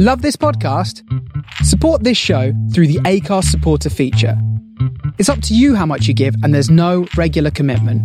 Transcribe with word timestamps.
Love 0.00 0.22
this 0.22 0.36
podcast? 0.36 1.02
Support 1.64 2.04
this 2.04 2.16
show 2.16 2.52
through 2.72 2.86
the 2.86 3.00
Acast 3.00 3.46
supporter 3.46 3.90
feature. 3.90 4.40
It's 5.18 5.28
up 5.28 5.42
to 5.42 5.56
you 5.56 5.74
how 5.74 5.86
much 5.86 6.06
you 6.06 6.14
give, 6.14 6.36
and 6.44 6.54
there's 6.54 6.70
no 6.70 7.08
regular 7.16 7.50
commitment. 7.50 8.00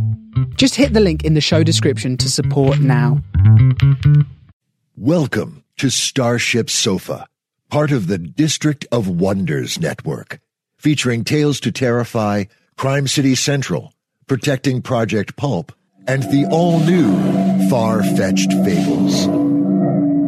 Just 0.58 0.74
hit 0.74 0.94
the 0.94 1.00
link 1.00 1.24
in 1.24 1.36
the 1.36 1.40
show 1.40 1.62
description 1.62 2.18
to 2.18 2.32
support 2.32 2.80
now. 2.80 3.22
Welcome 4.98 5.66
to 5.78 5.92
Starship 5.92 6.72
Sofa, 6.72 7.28
part 7.70 7.92
of 7.92 8.08
the 8.08 8.18
District 8.18 8.88
of 8.92 9.08
Wonders 9.08 9.80
network, 9.80 10.40
featuring 10.78 11.24
Tales 11.24 11.60
to 11.60 11.72
Terrify, 11.72 12.46
Crime 12.76 13.06
City 13.08 13.36
Central, 13.36 13.94
Protecting 14.26 14.82
Project 14.82 15.36
Pulp, 15.36 15.72
and 16.08 16.24
the 16.24 16.48
all 16.50 16.80
new 16.80 17.70
Far 17.70 18.02
Fetched 18.02 18.52
Fables. 18.66 19.43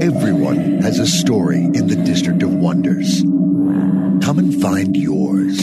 Everyone 0.01 0.81
has 0.81 0.99
a 0.99 1.07
story 1.07 1.63
in 1.63 1.87
the 1.87 1.95
District 1.95 2.43
of 2.43 2.53
Wonders. 2.53 3.21
Come 3.21 4.39
and 4.39 4.61
find 4.61 4.95
yours. 4.95 5.57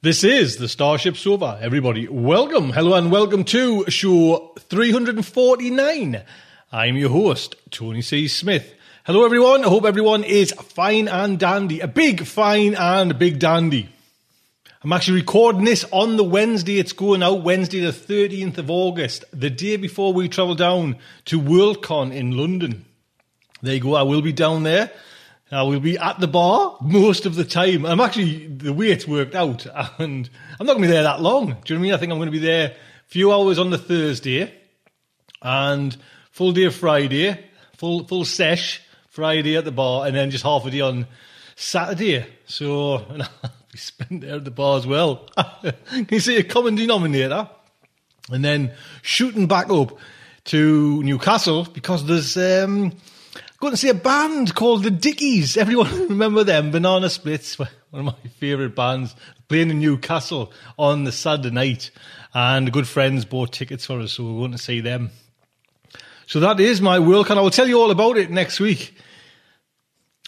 This 0.00 0.22
is 0.22 0.58
the 0.58 0.68
Starship 0.68 1.16
Sofa. 1.16 1.58
Everybody, 1.60 2.06
welcome, 2.08 2.70
hello, 2.70 2.94
and 2.94 3.10
welcome 3.10 3.42
to 3.44 3.84
show 3.90 4.54
349. 4.58 6.24
I'm 6.70 6.98
your 6.98 7.08
host, 7.08 7.56
Tony 7.70 8.02
C. 8.02 8.28
Smith. 8.28 8.74
Hello, 9.04 9.24
everyone. 9.24 9.64
I 9.64 9.68
hope 9.68 9.86
everyone 9.86 10.22
is 10.22 10.52
fine 10.52 11.08
and 11.08 11.38
dandy. 11.38 11.80
A 11.80 11.88
big 11.88 12.26
fine 12.26 12.74
and 12.74 13.10
a 13.10 13.14
big 13.14 13.38
dandy. 13.38 13.88
I'm 14.84 14.92
actually 14.92 15.20
recording 15.20 15.64
this 15.64 15.86
on 15.90 16.18
the 16.18 16.24
Wednesday. 16.24 16.78
It's 16.78 16.92
going 16.92 17.22
out 17.22 17.42
Wednesday, 17.42 17.80
the 17.80 17.90
13th 17.90 18.58
of 18.58 18.70
August, 18.70 19.24
the 19.32 19.48
day 19.48 19.76
before 19.76 20.12
we 20.12 20.28
travel 20.28 20.54
down 20.54 20.98
to 21.24 21.40
Worldcon 21.40 22.14
in 22.14 22.36
London. 22.36 22.84
There 23.62 23.72
you 23.72 23.80
go. 23.80 23.94
I 23.94 24.02
will 24.02 24.20
be 24.20 24.34
down 24.34 24.62
there. 24.62 24.92
I 25.50 25.62
will 25.62 25.80
be 25.80 25.96
at 25.96 26.20
the 26.20 26.28
bar 26.28 26.76
most 26.82 27.24
of 27.24 27.34
the 27.34 27.46
time. 27.46 27.86
I'm 27.86 27.98
actually, 27.98 28.46
the 28.46 28.74
way 28.74 28.90
it's 28.90 29.08
worked 29.08 29.34
out, 29.34 29.66
and 29.98 30.28
I'm 30.60 30.66
not 30.66 30.74
going 30.74 30.82
to 30.82 30.88
be 30.88 30.92
there 30.92 31.04
that 31.04 31.22
long. 31.22 31.46
Do 31.46 31.50
you 31.50 31.54
know 31.54 31.60
what 31.64 31.70
I 31.70 31.78
mean? 31.78 31.94
I 31.94 31.96
think 31.96 32.12
I'm 32.12 32.18
going 32.18 32.26
to 32.26 32.38
be 32.38 32.38
there 32.40 32.72
a 32.72 32.74
few 33.06 33.32
hours 33.32 33.58
on 33.58 33.70
the 33.70 33.78
Thursday, 33.78 34.52
and 35.40 35.96
full 36.38 36.52
day 36.52 36.68
Friday, 36.68 37.36
full 37.76 38.06
full 38.06 38.24
sesh 38.24 38.80
Friday 39.08 39.56
at 39.56 39.64
the 39.64 39.72
bar, 39.72 40.06
and 40.06 40.14
then 40.14 40.30
just 40.30 40.44
half 40.44 40.64
a 40.64 40.70
day 40.70 40.80
on 40.80 41.04
Saturday. 41.56 42.24
So 42.46 42.98
and 43.10 43.24
I'll 43.24 43.50
be 43.72 43.78
spent 43.78 44.20
there 44.20 44.36
at 44.36 44.44
the 44.44 44.52
bar 44.52 44.78
as 44.78 44.86
well. 44.86 45.28
Can 45.90 46.06
you 46.08 46.20
see 46.20 46.36
a 46.36 46.44
common 46.44 46.76
denominator? 46.76 47.50
And 48.30 48.44
then 48.44 48.72
shooting 49.02 49.48
back 49.48 49.68
up 49.68 49.98
to 50.44 51.02
Newcastle 51.02 51.64
because 51.64 52.06
there's 52.06 52.36
um, 52.36 52.92
going 53.58 53.72
to 53.72 53.76
see 53.76 53.88
a 53.88 53.94
band 53.94 54.54
called 54.54 54.84
the 54.84 54.92
Dickies. 54.92 55.56
Everyone 55.56 55.90
remember 56.08 56.44
them? 56.44 56.70
Banana 56.70 57.10
Splits, 57.10 57.58
one 57.58 57.68
of 57.92 58.04
my 58.04 58.14
favourite 58.36 58.76
bands, 58.76 59.16
playing 59.48 59.70
in 59.70 59.80
Newcastle 59.80 60.52
on 60.78 61.02
the 61.02 61.10
Saturday 61.10 61.50
night. 61.50 61.90
And 62.32 62.72
good 62.72 62.86
friends 62.86 63.24
bought 63.24 63.52
tickets 63.52 63.86
for 63.86 63.98
us, 63.98 64.12
so 64.12 64.22
we're 64.22 64.38
going 64.38 64.52
to 64.52 64.58
see 64.58 64.80
them. 64.80 65.10
So 66.28 66.40
that 66.40 66.60
is 66.60 66.82
my 66.82 66.98
Worldcon. 66.98 67.38
I 67.38 67.40
will 67.40 67.50
tell 67.50 67.66
you 67.66 67.80
all 67.80 67.90
about 67.90 68.18
it 68.18 68.30
next 68.30 68.60
week. 68.60 68.94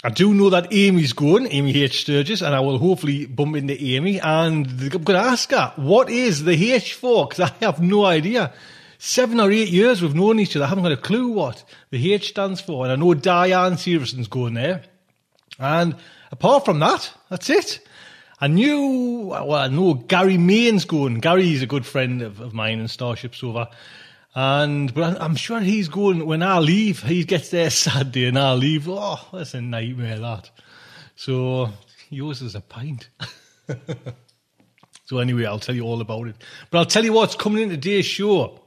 I 0.02 0.08
do 0.08 0.32
know 0.32 0.48
that 0.48 0.72
Amy's 0.72 1.12
going, 1.12 1.46
Amy 1.52 1.76
H. 1.76 2.00
Sturgis, 2.00 2.40
and 2.40 2.54
I 2.54 2.60
will 2.60 2.78
hopefully 2.78 3.26
bump 3.26 3.54
into 3.54 3.78
Amy. 3.78 4.18
And 4.18 4.66
I'm 4.66 4.88
going 4.88 5.04
to 5.04 5.18
ask 5.18 5.50
her, 5.50 5.74
what 5.76 6.08
is 6.08 6.44
the 6.44 6.72
H 6.72 6.94
for? 6.94 7.28
Because 7.28 7.50
I 7.50 7.64
have 7.66 7.82
no 7.82 8.06
idea. 8.06 8.50
Seven 8.96 9.40
or 9.40 9.50
eight 9.50 9.68
years 9.68 10.00
we've 10.00 10.14
known 10.14 10.40
each 10.40 10.56
other. 10.56 10.64
I 10.64 10.68
haven't 10.68 10.84
got 10.84 10.92
a 10.92 10.96
clue 10.96 11.28
what 11.32 11.62
the 11.90 12.14
H 12.14 12.30
stands 12.30 12.62
for. 12.62 12.84
And 12.86 12.92
I 12.94 12.96
know 12.96 13.12
Diane 13.12 13.76
Severson's 13.76 14.26
going 14.26 14.54
there. 14.54 14.82
And 15.58 15.96
apart 16.32 16.64
from 16.64 16.78
that, 16.78 17.12
that's 17.28 17.50
it. 17.50 17.86
I 18.40 18.46
knew, 18.46 19.26
well, 19.26 19.52
I 19.52 19.68
know 19.68 19.92
Gary 19.92 20.38
Main's 20.38 20.86
going. 20.86 21.20
Gary's 21.20 21.60
a 21.60 21.66
good 21.66 21.84
friend 21.84 22.22
of, 22.22 22.40
of 22.40 22.54
mine 22.54 22.80
in 22.80 22.88
Starship 22.88 23.34
Sofa. 23.34 23.68
And 24.34 24.94
but 24.94 25.20
I'm 25.20 25.34
sure 25.34 25.60
he's 25.60 25.88
going 25.88 26.24
when 26.24 26.42
I 26.42 26.58
leave. 26.58 27.02
He 27.02 27.24
gets 27.24 27.50
there 27.50 27.70
Saturday 27.70 28.26
and 28.26 28.38
I 28.38 28.52
leave. 28.54 28.88
Oh, 28.88 29.18
that's 29.32 29.54
a 29.54 29.60
nightmare 29.60 30.18
that. 30.18 30.50
So 31.16 31.70
yours 32.08 32.40
is 32.42 32.54
a 32.54 32.60
pint. 32.60 33.08
so 35.04 35.18
anyway, 35.18 35.46
I'll 35.46 35.58
tell 35.58 35.74
you 35.74 35.82
all 35.82 36.00
about 36.00 36.28
it. 36.28 36.36
But 36.70 36.78
I'll 36.78 36.86
tell 36.86 37.04
you 37.04 37.12
what's 37.12 37.34
coming 37.34 37.62
in 37.64 37.68
today's 37.70 38.06
show. 38.06 38.60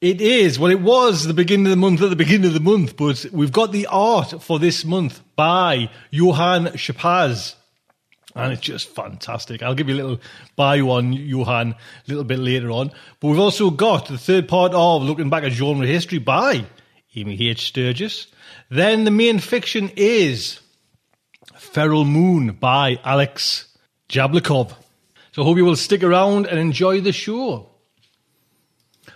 It 0.00 0.20
is 0.20 0.58
well, 0.58 0.70
it 0.70 0.80
was 0.80 1.24
the 1.24 1.34
beginning 1.34 1.66
of 1.66 1.70
the 1.70 1.76
month 1.76 2.02
at 2.02 2.10
the 2.10 2.16
beginning 2.16 2.48
of 2.48 2.54
the 2.54 2.60
month, 2.60 2.96
but 2.96 3.26
we've 3.32 3.52
got 3.52 3.72
the 3.72 3.86
art 3.86 4.42
for 4.42 4.58
this 4.58 4.84
month 4.84 5.22
by 5.36 5.90
Yohann 6.12 6.72
Schepacz 6.74 7.54
and 8.36 8.52
it's 8.52 8.62
just 8.62 8.88
fantastic. 8.88 9.62
I'll 9.62 9.74
give 9.74 9.88
you 9.88 9.94
a 9.94 10.02
little 10.02 10.20
buy 10.54 10.82
one, 10.82 11.14
Yohann, 11.14 11.72
a 11.72 11.76
little 12.06 12.24
bit 12.24 12.38
later 12.38 12.70
on. 12.70 12.92
But 13.18 13.28
we've 13.28 13.40
also 13.40 13.70
got 13.70 14.08
the 14.08 14.18
third 14.18 14.46
part 14.46 14.72
of 14.74 15.02
Looking 15.02 15.30
Back 15.30 15.44
at 15.44 15.52
Genre 15.52 15.86
History 15.86 16.18
by 16.18 16.66
Amy 17.14 17.48
H. 17.48 17.68
Sturgis. 17.68 18.26
Then 18.70 19.04
the 19.04 19.10
main 19.10 19.38
fiction 19.38 19.90
is 19.96 20.60
Feral 21.56 22.04
Moon 22.04 22.52
by 22.52 23.00
Alex 23.04 23.74
Jablokov. 24.08 24.74
So 25.32 25.42
I 25.42 25.44
hope 25.44 25.56
you 25.56 25.64
will 25.64 25.76
stick 25.76 26.02
around 26.02 26.46
and 26.46 26.58
enjoy 26.58 27.00
the 27.00 27.12
show. 27.12 27.70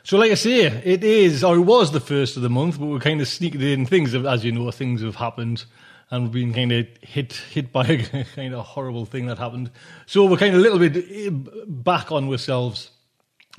So, 0.03 0.17
like 0.17 0.31
I 0.33 0.35
say, 0.35 0.63
it 0.63 1.05
is, 1.05 1.45
or 1.45 1.57
it 1.57 1.61
was 1.61 1.93
the 1.93 2.01
first 2.01 2.37
of 2.37 2.43
the 2.43 2.49
month, 2.49 2.79
but 2.79 2.87
we're 2.87 3.01
kind 3.01 3.21
of 3.21 3.29
sneaking 3.29 3.61
in 3.61 3.85
things, 3.85 4.15
as 4.15 4.45
you 4.45 4.53
know, 4.53 4.71
things 4.71 5.03
have 5.03 5.17
happened 5.17 5.65
and 6.11 6.25
we've 6.25 6.33
been 6.33 6.53
kind 6.53 6.73
of 6.73 6.87
hit 7.03 7.33
hit 7.33 7.73
by 7.73 7.87
a 7.87 8.25
kind 8.35 8.55
of 8.55 8.65
horrible 8.65 9.05
thing 9.05 9.27
that 9.27 9.39
happened. 9.39 9.71
So 10.07 10.27
we're 10.27 10.37
kind 10.37 10.55
of 10.55 10.61
a 10.61 10.63
little 10.63 10.79
bit 10.79 10.97
eh, 10.97 11.31
back 11.67 12.11
on 12.11 12.29
ourselves, 12.29 12.91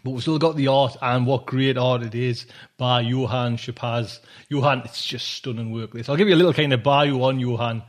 but 0.04 0.12
we've 0.12 0.22
still 0.22 0.40
got 0.40 0.58
the 0.58 0.68
art 0.68 0.98
and 1.02 1.26
what 1.26 1.46
great 1.46 1.78
art 1.78 2.04
it 2.04 2.16
is 2.16 2.46
by 2.78 3.04
Yohann 3.04 3.56
Schepacz. 3.58 4.20
Yohann, 4.52 4.86
it's 4.86 5.06
just 5.06 5.28
stunning 5.30 5.72
work. 5.72 5.94
This. 5.94 6.10
I'll 6.10 6.18
give 6.18 6.28
you 6.28 6.36
a 6.36 6.38
little 6.38 6.54
kind 6.54 6.74
of 6.74 6.84
bio 6.84 7.22
on 7.24 7.40
Yohann. 7.40 7.84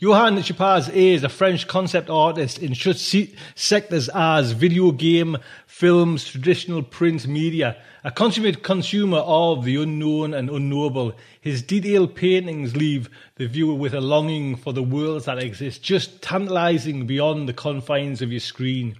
Yohann 0.00 0.36
Schepacz 0.38 0.92
is 0.92 1.24
a 1.24 1.28
French 1.28 1.66
concept 1.66 2.10
artist 2.10 2.58
in 2.58 2.74
such 2.74 3.16
sectors 3.54 4.10
as 4.10 4.52
video 4.52 4.92
game, 4.92 5.38
films, 5.74 6.24
traditional 6.24 6.82
print 6.84 7.26
media. 7.26 7.76
A 8.04 8.12
consummate 8.12 8.62
consumer 8.62 9.18
of 9.18 9.64
the 9.64 9.74
unknown 9.74 10.32
and 10.32 10.48
unknowable, 10.48 11.16
his 11.40 11.62
detailed 11.62 12.14
paintings 12.14 12.76
leave 12.76 13.10
the 13.34 13.48
viewer 13.48 13.74
with 13.74 13.92
a 13.92 14.00
longing 14.00 14.54
for 14.54 14.72
the 14.72 14.84
worlds 14.84 15.24
that 15.24 15.42
exist, 15.42 15.82
just 15.82 16.22
tantalizing 16.22 17.08
beyond 17.08 17.48
the 17.48 17.52
confines 17.52 18.22
of 18.22 18.30
your 18.30 18.38
screen. 18.38 18.94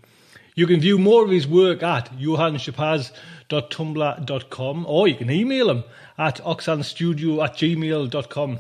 You 0.57 0.67
can 0.67 0.81
view 0.81 0.99
more 0.99 1.23
of 1.23 1.31
his 1.31 1.47
work 1.47 1.85
at 1.85 2.12
yohannschepacz.tumblr.com 2.19 4.87
or 4.89 5.06
you 5.06 5.15
can 5.15 5.31
email 5.31 5.71
him 5.71 5.85
at 6.19 6.43
oxanstudio 6.43 7.45
at 7.45 7.55
gmail.com 7.55 8.59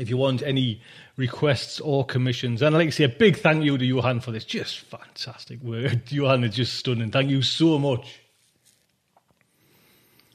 if 0.00 0.10
you 0.10 0.16
want 0.16 0.42
any 0.42 0.82
requests 1.18 1.80
or 1.80 2.06
commissions. 2.06 2.62
And 2.62 2.74
I'd 2.74 2.78
like 2.78 2.88
to 2.88 2.92
say 2.92 3.04
a 3.04 3.08
big 3.08 3.36
thank 3.36 3.64
you 3.64 3.76
to 3.76 3.84
Yohann 3.84 4.22
for 4.22 4.30
this. 4.30 4.44
Just 4.44 4.78
fantastic 4.78 5.60
work. 5.60 5.92
Yohann 6.06 6.44
is 6.48 6.54
just 6.54 6.74
stunning. 6.74 7.10
Thank 7.10 7.28
you 7.28 7.42
so 7.42 7.78
much. 7.78 8.20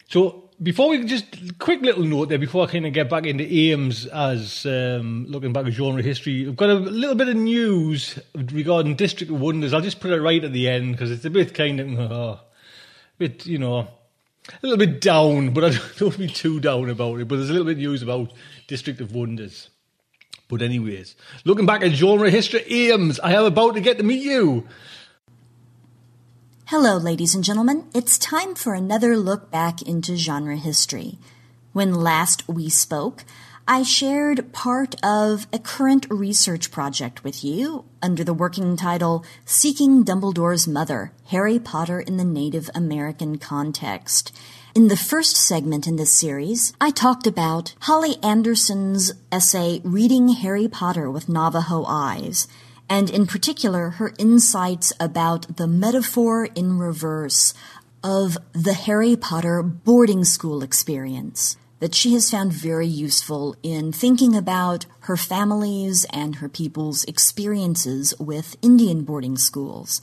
So 0.09 0.51
before 0.61 0.89
we 0.89 1.03
just 1.05 1.57
quick 1.57 1.81
little 1.81 2.03
note 2.03 2.29
there 2.29 2.37
before 2.37 2.67
I 2.67 2.71
kind 2.71 2.85
of 2.85 2.93
get 2.93 3.09
back 3.09 3.25
into 3.25 3.45
aims 3.45 4.05
as 4.05 4.65
um, 4.65 5.25
looking 5.27 5.53
back 5.53 5.65
at 5.65 5.73
genre 5.73 6.03
history, 6.03 6.47
I've 6.47 6.57
got 6.57 6.69
a 6.69 6.75
little 6.75 7.15
bit 7.15 7.29
of 7.29 7.37
news 7.37 8.19
regarding 8.35 8.95
District 8.95 9.31
of 9.31 9.41
Wonders. 9.41 9.73
I'll 9.73 9.81
just 9.81 10.01
put 10.01 10.11
it 10.11 10.21
right 10.21 10.43
at 10.43 10.51
the 10.51 10.69
end 10.69 10.91
because 10.91 11.09
it's 11.09 11.25
a 11.25 11.29
bit 11.29 11.53
kind 11.53 11.79
of 11.79 11.99
uh, 11.99 12.13
a 12.13 12.39
bit 13.17 13.45
you 13.47 13.57
know 13.57 13.79
a 13.79 13.87
little 14.61 14.77
bit 14.77 14.99
down, 14.99 15.53
but 15.53 15.63
I 15.63 15.69
don't, 15.77 15.97
don't 15.97 16.17
be 16.17 16.27
too 16.27 16.59
down 16.59 16.89
about 16.89 17.21
it. 17.21 17.27
But 17.27 17.37
there's 17.37 17.49
a 17.49 17.53
little 17.53 17.65
bit 17.65 17.77
of 17.77 17.79
news 17.79 18.03
about 18.03 18.33
District 18.67 18.99
of 18.99 19.15
Wonders. 19.15 19.69
But 20.47 20.61
anyways, 20.61 21.15
looking 21.45 21.65
back 21.65 21.81
at 21.83 21.91
genre 21.91 22.29
history 22.29 22.63
aims, 22.69 23.19
I 23.19 23.33
am 23.33 23.45
about 23.45 23.75
to 23.75 23.81
get 23.81 23.97
to 23.97 24.03
meet 24.03 24.23
you. 24.23 24.67
Hello, 26.65 26.97
ladies 26.97 27.35
and 27.35 27.43
gentlemen. 27.43 27.87
It's 27.93 28.17
time 28.17 28.55
for 28.55 28.73
another 28.73 29.17
look 29.17 29.51
back 29.51 29.81
into 29.81 30.15
genre 30.15 30.57
history. 30.57 31.19
When 31.71 31.93
last 31.93 32.47
we 32.47 32.69
spoke, 32.69 33.25
I 33.67 33.83
shared 33.83 34.51
part 34.51 34.95
of 35.03 35.47
a 35.53 35.59
current 35.59 36.05
research 36.09 36.69
project 36.69 37.23
with 37.23 37.43
you 37.43 37.85
under 38.01 38.23
the 38.23 38.33
working 38.33 38.75
title 38.75 39.23
Seeking 39.45 40.03
Dumbledore's 40.03 40.67
Mother 40.67 41.13
Harry 41.27 41.59
Potter 41.59 42.01
in 42.01 42.17
the 42.17 42.25
Native 42.25 42.69
American 42.75 43.37
Context. 43.37 44.35
In 44.75 44.87
the 44.87 44.97
first 44.97 45.37
segment 45.37 45.85
in 45.85 45.97
this 45.97 46.11
series, 46.11 46.73
I 46.81 46.89
talked 46.89 47.27
about 47.27 47.75
Holly 47.81 48.15
Anderson's 48.23 49.11
essay 49.31 49.81
Reading 49.83 50.29
Harry 50.29 50.67
Potter 50.67 51.11
with 51.11 51.29
Navajo 51.29 51.85
Eyes, 51.85 52.47
and 52.89 53.07
in 53.07 53.27
particular 53.27 53.91
her 53.91 54.13
insights 54.17 54.91
about 54.99 55.57
the 55.57 55.67
metaphor 55.67 56.45
in 56.55 56.79
reverse 56.79 57.53
of 58.03 58.35
the 58.53 58.73
Harry 58.73 59.15
Potter 59.15 59.61
boarding 59.61 60.23
school 60.23 60.63
experience 60.63 61.55
that 61.79 61.93
she 61.93 62.13
has 62.13 62.31
found 62.31 62.51
very 62.51 62.87
useful 62.87 63.55
in 63.61 63.91
thinking 63.91 64.35
about 64.35 64.87
her 65.01 65.15
family's 65.15 66.03
and 66.05 66.37
her 66.37 66.49
people's 66.49 67.03
experiences 67.03 68.11
with 68.19 68.55
Indian 68.63 69.03
boarding 69.03 69.37
schools. 69.37 70.01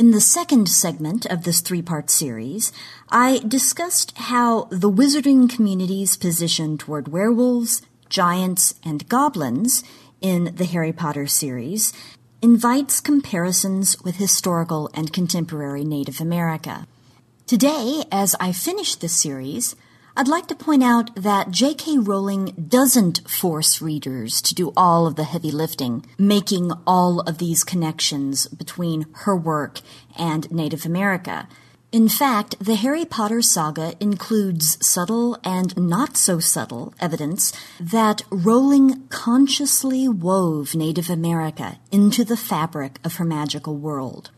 In 0.00 0.12
the 0.12 0.20
second 0.22 0.66
segment 0.66 1.26
of 1.26 1.44
this 1.44 1.60
three 1.60 1.82
part 1.82 2.08
series, 2.08 2.72
I 3.10 3.42
discussed 3.46 4.16
how 4.16 4.64
the 4.70 4.90
wizarding 4.90 5.46
community's 5.50 6.16
position 6.16 6.78
toward 6.78 7.08
werewolves, 7.08 7.82
giants, 8.08 8.76
and 8.82 9.06
goblins 9.10 9.84
in 10.22 10.54
the 10.56 10.64
Harry 10.64 10.94
Potter 10.94 11.26
series 11.26 11.92
invites 12.40 12.98
comparisons 12.98 14.00
with 14.00 14.16
historical 14.16 14.88
and 14.94 15.12
contemporary 15.12 15.84
Native 15.84 16.18
America. 16.18 16.86
Today, 17.46 18.04
as 18.10 18.34
I 18.40 18.52
finish 18.52 18.94
this 18.94 19.14
series, 19.14 19.76
I'd 20.20 20.28
like 20.28 20.48
to 20.48 20.54
point 20.54 20.82
out 20.82 21.14
that 21.16 21.50
J.K. 21.50 21.96
Rowling 21.96 22.52
doesn't 22.68 23.26
force 23.26 23.80
readers 23.80 24.42
to 24.42 24.54
do 24.54 24.70
all 24.76 25.06
of 25.06 25.16
the 25.16 25.24
heavy 25.24 25.50
lifting, 25.50 26.04
making 26.18 26.72
all 26.86 27.20
of 27.20 27.38
these 27.38 27.64
connections 27.64 28.46
between 28.48 29.06
her 29.24 29.34
work 29.34 29.80
and 30.18 30.50
Native 30.52 30.84
America. 30.84 31.48
In 31.90 32.06
fact, 32.06 32.54
the 32.60 32.74
Harry 32.74 33.06
Potter 33.06 33.40
saga 33.40 33.94
includes 33.98 34.76
subtle 34.86 35.38
and 35.42 35.74
not 35.78 36.18
so 36.18 36.38
subtle 36.38 36.92
evidence 37.00 37.54
that 37.80 38.20
Rowling 38.28 39.08
consciously 39.08 40.06
wove 40.06 40.74
Native 40.74 41.08
America 41.08 41.78
into 41.90 42.26
the 42.26 42.36
fabric 42.36 43.00
of 43.04 43.14
her 43.14 43.24
magical 43.24 43.74
world. 43.74 44.30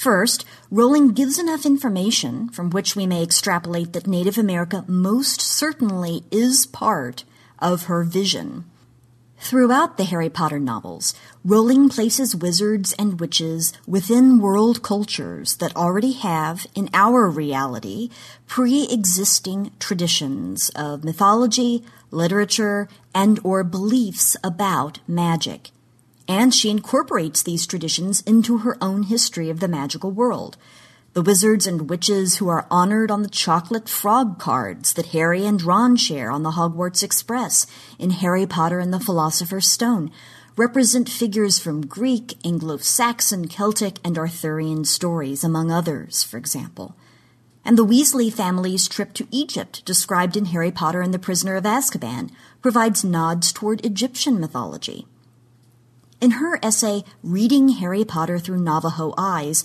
First, 0.00 0.46
Rowling 0.70 1.08
gives 1.08 1.38
enough 1.38 1.66
information 1.66 2.48
from 2.48 2.70
which 2.70 2.96
we 2.96 3.06
may 3.06 3.22
extrapolate 3.22 3.92
that 3.92 4.06
Native 4.06 4.38
America 4.38 4.82
most 4.88 5.42
certainly 5.42 6.24
is 6.30 6.64
part 6.64 7.24
of 7.58 7.82
her 7.82 8.02
vision. 8.02 8.64
Throughout 9.40 9.98
the 9.98 10.04
Harry 10.04 10.30
Potter 10.30 10.58
novels, 10.58 11.12
Rowling 11.44 11.90
places 11.90 12.34
wizards 12.34 12.94
and 12.94 13.20
witches 13.20 13.74
within 13.86 14.38
world 14.38 14.82
cultures 14.82 15.56
that 15.56 15.76
already 15.76 16.12
have, 16.12 16.66
in 16.74 16.88
our 16.94 17.28
reality, 17.28 18.08
pre-existing 18.46 19.70
traditions 19.78 20.70
of 20.74 21.04
mythology, 21.04 21.84
literature, 22.10 22.88
and 23.14 23.38
or 23.44 23.62
beliefs 23.64 24.34
about 24.42 25.00
magic 25.06 25.72
and 26.30 26.54
she 26.54 26.70
incorporates 26.70 27.42
these 27.42 27.66
traditions 27.66 28.20
into 28.20 28.58
her 28.58 28.76
own 28.80 29.02
history 29.02 29.50
of 29.50 29.58
the 29.58 29.66
magical 29.66 30.12
world. 30.12 30.56
The 31.12 31.22
wizards 31.22 31.66
and 31.66 31.90
witches 31.90 32.36
who 32.36 32.48
are 32.48 32.68
honored 32.70 33.10
on 33.10 33.22
the 33.22 33.28
chocolate 33.28 33.88
frog 33.88 34.38
cards 34.38 34.92
that 34.92 35.06
Harry 35.06 35.44
and 35.44 35.60
Ron 35.60 35.96
share 35.96 36.30
on 36.30 36.44
the 36.44 36.52
Hogwarts 36.52 37.02
Express 37.02 37.66
in 37.98 38.10
Harry 38.10 38.46
Potter 38.46 38.78
and 38.78 38.94
the 38.94 39.00
Philosopher's 39.00 39.66
Stone 39.66 40.12
represent 40.54 41.08
figures 41.08 41.58
from 41.58 41.84
Greek, 41.84 42.34
Anglo-Saxon, 42.44 43.48
Celtic, 43.48 43.98
and 44.04 44.16
Arthurian 44.16 44.84
stories, 44.84 45.42
among 45.42 45.72
others, 45.72 46.22
for 46.22 46.36
example. 46.36 46.94
And 47.64 47.76
the 47.76 47.84
Weasley 47.84 48.32
family's 48.32 48.86
trip 48.86 49.14
to 49.14 49.26
Egypt, 49.32 49.84
described 49.84 50.36
in 50.36 50.44
Harry 50.44 50.70
Potter 50.70 51.00
and 51.00 51.12
the 51.12 51.18
Prisoner 51.18 51.56
of 51.56 51.64
Azkaban, 51.64 52.30
provides 52.62 53.02
nods 53.02 53.52
toward 53.52 53.84
Egyptian 53.84 54.38
mythology. 54.38 55.08
In 56.20 56.32
her 56.32 56.58
essay, 56.62 57.02
Reading 57.22 57.70
Harry 57.70 58.04
Potter 58.04 58.38
Through 58.38 58.60
Navajo 58.60 59.14
Eyes, 59.16 59.64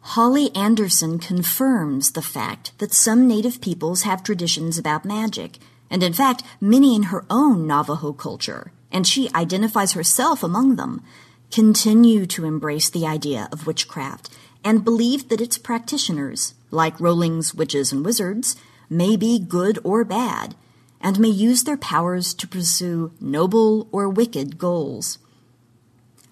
Holly 0.00 0.54
Anderson 0.54 1.18
confirms 1.18 2.12
the 2.12 2.22
fact 2.22 2.70
that 2.78 2.94
some 2.94 3.26
native 3.26 3.60
peoples 3.60 4.02
have 4.02 4.22
traditions 4.22 4.78
about 4.78 5.04
magic, 5.04 5.58
and 5.90 6.04
in 6.04 6.12
fact, 6.12 6.44
many 6.60 6.94
in 6.94 7.04
her 7.04 7.24
own 7.28 7.66
Navajo 7.66 8.12
culture, 8.12 8.70
and 8.92 9.04
she 9.04 9.28
identifies 9.34 9.94
herself 9.94 10.44
among 10.44 10.76
them, 10.76 11.02
continue 11.50 12.24
to 12.26 12.44
embrace 12.44 12.88
the 12.88 13.04
idea 13.04 13.48
of 13.50 13.66
witchcraft 13.66 14.28
and 14.62 14.84
believe 14.84 15.28
that 15.28 15.40
its 15.40 15.58
practitioners, 15.58 16.54
like 16.70 17.00
Rowling's 17.00 17.52
witches 17.52 17.90
and 17.90 18.04
wizards, 18.04 18.54
may 18.88 19.16
be 19.16 19.40
good 19.40 19.80
or 19.82 20.04
bad, 20.04 20.54
and 21.00 21.18
may 21.18 21.28
use 21.28 21.64
their 21.64 21.76
powers 21.76 22.32
to 22.34 22.46
pursue 22.46 23.10
noble 23.20 23.88
or 23.90 24.08
wicked 24.08 24.56
goals. 24.56 25.18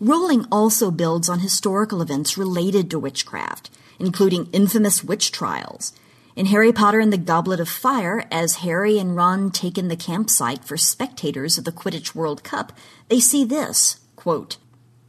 Rowling 0.00 0.46
also 0.50 0.91
builds 0.91 1.29
on 1.29 1.38
historical 1.38 2.02
events 2.02 2.37
related 2.37 2.91
to 2.91 2.99
witchcraft, 2.99 3.70
including 3.99 4.49
infamous 4.52 5.05
witch 5.05 5.31
trials. 5.31 5.93
In 6.35 6.46
Harry 6.46 6.73
Potter 6.73 6.99
and 6.99 7.12
the 7.12 7.19
Goblet 7.19 7.61
of 7.61 7.69
Fire, 7.69 8.26
as 8.29 8.56
Harry 8.56 8.99
and 8.99 9.14
Ron 9.14 9.52
take 9.52 9.79
in 9.79 9.87
the 9.87 9.96
campsite 9.96 10.64
for 10.64 10.76
spectators 10.76 11.58
of 11.58 11.64
the 11.64 11.70
Quidditch 11.70 12.12
World 12.12 12.43
Cup, 12.43 12.73
they 13.08 13.20
see 13.20 13.44
this 13.44 14.00
quote, 14.17 14.56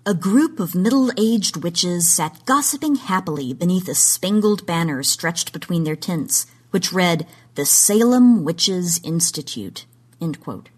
A 0.06 0.14
group 0.14 0.60
of 0.60 0.76
middle 0.76 1.12
aged 1.18 1.64
witches 1.64 2.08
sat 2.08 2.46
gossiping 2.46 2.96
happily 2.96 3.54
beneath 3.54 3.90
a 3.90 3.96
spangled 3.96 4.68
banner 4.68 5.02
stretched 5.02 5.52
between 5.52 5.84
their 5.84 5.96
tents, 5.96 6.46
which 6.70 6.94
read, 6.94 7.26
The 7.56 7.66
Salem 7.66 8.44
Witches 8.44 9.00
Institute. 9.04 9.86
End 10.22 10.40
quote. 10.40 10.70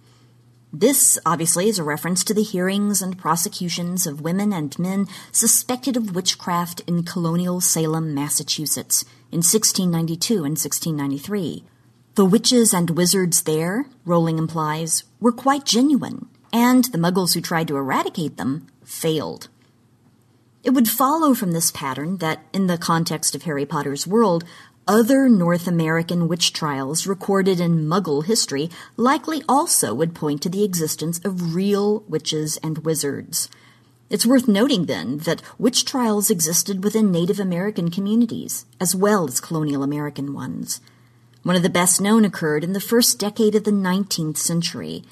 This, 0.74 1.18
obviously, 1.25 1.69
is 1.69 1.80
a 1.80 1.84
reference 1.84 2.24
to 2.25 2.34
the 2.34 2.44
hearings 2.44 3.02
and 3.02 3.18
prosecutions 3.18 4.06
of 4.06 4.22
women 4.22 4.52
and 4.52 4.78
men 4.78 5.08
suspected 5.31 5.96
of 5.96 6.14
witchcraft 6.14 6.81
in 6.81 7.04
colonial 7.04 7.62
Salem, 7.62 8.14
Massachusetts, 8.14 9.04
in 9.31 9.38
1692 9.38 10.36
and 10.36 10.58
1693. 10.58 11.64
The 12.16 12.25
witches 12.25 12.74
and 12.74 12.90
wizards 12.92 13.44
there, 13.44 13.86
Rowling 14.04 14.38
implies, 14.38 15.04
were 15.22 15.31
quite 15.31 15.66
genuine, 15.66 16.28
and 16.52 16.86
the 16.86 16.98
muggles 16.98 17.34
who 17.34 17.42
tried 17.42 17.69
to 17.69 17.78
eradicate 17.78 18.36
them 18.36 18.68
failed. 18.84 19.48
It 20.64 20.72
would 20.72 20.90
follow 20.90 21.34
from 21.34 21.54
this 21.54 21.72
pattern 21.72 22.18
that, 22.18 22.44
in 22.52 22.68
the 22.68 22.78
context 22.78 23.36
of 23.36 23.44
Harry 23.44 23.66
Potter's 23.66 24.06
world, 24.06 24.44
other 24.88 25.28
North 25.28 25.68
American 25.68 26.28
witch 26.28 26.54
trials 26.54 27.06
recorded 27.06 27.60
in 27.60 27.88
Muggle 27.88 28.25
history 28.25 28.69
likely 28.95 29.44
also 29.48 29.94
would 29.94 30.16
point 30.16 30.42
to 30.42 30.50
the 30.50 30.63
existence 30.63 31.19
of 31.25 31.54
real 31.54 32.00
witches 32.07 32.57
and 32.63 32.80
wizards. 32.80 33.50
It's 34.09 34.26
worth 34.26 34.47
noting, 34.47 34.85
then, 34.85 35.18
that 35.19 35.42
witch 35.57 35.83
trials 35.83 36.30
existed 36.30 36.83
within 36.83 37.11
Native 37.11 37.40
American 37.40 37.92
communities, 37.92 38.66
as 38.80 38.95
well 38.95 39.28
as 39.28 39.42
colonial 39.42 39.83
American 39.83 40.33
ones. 40.33 40.80
One 41.44 41.57
of 41.57 41.64
the 41.64 41.69
best 41.69 42.00
known 42.00 42.23
occurred 42.23 42.64
in 42.64 42.73
the 42.73 42.80
first 42.80 43.19
decade 43.19 43.56
of 43.56 43.66
the 43.66 43.71
19th 43.71 44.38
century, 44.38 45.04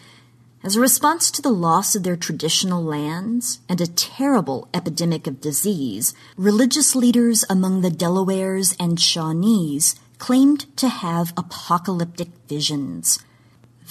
as 0.66 0.76
a 0.76 0.82
response 0.82 1.30
to 1.30 1.44
the 1.44 1.52
loss 1.52 1.96
of 1.96 2.02
their 2.02 2.16
traditional 2.16 2.84
lands 2.84 3.60
and 3.70 3.80
a 3.80 3.86
terrible 3.86 4.68
epidemic 4.74 5.28
of 5.28 5.40
disease, 5.40 6.16
religious 6.38 6.96
leaders 6.96 7.46
among 7.48 7.82
the 7.82 7.92
Delawares 7.92 8.76
and 8.80 8.98
Shawnees 8.98 9.94
claimed 10.18 10.66
to 10.78 10.90
have 10.90 11.34
apocalyptic 11.38 12.30
visions. 12.50 13.20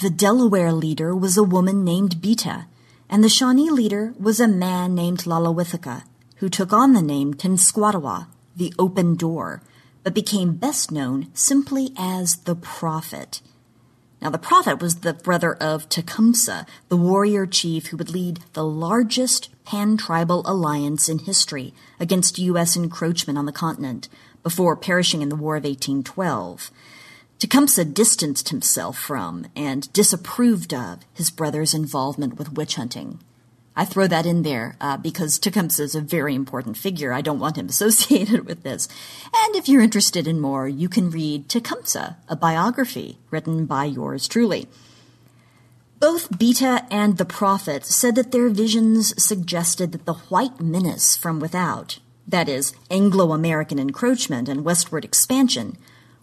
The 0.03 0.11
Delaware 0.11 0.73
leader 0.73 1.15
was 1.15 1.37
a 1.37 1.45
woman 1.45 1.85
named 1.85 2.21
Beata, 2.21 2.67
and 3.09 3.23
the 3.23 3.29
Shawnee 3.29 3.71
leader 3.71 4.13
was 4.19 4.41
a 4.41 4.49
man 4.49 4.97
named 4.97 5.21
Lalawithika, 5.21 6.03
who 6.39 6.49
took 6.49 6.73
on 6.73 6.93
the 6.93 7.03
name 7.03 7.35
Tenskwatawa, 7.35 8.27
the 8.57 8.75
open 8.81 9.15
door, 9.15 9.63
but 10.03 10.13
became 10.13 10.57
best 10.57 10.91
known 10.91 11.29
simply 11.35 11.93
as 11.97 12.39
the 12.39 12.57
prophet. 12.57 13.41
Now, 14.25 14.31
the 14.31 14.39
prophet 14.39 14.81
was 14.81 15.01
the 15.01 15.13
brother 15.13 15.53
of 15.53 15.87
Tecumseh, 15.91 16.65
the 16.89 16.97
warrior 16.97 17.45
chief 17.45 17.89
who 17.89 17.99
would 17.99 18.09
lead 18.09 18.41
the 18.55 18.65
largest 18.65 19.51
pan 19.67 19.99
tribal 19.99 20.43
alliance 20.47 21.11
in 21.11 21.19
history 21.19 21.75
against 22.01 22.39
U.S. 22.39 22.75
encroachment 22.75 23.37
on 23.37 23.45
the 23.45 23.53
continent 23.53 24.09
before 24.43 24.77
perishing 24.77 25.21
in 25.21 25.29
the 25.29 25.37
War 25.37 25.57
of 25.57 25.65
1812. 25.65 26.71
Tecumseh 27.39 27.85
distanced 27.85 28.49
himself 28.49 28.97
from 28.97 29.47
and 29.55 29.93
disapproved 29.93 30.73
of 30.73 31.01
his 31.13 31.31
brother's 31.31 31.75
involvement 31.75 32.39
with 32.39 32.55
witch 32.55 32.77
hunting. 32.77 33.19
I 33.77 33.85
throw 33.85 34.07
that 34.07 34.27
in 34.27 34.43
there 34.43 34.77
uh, 34.81 34.97
because 34.97 35.39
Tecumseh 35.39 35.83
is 35.83 35.95
a 35.95 36.01
very 36.01 36.35
important 36.35 36.77
figure. 36.77 37.13
I 37.13 37.23
don't 37.23 37.41
want 37.41 37.59
him 37.59 37.69
associated 37.69 38.47
with 38.47 38.63
this. 38.63 38.89
And 39.35 39.57
if 39.57 39.69
you're 39.69 39.83
interested 39.83 40.29
in 40.29 40.41
more, 40.41 40.69
you 40.69 40.89
can 40.89 41.11
read 41.11 41.49
Tecumseh, 41.49 42.17
a 42.29 42.37
biography 42.37 43.19
written 43.31 43.67
by 43.67 43.85
yours 43.85 44.29
truly. 44.29 44.69
Both 45.99 46.39
Beata 46.39 46.87
and 46.91 47.17
the 47.17 47.25
Prophet 47.25 47.87
said 47.87 48.15
that 48.17 48.31
their 48.31 48.49
visions 48.49 49.21
suggested 49.23 49.93
that 49.93 50.05
the 50.05 50.15
white 50.29 50.61
menace 50.61 51.17
from 51.17 51.41
without, 51.41 51.99
that 52.29 52.49
is, 52.49 52.75
Anglo 52.91 53.33
American 53.33 53.79
encroachment 53.79 54.49
and 54.49 54.65
westward 54.65 55.05
expansion, 55.05 55.79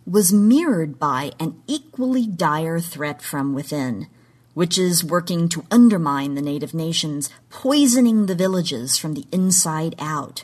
was 0.05 0.33
mirrored 0.33 0.99
by 0.99 1.31
an 1.39 1.61
equally 1.67 2.27
dire 2.27 2.79
threat 2.79 3.21
from 3.21 3.53
within 3.53 4.07
witches 4.53 5.03
working 5.03 5.47
to 5.49 5.65
undermine 5.71 6.35
the 6.35 6.41
native 6.41 6.73
nations, 6.73 7.29
poisoning 7.49 8.25
the 8.25 8.35
villages 8.35 8.97
from 8.97 9.13
the 9.13 9.25
inside 9.31 9.95
out. 9.99 10.43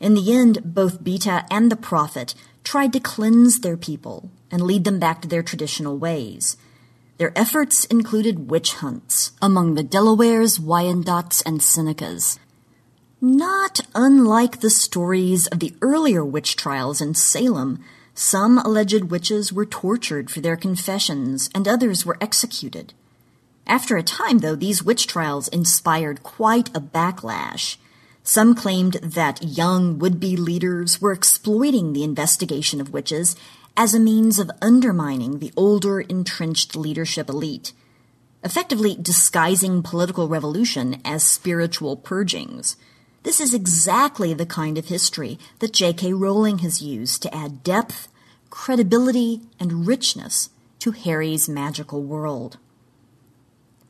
In 0.00 0.14
the 0.14 0.32
end, 0.32 0.74
both 0.74 1.04
Beata 1.04 1.46
and 1.50 1.70
the 1.70 1.76
prophet 1.76 2.34
tried 2.62 2.92
to 2.92 3.00
cleanse 3.00 3.60
their 3.60 3.76
people 3.76 4.30
and 4.50 4.62
lead 4.62 4.84
them 4.84 4.98
back 4.98 5.22
to 5.22 5.28
their 5.28 5.42
traditional 5.42 5.98
ways. 5.98 6.56
Their 7.18 7.36
efforts 7.38 7.84
included 7.84 8.50
witch 8.50 8.74
hunts 8.74 9.32
among 9.40 9.74
the 9.74 9.84
Delawares, 9.84 10.58
Wyandottes, 10.58 11.42
and 11.46 11.60
Senecas. 11.60 12.38
Not 13.20 13.80
unlike 13.94 14.60
the 14.60 14.70
stories 14.70 15.46
of 15.46 15.60
the 15.60 15.74
earlier 15.80 16.24
witch 16.24 16.56
trials 16.56 17.00
in 17.00 17.14
Salem, 17.14 17.82
some 18.14 18.58
alleged 18.58 19.04
witches 19.04 19.52
were 19.52 19.64
tortured 19.64 20.30
for 20.30 20.40
their 20.40 20.56
confessions 20.56 21.48
and 21.54 21.66
others 21.66 22.04
were 22.04 22.18
executed. 22.20 22.92
After 23.66 23.96
a 23.96 24.02
time, 24.02 24.38
though, 24.38 24.54
these 24.54 24.82
witch 24.82 25.06
trials 25.06 25.48
inspired 25.48 26.22
quite 26.22 26.68
a 26.76 26.80
backlash. 26.80 27.76
Some 28.22 28.54
claimed 28.54 28.94
that 28.94 29.42
young 29.42 29.98
would-be 29.98 30.36
leaders 30.36 31.00
were 31.00 31.12
exploiting 31.12 31.92
the 31.92 32.04
investigation 32.04 32.80
of 32.80 32.92
witches 32.92 33.36
as 33.76 33.94
a 33.94 34.00
means 34.00 34.38
of 34.38 34.50
undermining 34.62 35.38
the 35.38 35.52
older 35.56 36.00
entrenched 36.00 36.76
leadership 36.76 37.28
elite, 37.28 37.72
effectively 38.42 38.96
disguising 39.00 39.82
political 39.82 40.28
revolution 40.28 41.00
as 41.04 41.24
spiritual 41.24 41.96
purgings. 41.96 42.76
This 43.24 43.40
is 43.40 43.54
exactly 43.54 44.34
the 44.34 44.46
kind 44.46 44.76
of 44.76 44.88
history 44.88 45.38
that 45.58 45.72
J.K. 45.72 46.12
Rowling 46.12 46.58
has 46.58 46.82
used 46.82 47.22
to 47.22 47.34
add 47.34 47.62
depth, 47.62 48.08
credibility, 48.50 49.40
and 49.58 49.86
richness 49.86 50.50
to 50.80 50.90
Harry's 50.90 51.48
magical 51.48 52.02
world. 52.02 52.58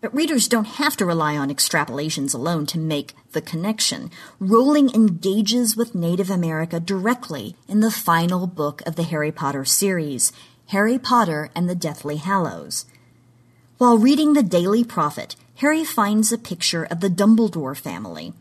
But 0.04 0.14
readers 0.14 0.48
don't 0.48 0.66
have 0.66 0.98
to 0.98 1.06
rely 1.06 1.34
on 1.34 1.48
extrapolations 1.48 2.34
alone 2.34 2.66
to 2.66 2.78
make 2.78 3.14
the 3.32 3.40
connection. 3.40 4.10
Rowling 4.38 4.94
engages 4.94 5.78
with 5.78 5.94
Native 5.94 6.28
America 6.28 6.78
directly 6.78 7.56
in 7.68 7.80
the 7.80 7.90
final 7.90 8.46
book 8.46 8.82
of 8.84 8.96
the 8.96 9.02
Harry 9.02 9.32
Potter 9.32 9.64
series, 9.64 10.30
Harry 10.66 10.98
Potter 10.98 11.48
and 11.56 11.70
the 11.70 11.74
Deathly 11.74 12.16
Hallows. 12.16 12.84
While 13.78 13.96
reading 13.96 14.34
the 14.34 14.42
Daily 14.42 14.84
Prophet, 14.84 15.36
Harry 15.54 15.84
finds 15.84 16.30
a 16.30 16.36
picture 16.36 16.84
of 16.84 17.00
the 17.00 17.08
Dumbledore 17.08 17.74
family. 17.74 18.34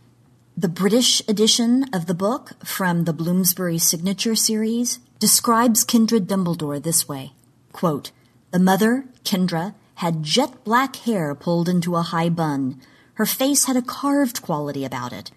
The 0.57 0.67
British 0.67 1.21
edition 1.29 1.85
of 1.93 2.07
the 2.07 2.13
book 2.13 2.57
from 2.65 3.05
the 3.05 3.13
Bloomsbury 3.13 3.77
Signature 3.77 4.35
series 4.35 4.99
describes 5.17 5.85
Kendra 5.85 6.19
Dumbledore 6.19 6.83
this 6.83 7.07
way 7.07 7.31
quote, 7.71 8.11
The 8.51 8.59
mother, 8.59 9.05
Kendra, 9.23 9.75
had 9.95 10.23
jet 10.23 10.63
black 10.63 10.95
hair 10.97 11.35
pulled 11.35 11.69
into 11.69 11.95
a 11.95 12.01
high 12.01 12.29
bun. 12.29 12.79
Her 13.15 13.25
face 13.25 13.65
had 13.65 13.77
a 13.77 13.81
carved 13.81 14.41
quality 14.41 14.85
about 14.85 15.13
it. 15.13 15.31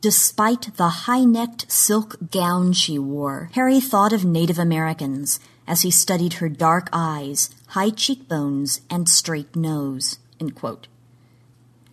Despite 0.00 0.76
the 0.76 0.88
high 0.88 1.24
necked 1.24 1.70
silk 1.70 2.16
gown 2.30 2.72
she 2.72 2.98
wore, 2.98 3.50
Harry 3.54 3.80
thought 3.80 4.12
of 4.12 4.24
Native 4.24 4.58
Americans 4.58 5.40
as 5.66 5.82
he 5.82 5.90
studied 5.90 6.34
her 6.34 6.48
dark 6.48 6.88
eyes, 6.92 7.50
high 7.68 7.90
cheekbones, 7.90 8.80
and 8.88 9.08
straight 9.08 9.56
nose. 9.56 10.18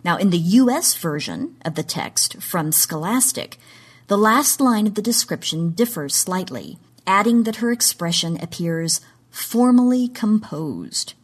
Now, 0.04 0.16
in 0.16 0.30
the 0.30 0.38
U.S. 0.38 0.94
version 0.96 1.56
of 1.64 1.74
the 1.74 1.82
text 1.82 2.42
from 2.42 2.72
Scholastic, 2.72 3.58
the 4.06 4.18
last 4.18 4.60
line 4.60 4.86
of 4.86 4.94
the 4.94 5.02
description 5.02 5.70
differs 5.70 6.14
slightly, 6.14 6.78
adding 7.06 7.44
that 7.44 7.56
her 7.56 7.72
expression 7.72 8.36
appears 8.40 9.00
formally 9.30 10.08
composed. 10.08 11.14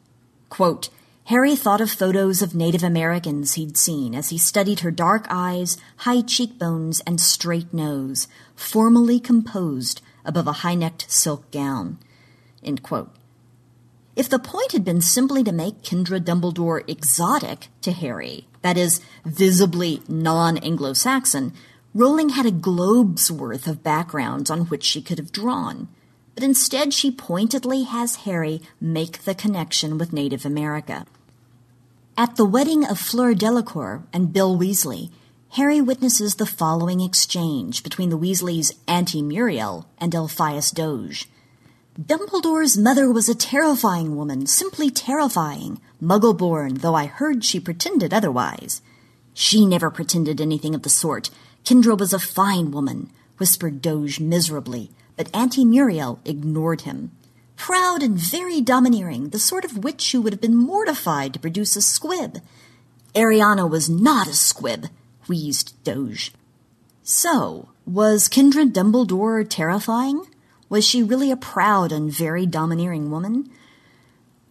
Quote, 0.50 0.90
Harry 1.26 1.54
thought 1.54 1.80
of 1.80 1.90
photos 1.90 2.42
of 2.42 2.56
Native 2.56 2.82
Americans 2.82 3.54
he'd 3.54 3.76
seen 3.76 4.16
as 4.16 4.30
he 4.30 4.36
studied 4.36 4.80
her 4.80 4.90
dark 4.90 5.26
eyes, 5.30 5.76
high 5.98 6.22
cheekbones, 6.22 7.00
and 7.06 7.20
straight 7.20 7.72
nose, 7.72 8.26
formally 8.56 9.20
composed 9.20 10.02
above 10.24 10.48
a 10.48 10.60
high 10.64 10.74
necked 10.74 11.08
silk 11.08 11.48
gown. 11.52 11.98
If 14.16 14.28
the 14.28 14.40
point 14.40 14.72
had 14.72 14.84
been 14.84 15.00
simply 15.00 15.44
to 15.44 15.52
make 15.52 15.82
Kendra 15.82 16.20
Dumbledore 16.20 16.82
exotic 16.88 17.68
to 17.82 17.92
Harry, 17.92 18.48
that 18.62 18.76
is, 18.76 19.00
visibly 19.24 20.02
non 20.08 20.58
Anglo 20.58 20.94
Saxon, 20.94 21.52
Rowling 21.94 22.30
had 22.30 22.46
a 22.46 22.50
globe's 22.50 23.30
worth 23.30 23.66
of 23.66 23.84
backgrounds 23.84 24.50
on 24.50 24.66
which 24.66 24.84
she 24.84 25.00
could 25.00 25.18
have 25.18 25.32
drawn 25.32 25.88
but 26.40 26.46
instead 26.46 26.94
she 26.94 27.10
pointedly 27.10 27.82
has 27.82 28.24
Harry 28.24 28.62
make 28.80 29.24
the 29.24 29.34
connection 29.34 29.98
with 29.98 30.10
Native 30.10 30.46
America. 30.46 31.04
At 32.16 32.36
the 32.36 32.46
wedding 32.46 32.82
of 32.82 32.98
Fleur 32.98 33.34
Delacour 33.34 34.04
and 34.10 34.32
Bill 34.32 34.56
Weasley, 34.56 35.10
Harry 35.50 35.82
witnesses 35.82 36.36
the 36.36 36.46
following 36.46 37.02
exchange 37.02 37.82
between 37.82 38.08
the 38.08 38.16
Weasleys' 38.16 38.72
Auntie 38.88 39.20
Muriel 39.20 39.86
and 39.98 40.14
Elphias 40.14 40.70
Doge. 40.70 41.28
Dumbledore's 42.00 42.78
mother 42.78 43.12
was 43.12 43.28
a 43.28 43.34
terrifying 43.34 44.16
woman, 44.16 44.46
simply 44.46 44.88
terrifying, 44.88 45.78
muggle-born, 46.02 46.76
though 46.76 46.94
I 46.94 47.04
heard 47.04 47.44
she 47.44 47.60
pretended 47.60 48.14
otherwise. 48.14 48.80
She 49.34 49.66
never 49.66 49.90
pretended 49.90 50.40
anything 50.40 50.74
of 50.74 50.84
the 50.84 50.88
sort. 50.88 51.28
Kendra 51.66 51.98
was 51.98 52.14
a 52.14 52.18
fine 52.18 52.70
woman, 52.70 53.10
whispered 53.36 53.82
Doge 53.82 54.20
miserably, 54.20 54.90
but 55.20 55.28
Auntie 55.36 55.66
Muriel 55.66 56.18
ignored 56.24 56.80
him. 56.80 57.10
Proud 57.54 58.02
and 58.02 58.16
very 58.16 58.62
domineering, 58.62 59.28
the 59.28 59.38
sort 59.38 59.66
of 59.66 59.84
witch 59.84 60.12
who 60.12 60.22
would 60.22 60.32
have 60.32 60.40
been 60.40 60.56
mortified 60.56 61.34
to 61.34 61.38
produce 61.38 61.76
a 61.76 61.82
squib. 61.82 62.38
Ariana 63.14 63.68
was 63.68 63.86
not 63.86 64.26
a 64.28 64.32
squib, 64.32 64.86
wheezed 65.28 65.74
Doge. 65.84 66.32
So, 67.02 67.68
was 67.84 68.30
Kendra 68.30 68.64
Dumbledore 68.64 69.46
terrifying? 69.46 70.24
Was 70.70 70.86
she 70.86 71.02
really 71.02 71.30
a 71.30 71.36
proud 71.36 71.92
and 71.92 72.10
very 72.10 72.46
domineering 72.46 73.10
woman? 73.10 73.50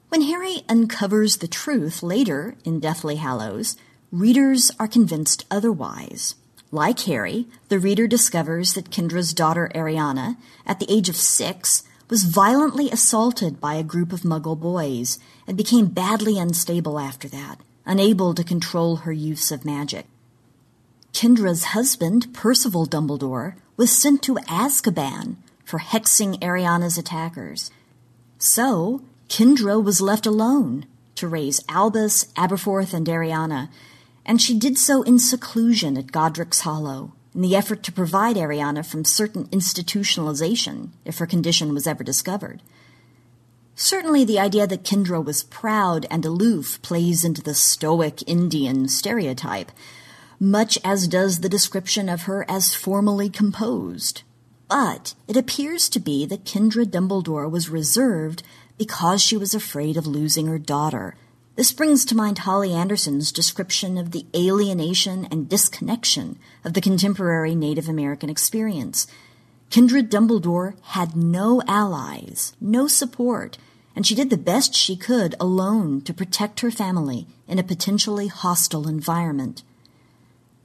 When 0.10 0.22
Harry 0.22 0.62
uncovers 0.70 1.38
the 1.38 1.48
truth 1.48 2.04
later 2.04 2.54
in 2.64 2.80
Deathly 2.80 3.16
Hallows, 3.16 3.76
readers 4.12 4.70
are 4.80 4.88
convinced 4.88 5.48
otherwise. 5.50 6.36
Like 6.72 7.00
Harry, 7.02 7.48
the 7.70 7.80
reader 7.80 8.08
discovers 8.08 8.74
that 8.74 8.92
Kendra's 8.92 9.34
daughter 9.34 9.72
Ariana, 9.74 10.38
at 10.68 10.80
the 10.80 10.92
age 10.92 11.10
of 11.10 11.16
six, 11.16 11.84
was 12.10 12.24
violently 12.24 12.92
assaulted 12.92 13.60
by 13.60 13.76
a 13.76 13.84
group 13.84 14.14
of 14.14 14.22
muggle 14.22 14.60
boys 14.60 15.18
and 15.48 15.58
became 15.58 15.88
badly 15.88 16.38
unstable 16.38 17.00
after 17.00 17.28
that, 17.30 17.60
unable 17.86 18.36
to 18.36 18.44
control 18.44 18.98
her 18.98 19.12
use 19.12 19.52
of 19.52 19.66
magic. 19.66 20.06
Kendra's 21.12 21.66
husband, 21.66 22.34
Percival 22.34 22.86
Dumbledore, 22.86 23.56
was 23.76 23.92
sent 23.92 24.22
to 24.24 24.36
Azkaban 24.48 25.38
for 25.66 25.80
hexing 25.80 26.40
Ariana's 26.40 26.98
attackers. 26.98 27.72
So, 28.38 29.02
Kendra 29.28 29.84
was 29.84 30.02
left 30.02 30.26
alone 30.26 30.86
to 31.16 31.28
raise 31.28 31.64
Albus, 31.68 32.26
Aberforth, 32.36 32.94
and 32.94 33.08
Ariana 33.08 33.70
and 34.30 34.40
she 34.40 34.56
did 34.56 34.78
so 34.78 35.02
in 35.02 35.18
seclusion 35.18 35.98
at 35.98 36.12
Godric's 36.12 36.60
Hollow, 36.60 37.14
in 37.34 37.42
the 37.42 37.56
effort 37.56 37.82
to 37.82 37.92
provide 37.92 38.36
Ariana 38.36 38.86
from 38.86 39.04
certain 39.04 39.48
institutionalization 39.48 40.90
if 41.04 41.18
her 41.18 41.26
condition 41.26 41.74
was 41.74 41.88
ever 41.88 42.04
discovered. 42.04 42.62
Certainly, 43.74 44.26
the 44.26 44.38
idea 44.38 44.68
that 44.68 44.84
Kendra 44.84 45.26
was 45.26 45.42
proud 45.42 46.06
and 46.12 46.24
aloof 46.24 46.80
plays 46.84 47.24
into 47.24 47.42
the 47.42 47.56
stoic 47.56 48.22
Indian 48.30 48.88
stereotype, 48.88 49.72
much 50.40 50.78
as 50.84 51.08
does 51.08 51.40
the 51.40 51.50
description 51.50 52.08
of 52.08 52.24
her 52.24 52.46
as 52.48 52.76
formally 52.76 53.32
composed. 53.32 54.22
But 54.70 55.16
it 55.28 55.38
appears 55.38 55.90
to 55.90 56.00
be 56.00 56.28
that 56.28 56.46
Kendra 56.46 56.86
Dumbledore 56.86 57.50
was 57.50 57.70
reserved 57.70 58.44
because 58.78 59.24
she 59.24 59.38
was 59.38 59.56
afraid 59.56 59.98
of 59.98 60.06
losing 60.06 60.46
her 60.46 60.60
daughter, 60.60 61.16
this 61.60 61.74
brings 61.74 62.06
to 62.06 62.16
mind 62.16 62.38
Holly 62.38 62.74
Anderson's 62.74 63.34
description 63.34 63.98
of 63.98 64.12
the 64.12 64.25
alienation 64.34 65.28
and 65.30 65.50
disconnection 65.50 66.39
of 66.63 66.74
the 66.74 66.80
contemporary 66.80 67.54
Native 67.54 67.89
American 67.89 68.30
experience. 68.30 69.08
Kendra 69.70 70.01
Dumbledore 70.01 70.75
had 70.92 71.18
no 71.18 71.62
allies, 71.68 72.54
no 72.62 72.88
support, 72.88 73.58
and 73.94 74.08
she 74.08 74.16
did 74.16 74.30
the 74.30 74.38
best 74.38 74.74
she 74.74 74.96
could 74.96 75.36
alone 75.38 76.00
to 76.04 76.13
protect 76.13 76.62
her 76.62 76.72
family 76.72 77.28
in 77.46 77.60
a 77.60 77.63
potentially 77.63 78.28
hostile 78.28 78.88
environment. 78.88 79.62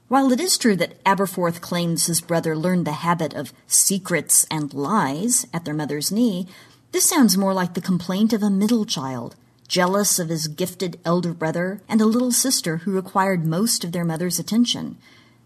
While 0.07 0.31
it 0.31 0.39
is 0.39 0.57
true 0.57 0.77
that 0.77 1.03
Aberforth 1.03 1.61
claims 1.61 2.07
his 2.07 2.21
brother 2.21 2.57
learned 2.57 2.87
the 2.87 3.03
habit 3.03 3.35
of 3.35 3.53
secrets 3.67 4.47
and 4.49 4.73
lies 4.73 5.45
at 5.53 5.65
their 5.65 5.75
mother's 5.75 6.13
knee, 6.13 6.47
this 6.93 7.05
sounds 7.05 7.37
more 7.37 7.53
like 7.53 7.75
the 7.75 7.81
complaint 7.81 8.33
of 8.33 8.45
a 8.45 8.49
middle 8.49 8.85
child 8.85 9.35
jealous 9.69 10.19
of 10.19 10.29
his 10.29 10.49
gifted 10.49 10.99
elder 11.05 11.33
brother 11.33 11.81
and 11.89 12.01
a 12.01 12.07
little 12.07 12.33
sister 12.33 12.79
who 12.79 12.93
required 12.93 13.45
most 13.45 13.85
of 13.85 13.93
their 13.93 14.05
mother's 14.05 14.39
attention, 14.39 14.97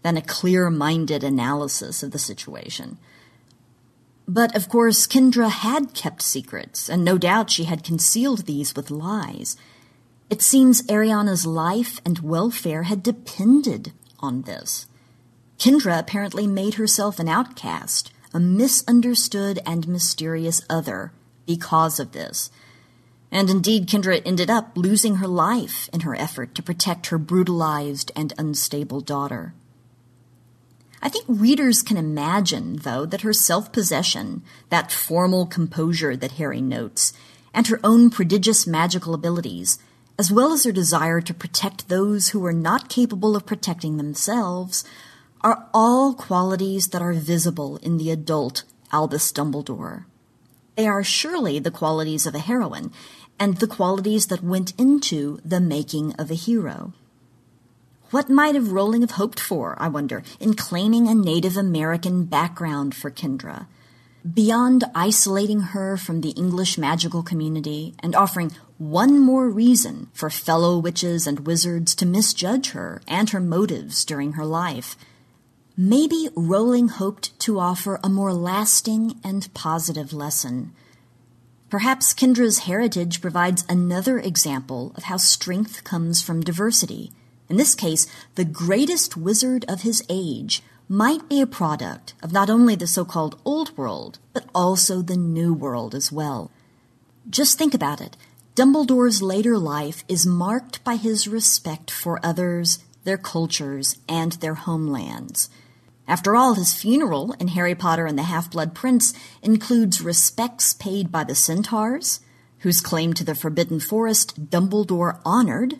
than 0.01 0.17
a 0.17 0.21
clear 0.21 0.69
minded 0.69 1.23
analysis 1.23 2.03
of 2.03 2.11
the 2.11 2.19
situation. 2.19 2.97
But 4.27 4.55
of 4.55 4.69
course, 4.69 5.07
Kendra 5.07 5.49
had 5.49 5.93
kept 5.93 6.21
secrets, 6.21 6.87
and 6.87 7.03
no 7.03 7.17
doubt 7.17 7.49
she 7.49 7.63
had 7.63 7.83
concealed 7.83 8.45
these 8.45 8.75
with 8.75 8.91
lies. 8.91 9.57
It 10.29 10.41
seems 10.41 10.83
Ariana's 10.83 11.45
life 11.45 11.99
and 12.05 12.19
welfare 12.19 12.83
had 12.83 13.01
depended 13.01 13.91
on 14.19 14.43
this. 14.43 14.85
Kendra 15.57 15.99
apparently 15.99 16.45
made 16.45 16.75
herself 16.75 17.19
an 17.19 17.27
outcast, 17.27 18.11
a 18.33 18.39
misunderstood 18.39 19.59
and 19.65 19.87
mysterious 19.87 20.61
other, 20.69 21.11
because 21.47 21.99
of 21.99 22.11
this. 22.11 22.51
And 23.31 23.49
indeed, 23.49 23.87
Kendra 23.87 24.21
ended 24.25 24.49
up 24.49 24.71
losing 24.75 25.15
her 25.15 25.27
life 25.27 25.89
in 25.93 26.01
her 26.01 26.15
effort 26.15 26.55
to 26.55 26.63
protect 26.63 27.07
her 27.07 27.17
brutalized 27.17 28.11
and 28.15 28.33
unstable 28.37 29.01
daughter. 29.01 29.53
I 31.01 31.09
think 31.09 31.25
readers 31.27 31.81
can 31.81 31.95
imagine, 31.95 32.77
though, 32.77 33.05
that 33.05 33.21
her 33.21 33.33
self 33.33 33.71
possession, 33.71 34.41
that 34.69 34.91
formal 34.91 35.45
composure 35.45 36.17
that 36.17 36.33
Harry 36.33 36.61
notes, 36.61 37.13
and 37.53 37.67
her 37.67 37.79
own 37.83 38.09
prodigious 38.09 38.67
magical 38.67 39.13
abilities, 39.13 39.79
as 40.17 40.31
well 40.31 40.51
as 40.51 40.65
her 40.65 40.71
desire 40.71 41.21
to 41.21 41.33
protect 41.33 41.87
those 41.87 42.29
who 42.29 42.45
are 42.45 42.53
not 42.53 42.89
capable 42.89 43.35
of 43.35 43.45
protecting 43.45 43.97
themselves, 43.97 44.83
are 45.41 45.67
all 45.73 46.13
qualities 46.13 46.89
that 46.89 47.01
are 47.01 47.13
visible 47.13 47.77
in 47.77 47.97
the 47.97 48.11
adult 48.11 48.63
Albus 48.91 49.31
Dumbledore. 49.31 50.03
They 50.75 50.87
are 50.87 51.03
surely 51.03 51.59
the 51.59 51.71
qualities 51.71 52.25
of 52.25 52.35
a 52.35 52.39
heroine, 52.39 52.91
and 53.39 53.57
the 53.57 53.67
qualities 53.67 54.27
that 54.27 54.43
went 54.43 54.73
into 54.77 55.39
the 55.45 55.59
making 55.59 56.13
of 56.15 56.29
a 56.29 56.35
hero. 56.35 56.93
What 58.11 58.29
might 58.29 58.55
have 58.55 58.71
Rowling 58.71 59.01
have 59.01 59.11
hoped 59.11 59.39
for, 59.39 59.75
I 59.79 59.87
wonder, 59.87 60.23
in 60.39 60.55
claiming 60.55 61.07
a 61.07 61.13
Native 61.13 61.55
American 61.55 62.25
background 62.25 62.95
for 62.95 63.11
Kendra? 63.11 63.67
Beyond 64.33 64.83
isolating 64.95 65.61
her 65.61 65.95
from 65.95 66.21
the 66.21 66.31
English 66.31 66.77
magical 66.77 67.21
community 67.23 67.93
and 67.99 68.15
offering 68.15 68.51
one 68.79 69.19
more 69.19 69.47
reason 69.47 70.09
for 70.13 70.29
fellow 70.29 70.79
witches 70.79 71.27
and 71.27 71.45
wizards 71.45 71.93
to 71.95 72.05
misjudge 72.05 72.71
her 72.71 73.01
and 73.07 73.29
her 73.29 73.39
motives 73.39 74.03
during 74.03 74.33
her 74.33 74.45
life, 74.45 74.97
maybe 75.77 76.29
Rowling 76.35 76.87
hoped 76.87 77.39
to 77.41 77.59
offer 77.59 77.99
a 78.03 78.09
more 78.09 78.33
lasting 78.33 79.19
and 79.23 79.53
positive 79.53 80.13
lesson. 80.13 80.73
Perhaps 81.69 82.13
Kendra's 82.13 82.59
heritage 82.59 83.21
provides 83.21 83.65
another 83.69 84.19
example 84.19 84.91
of 84.95 85.03
how 85.03 85.17
strength 85.17 85.83
comes 85.83 86.21
from 86.21 86.41
diversity 86.41 87.11
in 87.49 87.57
this 87.57 87.73
case, 87.73 88.05
the 88.35 88.45
greatest 88.45 89.17
wizard 89.17 89.65
of 89.67 89.81
his 89.81 90.03
age 90.07 90.61
might 90.87 91.27
be 91.27 91.41
a 91.41 91.47
product 91.47 92.13
of 92.21 92.31
not 92.31 92.49
only 92.49 92.75
the 92.75 92.87
so 92.87 93.03
called 93.03 93.41
Old 93.43 93.75
World, 93.75 94.19
but 94.33 94.45
also 94.53 95.01
the 95.01 95.17
New 95.17 95.53
World 95.53 95.95
as 95.95 96.11
well. 96.11 96.51
Just 97.29 97.57
think 97.57 97.73
about 97.73 98.01
it. 98.01 98.15
Dumbledore's 98.55 99.21
later 99.21 99.57
life 99.57 100.03
is 100.07 100.25
marked 100.25 100.83
by 100.83 100.95
his 100.95 101.27
respect 101.27 101.89
for 101.89 102.23
others, 102.23 102.83
their 103.03 103.17
cultures, 103.17 103.97
and 104.07 104.33
their 104.33 104.55
homelands. 104.55 105.49
After 106.09 106.35
all, 106.35 106.55
his 106.55 106.73
funeral 106.73 107.35
in 107.39 107.49
Harry 107.49 107.75
Potter 107.75 108.07
and 108.07 108.17
the 108.17 108.23
Half 108.23 108.49
Blood 108.49 108.73
Prince 108.73 109.13
includes 109.43 110.01
respects 110.01 110.73
paid 110.73 111.11
by 111.11 111.23
the 111.23 111.35
centaurs, 111.35 112.19
whose 112.59 112.81
claim 112.81 113.13
to 113.13 113.23
the 113.23 113.35
Forbidden 113.35 113.79
Forest 113.79 114.49
Dumbledore 114.49 115.21
honored, 115.23 115.79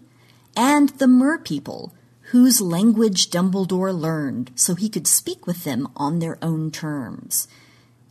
and 0.55 0.89
the 0.89 1.07
merpeople, 1.07 1.95
whose 2.29 2.61
language 2.61 3.31
Dumbledore 3.31 3.91
learned 3.91 4.51
so 4.53 4.75
he 4.75 4.87
could 4.87 5.07
speak 5.07 5.47
with 5.47 5.63
them 5.63 5.87
on 5.95 6.19
their 6.19 6.37
own 6.43 6.69
terms. 6.69 7.47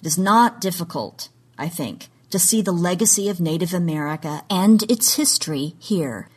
It 0.01 0.07
is 0.09 0.19
not 0.19 0.61
difficult, 0.61 1.29
I 1.57 1.69
think, 1.69 2.09
to 2.31 2.41
see 2.41 2.61
the 2.61 2.73
legacy 2.73 3.29
of 3.29 3.39
Native 3.41 3.73
America 3.73 4.43
and 4.51 4.83
its 4.91 5.15
history 5.15 5.77
here, 5.79 6.29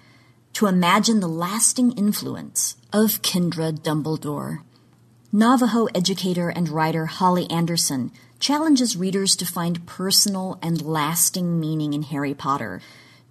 to 0.53 0.67
imagine 0.67 1.21
the 1.21 1.27
lasting 1.27 1.93
influence 1.93 2.75
of 2.93 3.23
Kendra 3.23 3.71
Dumbledore. 3.71 4.59
Navajo 5.33 5.85
educator 5.95 6.49
and 6.49 6.67
writer 6.67 7.05
Holly 7.05 7.49
Anderson 7.49 8.11
challenges 8.39 8.97
readers 8.97 9.33
to 9.37 9.45
find 9.45 9.85
personal 9.85 10.59
and 10.61 10.81
lasting 10.81 11.57
meaning 11.57 11.93
in 11.93 12.03
Harry 12.03 12.33
Potter 12.33 12.81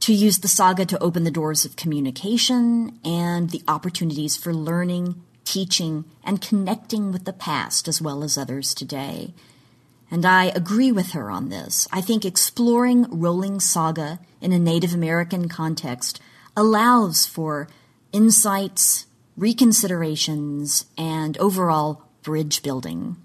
to 0.00 0.14
use 0.14 0.38
the 0.38 0.48
saga 0.48 0.86
to 0.86 1.02
open 1.02 1.24
the 1.24 1.30
doors 1.30 1.66
of 1.66 1.76
communication 1.76 2.98
and 3.04 3.50
the 3.50 3.62
opportunities 3.68 4.34
for 4.34 4.54
learning, 4.54 5.20
teaching, 5.44 6.06
and 6.24 6.40
connecting 6.40 7.12
with 7.12 7.26
the 7.26 7.34
past 7.34 7.86
as 7.86 8.00
well 8.00 8.24
as 8.24 8.38
others 8.38 8.72
today. 8.72 9.34
And 10.10 10.24
I 10.24 10.46
agree 10.46 10.90
with 10.90 11.10
her 11.10 11.30
on 11.30 11.50
this. 11.50 11.86
I 11.92 12.00
think 12.00 12.24
exploring 12.24 13.08
Rowling's 13.10 13.68
saga 13.68 14.20
in 14.40 14.52
a 14.52 14.58
Native 14.58 14.94
American 14.94 15.50
context 15.50 16.18
allows 16.56 17.26
for 17.26 17.68
insights, 18.10 19.04
reconsiderations, 19.40 20.84
and 20.98 21.38
overall 21.38 22.02
bridge 22.22 22.62
building. 22.62 23.16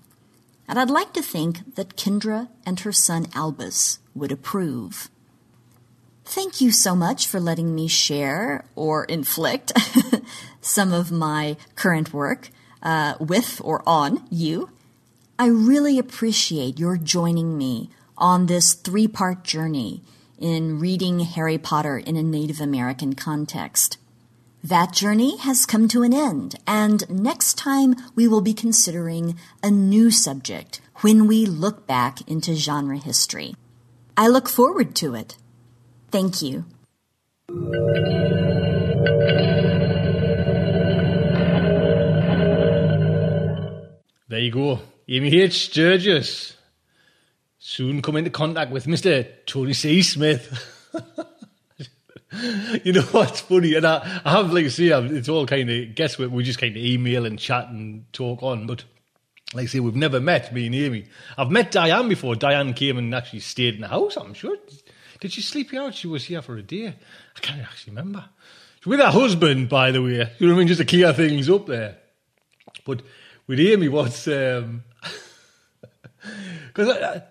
And 0.67 0.79
I'd 0.79 0.89
like 0.89 1.13
to 1.13 1.21
think 1.21 1.75
that 1.75 1.97
Kendra 1.97 2.47
and 2.65 2.79
her 2.79 2.93
son 2.93 3.27
Albus 3.35 3.99
would 4.15 4.31
approve. 4.31 5.09
Thank 6.23 6.61
you 6.61 6.71
so 6.71 6.95
much 6.95 7.27
for 7.27 7.39
letting 7.39 7.75
me 7.75 7.87
share 7.87 8.65
or 8.75 9.03
inflict 9.05 9.73
some 10.61 10.91
of 10.91 11.11
my 11.11 11.57
current 11.75 12.13
work 12.13 12.49
uh, 12.81 13.15
with 13.19 13.61
or 13.63 13.83
on 13.85 14.25
you. 14.31 14.71
I 15.37 15.47
really 15.47 15.99
appreciate 15.99 16.79
your 16.79 16.97
joining 16.97 17.57
me 17.57 17.89
on 18.17 18.45
this 18.45 18.73
three 18.73 19.07
part 19.07 19.43
journey 19.43 20.01
in 20.39 20.79
reading 20.79 21.19
Harry 21.19 21.57
Potter 21.57 21.97
in 21.97 22.15
a 22.15 22.23
Native 22.23 22.61
American 22.61 23.13
context. 23.13 23.97
That 24.65 24.93
journey 24.93 25.37
has 25.37 25.67
come 25.67 25.87
to 25.89 26.01
an 26.01 26.11
end, 26.11 26.55
and 26.65 27.07
next 27.07 27.55
time 27.55 27.95
we 28.15 28.27
will 28.27 28.41
be 28.41 28.55
considering 28.55 29.37
a 29.61 29.69
new 29.69 30.09
subject 30.09 30.81
when 31.01 31.27
we 31.27 31.45
look 31.45 31.85
back 31.85 32.27
into 32.27 32.55
genre 32.55 32.97
history. 32.97 33.53
I 34.17 34.27
look 34.27 34.49
forward 34.49 34.95
to 34.95 35.13
it. 35.13 35.37
Thank 36.09 36.41
you. 36.41 36.65
There 44.29 44.39
you 44.39 44.51
go. 44.51 44.79
Amy 45.07 45.41
H. 45.41 45.65
Sturgis. 45.65 46.57
Soon 47.59 48.01
come 48.01 48.15
into 48.15 48.31
contact 48.31 48.71
with 48.71 48.87
Mr. 48.87 49.27
Tony 49.45 49.73
C. 49.73 50.01
Smith. 50.01 50.49
you 52.83 52.93
know 52.93 53.01
what's 53.01 53.41
funny? 53.41 53.75
And 53.75 53.85
I, 53.85 54.21
I 54.25 54.31
have, 54.31 54.51
like 54.51 54.69
say, 54.69 54.85
it's 54.87 55.29
all 55.29 55.45
kind 55.45 55.69
of 55.69 55.95
guesswork. 55.95 56.31
We 56.31 56.43
just 56.43 56.59
kind 56.59 56.75
of 56.75 56.81
email 56.83 57.25
and 57.25 57.39
chat 57.39 57.69
and 57.69 58.11
talk 58.13 58.43
on. 58.43 58.67
But 58.67 58.83
like 59.53 59.63
I 59.63 59.67
say, 59.67 59.79
we've 59.79 59.95
never 59.95 60.19
met, 60.19 60.53
me 60.53 60.65
and 60.65 60.75
Amy. 60.75 61.05
I've 61.37 61.51
met 61.51 61.71
Diane 61.71 62.09
before. 62.09 62.35
Diane 62.35 62.73
came 62.73 62.97
and 62.97 63.13
actually 63.13 63.39
stayed 63.39 63.75
in 63.75 63.81
the 63.81 63.87
house, 63.87 64.17
I'm 64.17 64.33
sure. 64.33 64.57
Did 65.19 65.33
she 65.33 65.41
sleep 65.41 65.71
here? 65.71 65.91
She 65.91 66.07
was 66.07 66.25
here 66.25 66.41
for 66.41 66.57
a 66.57 66.61
day. 66.61 66.87
I 66.87 67.39
can't 67.39 67.61
actually 67.61 67.91
remember. 67.91 68.25
With 68.85 68.99
her 68.99 69.09
husband, 69.09 69.69
by 69.69 69.91
the 69.91 70.01
way. 70.01 70.11
You 70.37 70.47
know 70.47 70.53
what 70.53 70.55
I 70.55 70.59
mean? 70.59 70.67
Just 70.67 70.79
to 70.79 70.85
clear 70.85 71.11
things 71.13 71.49
up 71.49 71.65
there. 71.65 71.97
But 72.85 73.01
with 73.47 73.59
Amy, 73.59 73.87
what's. 73.87 74.27
Um, 74.27 74.83
Because 76.75 77.21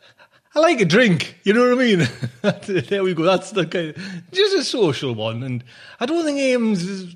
I, 0.55 0.61
like 0.61 0.81
a 0.81 0.85
drink, 0.85 1.39
you 1.45 1.53
know 1.53 1.69
what 1.69 1.79
I 1.79 1.85
mean? 1.85 2.09
there 2.89 3.03
we 3.03 3.15
go. 3.15 3.25
That's 3.25 3.51
the 3.51 3.67
kind 3.67 3.91
of, 3.91 3.97
just 4.33 4.57
a 4.57 4.63
social 4.63 5.15
one. 5.15 5.43
And 5.43 5.65
I 5.99 6.07
don't 6.07 6.25
think 6.25 6.39
Ames 6.39 6.83
is 6.83 7.15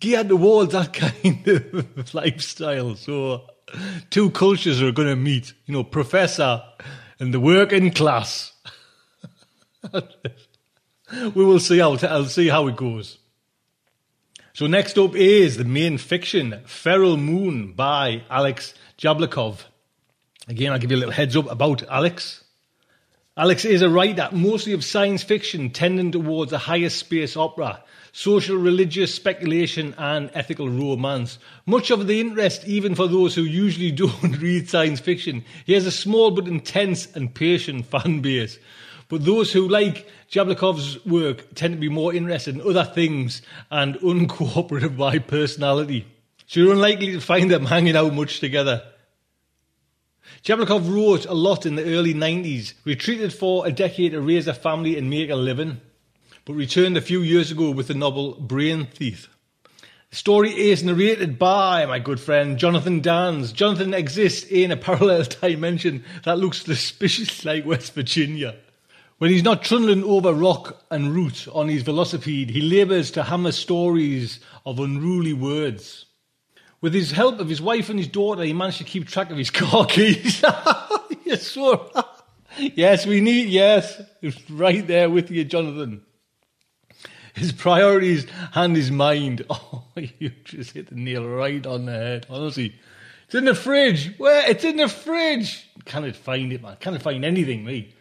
geared 0.00 0.28
towards 0.28 0.72
that 0.72 0.92
kind 1.24 1.46
of 1.46 2.14
lifestyle. 2.14 2.96
So 2.96 3.46
two 4.10 4.30
cultures 4.30 4.82
are 4.82 4.92
going 4.92 5.08
to 5.08 5.16
meet, 5.16 5.54
you 5.66 5.74
know, 5.74 5.84
professor 5.84 6.62
and 7.18 7.32
the 7.32 7.40
working 7.40 7.90
class. 7.90 8.52
we 9.92 11.44
will 11.44 11.60
see 11.60 11.80
I'll 11.80 12.24
see 12.24 12.48
how 12.48 12.66
it 12.68 12.76
goes. 12.76 13.18
So 14.54 14.66
next 14.66 14.98
up 14.98 15.16
is 15.16 15.56
the 15.56 15.64
main 15.64 15.96
fiction, 15.96 16.60
Feral 16.66 17.16
Moon 17.16 17.72
by 17.72 18.22
Alex 18.28 18.74
Jablokov. 18.98 19.64
Again, 20.48 20.72
I'll 20.72 20.78
give 20.78 20.90
you 20.90 20.96
a 20.96 20.98
little 20.98 21.12
heads 21.12 21.36
up 21.36 21.50
about 21.50 21.82
Alex. 21.88 22.42
Alex 23.36 23.64
is 23.64 23.80
a 23.80 23.88
writer, 23.88 24.28
mostly 24.32 24.72
of 24.72 24.84
science 24.84 25.22
fiction, 25.22 25.70
tending 25.70 26.12
towards 26.12 26.52
a 26.52 26.58
higher 26.58 26.90
space 26.90 27.36
opera, 27.36 27.82
social 28.12 28.56
religious 28.56 29.14
speculation, 29.14 29.94
and 29.96 30.30
ethical 30.34 30.68
romance. 30.68 31.38
Much 31.64 31.90
of 31.90 32.06
the 32.06 32.20
interest, 32.20 32.66
even 32.66 32.94
for 32.94 33.06
those 33.06 33.34
who 33.34 33.42
usually 33.42 33.90
don't 33.92 34.38
read 34.38 34.68
science 34.68 35.00
fiction, 35.00 35.44
he 35.64 35.72
has 35.72 35.86
a 35.86 35.92
small 35.92 36.30
but 36.30 36.46
intense 36.46 37.10
and 37.14 37.34
patient 37.34 37.86
fan 37.90 38.20
base. 38.20 38.58
But 39.08 39.24
those 39.24 39.52
who 39.52 39.68
like 39.68 40.08
Jablokov's 40.30 41.04
work 41.06 41.54
tend 41.54 41.74
to 41.74 41.80
be 41.80 41.88
more 41.88 42.12
interested 42.12 42.54
in 42.56 42.62
other 42.62 42.84
things 42.84 43.42
and 43.70 43.94
uncooperative 44.00 44.96
by 44.96 45.18
personality. 45.18 46.06
So 46.46 46.60
you're 46.60 46.72
unlikely 46.72 47.12
to 47.12 47.20
find 47.20 47.50
them 47.50 47.64
hanging 47.64 47.96
out 47.96 48.12
much 48.12 48.40
together. 48.40 48.82
Jablokov 50.44 50.92
wrote 50.92 51.24
a 51.26 51.34
lot 51.34 51.66
in 51.66 51.76
the 51.76 51.84
early 51.84 52.12
90s, 52.12 52.74
retreated 52.84 53.32
for 53.32 53.64
a 53.64 53.70
decade 53.70 54.10
to 54.10 54.20
raise 54.20 54.48
a 54.48 54.54
family 54.54 54.98
and 54.98 55.08
make 55.08 55.30
a 55.30 55.36
living, 55.36 55.80
but 56.44 56.54
returned 56.54 56.96
a 56.96 57.00
few 57.00 57.20
years 57.20 57.52
ago 57.52 57.70
with 57.70 57.86
the 57.86 57.94
novel 57.94 58.34
Brain 58.40 58.86
Thief. 58.86 59.28
The 60.10 60.16
story 60.16 60.50
is 60.50 60.82
narrated 60.82 61.38
by 61.38 61.86
my 61.86 62.00
good 62.00 62.18
friend 62.18 62.58
Jonathan 62.58 63.00
Danz. 63.00 63.54
Jonathan 63.54 63.94
exists 63.94 64.44
in 64.50 64.72
a 64.72 64.76
parallel 64.88 65.22
dimension 65.22 66.02
that 66.24 66.40
looks 66.40 66.64
suspiciously 66.64 67.58
like 67.58 67.64
West 67.64 67.94
Virginia. 67.94 68.56
When 69.18 69.30
he's 69.30 69.44
not 69.44 69.62
trundling 69.62 70.02
over 70.02 70.34
rock 70.34 70.84
and 70.90 71.14
root 71.14 71.46
on 71.52 71.68
his 71.68 71.84
velocipede, 71.84 72.50
he 72.50 72.62
labours 72.62 73.12
to 73.12 73.22
hammer 73.22 73.52
stories 73.52 74.40
of 74.66 74.80
unruly 74.80 75.34
words. 75.34 76.06
With 76.82 76.94
his 76.94 77.12
help 77.12 77.38
of 77.38 77.48
his 77.48 77.62
wife 77.62 77.88
and 77.88 77.98
his 77.98 78.08
daughter, 78.08 78.42
he 78.42 78.52
managed 78.52 78.78
to 78.78 78.84
keep 78.84 79.06
track 79.06 79.30
of 79.30 79.38
his 79.38 79.50
car 79.62 79.86
keys. 79.86 80.42
yes, 81.24 81.50
sure. 81.50 81.88
yes, 82.58 83.06
we 83.06 83.20
need, 83.20 83.48
yes. 83.48 84.02
It's 84.20 84.50
right 84.50 84.86
there 84.86 85.08
with 85.08 85.30
you, 85.30 85.44
Jonathan. 85.44 86.02
His 87.34 87.52
priorities 87.52 88.26
and 88.54 88.76
his 88.76 88.90
mind. 88.90 89.46
Oh, 89.48 89.84
you 89.96 90.32
just 90.44 90.72
hit 90.72 90.90
the 90.90 90.96
nail 90.96 91.26
right 91.26 91.64
on 91.64 91.86
the 91.86 91.92
head, 91.92 92.26
honestly. 92.28 92.74
It's 93.26 93.34
in 93.34 93.46
the 93.46 93.54
fridge. 93.54 94.18
Where? 94.18 94.50
It's 94.50 94.64
in 94.64 94.76
the 94.76 94.88
fridge. 94.88 95.66
Can't 95.86 96.14
find 96.14 96.52
it, 96.52 96.60
man. 96.60 96.76
Can't 96.80 97.00
find 97.00 97.24
anything, 97.24 97.64
me. 97.64 97.94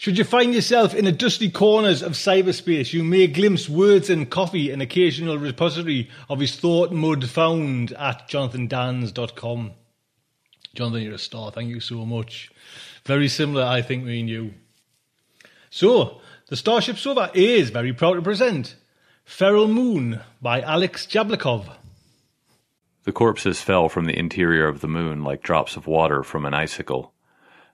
Should 0.00 0.16
you 0.16 0.24
find 0.24 0.54
yourself 0.54 0.94
in 0.94 1.04
the 1.04 1.12
dusty 1.12 1.50
corners 1.50 2.00
of 2.00 2.12
cyberspace, 2.12 2.94
you 2.94 3.04
may 3.04 3.26
glimpse 3.26 3.68
words 3.68 4.08
and 4.08 4.30
coffee, 4.30 4.70
an 4.70 4.80
occasional 4.80 5.36
repository 5.36 6.08
of 6.30 6.40
his 6.40 6.56
thought 6.56 6.90
mud 6.90 7.28
found 7.28 7.92
at 7.92 8.26
jonathandanz.com. 8.26 9.72
Jonathan, 10.74 11.02
you're 11.02 11.12
a 11.16 11.18
star. 11.18 11.50
Thank 11.50 11.68
you 11.68 11.80
so 11.80 12.06
much. 12.06 12.50
Very 13.04 13.28
similar, 13.28 13.62
I 13.62 13.82
think, 13.82 14.04
me 14.04 14.20
and 14.20 14.30
you. 14.30 14.54
So, 15.68 16.22
the 16.48 16.56
Starship 16.56 16.96
Sofa 16.96 17.30
is 17.34 17.68
very 17.68 17.92
proud 17.92 18.14
to 18.14 18.22
present 18.22 18.76
Feral 19.26 19.68
Moon 19.68 20.20
by 20.40 20.62
Alex 20.62 21.04
Jablokov. 21.04 21.76
The 23.04 23.12
corpses 23.12 23.60
fell 23.60 23.90
from 23.90 24.06
the 24.06 24.18
interior 24.18 24.66
of 24.66 24.80
the 24.80 24.88
moon 24.88 25.22
like 25.22 25.42
drops 25.42 25.76
of 25.76 25.86
water 25.86 26.22
from 26.22 26.46
an 26.46 26.54
icicle. 26.54 27.12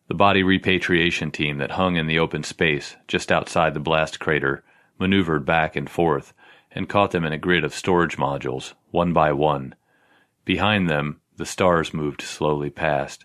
The 0.09 0.15
body 0.15 0.43
repatriation 0.43 1.31
team 1.31 1.59
that 1.59 1.73
hung 1.73 1.97
in 1.97 2.07
the 2.07 2.19
open 2.19 2.45
space 2.45 2.97
just 3.09 3.33
outside 3.33 3.75
the 3.75 3.81
blast 3.81 4.21
crater 4.21 4.63
maneuvered 4.99 5.45
back 5.45 5.77
and 5.77 5.91
forth 5.91 6.33
and 6.71 6.89
caught 6.89 7.11
them 7.11 7.25
in 7.25 7.33
a 7.33 7.39
grid 7.39 7.65
of 7.65 7.75
storage 7.75 8.17
modules, 8.17 8.75
one 8.91 9.13
by 9.13 9.33
one. 9.33 9.75
Behind 10.45 10.89
them, 10.89 11.21
the 11.37 11.47
stars 11.47 11.93
moved 11.93 12.23
slowly 12.23 12.71
past. 12.71 13.25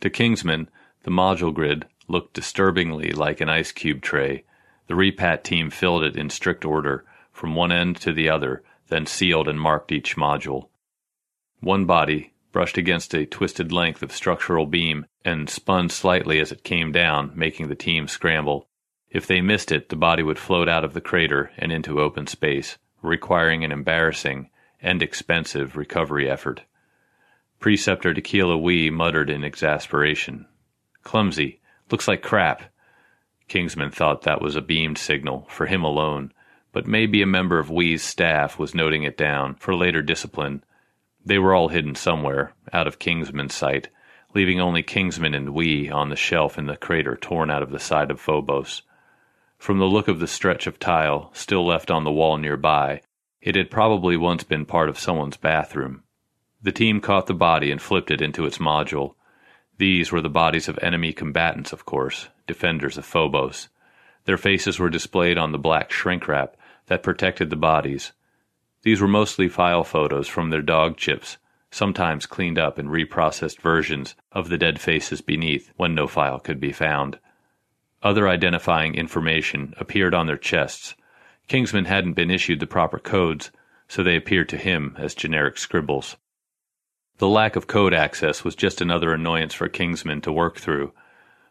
To 0.00 0.10
Kingsman, 0.10 0.68
the 1.02 1.10
module 1.10 1.52
grid 1.52 1.86
looked 2.08 2.34
disturbingly 2.34 3.12
like 3.12 3.40
an 3.40 3.48
ice 3.48 3.72
cube 3.72 4.02
tray. 4.02 4.44
The 4.86 4.94
repat 4.94 5.42
team 5.42 5.70
filled 5.70 6.04
it 6.04 6.16
in 6.16 6.30
strict 6.30 6.64
order, 6.64 7.04
from 7.32 7.54
one 7.54 7.72
end 7.72 7.96
to 7.96 8.12
the 8.12 8.28
other, 8.28 8.62
then 8.88 9.06
sealed 9.06 9.48
and 9.48 9.60
marked 9.60 9.92
each 9.92 10.16
module. 10.16 10.68
One 11.60 11.84
body, 11.84 12.33
brushed 12.54 12.78
against 12.78 13.12
a 13.12 13.26
twisted 13.26 13.72
length 13.72 14.00
of 14.00 14.12
structural 14.12 14.64
beam, 14.64 15.06
and 15.24 15.50
spun 15.50 15.88
slightly 15.88 16.38
as 16.38 16.52
it 16.52 16.62
came 16.62 16.92
down, 16.92 17.32
making 17.34 17.66
the 17.66 17.74
team 17.74 18.06
scramble. 18.06 18.68
If 19.10 19.26
they 19.26 19.40
missed 19.40 19.72
it, 19.72 19.88
the 19.88 19.96
body 19.96 20.22
would 20.22 20.38
float 20.38 20.68
out 20.68 20.84
of 20.84 20.94
the 20.94 21.00
crater 21.00 21.50
and 21.58 21.72
into 21.72 22.00
open 22.00 22.28
space, 22.28 22.78
requiring 23.02 23.64
an 23.64 23.72
embarrassing 23.72 24.50
and 24.80 25.02
expensive 25.02 25.76
recovery 25.76 26.30
effort. 26.30 26.62
Preceptor 27.58 28.14
Tequila 28.14 28.56
Wee 28.56 28.88
muttered 28.88 29.30
in 29.30 29.42
exasperation. 29.42 30.46
Clumsy. 31.02 31.60
Looks 31.90 32.06
like 32.06 32.22
crap. 32.22 32.62
Kingsman 33.48 33.90
thought 33.90 34.22
that 34.22 34.40
was 34.40 34.54
a 34.54 34.62
beamed 34.62 34.98
signal, 34.98 35.48
for 35.50 35.66
him 35.66 35.82
alone, 35.82 36.32
but 36.70 36.86
maybe 36.86 37.20
a 37.20 37.26
member 37.26 37.58
of 37.58 37.68
Wee's 37.68 38.04
staff 38.04 38.60
was 38.60 38.76
noting 38.76 39.02
it 39.02 39.18
down 39.18 39.56
for 39.56 39.74
later 39.74 40.02
discipline 40.02 40.62
they 41.24 41.38
were 41.38 41.54
all 41.54 41.68
hidden 41.68 41.94
somewhere, 41.94 42.52
out 42.72 42.86
of 42.86 42.98
Kingsman's 42.98 43.54
sight, 43.54 43.88
leaving 44.34 44.60
only 44.60 44.82
Kingsman 44.82 45.34
and 45.34 45.54
Wee 45.54 45.88
on 45.88 46.08
the 46.10 46.16
shelf 46.16 46.58
in 46.58 46.66
the 46.66 46.76
crater 46.76 47.16
torn 47.16 47.50
out 47.50 47.62
of 47.62 47.70
the 47.70 47.78
side 47.78 48.10
of 48.10 48.20
Phobos. 48.20 48.82
From 49.56 49.78
the 49.78 49.86
look 49.86 50.08
of 50.08 50.18
the 50.18 50.26
stretch 50.26 50.66
of 50.66 50.78
tile 50.78 51.30
still 51.32 51.64
left 51.64 51.90
on 51.90 52.04
the 52.04 52.12
wall 52.12 52.36
nearby, 52.36 53.00
it 53.40 53.56
had 53.56 53.70
probably 53.70 54.16
once 54.16 54.44
been 54.44 54.66
part 54.66 54.88
of 54.88 54.98
someone's 54.98 55.36
bathroom. 55.36 56.02
The 56.62 56.72
team 56.72 57.00
caught 57.00 57.26
the 57.26 57.34
body 57.34 57.70
and 57.70 57.80
flipped 57.80 58.10
it 58.10 58.20
into 58.20 58.46
its 58.46 58.58
module. 58.58 59.14
These 59.78 60.10
were 60.10 60.20
the 60.20 60.28
bodies 60.28 60.68
of 60.68 60.78
enemy 60.82 61.12
combatants, 61.12 61.72
of 61.72 61.84
course, 61.84 62.28
defenders 62.46 62.98
of 62.98 63.04
Phobos. 63.04 63.68
Their 64.24 64.38
faces 64.38 64.78
were 64.78 64.90
displayed 64.90 65.38
on 65.38 65.52
the 65.52 65.58
black 65.58 65.92
shrink 65.92 66.26
wrap 66.26 66.56
that 66.86 67.02
protected 67.02 67.50
the 67.50 67.56
bodies, 67.56 68.12
these 68.84 69.00
were 69.00 69.08
mostly 69.08 69.48
file 69.48 69.82
photos 69.82 70.28
from 70.28 70.50
their 70.50 70.62
dog 70.62 70.96
chips, 70.96 71.38
sometimes 71.70 72.26
cleaned 72.26 72.58
up 72.58 72.78
and 72.78 72.90
reprocessed 72.90 73.58
versions 73.60 74.14
of 74.30 74.48
the 74.48 74.58
dead 74.58 74.80
faces 74.80 75.22
beneath 75.22 75.72
when 75.76 75.94
no 75.94 76.06
file 76.06 76.38
could 76.38 76.60
be 76.60 76.70
found. 76.70 77.18
Other 78.02 78.28
identifying 78.28 78.94
information 78.94 79.74
appeared 79.78 80.14
on 80.14 80.26
their 80.26 80.36
chests. 80.36 80.94
Kingsman 81.48 81.86
hadn't 81.86 82.12
been 82.12 82.30
issued 82.30 82.60
the 82.60 82.66
proper 82.66 82.98
codes, 82.98 83.50
so 83.88 84.02
they 84.02 84.16
appeared 84.16 84.50
to 84.50 84.58
him 84.58 84.94
as 84.98 85.14
generic 85.14 85.56
scribbles. 85.56 86.16
The 87.18 87.28
lack 87.28 87.56
of 87.56 87.66
code 87.66 87.94
access 87.94 88.44
was 88.44 88.54
just 88.54 88.82
another 88.82 89.14
annoyance 89.14 89.54
for 89.54 89.68
Kingsman 89.68 90.20
to 90.22 90.32
work 90.32 90.58
through. 90.58 90.92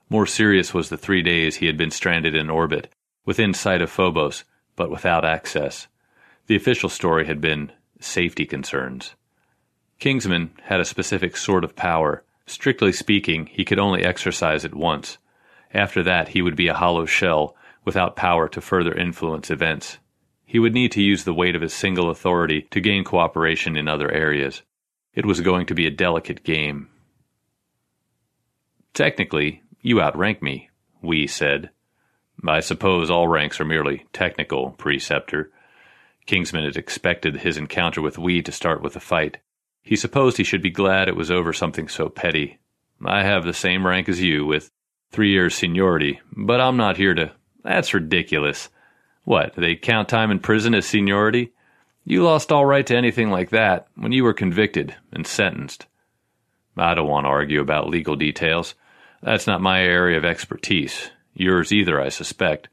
More 0.10 0.28
serious 0.28 0.74
was 0.74 0.90
the 0.90 0.98
three 0.98 1.24
days 1.24 1.56
he 1.56 1.66
had 1.66 1.78
been 1.78 1.92
stranded 1.92 2.36
in 2.36 2.52
orbit, 2.52 2.94
within 3.26 3.54
sight 3.54 3.82
of 3.82 3.90
Phobos, 3.90 4.44
but 4.76 4.92
without 4.92 5.26
access. 5.26 5.88
The 6.48 6.56
official 6.56 6.90
story 6.90 7.26
had 7.26 7.40
been 7.40 7.72
safety 8.00 8.46
concerns. 8.46 9.16
Kingsman 10.00 10.52
had 10.64 10.82
a 10.82 10.86
specific 10.86 11.38
sort 11.38 11.64
of 11.64 11.76
power. 11.76 12.24
Strictly 12.46 12.92
speaking, 12.92 13.46
he 13.46 13.64
could 13.64 13.80
only 13.80 14.04
exercise 14.04 14.66
it 14.66 14.76
once. 14.76 15.18
After 15.74 16.04
that, 16.04 16.30
he 16.30 16.42
would 16.42 16.58
be 16.58 16.68
a 16.68 16.74
hollow 16.74 17.06
shell 17.06 17.56
without 17.86 18.18
power 18.18 18.50
to 18.50 18.62
further 18.62 18.94
influence 18.94 19.50
events. 19.50 20.00
He 20.46 20.60
would 20.60 20.74
need 20.74 20.92
to 20.92 21.02
use 21.02 21.24
the 21.24 21.34
weight 21.34 21.56
of 21.56 21.62
his 21.62 21.74
single 21.74 22.10
authority 22.10 22.68
to 22.72 22.82
gain 22.82 23.04
cooperation 23.04 23.78
in 23.78 23.88
other 23.88 24.12
areas. 24.12 24.62
It 25.16 25.26
was 25.26 25.42
going 25.42 25.66
to 25.68 25.74
be 25.74 25.88
a 25.88 25.92
delicate 25.92 26.44
game. 26.44 26.90
Technically, 28.94 29.64
you 29.82 30.02
outrank 30.02 30.42
me, 30.42 30.70
Wee 31.02 31.28
said. 31.28 31.70
I 32.46 32.60
suppose 32.60 33.10
all 33.10 33.28
ranks 33.28 33.62
are 33.62 33.66
merely 33.66 34.06
technical, 34.12 34.72
Preceptor. 34.72 35.52
Kingsman 36.26 36.64
had 36.64 36.78
expected 36.78 37.38
his 37.38 37.58
encounter 37.58 38.02
with 38.02 38.18
Wee 38.18 38.42
to 38.42 38.52
start 38.52 38.82
with 38.82 38.96
a 38.96 39.02
fight. 39.02 39.38
He 39.82 39.96
supposed 39.96 40.38
he 40.38 40.44
should 40.44 40.62
be 40.62 40.70
glad 40.70 41.08
it 41.08 41.16
was 41.16 41.30
over 41.30 41.52
something 41.52 41.88
so 41.88 42.08
petty. 42.10 42.60
I 43.06 43.24
have 43.24 43.44
the 43.44 43.54
same 43.54 43.86
rank 43.86 44.08
as 44.08 44.22
you, 44.22 44.46
with 44.46 44.72
three 45.12 45.32
years 45.32 45.56
seniority, 45.56 46.22
but 46.36 46.62
I'm 46.62 46.78
not 46.78 46.98
here 46.98 47.14
to. 47.14 47.34
That's 47.64 47.94
ridiculous. 47.94 48.70
What, 49.26 49.54
they 49.56 49.76
count 49.76 50.10
time 50.10 50.32
in 50.32 50.40
prison 50.40 50.74
as 50.74 50.86
seniority? 50.86 51.52
You 52.06 52.24
lost 52.24 52.52
all 52.52 52.66
right 52.66 52.86
to 52.88 52.96
anything 52.96 53.30
like 53.30 53.50
that 53.52 53.88
when 53.96 54.12
you 54.12 54.24
were 54.24 54.34
convicted 54.34 54.96
and 55.12 55.28
sentenced. 55.28 55.86
I 56.78 56.94
don't 56.94 57.08
want 57.08 57.26
to 57.26 57.30
argue 57.30 57.62
about 57.62 57.90
legal 57.90 58.16
details. 58.16 58.76
That's 59.22 59.48
not 59.48 59.62
my 59.62 59.82
area 59.82 60.18
of 60.18 60.26
expertise. 60.26 61.12
Yours 61.34 61.72
either, 61.72 62.02
I 62.02 62.10
suspect. 62.10 62.68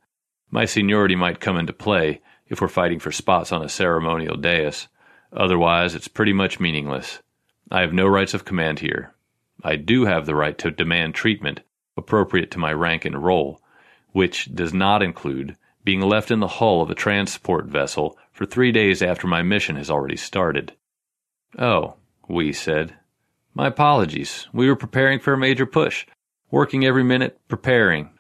My 0.51 0.65
seniority 0.65 1.15
might 1.15 1.41
come 1.41 1.57
into 1.57 1.73
play 1.73 2.21
if 2.51 2.61
we're 2.61 2.69
fighting 2.69 2.99
for 2.99 3.11
spots 3.11 3.53
on 3.53 3.65
a 3.65 3.69
ceremonial 3.69 4.37
dais. 4.37 4.89
Otherwise, 5.33 5.95
it's 5.95 6.09
pretty 6.09 6.35
much 6.35 6.61
meaningless. 6.61 7.21
I 7.71 7.81
have 7.81 7.95
no 7.95 8.07
rights 8.07 8.35
of 8.35 8.45
command 8.45 8.81
here. 8.81 9.15
I 9.63 9.77
do 9.77 10.05
have 10.05 10.27
the 10.27 10.35
right 10.35 10.59
to 10.59 10.71
demand 10.71 11.15
treatment 11.15 11.61
appropriate 11.97 12.51
to 12.51 12.59
my 12.59 12.73
rank 12.73 13.05
and 13.05 13.23
role, 13.23 13.61
which 14.13 14.55
does 14.55 14.75
not 14.75 15.03
include 15.03 15.57
being 15.85 16.01
left 16.01 16.31
in 16.31 16.41
the 16.41 16.49
hull 16.49 16.83
of 16.83 16.91
a 16.91 16.95
transport 16.95 17.67
vessel 17.67 18.19
for 18.33 18.45
three 18.45 18.73
days 18.73 19.03
after 19.03 19.27
my 19.27 19.43
mission 19.43 19.77
has 19.77 19.91
already 19.91 20.17
started. 20.17 20.73
Oh, 21.59 21.95
Wee 22.29 22.53
said. 22.53 22.95
My 23.55 23.67
apologies. 23.67 24.47
We 24.53 24.69
were 24.69 24.77
preparing 24.77 25.21
for 25.21 25.33
a 25.33 25.39
major 25.39 25.67
push. 25.67 26.07
Working 26.51 26.85
every 26.85 27.05
minute, 27.05 27.39
preparing. 27.49 28.11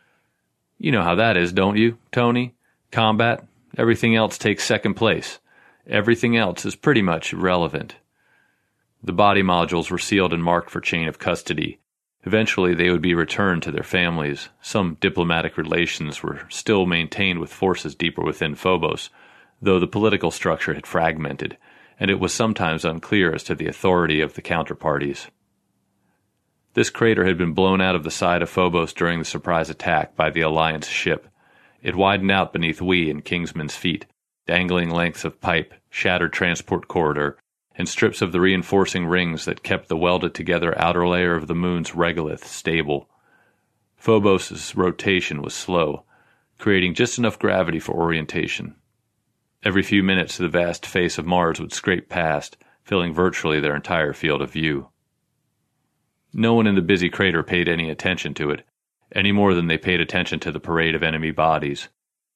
You 0.79 0.93
know 0.93 1.03
how 1.03 1.17
that 1.17 1.37
is, 1.37 1.53
don't 1.53 1.77
you, 1.77 1.99
Tony? 2.13 2.55
Combat, 2.91 3.45
Everything 3.77 4.17
else 4.17 4.37
takes 4.37 4.65
second 4.65 4.95
place. 4.95 5.39
Everything 5.87 6.37
else 6.37 6.65
is 6.65 6.77
pretty 6.77 7.03
much 7.03 7.33
irrelevant. 7.33 7.97
The 9.03 9.13
body 9.13 9.43
modules 9.43 9.91
were 9.91 9.99
sealed 9.99 10.33
and 10.33 10.43
marked 10.45 10.71
for 10.71 10.81
chain 10.81 11.09
of 11.09 11.19
custody. 11.19 11.81
Eventually, 12.25 12.75
they 12.75 12.91
would 12.91 13.01
be 13.01 13.15
returned 13.15 13.63
to 13.63 13.71
their 13.71 13.83
families. 13.83 14.51
Some 14.61 14.99
diplomatic 15.01 15.57
relations 15.57 16.23
were 16.23 16.47
still 16.51 16.85
maintained 16.85 17.39
with 17.39 17.53
forces 17.53 17.95
deeper 17.95 18.23
within 18.23 18.55
Phobos, 18.55 19.09
though 19.63 19.79
the 19.79 19.87
political 19.87 20.31
structure 20.31 20.75
had 20.75 20.87
fragmented, 20.87 21.57
and 21.99 22.11
it 22.11 22.21
was 22.21 22.35
sometimes 22.35 22.85
unclear 22.85 23.33
as 23.33 23.43
to 23.45 23.55
the 23.55 23.69
authority 23.69 24.21
of 24.21 24.35
the 24.35 24.43
counterparties. 24.43 25.29
This 26.75 26.91
crater 26.91 27.25
had 27.25 27.39
been 27.39 27.53
blown 27.53 27.81
out 27.81 27.97
of 27.97 28.05
the 28.05 28.11
side 28.11 28.43
of 28.43 28.51
Phobos 28.51 28.93
during 28.93 29.19
the 29.19 29.25
surprise 29.25 29.71
attack 29.71 30.15
by 30.15 30.31
the 30.31 30.43
Alliance 30.43 30.87
ship. 30.89 31.27
It 31.83 31.97
widened 31.97 32.31
out 32.31 32.53
beneath 32.53 32.83
Wee 32.83 33.11
and 33.11 33.25
Kingsman's 33.25 33.77
feet, 33.77 34.07
dangling 34.47 34.91
lengths 34.91 35.25
of 35.25 35.41
pipe, 35.41 35.73
shattered 35.89 36.33
transport 36.33 36.89
corridor, 36.89 37.39
and 37.75 37.89
strips 37.89 38.21
of 38.21 38.33
the 38.33 38.41
reinforcing 38.41 39.07
rings 39.07 39.45
that 39.47 39.63
kept 39.63 39.89
the 39.89 39.97
welded 39.97 40.35
together 40.35 40.79
outer 40.79 41.07
layer 41.07 41.35
of 41.35 41.47
the 41.47 41.55
moon's 41.55 41.93
regolith 41.93 42.45
stable. 42.45 43.09
Phobos's 43.97 44.77
rotation 44.77 45.41
was 45.41 45.55
slow, 45.55 46.05
creating 46.59 46.95
just 46.95 47.19
enough 47.19 47.39
gravity 47.39 47.79
for 47.79 47.93
orientation. 47.93 48.75
Every 49.63 49.83
few 49.83 50.03
minutes, 50.03 50.37
the 50.37 50.49
vast 50.49 50.85
face 50.85 51.17
of 51.17 51.27
Mars 51.27 51.61
would 51.61 51.73
scrape 51.73 52.09
past, 52.09 52.57
filling 52.83 53.15
virtually 53.15 53.61
their 53.61 53.77
entire 53.77 54.13
field 54.13 54.43
of 54.43 54.53
view. 54.53 54.89
No 56.33 56.55
one 56.55 56.67
in 56.67 56.75
the 56.75 56.83
busy 56.83 57.09
crater 57.09 57.43
paid 57.43 57.69
any 57.69 57.91
attention 57.91 58.35
to 58.35 58.51
it, 58.51 58.65
any 59.13 59.33
more 59.33 59.55
than 59.55 59.67
they 59.67 59.79
paid 59.79 60.01
attention 60.01 60.41
to 60.41 60.53
the 60.53 60.61
parade 60.61 60.95
of 60.95 61.03
enemy 61.03 61.31
bodies. 61.31 61.89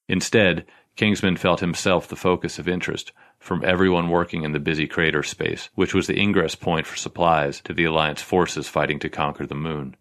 Instead, 0.09 0.67
Kingsman 0.97 1.37
felt 1.37 1.61
himself 1.61 2.07
the 2.07 2.17
focus 2.17 2.59
of 2.59 2.69
interest 2.69 3.13
from 3.39 3.65
everyone 3.65 4.09
working 4.09 4.43
in 4.43 4.53
the 4.53 4.61
busy 4.61 4.87
crater 4.87 5.23
space, 5.23 5.71
which 5.75 5.95
was 5.95 6.07
the 6.07 6.19
ingress 6.19 6.55
point 6.55 6.87
for 6.87 6.97
supplies 6.97 7.61
to 7.63 7.75
the 7.75 7.85
Alliance 7.85 8.23
forces 8.23 8.69
fighting 8.69 8.99
to 9.01 9.09
conquer 9.09 9.47
the 9.47 9.55
moon. 9.55 9.97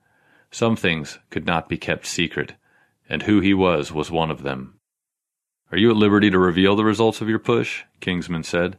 Some 0.51 0.75
things 0.75 1.19
could 1.29 1.45
not 1.45 1.67
be 1.67 1.77
kept 1.77 2.05
secret, 2.05 2.53
and 3.09 3.23
who 3.23 3.39
he 3.39 3.53
was 3.53 3.91
was 3.91 4.11
one 4.11 4.29
of 4.29 4.43
them. 4.43 4.79
Are 5.71 5.77
you 5.77 5.89
at 5.89 5.97
liberty 5.97 6.29
to 6.29 6.37
reveal 6.37 6.75
the 6.75 6.85
results 6.85 7.21
of 7.21 7.29
your 7.29 7.39
push? 7.39 7.83
Kingsman 7.99 8.43
said. 8.43 8.77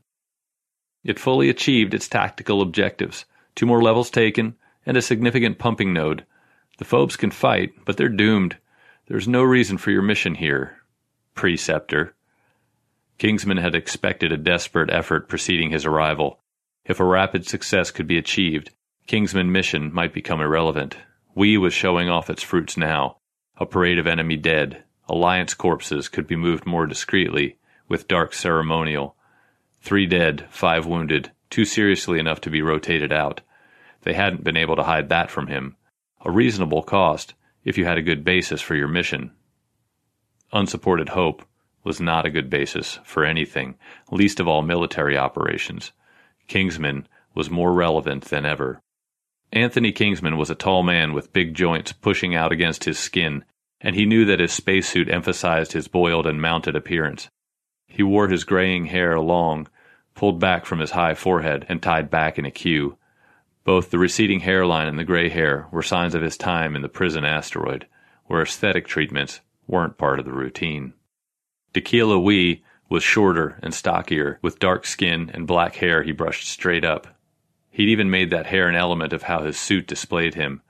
It 1.02 1.18
fully 1.18 1.48
achieved 1.48 1.92
its 1.92 2.08
tactical 2.08 2.62
objectives 2.62 3.24
two 3.54 3.66
more 3.66 3.82
levels 3.82 4.10
taken, 4.10 4.56
and 4.86 4.96
a 4.96 5.02
significant 5.02 5.58
pumping 5.58 5.92
node. 5.92 6.26
The 6.78 6.84
Phobes 6.84 7.16
can 7.16 7.30
fight, 7.30 7.72
but 7.84 7.96
they're 7.96 8.08
doomed. 8.08 8.56
There's 9.06 9.28
no 9.28 9.42
reason 9.42 9.78
for 9.78 9.90
your 9.90 10.02
mission 10.02 10.34
here. 10.34 10.78
Preceptor. 11.34 12.14
Kingsman 13.18 13.58
had 13.58 13.74
expected 13.74 14.32
a 14.32 14.36
desperate 14.36 14.90
effort 14.90 15.28
preceding 15.28 15.70
his 15.70 15.86
arrival. 15.86 16.40
If 16.84 17.00
a 17.00 17.04
rapid 17.04 17.46
success 17.46 17.90
could 17.90 18.06
be 18.06 18.18
achieved, 18.18 18.70
Kingsman's 19.06 19.52
mission 19.52 19.92
might 19.92 20.12
become 20.12 20.40
irrelevant. 20.40 20.96
Wee 21.34 21.56
was 21.56 21.74
showing 21.74 22.08
off 22.08 22.30
its 22.30 22.42
fruits 22.42 22.76
now. 22.76 23.18
A 23.56 23.66
parade 23.66 23.98
of 23.98 24.06
enemy 24.06 24.36
dead. 24.36 24.82
Alliance 25.08 25.54
corpses 25.54 26.08
could 26.08 26.26
be 26.26 26.36
moved 26.36 26.66
more 26.66 26.86
discreetly, 26.86 27.58
with 27.88 28.08
dark 28.08 28.32
ceremonial. 28.32 29.16
Three 29.80 30.06
dead, 30.06 30.46
five 30.50 30.86
wounded, 30.86 31.30
too 31.50 31.64
seriously 31.64 32.18
enough 32.18 32.40
to 32.42 32.50
be 32.50 32.62
rotated 32.62 33.12
out. 33.12 33.42
They 34.02 34.14
hadn't 34.14 34.44
been 34.44 34.56
able 34.56 34.76
to 34.76 34.82
hide 34.82 35.08
that 35.10 35.30
from 35.30 35.46
him. 35.46 35.76
A 36.24 36.30
reasonable 36.30 36.82
cost, 36.82 37.34
if 37.64 37.76
you 37.76 37.84
had 37.84 37.98
a 37.98 38.02
good 38.02 38.24
basis 38.24 38.62
for 38.62 38.74
your 38.74 38.88
mission. 38.88 39.32
Unsupported 40.52 41.10
hope 41.10 41.42
was 41.82 42.00
not 42.00 42.24
a 42.24 42.30
good 42.30 42.48
basis 42.48 42.98
for 43.04 43.26
anything, 43.26 43.74
least 44.10 44.40
of 44.40 44.48
all 44.48 44.62
military 44.62 45.18
operations. 45.18 45.92
Kingsman 46.48 47.06
was 47.34 47.50
more 47.50 47.74
relevant 47.74 48.24
than 48.24 48.46
ever. 48.46 48.80
Anthony 49.52 49.92
Kingsman 49.92 50.38
was 50.38 50.48
a 50.48 50.54
tall 50.54 50.82
man 50.82 51.12
with 51.12 51.32
big 51.34 51.54
joints 51.54 51.92
pushing 51.92 52.34
out 52.34 52.52
against 52.52 52.84
his 52.84 52.98
skin, 52.98 53.44
and 53.80 53.94
he 53.94 54.06
knew 54.06 54.24
that 54.24 54.40
his 54.40 54.52
spacesuit 54.52 55.10
emphasized 55.10 55.72
his 55.72 55.88
boiled 55.88 56.26
and 56.26 56.40
mounted 56.40 56.74
appearance. 56.74 57.28
He 57.86 58.02
wore 58.02 58.28
his 58.28 58.44
graying 58.44 58.86
hair 58.86 59.20
long, 59.20 59.68
pulled 60.14 60.40
back 60.40 60.64
from 60.64 60.78
his 60.78 60.92
high 60.92 61.14
forehead 61.14 61.66
and 61.68 61.82
tied 61.82 62.08
back 62.10 62.38
in 62.38 62.46
a 62.46 62.50
queue. 62.50 62.96
Both 63.64 63.90
the 63.90 63.98
receding 63.98 64.40
hairline 64.40 64.88
and 64.88 64.98
the 64.98 65.04
gray 65.04 65.30
hair 65.30 65.68
were 65.72 65.82
signs 65.82 66.14
of 66.14 66.20
his 66.20 66.36
time 66.36 66.76
in 66.76 66.82
the 66.82 66.88
prison 66.88 67.24
asteroid, 67.24 67.86
where 68.26 68.42
aesthetic 68.42 68.86
treatments 68.86 69.40
weren't 69.66 69.96
part 69.96 70.18
of 70.18 70.26
the 70.26 70.32
routine. 70.32 70.92
Tequila 71.72 72.20
Wee 72.20 72.62
was 72.90 73.02
shorter 73.02 73.58
and 73.62 73.72
stockier, 73.72 74.38
with 74.42 74.58
dark 74.58 74.86
skin 74.86 75.30
and 75.32 75.46
black 75.46 75.76
hair 75.76 76.02
he 76.02 76.12
brushed 76.12 76.46
straight 76.46 76.84
up. 76.84 77.06
He'd 77.70 77.88
even 77.88 78.10
made 78.10 78.30
that 78.30 78.46
hair 78.46 78.68
an 78.68 78.76
element 78.76 79.14
of 79.14 79.24
how 79.24 79.42
his 79.42 79.58
suit 79.58 79.86
displayed 79.86 80.34
him. 80.34 80.60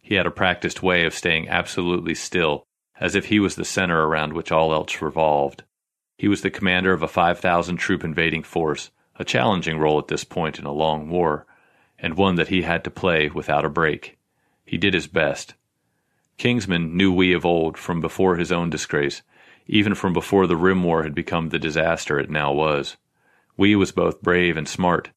He 0.00 0.14
had 0.14 0.26
a 0.26 0.30
practiced 0.30 0.84
way 0.84 1.04
of 1.04 1.14
staying 1.14 1.48
absolutely 1.48 2.14
still, 2.14 2.64
as 3.00 3.16
if 3.16 3.26
he 3.26 3.40
was 3.40 3.56
the 3.56 3.64
center 3.64 4.06
around 4.06 4.32
which 4.32 4.52
all 4.52 4.72
else 4.72 5.02
revolved. 5.02 5.64
He 6.16 6.28
was 6.28 6.42
the 6.42 6.50
commander 6.50 6.92
of 6.92 7.02
a 7.02 7.08
5,000 7.08 7.76
troop 7.76 8.04
invading 8.04 8.44
force, 8.44 8.90
a 9.16 9.24
challenging 9.24 9.78
role 9.78 9.98
at 9.98 10.06
this 10.06 10.24
point 10.24 10.60
in 10.60 10.64
a 10.64 10.72
long 10.72 11.10
war, 11.10 11.44
and 11.98 12.16
one 12.16 12.36
that 12.36 12.48
he 12.48 12.62
had 12.62 12.84
to 12.84 12.90
play 12.90 13.28
without 13.28 13.64
a 13.64 13.70
break. 13.70 14.18
He 14.64 14.78
did 14.78 14.94
his 14.94 15.06
best. 15.06 15.54
Kingsman 16.38 16.96
knew 16.96 17.12
Wee 17.12 17.32
of 17.32 17.46
old 17.46 17.78
from 17.78 18.00
before 18.00 18.36
his 18.36 18.52
own 18.52 18.70
disgrace, 18.70 19.22
even 19.66 19.94
from 19.94 20.12
before 20.12 20.46
the 20.46 20.56
Rim 20.56 20.82
War 20.82 21.02
had 21.02 21.14
become 21.14 21.48
the 21.48 21.58
disaster 21.58 22.18
it 22.18 22.30
now 22.30 22.52
was. 22.52 22.96
Wee 23.56 23.74
was 23.74 23.92
both 23.92 24.22
brave 24.22 24.56
and 24.56 24.68
smart, 24.68 25.10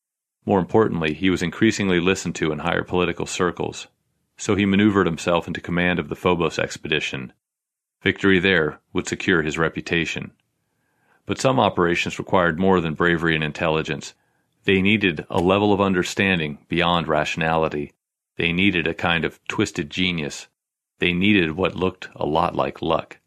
more 0.49 0.59
importantly, 0.59 1.13
he 1.13 1.29
was 1.29 1.43
increasingly 1.43 1.99
listened 1.99 2.33
to 2.37 2.51
in 2.51 2.59
higher 2.59 2.83
political 2.83 3.27
circles, 3.27 3.87
so 4.35 4.55
he 4.55 4.65
maneuvered 4.65 5.05
himself 5.05 5.47
into 5.47 5.61
command 5.61 5.99
of 5.99 6.09
the 6.09 6.15
Phobos 6.15 6.57
expedition. 6.57 7.33
Victory 8.01 8.39
there 8.39 8.79
would 8.91 9.07
secure 9.07 9.43
his 9.43 9.59
reputation. 9.59 10.31
But 11.27 11.39
some 11.39 11.59
operations 11.59 12.17
required 12.17 12.57
more 12.57 12.81
than 12.81 12.95
bravery 12.95 13.35
and 13.35 13.43
intelligence. 13.43 14.15
They 14.69 14.83
needed 14.83 15.25
a 15.31 15.39
level 15.41 15.73
of 15.73 15.81
understanding 15.81 16.59
beyond 16.67 17.07
rationality. 17.07 17.91
They 18.37 18.53
needed 18.53 18.85
a 18.85 18.93
kind 18.93 19.25
of 19.25 19.43
twisted 19.47 19.89
genius. 19.89 20.47
They 20.99 21.11
needed 21.11 21.53
what 21.53 21.73
looked 21.73 22.07
a 22.15 22.27
lot 22.27 22.53
like 22.53 22.79
luck. 22.79 23.17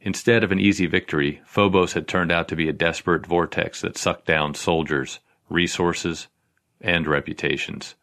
Instead 0.00 0.42
of 0.42 0.52
an 0.52 0.58
easy 0.58 0.86
victory, 0.86 1.42
Phobos 1.44 1.92
had 1.92 2.08
turned 2.08 2.32
out 2.32 2.48
to 2.48 2.56
be 2.56 2.66
a 2.66 2.72
desperate 2.72 3.26
vortex 3.26 3.82
that 3.82 3.98
sucked 3.98 4.24
down 4.24 4.54
soldiers, 4.54 5.20
resources, 5.50 6.28
and 6.80 7.06
reputations. 7.06 7.94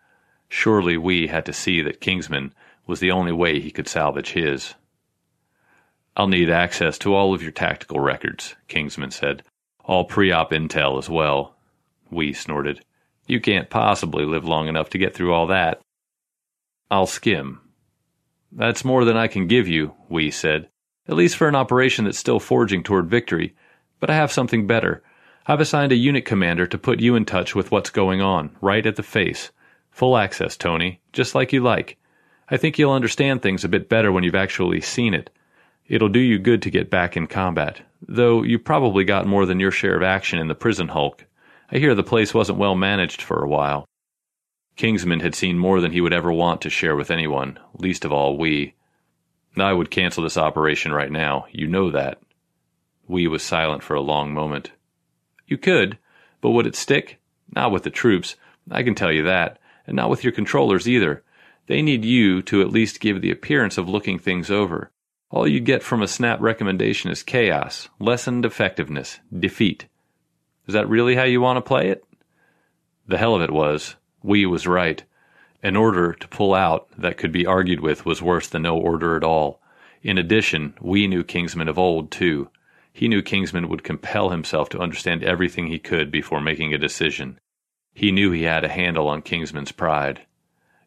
Surely 0.48 0.98
Wee 0.98 1.26
had 1.26 1.48
to 1.48 1.54
see 1.54 1.82
that 1.82 2.00
Kingsman 2.00 2.54
was 2.86 3.00
the 3.00 3.10
only 3.10 3.32
way 3.32 3.60
he 3.60 3.72
could 3.72 3.88
salvage 3.88 4.34
his. 4.34 4.76
I'll 6.16 6.28
need 6.28 6.52
access 6.52 7.00
to 7.00 7.16
all 7.16 7.34
of 7.34 7.42
your 7.42 7.52
tactical 7.52 8.00
records, 8.00 8.56
Kingsman 8.68 9.10
said. 9.10 9.42
All 9.84 10.06
pre 10.06 10.32
op 10.32 10.52
intel 10.52 11.00
as 11.00 11.10
well. 11.10 11.57
Wee 12.12 12.34
snorted. 12.34 12.84
You 13.26 13.40
can't 13.42 13.70
possibly 13.70 14.26
live 14.26 14.46
long 14.46 14.68
enough 14.68 14.90
to 14.90 14.98
get 14.98 15.14
through 15.14 15.34
all 15.34 15.48
that. 15.48 15.82
I'll 16.90 17.08
skim. 17.08 17.60
That's 18.52 18.86
more 18.86 19.04
than 19.04 19.18
I 19.18 19.28
can 19.28 19.48
give 19.48 19.68
you, 19.68 19.94
Wee 20.10 20.32
said, 20.32 20.70
at 21.08 21.16
least 21.16 21.36
for 21.36 21.48
an 21.48 21.56
operation 21.56 22.06
that's 22.06 22.18
still 22.18 22.40
forging 22.40 22.84
toward 22.84 23.10
victory. 23.10 23.56
But 24.00 24.10
I 24.10 24.16
have 24.16 24.32
something 24.32 24.68
better. 24.68 25.04
I've 25.46 25.60
assigned 25.60 25.92
a 25.92 25.96
unit 25.96 26.26
commander 26.26 26.68
to 26.68 26.78
put 26.78 27.00
you 27.00 27.16
in 27.16 27.26
touch 27.26 27.56
with 27.56 27.72
what's 27.72 27.90
going 27.90 28.22
on, 28.22 28.56
right 28.62 28.86
at 28.86 28.96
the 28.96 29.04
face. 29.04 29.52
Full 29.92 30.18
access, 30.18 30.56
Tony, 30.56 31.02
just 31.12 31.36
like 31.36 31.52
you 31.52 31.62
like. 31.62 31.98
I 32.50 32.58
think 32.58 32.78
you'll 32.78 32.92
understand 32.92 33.42
things 33.42 33.64
a 33.64 33.70
bit 33.70 33.90
better 33.90 34.12
when 34.12 34.24
you've 34.24 34.36
actually 34.36 34.80
seen 34.82 35.14
it. 35.14 35.30
It'll 35.88 36.10
do 36.10 36.20
you 36.20 36.40
good 36.40 36.62
to 36.64 36.70
get 36.70 36.90
back 36.90 37.18
in 37.18 37.28
combat, 37.28 37.82
though 38.02 38.44
you 38.44 38.60
probably 38.60 39.04
got 39.04 39.26
more 39.26 39.46
than 39.46 39.60
your 39.60 39.72
share 39.72 39.96
of 39.96 40.04
action 40.04 40.40
in 40.40 40.48
the 40.48 40.56
prison 40.56 40.90
hulk. 40.90 41.26
I 41.72 41.80
hear 41.80 41.96
the 41.96 42.04
place 42.04 42.34
wasn't 42.34 42.60
well 42.60 42.76
managed 42.76 43.22
for 43.22 43.44
a 43.44 43.50
while. 43.50 43.88
Kingsman 44.78 45.20
had 45.20 45.36
seen 45.36 45.58
more 45.58 45.82
than 45.82 45.92
he 45.92 46.02
would 46.02 46.14
ever 46.14 46.32
want 46.32 46.62
to 46.62 46.70
share 46.70 46.96
with 46.96 47.12
anyone, 47.12 47.60
least 47.74 48.06
of 48.06 48.14
all 48.14 48.38
Wee. 48.38 48.76
I 49.58 49.74
would 49.74 49.90
cancel 49.90 50.24
this 50.24 50.38
operation 50.38 50.94
right 50.94 51.12
now. 51.12 51.48
You 51.52 51.68
know 51.68 51.90
that. 51.92 52.22
Wee 53.08 53.28
was 53.28 53.42
silent 53.42 53.84
for 53.84 53.96
a 53.96 54.02
long 54.02 54.34
moment. 54.34 54.72
You 55.48 55.58
could, 55.58 55.98
but 56.42 56.52
would 56.52 56.68
it 56.68 56.76
stick? 56.76 57.20
Not 57.56 57.72
with 57.72 57.84
the 57.84 57.90
troops, 57.90 58.36
I 58.70 58.84
can 58.84 58.96
tell 58.96 59.12
you 59.12 59.24
that, 59.24 59.58
and 59.86 59.96
not 59.96 60.10
with 60.10 60.24
your 60.24 60.34
controllers 60.34 60.88
either. 60.88 61.24
They 61.68 61.82
need 61.82 62.06
you 62.06 62.42
to 62.44 62.62
at 62.62 62.72
least 62.72 63.00
give 63.00 63.22
the 63.22 63.32
appearance 63.32 63.78
of 63.78 63.90
looking 63.90 64.20
things 64.20 64.52
over. 64.52 64.92
All 65.30 65.48
you 65.48 65.60
get 65.60 65.84
from 65.84 66.02
a 66.02 66.08
snap 66.08 66.40
recommendation 66.40 67.10
is 67.12 67.24
chaos, 67.24 67.90
lessened 68.00 68.46
effectiveness, 68.46 69.20
defeat. 69.38 69.88
Is 70.68 70.74
that 70.74 70.90
really 70.90 71.16
how 71.16 71.24
you 71.24 71.42
want 71.42 71.58
to 71.58 71.62
play 71.62 71.90
it? 71.90 72.04
The 73.08 73.18
hell 73.18 73.36
of 73.36 73.42
it 73.42 73.52
was, 73.52 73.96
Wee 74.22 74.46
was 74.46 74.68
right. 74.68 75.04
An 75.64 75.76
order 75.76 76.14
to 76.14 76.28
pull 76.28 76.54
out 76.54 76.88
that 76.98 77.18
could 77.18 77.32
be 77.32 77.46
argued 77.46 77.80
with 77.80 78.06
was 78.06 78.22
worse 78.22 78.48
than 78.48 78.64
no 78.64 78.78
order 78.78 79.16
at 79.16 79.24
all. 79.24 79.62
In 80.04 80.18
addition, 80.18 80.74
Wee 80.82 81.08
knew 81.08 81.24
Kingsman 81.24 81.68
of 81.68 81.80
old, 81.80 82.12
too. 82.12 82.50
He 82.92 83.08
knew 83.08 83.22
Kingsman 83.22 83.70
would 83.70 83.84
compel 83.84 84.30
himself 84.30 84.70
to 84.70 84.80
understand 84.80 85.24
everything 85.24 85.68
he 85.68 85.80
could 85.80 86.12
before 86.12 86.42
making 86.42 86.74
a 86.74 86.78
decision. 86.78 87.40
He 87.94 88.12
knew 88.12 88.32
he 88.32 88.44
had 88.44 88.64
a 88.64 88.70
handle 88.70 89.08
on 89.08 89.22
Kingsman's 89.22 89.72
pride. 89.72 90.22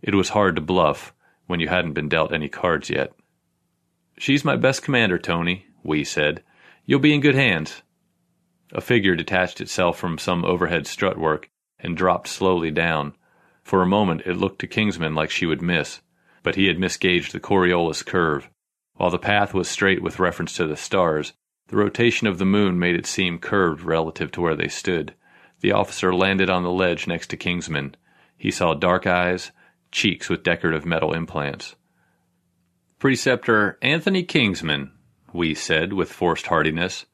It 0.03 0.15
was 0.15 0.31
hard 0.31 0.57
to 0.57 0.63
bluff 0.63 1.15
when 1.47 1.61
you 1.61 1.69
hadn't 1.69 1.95
been 1.95 2.09
dealt 2.09 2.33
any 2.33 2.49
cards 2.49 2.91
yet. 2.91 3.13
She's 4.19 4.45
my 4.45 4.57
best 4.57 4.83
commander, 4.83 5.19
Tony, 5.19 5.67
Wee 5.83 6.05
said. 6.05 6.43
You'll 6.85 7.01
be 7.01 7.15
in 7.15 7.21
good 7.21 7.35
hands. 7.35 7.83
A 8.73 8.81
figure 8.81 9.17
detached 9.17 9.61
itself 9.61 9.99
from 9.99 10.19
some 10.19 10.45
overhead 10.45 10.85
strutwork 10.85 11.47
and 11.79 11.97
dropped 11.97 12.29
slowly 12.29 12.71
down. 12.71 13.15
For 13.63 13.83
a 13.83 13.87
moment 13.87 14.23
it 14.27 14.37
looked 14.37 14.61
to 14.61 14.67
Kingsman 14.67 15.15
like 15.15 15.31
she 15.31 15.47
would 15.47 15.63
miss, 15.63 16.01
but 16.43 16.55
he 16.55 16.67
had 16.67 16.79
misgauged 16.79 17.33
the 17.33 17.41
Coriolis 17.41 18.05
curve. 18.05 18.49
While 18.95 19.11
the 19.11 19.19
path 19.19 19.55
was 19.55 19.69
straight 19.69 20.03
with 20.03 20.19
reference 20.19 20.55
to 20.57 20.67
the 20.67 20.77
stars, 20.77 21.33
the 21.69 21.77
rotation 21.77 22.27
of 22.27 22.39
the 22.39 22.45
moon 22.45 22.79
made 22.79 22.97
it 22.97 23.07
seem 23.07 23.39
curved 23.39 23.83
relative 23.83 24.31
to 24.33 24.41
where 24.41 24.57
they 24.57 24.69
stood. 24.69 25.15
The 25.61 25.73
officer 25.73 26.15
landed 26.15 26.51
on 26.51 26.63
the 26.63 26.71
ledge 26.71 27.07
next 27.07 27.29
to 27.31 27.37
Kingsman. 27.37 27.97
He 28.37 28.51
saw 28.51 28.75
dark 28.75 29.07
eyes, 29.07 29.53
cheeks 29.93 30.29
with 30.29 30.43
decorative 30.43 30.87
metal 30.87 31.13
implants. 31.13 31.77
Preceptor 32.99 33.79
Anthony 33.83 34.23
Kingsman, 34.23 34.93
Wee 35.33 35.55
said 35.55 35.93
with 35.93 36.13
forced 36.13 36.47
heartiness. 36.47 37.07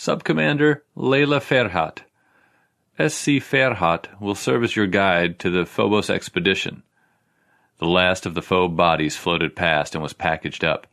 Subcommander 0.00 0.80
Layla 0.96 1.42
Ferhat. 1.42 2.04
S.C. 2.98 3.38
Ferhat 3.38 4.18
will 4.18 4.34
serve 4.34 4.64
as 4.64 4.74
your 4.74 4.86
guide 4.86 5.38
to 5.40 5.50
the 5.50 5.66
Phobos 5.66 6.08
expedition. 6.08 6.84
The 7.76 7.86
last 7.86 8.24
of 8.24 8.32
the 8.32 8.40
phobe 8.40 8.76
bodies 8.76 9.18
floated 9.18 9.54
past 9.54 9.94
and 9.94 10.02
was 10.02 10.14
packaged 10.14 10.64
up. 10.64 10.86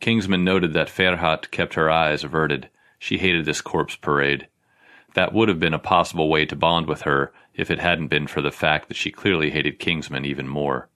Kingsman 0.00 0.42
noted 0.44 0.72
that 0.72 0.88
Ferhat 0.88 1.50
kept 1.50 1.74
her 1.74 1.90
eyes 1.90 2.24
averted. 2.24 2.70
She 2.98 3.18
hated 3.18 3.44
this 3.44 3.60
corpse 3.60 3.96
parade. 3.96 4.48
That 5.12 5.34
would 5.34 5.50
have 5.50 5.60
been 5.60 5.74
a 5.74 5.78
possible 5.78 6.30
way 6.30 6.46
to 6.46 6.56
bond 6.56 6.86
with 6.86 7.02
her 7.02 7.34
if 7.52 7.70
it 7.70 7.80
hadn't 7.80 8.08
been 8.08 8.26
for 8.26 8.40
the 8.40 8.50
fact 8.50 8.88
that 8.88 8.96
she 8.96 9.10
clearly 9.10 9.50
hated 9.50 9.78
Kingsman 9.78 10.24
even 10.24 10.48
more. 10.48 10.88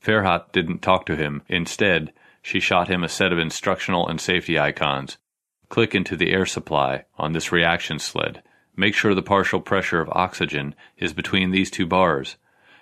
Ferhat 0.00 0.52
didn't 0.52 0.82
talk 0.82 1.04
to 1.06 1.16
him. 1.16 1.42
Instead, 1.48 2.12
she 2.40 2.60
shot 2.60 2.86
him 2.86 3.02
a 3.02 3.08
set 3.08 3.32
of 3.32 3.40
instructional 3.40 4.06
and 4.06 4.20
safety 4.20 4.56
icons. 4.56 5.18
Click 5.72 5.94
into 5.94 6.18
the 6.18 6.32
air 6.32 6.44
supply 6.44 7.06
on 7.16 7.32
this 7.32 7.50
reaction 7.50 7.98
sled. 7.98 8.42
Make 8.76 8.94
sure 8.94 9.14
the 9.14 9.22
partial 9.22 9.58
pressure 9.58 10.02
of 10.02 10.10
oxygen 10.12 10.74
is 10.98 11.14
between 11.14 11.50
these 11.50 11.70
two 11.70 11.86
bars. 11.86 12.36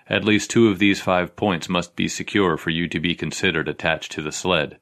At 0.08 0.24
least 0.24 0.50
two 0.50 0.66
of 0.66 0.80
these 0.80 1.00
five 1.00 1.36
points 1.36 1.68
must 1.68 1.94
be 1.94 2.08
secure 2.08 2.56
for 2.56 2.70
you 2.70 2.88
to 2.88 2.98
be 2.98 3.14
considered 3.14 3.68
attached 3.68 4.10
to 4.10 4.22
the 4.22 4.32
sled. 4.32 4.80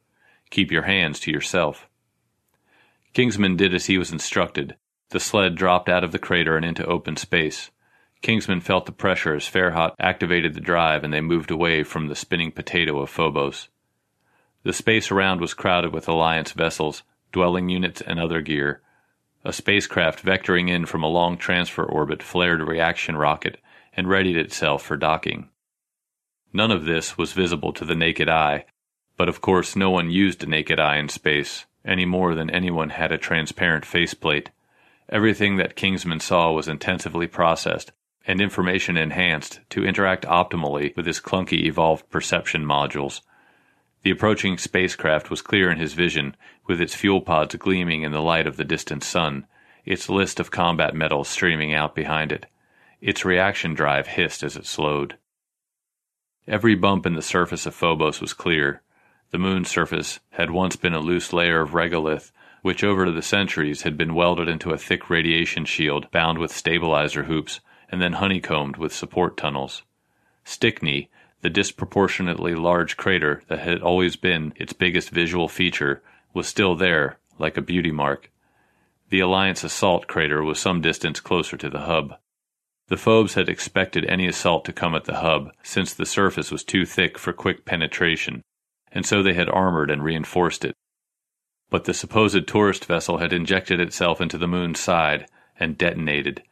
Keep 0.49 0.73
your 0.73 0.85
hands 0.85 1.21
to 1.21 1.31
yourself. 1.31 1.87
Kingsman 3.13 3.57
did 3.57 3.75
as 3.75 3.85
he 3.85 3.99
was 3.99 4.11
instructed, 4.11 4.77
the 5.11 5.21
sled 5.21 5.55
dropped 5.55 5.91
out 5.91 6.03
of 6.03 6.13
the 6.13 6.19
crater 6.19 6.57
and 6.57 6.65
into 6.65 6.87
open 6.87 7.15
space. 7.19 7.71
Kingsman 8.23 8.63
felt 8.63 8.87
the 8.87 8.93
pressure 8.93 9.35
as 9.35 9.45
Ferhat 9.45 9.95
activated 10.01 10.55
the 10.55 10.63
drive 10.63 11.05
and 11.05 11.13
they 11.13 11.21
moved 11.21 11.51
away 11.51 11.83
from 11.83 12.07
the 12.07 12.17
spinning 12.17 12.53
potato 12.53 13.01
of 13.01 13.11
Phobos. 13.11 13.69
The 14.63 14.73
space 14.73 15.11
around 15.11 15.43
was 15.43 15.53
crowded 15.53 15.93
with 15.93 16.09
Alliance 16.09 16.53
vessels, 16.53 17.03
dwelling 17.33 17.69
units, 17.69 18.01
and 18.01 18.19
other 18.19 18.41
gear. 18.41 18.81
A 19.45 19.53
spacecraft 19.53 20.25
vectoring 20.25 20.69
in 20.69 20.87
from 20.87 21.03
a 21.03 21.09
long 21.09 21.37
transfer 21.37 21.85
orbit 21.85 22.23
flared 22.23 22.61
a 22.61 22.65
reaction 22.65 23.17
rocket 23.17 23.61
and 23.97 24.09
readied 24.09 24.37
itself 24.37 24.83
for 24.83 24.97
docking. 24.97 25.49
None 26.53 26.71
of 26.71 26.85
this 26.85 27.19
was 27.19 27.33
visible 27.33 27.73
to 27.75 27.85
the 27.85 27.95
naked 27.95 28.29
eye, 28.29 28.65
but 29.17 29.29
of 29.29 29.41
course 29.41 29.77
no 29.77 29.91
one 29.91 30.11
used 30.11 30.43
a 30.43 30.47
naked 30.47 30.79
eye 30.79 30.97
in 30.97 31.09
space, 31.09 31.67
any 31.85 32.05
more 32.05 32.35
than 32.35 32.51
anyone 32.51 32.91
had 32.91 33.13
a 33.13 33.19
transparent 33.19 33.85
faceplate. 33.85 34.51
Everything 35.09 35.57
that 35.57 35.77
Kingsman 35.77 36.21
saw 36.21 36.53
was 36.53 36.69
intensively 36.69 37.27
processed 37.27 37.93
and 38.27 38.41
information 38.41 38.97
enhanced 38.99 39.61
to 39.71 39.87
interact 39.87 40.27
optimally 40.27 40.95
with 40.95 41.07
his 41.07 41.19
clunky 41.19 41.65
evolved 41.65 42.09
perception 42.11 42.65
modules. 42.65 43.23
The 44.03 44.11
approaching 44.11 44.59
spacecraft 44.59 45.31
was 45.31 45.43
clear 45.43 45.71
in 45.71 45.79
his 45.79 45.95
vision, 45.95 46.37
with 46.69 46.81
its 46.81 46.95
fuel 46.95 47.21
pods 47.21 47.57
gleaming 47.57 48.03
in 48.03 48.13
the 48.13 48.23
light 48.23 48.47
of 48.47 48.57
the 48.57 48.65
distant 48.65 49.03
sun, 49.03 49.47
its 49.85 50.09
list 50.09 50.39
of 50.39 50.53
combat 50.53 50.95
metals 50.95 51.29
streaming 51.29 51.75
out 51.75 51.95
behind 51.95 52.31
it. 52.31 52.47
Its 53.01 53.25
reaction 53.25 53.75
drive 53.75 54.07
hissed 54.07 54.45
as 54.45 54.57
it 54.57 54.67
slowed. 54.67 55.17
Every 56.47 56.77
bump 56.77 57.07
in 57.07 57.15
the 57.15 57.23
surface 57.23 57.67
of 57.67 57.75
Phobos 57.75 58.21
was 58.21 58.33
clear. 58.33 58.83
The 59.31 59.39
moon's 59.39 59.69
surface 59.69 60.21
had 60.31 60.51
once 60.51 60.77
been 60.77 60.95
a 60.95 61.01
loose 61.01 61.33
layer 61.33 61.61
of 61.61 61.71
regolith 61.71 62.31
which 62.63 62.83
over 62.83 63.11
the 63.11 63.23
centuries 63.23 63.83
had 63.83 63.97
been 63.97 64.15
welded 64.15 64.49
into 64.49 64.71
a 64.71 64.79
thick 64.79 65.09
radiation 65.09 65.65
shield 65.65 66.11
bound 66.11 66.39
with 66.39 66.53
stabilizer 66.53 67.25
hoops 67.25 67.61
and 67.89 68.03
then 68.03 68.15
honeycombed 68.15 68.77
with 68.77 68.93
support 68.93 69.37
tunnels. 69.37 69.83
Stickney, 70.45 71.09
the 71.41 71.51
disproportionately 71.51 72.55
large 72.55 72.97
crater 72.97 73.43
that 73.49 73.61
had 73.61 73.81
always 73.81 74.17
been 74.17 74.53
its 74.57 74.73
biggest 74.73 75.11
visual 75.11 75.49
feature, 75.49 76.03
was 76.35 76.47
still 76.47 76.75
there, 76.75 77.19
like 77.39 77.57
a 77.57 77.63
beauty 77.63 77.91
mark. 77.91 78.31
The 79.11 79.21
Alliance 79.21 79.65
assault 79.65 80.07
crater 80.07 80.43
was 80.43 80.59
some 80.59 80.81
distance 80.81 81.21
closer 81.21 81.57
to 81.57 81.71
the 81.71 81.81
hub. 81.81 82.15
The 82.89 82.97
Phobes 82.97 83.35
had 83.35 83.49
expected 83.49 84.05
any 84.07 84.27
assault 84.27 84.65
to 84.67 84.73
come 84.73 84.95
at 84.95 85.05
the 85.05 85.21
hub, 85.21 85.51
since 85.63 85.93
the 85.93 86.07
surface 86.07 86.51
was 86.51 86.65
too 86.65 86.85
thick 86.85 87.19
for 87.19 87.33
quick 87.33 87.65
penetration, 87.65 88.43
and 88.93 89.05
so 89.05 89.23
they 89.23 89.35
had 89.35 89.49
armored 89.49 89.91
and 89.91 90.03
reinforced 90.03 90.65
it 90.65 90.75
but 91.71 91.85
the 91.85 91.95
supposed 91.95 92.47
tourist 92.47 92.87
vessel 92.87 93.19
had 93.19 93.33
injected 93.33 93.81
itself 93.81 94.21
into 94.21 94.39
the 94.39 94.49
moon's 94.49 94.81
side 94.81 95.27
and 95.59 95.77
detonated. 95.77 96.43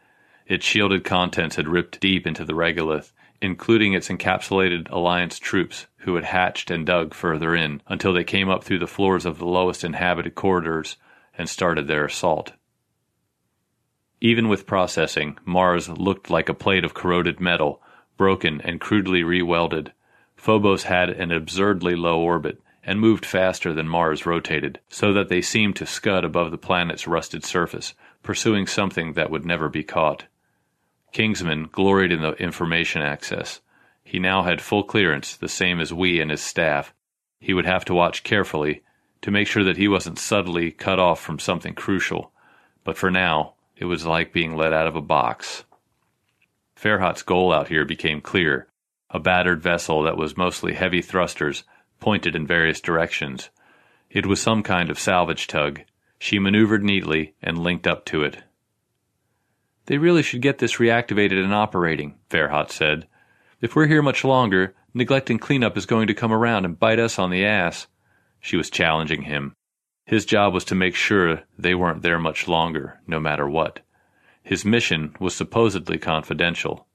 Its 0.46 0.64
shielded 0.64 1.04
contents 1.04 1.56
had 1.56 1.68
ripped 1.68 2.00
deep 2.00 2.26
into 2.26 2.44
the 2.44 2.54
regolith, 2.54 3.12
including 3.40 3.92
its 3.92 4.08
encapsulated 4.08 4.90
Alliance 4.90 5.38
troops 5.38 5.86
who 5.98 6.14
had 6.14 6.24
hatched 6.24 6.70
and 6.70 6.86
dug 6.86 7.14
further 7.14 7.54
in 7.54 7.82
until 7.86 8.12
they 8.12 8.24
came 8.24 8.48
up 8.48 8.64
through 8.64 8.78
the 8.78 8.86
floors 8.86 9.26
of 9.26 9.38
the 9.38 9.46
lowest 9.46 9.84
inhabited 9.84 10.34
corridors 10.34 10.96
and 11.36 11.48
started 11.48 11.86
their 11.86 12.04
assault. 12.04 12.52
Even 14.20 14.48
with 14.48 14.66
processing, 14.66 15.38
Mars 15.44 15.88
looked 15.88 16.30
like 16.30 16.48
a 16.48 16.54
plate 16.54 16.84
of 16.84 16.94
corroded 16.94 17.40
metal, 17.40 17.82
broken 18.16 18.60
and 18.62 18.80
crudely 18.80 19.22
rewelded. 19.22 19.92
Phobos 20.36 20.84
had 20.84 21.10
an 21.10 21.30
absurdly 21.30 21.94
low 21.94 22.20
orbit, 22.20 22.60
and 22.86 23.00
moved 23.00 23.26
faster 23.26 23.74
than 23.74 23.88
Mars 23.88 24.24
rotated, 24.24 24.78
so 24.88 25.12
that 25.12 25.28
they 25.28 25.42
seemed 25.42 25.74
to 25.76 25.84
scud 25.84 26.24
above 26.24 26.52
the 26.52 26.56
planet's 26.56 27.08
rusted 27.08 27.44
surface, 27.44 27.94
pursuing 28.22 28.66
something 28.66 29.14
that 29.14 29.28
would 29.28 29.44
never 29.44 29.68
be 29.68 29.82
caught. 29.82 30.24
Kingsman 31.12 31.68
gloried 31.70 32.12
in 32.12 32.22
the 32.22 32.32
information 32.32 33.02
access. 33.02 33.60
He 34.04 34.18
now 34.18 34.42
had 34.42 34.60
full 34.60 34.84
clearance, 34.84 35.36
the 35.36 35.48
same 35.48 35.80
as 35.80 35.92
Wee 35.92 36.20
and 36.20 36.30
his 36.30 36.40
staff. 36.40 36.94
He 37.40 37.54
would 37.54 37.66
have 37.66 37.84
to 37.86 37.94
watch 37.94 38.22
carefully 38.22 38.82
to 39.22 39.30
make 39.30 39.48
sure 39.48 39.64
that 39.64 39.76
he 39.76 39.88
wasn't 39.88 40.18
subtly 40.18 40.70
cut 40.70 40.98
off 40.98 41.20
from 41.20 41.38
something 41.38 41.74
crucial, 41.74 42.32
but 42.84 42.96
for 42.96 43.10
now, 43.10 43.54
it 43.76 43.86
was 43.86 44.06
like 44.06 44.32
being 44.32 44.56
let 44.56 44.72
out 44.72 44.86
of 44.86 44.96
a 44.96 45.00
box. 45.00 45.64
Ferhat's 46.76 47.22
goal 47.22 47.52
out 47.52 47.68
here 47.68 47.84
became 47.84 48.20
clear 48.20 48.68
a 49.10 49.20
battered 49.20 49.62
vessel 49.62 50.02
that 50.02 50.16
was 50.16 50.36
mostly 50.36 50.74
heavy 50.74 51.00
thrusters 51.00 51.64
pointed 52.00 52.34
in 52.34 52.46
various 52.46 52.80
directions. 52.80 53.50
It 54.10 54.26
was 54.26 54.40
some 54.40 54.62
kind 54.62 54.90
of 54.90 54.98
salvage 54.98 55.46
tug. 55.46 55.82
She 56.18 56.38
maneuvered 56.38 56.82
neatly 56.82 57.34
and 57.42 57.58
linked 57.58 57.86
up 57.86 58.04
to 58.06 58.22
it. 58.22 58.42
They 59.86 59.98
really 59.98 60.22
should 60.22 60.42
get 60.42 60.58
this 60.58 60.76
reactivated 60.76 61.42
and 61.42 61.54
operating, 61.54 62.16
Ferhat 62.30 62.70
said. 62.70 63.06
If 63.60 63.74
we're 63.74 63.86
here 63.86 64.02
much 64.02 64.24
longer, 64.24 64.74
neglecting 64.92 65.38
cleanup 65.38 65.76
is 65.76 65.86
going 65.86 66.08
to 66.08 66.14
come 66.14 66.32
around 66.32 66.64
and 66.64 66.78
bite 66.78 66.98
us 66.98 67.18
on 67.18 67.30
the 67.30 67.44
ass. 67.44 67.86
She 68.40 68.56
was 68.56 68.70
challenging 68.70 69.22
him. 69.22 69.54
His 70.04 70.24
job 70.24 70.54
was 70.54 70.64
to 70.66 70.74
make 70.74 70.94
sure 70.94 71.42
they 71.58 71.74
weren't 71.74 72.02
there 72.02 72.18
much 72.18 72.46
longer, 72.46 73.00
no 73.06 73.18
matter 73.18 73.48
what. 73.48 73.80
His 74.42 74.64
mission 74.64 75.16
was 75.18 75.34
supposedly 75.34 75.98
confidential. 75.98 76.86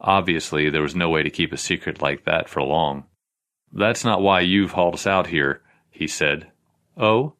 Obviously, 0.00 0.68
there 0.68 0.82
was 0.82 0.94
no 0.94 1.08
way 1.08 1.22
to 1.22 1.30
keep 1.30 1.52
a 1.52 1.56
secret 1.56 2.02
like 2.02 2.24
that 2.24 2.48
for 2.48 2.62
long. 2.62 3.04
That's 3.72 4.04
not 4.04 4.20
why 4.20 4.40
you've 4.40 4.72
hauled 4.72 4.94
us 4.94 5.06
out 5.06 5.28
here, 5.28 5.62
he 5.90 6.06
said. 6.06 6.50
Oh? 6.96 7.34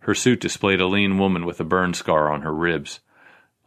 Her 0.00 0.14
suit 0.14 0.40
displayed 0.40 0.80
a 0.80 0.86
lean 0.86 1.18
woman 1.18 1.46
with 1.46 1.60
a 1.60 1.64
burn 1.64 1.94
scar 1.94 2.30
on 2.30 2.42
her 2.42 2.54
ribs. 2.54 3.00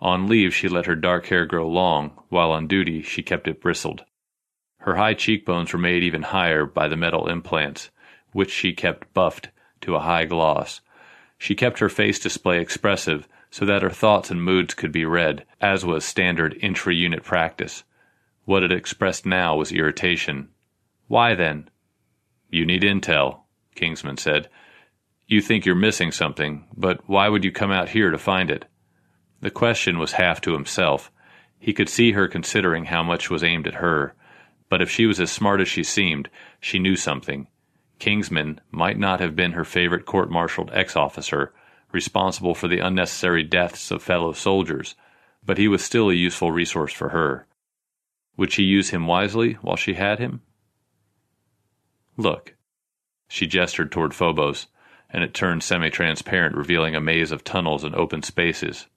On 0.05 0.27
leave, 0.27 0.53
she 0.53 0.67
let 0.67 0.85
her 0.85 0.93
dark 0.93 1.25
hair 1.29 1.47
grow 1.47 1.67
long, 1.67 2.11
while 2.29 2.51
on 2.51 2.67
duty, 2.67 3.01
she 3.01 3.23
kept 3.23 3.47
it 3.47 3.59
bristled. 3.59 4.05
Her 4.81 4.97
high 4.97 5.15
cheekbones 5.15 5.73
were 5.73 5.79
made 5.79 6.03
even 6.03 6.21
higher 6.21 6.67
by 6.67 6.87
the 6.87 6.95
metal 6.95 7.27
implants, 7.27 7.89
which 8.31 8.51
she 8.51 8.71
kept 8.71 9.11
buffed 9.15 9.49
to 9.81 9.95
a 9.95 10.01
high 10.01 10.25
gloss. 10.25 10.81
She 11.39 11.55
kept 11.55 11.79
her 11.79 11.89
face 11.89 12.19
display 12.19 12.61
expressive 12.61 13.27
so 13.49 13.65
that 13.65 13.81
her 13.81 13.89
thoughts 13.89 14.29
and 14.29 14.43
moods 14.43 14.75
could 14.75 14.91
be 14.91 15.05
read, 15.05 15.43
as 15.59 15.83
was 15.83 16.05
standard 16.05 16.55
intra 16.61 16.93
unit 16.93 17.23
practice. 17.23 17.83
What 18.43 18.61
it 18.61 18.71
expressed 18.71 19.25
now 19.25 19.55
was 19.55 19.71
irritation. 19.71 20.49
Why 21.07 21.33
then? 21.33 21.67
You 22.51 22.67
need 22.67 22.83
intel, 22.83 23.39
Kingsman 23.73 24.17
said. 24.17 24.49
You 25.25 25.41
think 25.41 25.65
you're 25.65 25.73
missing 25.73 26.11
something, 26.11 26.67
but 26.77 27.09
why 27.09 27.27
would 27.27 27.43
you 27.43 27.51
come 27.51 27.71
out 27.71 27.89
here 27.89 28.11
to 28.11 28.19
find 28.19 28.51
it? 28.51 28.65
The 29.45 29.51
question 29.51 29.99
was 29.99 30.13
half 30.13 30.41
to 30.41 30.53
himself. 30.53 31.11
He 31.59 31.71
could 31.71 31.87
see 31.87 32.13
her 32.13 32.27
considering 32.27 32.85
how 32.85 33.03
much 33.03 33.29
was 33.29 33.43
aimed 33.43 33.67
at 33.67 33.75
her. 33.75 34.15
But 34.69 34.81
if 34.81 34.89
she 34.89 35.05
was 35.05 35.19
as 35.19 35.31
smart 35.31 35.61
as 35.61 35.67
she 35.67 35.83
seemed, 35.83 36.31
she 36.59 36.79
knew 36.79 36.95
something. 36.95 37.45
Kingsman 37.99 38.59
might 38.71 38.97
not 38.97 39.19
have 39.19 39.35
been 39.35 39.51
her 39.51 39.63
favorite 39.63 40.07
court 40.07 40.31
martialed 40.31 40.71
ex 40.73 40.95
officer, 40.95 41.53
responsible 41.91 42.55
for 42.55 42.67
the 42.67 42.79
unnecessary 42.79 43.43
deaths 43.43 43.91
of 43.91 44.01
fellow 44.01 44.33
soldiers, 44.33 44.95
but 45.45 45.59
he 45.59 45.67
was 45.67 45.83
still 45.83 46.09
a 46.09 46.15
useful 46.15 46.51
resource 46.51 46.91
for 46.91 47.09
her. 47.09 47.45
Would 48.37 48.51
she 48.51 48.63
use 48.63 48.89
him 48.89 49.05
wisely 49.05 49.59
while 49.61 49.77
she 49.77 49.93
had 49.93 50.17
him? 50.17 50.41
Look. 52.17 52.55
She 53.27 53.45
gestured 53.45 53.91
toward 53.91 54.15
Phobos, 54.15 54.65
and 55.07 55.23
it 55.23 55.35
turned 55.35 55.61
semi 55.61 55.91
transparent, 55.91 56.55
revealing 56.55 56.95
a 56.95 56.99
maze 56.99 57.31
of 57.31 57.43
tunnels 57.43 57.83
and 57.83 57.93
open 57.93 58.23
spaces. 58.23 58.87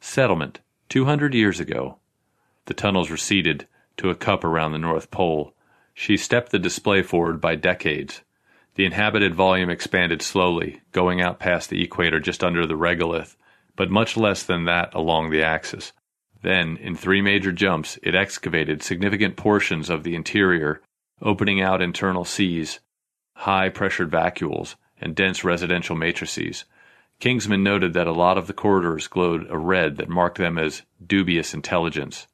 Settlement, 0.00 0.60
200 0.88 1.34
years 1.34 1.60
ago. 1.60 1.98
The 2.64 2.74
tunnels 2.74 3.10
receded 3.10 3.68
to 3.98 4.10
a 4.10 4.14
cup 4.14 4.44
around 4.44 4.72
the 4.72 4.78
North 4.78 5.10
Pole. 5.10 5.54
She 5.92 6.16
stepped 6.16 6.50
the 6.50 6.58
display 6.58 7.02
forward 7.02 7.40
by 7.40 7.54
decades. 7.54 8.22
The 8.76 8.86
inhabited 8.86 9.34
volume 9.34 9.68
expanded 9.68 10.22
slowly, 10.22 10.80
going 10.92 11.20
out 11.20 11.38
past 11.38 11.68
the 11.68 11.82
equator 11.82 12.18
just 12.18 12.42
under 12.42 12.66
the 12.66 12.78
regolith, 12.78 13.36
but 13.76 13.90
much 13.90 14.16
less 14.16 14.42
than 14.42 14.64
that 14.64 14.94
along 14.94 15.30
the 15.30 15.42
axis. 15.42 15.92
Then, 16.42 16.78
in 16.78 16.96
three 16.96 17.20
major 17.20 17.52
jumps, 17.52 17.98
it 18.02 18.14
excavated 18.14 18.82
significant 18.82 19.36
portions 19.36 19.90
of 19.90 20.02
the 20.02 20.14
interior, 20.14 20.80
opening 21.20 21.60
out 21.60 21.82
internal 21.82 22.24
seas, 22.24 22.80
high 23.34 23.68
pressured 23.68 24.10
vacuoles, 24.10 24.76
and 24.98 25.14
dense 25.14 25.44
residential 25.44 25.94
matrices. 25.94 26.64
Kingsman 27.20 27.62
noted 27.62 27.92
that 27.92 28.06
a 28.06 28.12
lot 28.12 28.38
of 28.38 28.46
the 28.46 28.54
corridors 28.54 29.06
glowed 29.06 29.46
a 29.50 29.58
red 29.58 29.98
that 29.98 30.08
marked 30.08 30.38
them 30.38 30.58
as 30.58 30.82
dubious 31.06 31.52
intelligence. 31.52 32.26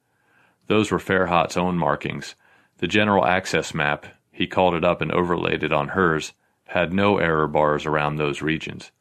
Those 0.68 0.92
were 0.92 0.98
Farhat's 0.98 1.56
own 1.56 1.76
markings. 1.76 2.36
The 2.78 2.86
general 2.86 3.26
access 3.26 3.74
map, 3.74 4.06
he 4.30 4.46
called 4.46 4.74
it 4.74 4.84
up 4.84 5.00
and 5.00 5.10
overlaid 5.10 5.64
it 5.64 5.72
on 5.72 5.88
hers, 5.88 6.34
had 6.66 6.92
no 6.92 7.18
error 7.18 7.48
bars 7.48 7.84
around 7.84 8.16
those 8.16 8.42
regions. 8.42 8.92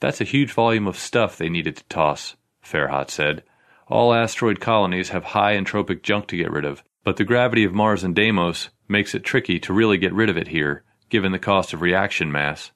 That's 0.00 0.20
a 0.20 0.24
huge 0.24 0.52
volume 0.52 0.86
of 0.86 0.98
stuff 0.98 1.36
they 1.36 1.50
needed 1.50 1.76
to 1.76 1.84
toss, 1.84 2.36
Farhat 2.64 3.10
said. 3.10 3.42
All 3.88 4.14
asteroid 4.14 4.60
colonies 4.60 5.10
have 5.10 5.24
high 5.24 5.56
entropic 5.56 6.02
junk 6.02 6.26
to 6.28 6.36
get 6.36 6.50
rid 6.50 6.64
of, 6.64 6.82
but 7.04 7.18
the 7.18 7.24
gravity 7.24 7.64
of 7.64 7.74
Mars 7.74 8.02
and 8.02 8.14
Deimos 8.14 8.70
makes 8.88 9.14
it 9.14 9.24
tricky 9.24 9.58
to 9.60 9.74
really 9.74 9.98
get 9.98 10.14
rid 10.14 10.30
of 10.30 10.38
it 10.38 10.48
here, 10.48 10.84
given 11.10 11.32
the 11.32 11.38
cost 11.38 11.74
of 11.74 11.82
reaction 11.82 12.32
mass. 12.32 12.72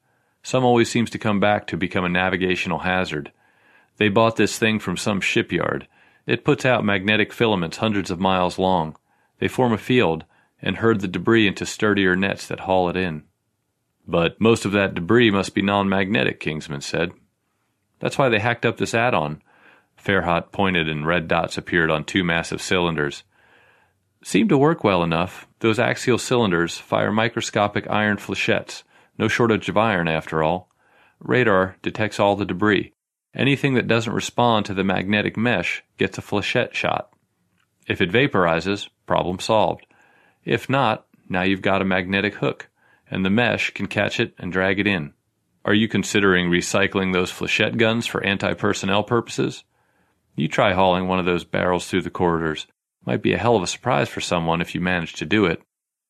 Some 0.47 0.65
always 0.65 0.89
seems 0.89 1.11
to 1.11 1.19
come 1.19 1.41
back 1.41 1.67
to 1.67 1.77
become 1.77 2.05
a 2.05 2.09
navigational 2.09 2.79
hazard. 2.79 3.33
They 3.97 4.09
bought 4.09 4.37
this 4.37 4.61
thing 4.61 4.79
from 4.79 4.97
some 4.97 5.21
shipyard. 5.21 5.89
It 6.25 6.45
puts 6.45 6.65
out 6.65 6.85
magnetic 6.85 7.33
filaments 7.33 7.79
hundreds 7.79 8.13
of 8.13 8.21
miles 8.21 8.57
long. 8.57 8.95
They 9.41 9.49
form 9.49 9.73
a 9.73 9.77
field 9.77 10.25
and 10.63 10.77
herd 10.77 11.01
the 11.01 11.09
debris 11.09 11.49
into 11.49 11.67
sturdier 11.67 12.15
nets 12.15 12.47
that 12.47 12.61
haul 12.61 12.89
it 12.89 12.97
in. 12.97 13.25
But 14.07 14.41
most 14.41 14.65
of 14.65 14.71
that 14.71 14.95
debris 14.95 15.33
must 15.33 15.53
be 15.53 15.63
non 15.63 15.89
magnetic, 15.89 16.39
Kingsman 16.39 16.81
said. 16.81 17.11
That's 17.99 18.17
why 18.17 18.29
they 18.29 18.39
hacked 18.39 18.65
up 18.65 18.77
this 18.77 18.95
add 18.95 19.15
on. 19.15 19.43
Farhat 20.01 20.53
pointed 20.53 20.89
and 20.89 21.05
red 21.05 21.27
dots 21.27 21.59
appeared 21.59 21.91
on 21.91 22.05
two 22.05 22.23
massive 22.23 22.63
cylinders. 22.63 23.25
Seemed 24.23 24.51
to 24.51 24.59
work 24.59 24.85
well 24.85 25.03
enough. 25.03 25.49
Those 25.59 25.81
axial 25.81 26.19
cylinders 26.19 26.79
fire 26.79 27.11
microscopic 27.11 27.91
iron 27.91 28.19
flechettes. 28.19 28.85
No 29.19 29.29
shortage 29.29 29.69
of 29.69 29.77
iron, 29.77 30.09
after 30.09 30.43
all. 30.43 30.71
Radar 31.21 31.77
detects 31.83 32.21
all 32.21 32.37
the 32.37 32.45
debris. 32.45 32.93
Anything 33.35 33.75
that 33.75 33.89
doesn't 33.89 34.13
respond 34.13 34.67
to 34.67 34.75
the 34.75 34.85
magnetic 34.85 35.37
mesh 35.37 35.83
gets 35.99 36.19
a 36.19 36.23
flechette 36.23 36.75
shot. 36.75 37.11
If 37.87 38.01
it 38.01 38.11
vaporizes, 38.11 38.89
problem 39.07 39.39
solved. 39.39 39.87
If 40.45 40.69
not, 40.69 41.07
now 41.29 41.43
you've 41.43 41.63
got 41.63 41.83
a 41.83 41.87
magnetic 41.87 42.37
hook, 42.37 42.69
and 43.11 43.25
the 43.25 43.31
mesh 43.31 43.71
can 43.71 43.87
catch 43.87 44.21
it 44.21 44.35
and 44.39 44.53
drag 44.53 44.79
it 44.79 44.87
in. 44.87 45.13
Are 45.65 45.75
you 45.75 45.89
considering 45.89 46.49
recycling 46.49 47.13
those 47.13 47.33
flechette 47.33 47.77
guns 47.77 48.07
for 48.07 48.23
anti 48.23 48.55
personnel 48.55 49.03
purposes? 49.03 49.65
You 50.35 50.49
try 50.49 50.73
hauling 50.73 51.09
one 51.09 51.19
of 51.19 51.25
those 51.25 51.45
barrels 51.45 51.89
through 51.89 52.03
the 52.03 52.11
corridors. 52.11 52.67
Might 53.05 53.23
be 53.23 53.33
a 53.33 53.39
hell 53.39 53.57
of 53.57 53.63
a 53.63 53.67
surprise 53.67 54.09
for 54.09 54.21
someone 54.21 54.61
if 54.61 54.75
you 54.75 54.81
manage 54.81 55.15
to 55.15 55.27
do 55.27 55.47
it. 55.47 55.63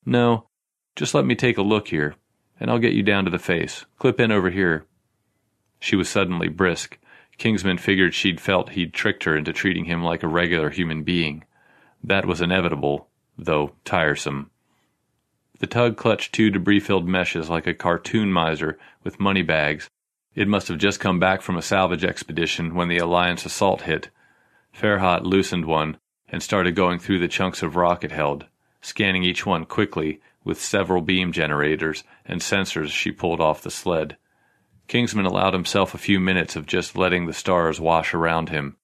No, 0.04 0.48
just 0.94 1.14
let 1.14 1.24
me 1.24 1.34
take 1.34 1.58
a 1.58 1.62
look 1.62 1.88
here 1.88 2.16
and 2.58 2.70
I'll 2.70 2.78
get 2.78 2.94
you 2.94 3.02
down 3.02 3.24
to 3.24 3.30
the 3.30 3.38
face. 3.38 3.84
Clip 3.98 4.18
in 4.20 4.32
over 4.32 4.50
here. 4.50 4.86
She 5.78 5.96
was 5.96 6.08
suddenly 6.08 6.48
brisk. 6.48 6.98
Kingsman 7.38 7.78
figured 7.78 8.14
she'd 8.14 8.40
felt 8.40 8.70
he'd 8.70 8.94
tricked 8.94 9.24
her 9.24 9.36
into 9.36 9.52
treating 9.52 9.84
him 9.84 10.02
like 10.02 10.22
a 10.22 10.28
regular 10.28 10.70
human 10.70 11.02
being. 11.02 11.44
That 12.02 12.26
was 12.26 12.40
inevitable, 12.40 13.08
though 13.36 13.72
tiresome. 13.84 14.50
The 15.58 15.66
tug 15.66 15.96
clutched 15.96 16.34
two 16.34 16.50
debris 16.50 16.80
filled 16.80 17.08
meshes 17.08 17.48
like 17.48 17.66
a 17.66 17.74
cartoon 17.74 18.32
miser 18.32 18.78
with 19.02 19.20
money 19.20 19.42
bags. 19.42 19.88
It 20.34 20.48
must 20.48 20.68
have 20.68 20.78
just 20.78 21.00
come 21.00 21.18
back 21.18 21.40
from 21.40 21.56
a 21.56 21.62
salvage 21.62 22.04
expedition 22.04 22.74
when 22.74 22.88
the 22.88 22.98
Alliance 22.98 23.46
assault 23.46 23.82
hit. 23.82 24.10
Farhat 24.74 25.24
loosened 25.24 25.64
one 25.64 25.96
and 26.28 26.42
started 26.42 26.74
going 26.74 26.98
through 26.98 27.20
the 27.20 27.28
chunks 27.28 27.62
of 27.62 27.76
rock 27.76 28.04
it 28.04 28.12
held, 28.12 28.46
scanning 28.82 29.22
each 29.22 29.46
one 29.46 29.64
quickly 29.64 30.20
with 30.46 30.62
several 30.62 31.02
beam 31.02 31.32
generators 31.32 32.04
and 32.24 32.40
sensors 32.40 32.90
she 32.90 33.10
pulled 33.10 33.40
off 33.40 33.62
the 33.62 33.70
sled. 33.70 34.16
Kingsman 34.86 35.26
allowed 35.26 35.54
himself 35.54 35.92
a 35.92 35.98
few 35.98 36.20
minutes 36.20 36.54
of 36.54 36.66
just 36.66 36.96
letting 36.96 37.26
the 37.26 37.32
stars 37.32 37.80
wash 37.80 38.14
around 38.14 38.48
him. 38.48 38.76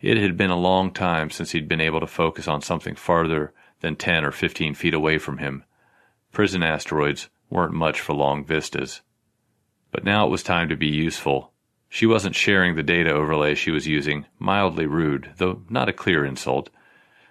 It 0.00 0.16
had 0.18 0.36
been 0.36 0.50
a 0.50 0.56
long 0.56 0.92
time 0.92 1.30
since 1.30 1.50
he'd 1.50 1.68
been 1.68 1.80
able 1.80 1.98
to 1.98 2.06
focus 2.06 2.46
on 2.46 2.62
something 2.62 2.94
farther 2.94 3.52
than 3.80 3.96
10 3.96 4.24
or 4.24 4.30
15 4.30 4.74
feet 4.74 4.94
away 4.94 5.18
from 5.18 5.38
him. 5.38 5.64
Prison 6.30 6.62
asteroids 6.62 7.28
weren't 7.50 7.74
much 7.74 8.00
for 8.00 8.14
long 8.14 8.44
vistas. 8.44 9.00
But 9.90 10.04
now 10.04 10.26
it 10.26 10.30
was 10.30 10.44
time 10.44 10.68
to 10.68 10.76
be 10.76 10.86
useful. 10.86 11.52
She 11.88 12.06
wasn't 12.06 12.36
sharing 12.36 12.76
the 12.76 12.84
data 12.84 13.10
overlay 13.10 13.56
she 13.56 13.72
was 13.72 13.88
using, 13.88 14.26
mildly 14.38 14.86
rude, 14.86 15.32
though 15.38 15.64
not 15.68 15.88
a 15.88 15.92
clear 15.92 16.24
insult. 16.24 16.70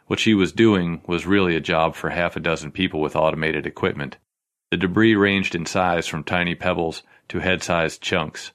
What 0.09 0.19
she 0.19 0.33
was 0.33 0.51
doing 0.51 1.01
was 1.05 1.27
really 1.27 1.55
a 1.55 1.59
job 1.59 1.93
for 1.93 2.09
half 2.09 2.35
a 2.35 2.39
dozen 2.39 2.71
people 2.71 2.99
with 2.99 3.15
automated 3.15 3.67
equipment. 3.67 4.17
The 4.71 4.77
debris 4.77 5.13
ranged 5.13 5.53
in 5.53 5.67
size 5.67 6.07
from 6.07 6.23
tiny 6.23 6.55
pebbles 6.55 7.03
to 7.27 7.37
head 7.37 7.61
sized 7.61 8.01
chunks. 8.01 8.51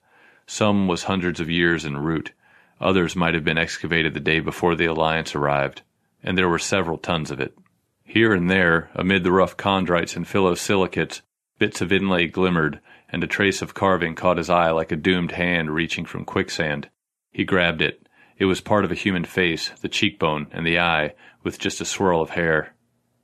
Some 0.48 0.88
was 0.88 1.04
hundreds 1.04 1.38
of 1.38 1.48
years 1.48 1.86
en 1.86 1.96
route. 1.96 2.32
Others 2.80 3.14
might 3.14 3.34
have 3.34 3.44
been 3.44 3.56
excavated 3.56 4.14
the 4.14 4.18
day 4.18 4.40
before 4.40 4.74
the 4.74 4.86
Alliance 4.86 5.36
arrived, 5.36 5.82
and 6.24 6.36
there 6.36 6.48
were 6.48 6.58
several 6.58 6.98
tons 6.98 7.30
of 7.30 7.38
it. 7.38 7.56
Here 8.02 8.34
and 8.34 8.50
there, 8.50 8.90
amid 8.96 9.22
the 9.22 9.30
rough 9.30 9.56
chondrites 9.56 10.16
and 10.16 10.26
phyllosilicates, 10.26 11.20
bits 11.60 11.80
of 11.80 11.92
inlay 11.92 12.26
glimmered, 12.26 12.80
and 13.08 13.22
a 13.22 13.28
trace 13.28 13.62
of 13.62 13.74
carving 13.74 14.16
caught 14.16 14.38
his 14.38 14.50
eye 14.50 14.72
like 14.72 14.90
a 14.90 14.96
doomed 14.96 15.30
hand 15.30 15.70
reaching 15.70 16.04
from 16.04 16.24
quicksand. 16.24 16.88
He 17.30 17.44
grabbed 17.44 17.80
it. 17.80 18.08
It 18.36 18.46
was 18.46 18.60
part 18.60 18.84
of 18.84 18.90
a 18.90 18.96
human 18.96 19.24
face, 19.24 19.68
the 19.80 19.88
cheekbone 19.88 20.48
and 20.50 20.66
the 20.66 20.80
eye, 20.80 21.14
with 21.44 21.58
just 21.58 21.80
a 21.80 21.84
swirl 21.84 22.20
of 22.20 22.30
hair. 22.30 22.74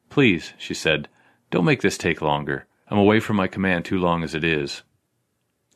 Please, 0.08 0.52
she 0.58 0.74
said, 0.74 1.08
don't 1.50 1.64
make 1.64 1.82
this 1.82 1.98
take 1.98 2.22
longer. 2.22 2.66
I'm 2.88 2.98
away 2.98 3.18
from 3.18 3.36
my 3.36 3.48
command 3.48 3.84
too 3.84 3.98
long 3.98 4.22
as 4.22 4.34
it 4.34 4.44
is. 4.44 4.82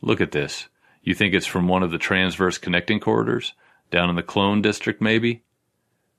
Look 0.00 0.20
at 0.20 0.30
this. 0.30 0.68
You 1.02 1.14
think 1.14 1.34
it's 1.34 1.46
from 1.46 1.66
one 1.66 1.82
of 1.82 1.90
the 1.90 1.98
transverse 1.98 2.58
connecting 2.58 3.00
corridors? 3.00 3.54
Down 3.90 4.10
in 4.10 4.16
the 4.16 4.22
clone 4.22 4.62
district, 4.62 5.00
maybe? 5.00 5.42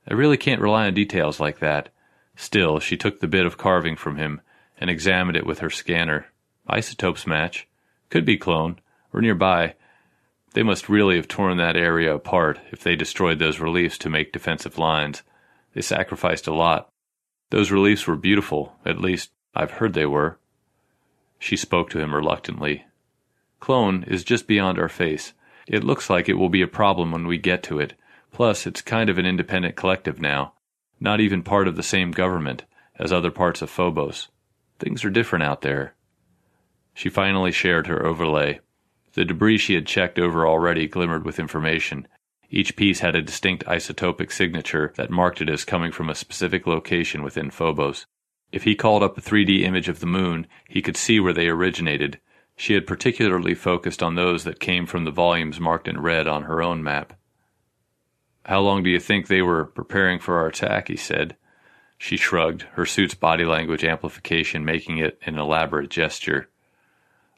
I 0.09 0.13
really 0.13 0.37
can't 0.37 0.61
rely 0.61 0.87
on 0.87 0.93
details 0.93 1.39
like 1.39 1.59
that. 1.59 1.89
Still, 2.35 2.79
she 2.79 2.97
took 2.97 3.19
the 3.19 3.27
bit 3.27 3.45
of 3.45 3.57
carving 3.57 3.95
from 3.95 4.17
him 4.17 4.41
and 4.77 4.89
examined 4.89 5.37
it 5.37 5.45
with 5.45 5.59
her 5.59 5.69
scanner. 5.69 6.27
Isotopes 6.67 7.25
match. 7.25 7.67
Could 8.09 8.25
be 8.25 8.37
clone, 8.37 8.79
or 9.13 9.21
nearby. 9.21 9.75
They 10.53 10.63
must 10.63 10.89
really 10.89 11.15
have 11.15 11.27
torn 11.27 11.57
that 11.57 11.75
area 11.75 12.13
apart 12.13 12.59
if 12.71 12.83
they 12.83 12.95
destroyed 12.95 13.39
those 13.39 13.59
reliefs 13.59 13.97
to 13.99 14.09
make 14.09 14.31
defensive 14.31 14.77
lines. 14.77 15.23
They 15.75 15.81
sacrificed 15.81 16.47
a 16.47 16.53
lot. 16.53 16.89
Those 17.51 17.69
reliefs 17.69 18.07
were 18.07 18.15
beautiful, 18.15 18.75
at 18.85 19.01
least 19.01 19.31
I've 19.53 19.71
heard 19.71 19.93
they 19.93 20.05
were. 20.05 20.39
She 21.37 21.57
spoke 21.57 21.89
to 21.91 21.99
him 21.99 22.15
reluctantly. 22.15 22.85
Clone 23.59 24.03
is 24.07 24.23
just 24.23 24.47
beyond 24.47 24.79
our 24.79 24.89
face. 24.89 25.33
It 25.67 25.83
looks 25.83 26.09
like 26.09 26.29
it 26.29 26.35
will 26.35 26.49
be 26.49 26.61
a 26.61 26.67
problem 26.67 27.11
when 27.11 27.27
we 27.27 27.37
get 27.37 27.61
to 27.63 27.79
it. 27.79 27.93
Plus, 28.31 28.65
it's 28.65 28.81
kind 28.81 29.09
of 29.09 29.17
an 29.17 29.25
independent 29.25 29.75
collective 29.75 30.19
now, 30.19 30.53
not 30.99 31.19
even 31.19 31.43
part 31.43 31.67
of 31.67 31.75
the 31.75 31.83
same 31.83 32.11
government 32.11 32.63
as 32.97 33.11
other 33.11 33.31
parts 33.31 33.61
of 33.61 33.69
Phobos. 33.69 34.29
Things 34.79 35.03
are 35.03 35.09
different 35.09 35.43
out 35.43 35.61
there. 35.61 35.95
She 36.93 37.09
finally 37.09 37.51
shared 37.51 37.87
her 37.87 38.05
overlay. 38.05 38.61
The 39.13 39.25
debris 39.25 39.57
she 39.57 39.75
had 39.75 39.87
checked 39.87 40.19
over 40.19 40.47
already 40.47 40.87
glimmered 40.87 41.25
with 41.25 41.39
information, 41.39 42.07
each 42.49 42.75
piece 42.75 42.99
had 42.99 43.15
a 43.15 43.21
distinct 43.21 43.65
isotopic 43.65 44.31
signature 44.31 44.93
that 44.97 45.09
marked 45.09 45.41
it 45.41 45.49
as 45.49 45.65
coming 45.65 45.91
from 45.91 46.09
a 46.09 46.15
specific 46.15 46.67
location 46.67 47.23
within 47.23 47.49
Phobos. 47.49 48.05
If 48.51 48.63
he 48.63 48.75
called 48.75 49.03
up 49.03 49.17
a 49.17 49.21
3D 49.21 49.63
image 49.63 49.89
of 49.89 49.99
the 49.99 50.05
moon, 50.05 50.47
he 50.67 50.81
could 50.81 50.95
see 50.95 51.19
where 51.19 51.33
they 51.33 51.47
originated. 51.47 52.19
She 52.55 52.73
had 52.73 52.87
particularly 52.87 53.53
focused 53.53 54.01
on 54.01 54.15
those 54.15 54.43
that 54.43 54.59
came 54.59 54.85
from 54.85 55.03
the 55.03 55.11
volumes 55.11 55.59
marked 55.59 55.87
in 55.87 55.99
red 55.99 56.27
on 56.27 56.43
her 56.43 56.61
own 56.61 56.81
map. 56.83 57.13
How 58.45 58.61
long 58.61 58.83
do 58.83 58.89
you 58.89 58.99
think 58.99 59.27
they 59.27 59.41
were 59.41 59.65
preparing 59.65 60.19
for 60.19 60.37
our 60.37 60.47
attack? 60.47 60.87
he 60.87 60.95
said. 60.95 61.35
She 61.97 62.15
shrugged, 62.15 62.63
her 62.73 62.85
suit's 62.85 63.15
body 63.15 63.43
language 63.43 63.83
amplification 63.83 64.63
making 64.63 64.99
it 64.99 65.19
an 65.25 65.39
elaborate 65.39 65.89
gesture. 65.89 66.49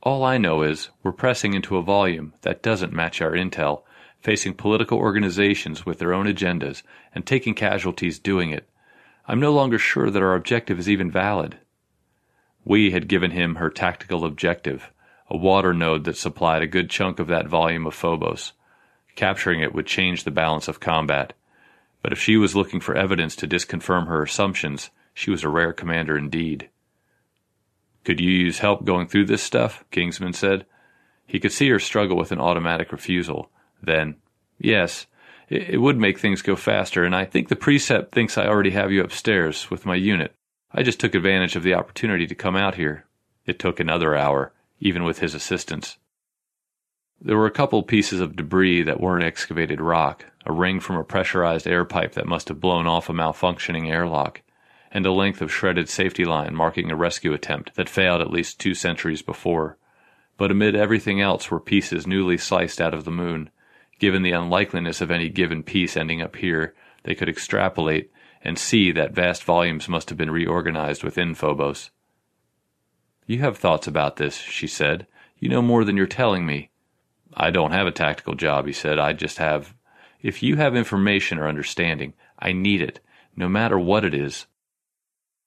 All 0.03 0.23
I 0.23 0.37
know 0.37 0.61
is 0.61 0.89
we're 1.03 1.11
pressing 1.11 1.53
into 1.53 1.77
a 1.77 1.81
volume 1.81 2.33
that 2.41 2.61
doesn't 2.61 2.93
match 2.93 3.21
our 3.21 3.31
intel, 3.31 3.83
facing 4.27 4.53
political 4.53 4.97
organizations 4.97 5.85
with 5.85 5.99
their 5.99 6.13
own 6.13 6.25
agendas 6.25 6.83
and 7.15 7.25
taking 7.25 7.53
casualties 7.53 8.19
doing 8.19 8.49
it. 8.49 8.69
I'm 9.25 9.39
no 9.39 9.53
longer 9.53 9.79
sure 9.79 10.09
that 10.09 10.21
our 10.21 10.35
objective 10.35 10.77
is 10.79 10.89
even 10.89 11.09
valid. 11.09 11.59
Wee 12.65 12.91
had 12.91 13.07
given 13.07 13.31
him 13.31 13.55
her 13.55 13.69
tactical 13.69 14.25
objective, 14.25 14.91
a 15.29 15.37
water 15.37 15.73
node 15.73 16.03
that 16.03 16.17
supplied 16.17 16.61
a 16.61 16.67
good 16.67 16.89
chunk 16.89 17.19
of 17.19 17.27
that 17.27 17.47
volume 17.47 17.87
of 17.87 17.95
Phobos. 17.95 18.51
Capturing 19.15 19.61
it 19.61 19.73
would 19.73 19.87
change 19.87 20.25
the 20.25 20.29
balance 20.29 20.67
of 20.67 20.81
combat. 20.81 21.31
But 22.03 22.11
if 22.11 22.19
she 22.19 22.35
was 22.35 22.53
looking 22.53 22.81
for 22.81 22.97
evidence 22.97 23.33
to 23.37 23.47
disconfirm 23.47 24.07
her 24.07 24.23
assumptions, 24.23 24.89
she 25.13 25.31
was 25.31 25.45
a 25.45 25.49
rare 25.49 25.71
commander 25.71 26.17
indeed. 26.17 26.67
Could 28.03 28.19
you 28.19 28.29
use 28.29 28.59
help 28.59 28.83
going 28.83 29.07
through 29.07 29.27
this 29.27 29.41
stuff? 29.41 29.85
Kingsman 29.89 30.33
said. 30.33 30.65
He 31.25 31.39
could 31.39 31.53
see 31.53 31.69
her 31.69 31.79
struggle 31.79 32.17
with 32.17 32.33
an 32.33 32.41
automatic 32.41 32.91
refusal. 32.91 33.49
Then, 33.87 34.17
yes, 34.59 35.07
it, 35.47 35.69
it 35.69 35.77
would 35.77 35.97
make 35.97 36.19
things 36.19 36.41
go 36.41 36.57
faster, 36.57 37.05
and 37.05 37.15
I 37.15 37.23
think 37.23 37.47
the 37.47 37.55
precept 37.55 38.13
thinks 38.13 38.37
I 38.37 38.45
already 38.45 38.71
have 38.71 38.91
you 38.91 39.01
upstairs 39.01 39.71
with 39.71 39.85
my 39.85 39.95
unit. 39.95 40.35
I 40.73 40.83
just 40.83 40.99
took 40.99 41.15
advantage 41.15 41.55
of 41.55 41.63
the 41.63 41.73
opportunity 41.73 42.27
to 42.27 42.35
come 42.35 42.57
out 42.57 42.75
here. 42.75 43.05
It 43.45 43.59
took 43.59 43.79
another 43.79 44.13
hour, 44.13 44.51
even 44.81 45.05
with 45.05 45.19
his 45.19 45.33
assistance. 45.33 45.97
There 47.21 47.37
were 47.37 47.45
a 47.45 47.51
couple 47.51 47.81
pieces 47.81 48.19
of 48.19 48.35
debris 48.35 48.83
that 48.83 48.99
weren't 48.99 49.23
excavated 49.23 49.79
rock, 49.79 50.25
a 50.45 50.51
ring 50.51 50.81
from 50.81 50.97
a 50.97 51.05
pressurized 51.05 51.65
air 51.65 51.85
pipe 51.85 52.11
that 52.15 52.27
must 52.27 52.49
have 52.49 52.59
blown 52.59 52.87
off 52.87 53.09
a 53.09 53.13
malfunctioning 53.13 53.89
airlock, 53.89 54.41
and 54.91 55.05
a 55.05 55.13
length 55.13 55.41
of 55.41 55.51
shredded 55.51 55.87
safety 55.87 56.25
line 56.25 56.53
marking 56.53 56.91
a 56.91 56.95
rescue 56.97 57.31
attempt 57.31 57.73
that 57.75 57.87
failed 57.87 58.19
at 58.19 58.31
least 58.31 58.59
two 58.59 58.73
centuries 58.73 59.21
before. 59.21 59.77
But 60.35 60.51
amid 60.51 60.75
everything 60.75 61.21
else 61.21 61.49
were 61.49 61.61
pieces 61.61 62.05
newly 62.05 62.37
sliced 62.37 62.81
out 62.81 62.93
of 62.93 63.05
the 63.05 63.11
moon. 63.11 63.49
Given 63.99 64.21
the 64.21 64.31
unlikeliness 64.31 65.01
of 65.01 65.11
any 65.11 65.29
given 65.29 65.63
piece 65.63 65.97
ending 65.97 66.21
up 66.21 66.35
here, 66.35 66.75
they 67.03 67.15
could 67.15 67.29
extrapolate 67.29 68.11
and 68.41 68.57
see 68.57 68.91
that 68.91 69.13
vast 69.13 69.43
volumes 69.43 69.89
must 69.89 70.09
have 70.09 70.17
been 70.17 70.31
reorganized 70.31 71.03
within 71.03 71.33
Phobos. 71.33 71.89
You 73.25 73.39
have 73.39 73.57
thoughts 73.57 73.87
about 73.87 74.17
this, 74.17 74.37
she 74.37 74.67
said. 74.67 75.07
You 75.39 75.49
know 75.49 75.61
more 75.61 75.83
than 75.83 75.97
you're 75.97 76.07
telling 76.07 76.45
me. 76.45 76.69
I 77.33 77.51
don't 77.51 77.71
have 77.71 77.87
a 77.87 77.91
tactical 77.91 78.35
job, 78.35 78.67
he 78.67 78.73
said. 78.73 78.99
I 78.99 79.13
just 79.13 79.37
have. 79.37 79.75
If 80.21 80.41
you 80.41 80.55
have 80.55 80.75
information 80.75 81.37
or 81.37 81.47
understanding, 81.47 82.13
I 82.39 82.53
need 82.53 82.81
it, 82.81 82.99
no 83.35 83.49
matter 83.49 83.77
what 83.77 84.05
it 84.05 84.13
is. 84.13 84.47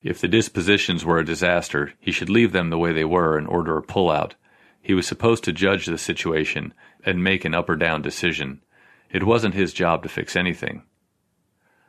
If 0.03 0.21
the 0.21 0.29
dispositions 0.29 1.05
were 1.05 1.19
a 1.19 1.25
disaster, 1.25 1.95
he 1.99 2.13
should 2.13 2.31
leave 2.31 2.53
them 2.53 2.71
the 2.71 2.79
way 2.79 2.93
they 2.93 3.05
were 3.05 3.37
and 3.37 3.47
order 3.47 3.77
a 3.77 3.83
pullout. 3.83 4.33
He 4.83 4.95
was 4.95 5.07
supposed 5.07 5.45
to 5.45 5.53
judge 5.53 5.87
the 5.87 5.99
situation 5.99 6.75
and 7.05 7.23
make 7.23 7.45
an 7.45 7.55
up 7.55 7.69
or 7.69 7.77
down 7.77 8.03
decision. 8.03 8.63
It 9.11 9.25
wasn't 9.25 9.55
his 9.55 9.73
job 9.73 10.03
to 10.03 10.09
fix 10.09 10.37
anything. 10.37 10.83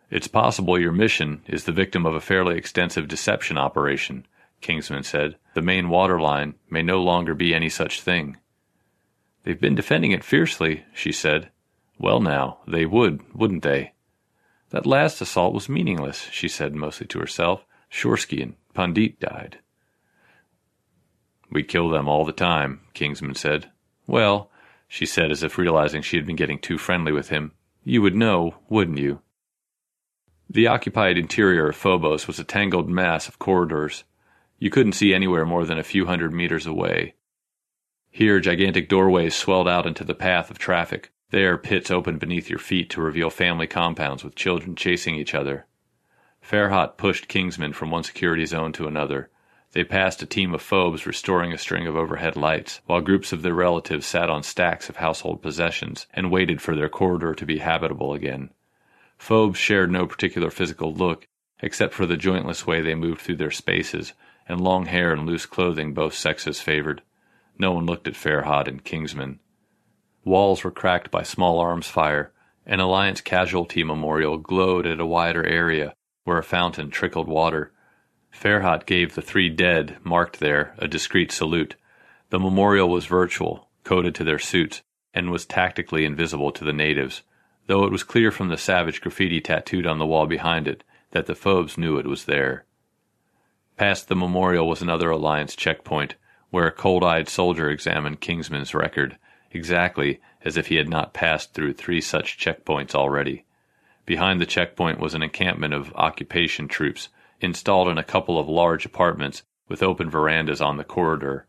It's 0.09 0.27
possible 0.27 0.77
your 0.77 0.91
mission 0.91 1.41
is 1.47 1.63
the 1.63 1.71
victim 1.71 2.05
of 2.05 2.13
a 2.13 2.21
fairly 2.21 2.57
extensive 2.57 3.07
deception 3.07 3.57
operation, 3.57 4.25
Kingsman 4.59 5.03
said. 5.03 5.37
The 5.53 5.61
main 5.61 5.89
water 5.89 6.19
line 6.19 6.55
may 6.69 6.81
no 6.81 7.01
longer 7.01 7.33
be 7.33 7.53
any 7.53 7.69
such 7.69 8.01
thing. 8.01 8.37
They've 9.43 9.59
been 9.59 9.75
defending 9.75 10.11
it 10.11 10.23
fiercely, 10.23 10.83
she 10.93 11.11
said. 11.11 11.49
Well, 11.97 12.19
now, 12.19 12.59
they 12.67 12.85
would, 12.85 13.21
wouldn't 13.33 13.63
they? 13.63 13.93
That 14.71 14.85
last 14.85 15.21
assault 15.21 15.53
was 15.53 15.69
meaningless, 15.69 16.27
she 16.31 16.47
said 16.47 16.75
mostly 16.75 17.07
to 17.07 17.19
herself. 17.19 17.65
Shorsky 17.91 18.41
and 18.41 18.55
Pandit 18.73 19.19
died. 19.19 19.59
We 21.51 21.63
kill 21.63 21.89
them 21.89 22.07
all 22.07 22.23
the 22.25 22.31
time, 22.31 22.81
Kingsman 22.93 23.35
said. 23.35 23.69
Well, 24.07 24.49
she 24.87 25.05
said 25.05 25.31
as 25.31 25.43
if 25.43 25.57
realizing 25.57 26.01
she 26.01 26.17
had 26.17 26.25
been 26.25 26.35
getting 26.35 26.59
too 26.59 26.77
friendly 26.77 27.11
with 27.11 27.29
him, 27.29 27.51
you 27.83 28.01
would 28.01 28.15
know, 28.15 28.55
wouldn't 28.69 28.99
you? 28.99 29.21
The 30.49 30.67
occupied 30.67 31.17
interior 31.17 31.69
of 31.69 31.75
Phobos 31.75 32.27
was 32.27 32.39
a 32.39 32.43
tangled 32.43 32.89
mass 32.89 33.27
of 33.27 33.39
corridors. 33.39 34.03
You 34.59 34.69
couldn't 34.69 34.93
see 34.93 35.13
anywhere 35.13 35.45
more 35.45 35.65
than 35.65 35.79
a 35.79 35.83
few 35.83 36.05
hundred 36.05 36.33
meters 36.33 36.65
away. 36.65 37.15
Here, 38.09 38.39
gigantic 38.39 38.89
doorways 38.89 39.33
swelled 39.33 39.67
out 39.67 39.87
into 39.87 40.03
the 40.03 40.13
path 40.13 40.51
of 40.51 40.59
traffic. 40.59 41.11
There, 41.31 41.57
pits 41.57 41.89
opened 41.89 42.19
beneath 42.19 42.49
your 42.49 42.59
feet 42.59 42.89
to 42.91 43.01
reveal 43.01 43.29
family 43.29 43.65
compounds 43.65 44.23
with 44.23 44.35
children 44.35 44.75
chasing 44.75 45.15
each 45.15 45.33
other. 45.33 45.65
Farhat 46.43 46.97
pushed 46.97 47.29
Kingsman 47.29 47.71
from 47.71 47.89
one 47.89 48.03
security 48.03 48.45
zone 48.45 48.73
to 48.73 48.87
another. 48.87 49.30
They 49.73 49.85
passed 49.85 50.21
a 50.21 50.25
team 50.25 50.53
of 50.53 50.61
phobes 50.61 51.05
restoring 51.05 51.53
a 51.53 51.57
string 51.57 51.87
of 51.87 51.95
overhead 51.95 52.35
lights, 52.35 52.81
while 52.87 52.99
groups 52.99 53.31
of 53.31 53.41
their 53.41 53.53
relatives 53.53 54.05
sat 54.05 54.29
on 54.29 54.43
stacks 54.43 54.89
of 54.89 54.97
household 54.97 55.41
possessions 55.41 56.07
and 56.13 56.29
waited 56.29 56.61
for 56.61 56.75
their 56.75 56.89
corridor 56.89 57.33
to 57.33 57.45
be 57.45 57.59
habitable 57.59 58.13
again. 58.13 58.49
Phobes 59.17 59.57
shared 59.57 59.89
no 59.89 60.05
particular 60.05 60.49
physical 60.49 60.93
look, 60.93 61.27
except 61.61 61.93
for 61.93 62.05
the 62.05 62.17
jointless 62.17 62.67
way 62.67 62.81
they 62.81 62.95
moved 62.95 63.21
through 63.21 63.37
their 63.37 63.51
spaces, 63.51 64.13
and 64.47 64.59
long 64.59 64.87
hair 64.87 65.13
and 65.13 65.25
loose 65.25 65.45
clothing 65.45 65.93
both 65.93 66.15
sexes 66.15 66.59
favored. 66.59 67.01
No 67.57 67.71
one 67.71 67.85
looked 67.85 68.07
at 68.07 68.15
Farhat 68.15 68.67
and 68.67 68.83
Kingsman. 68.83 69.39
Walls 70.25 70.63
were 70.63 70.71
cracked 70.71 71.11
by 71.11 71.23
small 71.23 71.59
arms 71.59 71.87
fire. 71.87 72.33
An 72.65 72.79
Alliance 72.79 73.21
casualty 73.21 73.83
memorial 73.83 74.37
glowed 74.37 74.85
at 74.85 74.99
a 74.99 75.05
wider 75.05 75.45
area, 75.45 75.95
where 76.25 76.37
a 76.37 76.43
fountain 76.43 76.89
trickled 76.89 77.27
water. 77.27 77.71
Farhat 78.33 78.85
gave 78.85 79.15
the 79.15 79.21
three 79.21 79.49
dead, 79.49 79.97
marked 80.03 80.39
there, 80.39 80.73
a 80.77 80.87
discreet 80.87 81.31
salute. 81.31 81.75
The 82.29 82.39
memorial 82.39 82.89
was 82.89 83.05
virtual, 83.05 83.67
coded 83.83 84.15
to 84.15 84.23
their 84.23 84.39
suits, 84.39 84.81
and 85.13 85.29
was 85.29 85.45
tactically 85.45 86.05
invisible 86.05 86.51
to 86.51 86.63
the 86.63 86.73
natives 86.73 87.23
though 87.67 87.85
it 87.85 87.91
was 87.91 88.03
clear 88.03 88.31
from 88.31 88.49
the 88.49 88.57
savage 88.57 89.01
graffiti 89.01 89.39
tattooed 89.39 89.85
on 89.85 89.99
the 89.99 90.05
wall 90.05 90.27
behind 90.27 90.67
it 90.67 90.83
that 91.11 91.25
the 91.25 91.35
Phobes 91.35 91.77
knew 91.77 91.97
it 91.97 92.05
was 92.05 92.25
there. 92.25 92.65
Past 93.77 94.07
the 94.07 94.15
memorial 94.15 94.67
was 94.67 94.81
another 94.81 95.09
Alliance 95.09 95.55
checkpoint, 95.55 96.15
where 96.49 96.67
a 96.67 96.71
cold 96.71 97.03
eyed 97.03 97.29
soldier 97.29 97.69
examined 97.69 98.19
Kingsman's 98.19 98.73
record, 98.73 99.17
exactly 99.51 100.19
as 100.43 100.57
if 100.57 100.67
he 100.67 100.75
had 100.75 100.89
not 100.89 101.13
passed 101.13 101.53
through 101.53 101.73
three 101.73 102.01
such 102.01 102.37
checkpoints 102.37 102.93
already. 102.93 103.45
Behind 104.05 104.41
the 104.41 104.45
checkpoint 104.45 104.99
was 104.99 105.13
an 105.13 105.23
encampment 105.23 105.73
of 105.73 105.93
occupation 105.95 106.67
troops, 106.67 107.09
installed 107.41 107.87
in 107.87 107.97
a 107.97 108.03
couple 108.03 108.39
of 108.39 108.47
large 108.47 108.85
apartments 108.85 109.43
with 109.67 109.83
open 109.83 110.09
verandas 110.09 110.61
on 110.61 110.77
the 110.77 110.83
corridor. 110.83 111.45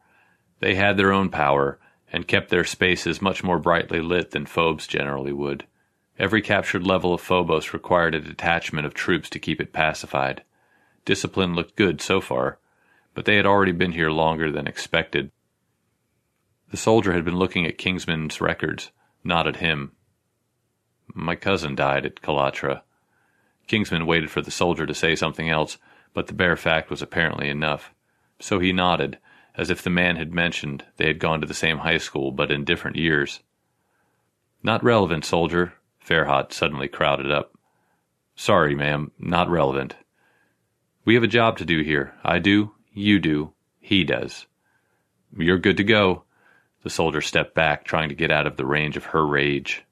They 0.60 0.74
had 0.74 0.96
their 0.96 1.12
own 1.12 1.28
power, 1.28 1.78
and 2.12 2.28
kept 2.28 2.50
their 2.50 2.64
spaces 2.64 3.22
much 3.22 3.42
more 3.42 3.58
brightly 3.58 4.00
lit 4.00 4.32
than 4.32 4.44
Phobes 4.44 4.86
generally 4.86 5.32
would. 5.32 5.64
Every 6.18 6.42
captured 6.42 6.86
level 6.86 7.14
of 7.14 7.22
Phobos 7.22 7.72
required 7.72 8.14
a 8.14 8.20
detachment 8.20 8.86
of 8.86 8.92
troops 8.92 9.30
to 9.30 9.38
keep 9.38 9.60
it 9.60 9.72
pacified. 9.72 10.44
Discipline 11.04 11.54
looked 11.54 11.74
good 11.74 12.00
so 12.02 12.20
far, 12.20 12.58
but 13.14 13.24
they 13.24 13.36
had 13.36 13.46
already 13.46 13.72
been 13.72 13.92
here 13.92 14.10
longer 14.10 14.52
than 14.52 14.66
expected. 14.66 15.32
The 16.70 16.76
soldier 16.76 17.12
had 17.12 17.24
been 17.24 17.36
looking 17.36 17.66
at 17.66 17.78
Kingsman's 17.78 18.40
records, 18.40 18.92
not 19.24 19.46
at 19.46 19.56
him. 19.56 19.92
My 21.14 21.34
cousin 21.34 21.74
died 21.74 22.06
at 22.06 22.22
Kalatra. 22.22 22.82
Kingsman 23.66 24.06
waited 24.06 24.30
for 24.30 24.42
the 24.42 24.50
soldier 24.50 24.86
to 24.86 24.94
say 24.94 25.14
something 25.14 25.48
else, 25.48 25.78
but 26.14 26.26
the 26.26 26.34
bare 26.34 26.56
fact 26.56 26.90
was 26.90 27.02
apparently 27.02 27.48
enough. 27.48 27.94
So 28.38 28.58
he 28.58 28.72
nodded, 28.72 29.18
as 29.54 29.70
if 29.70 29.82
the 29.82 29.90
man 29.90 30.16
had 30.16 30.32
mentioned 30.32 30.84
they 30.96 31.06
had 31.06 31.18
gone 31.18 31.40
to 31.40 31.46
the 31.46 31.54
same 31.54 31.78
high 31.78 31.98
school 31.98 32.32
but 32.32 32.50
in 32.50 32.64
different 32.64 32.96
years. 32.96 33.40
Not 34.62 34.84
relevant, 34.84 35.24
soldier, 35.24 35.74
Farhat 36.06 36.52
suddenly 36.52 36.88
crowded 36.88 37.30
up. 37.30 37.52
Sorry, 38.34 38.74
ma'am, 38.74 39.12
not 39.18 39.48
relevant. 39.48 39.96
We 41.04 41.14
have 41.14 41.22
a 41.22 41.28
job 41.28 41.58
to 41.58 41.64
do 41.64 41.82
here. 41.82 42.14
I 42.24 42.38
do, 42.38 42.72
you 42.92 43.18
do, 43.18 43.52
he 43.80 44.04
does. 44.04 44.46
You're 45.36 45.58
good 45.58 45.76
to 45.78 45.84
go. 45.84 46.24
The 46.82 46.90
soldier 46.90 47.20
stepped 47.20 47.54
back, 47.54 47.84
trying 47.84 48.08
to 48.08 48.14
get 48.14 48.30
out 48.30 48.46
of 48.46 48.56
the 48.56 48.66
range 48.66 48.96
of 48.96 49.06
her 49.06 49.26
rage. 49.26 49.84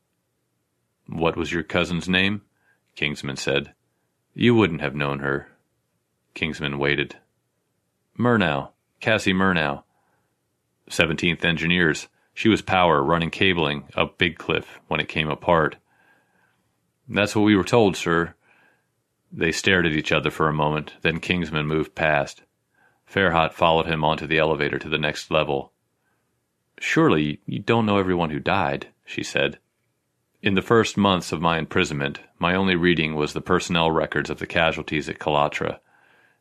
What 1.07 1.37
was 1.37 1.53
your 1.53 1.63
cousin's 1.63 2.09
name? 2.09 2.43
Kingsman 3.01 3.37
said. 3.37 3.73
You 4.35 4.55
wouldn't 4.55 4.83
have 4.83 4.95
known 4.95 5.21
her. 5.21 5.49
Kingsman 6.35 6.79
waited. 6.79 7.17
Murnau, 8.19 8.73
Cassie 9.01 9.33
Murnau. 9.33 9.85
Seventeenth 10.87 11.43
Engineers. 11.43 12.09
She 12.35 12.51
was 12.51 12.61
power 12.61 13.03
running 13.03 13.31
cabling 13.31 13.85
up 13.97 14.19
Big 14.19 14.37
Cliff 14.37 14.81
when 14.89 15.01
it 15.01 15.09
came 15.09 15.31
apart. 15.31 15.77
That's 17.09 17.35
what 17.35 17.47
we 17.47 17.57
were 17.57 17.65
told, 17.65 17.97
sir. 17.97 18.35
They 19.33 19.51
stared 19.51 19.87
at 19.87 19.93
each 19.93 20.13
other 20.13 20.31
for 20.31 20.47
a 20.47 20.53
moment, 20.53 20.93
then 21.01 21.21
Kingsman 21.21 21.67
moved 21.67 21.95
past. 21.95 22.43
Farhat 23.11 23.55
followed 23.55 23.87
him 23.87 24.05
onto 24.05 24.27
the 24.27 24.37
elevator 24.37 24.79
to 24.79 24.91
the 24.91 24.99
next 24.99 25.31
level. 25.31 25.73
Surely 26.79 27.41
you 27.47 27.61
don't 27.61 27.87
know 27.87 27.97
everyone 27.97 28.29
who 28.29 28.41
died, 28.41 28.89
she 29.07 29.23
said. 29.23 29.59
In 30.43 30.55
the 30.55 30.63
first 30.63 30.97
months 30.97 31.33
of 31.33 31.43
my 31.43 31.59
imprisonment, 31.59 32.21
my 32.39 32.55
only 32.55 32.75
reading 32.75 33.15
was 33.15 33.35
the 33.35 33.43
personnel 33.43 33.91
records 33.91 34.31
of 34.31 34.39
the 34.39 34.47
casualties 34.47 35.07
at 35.07 35.19
Kalatra. 35.19 35.81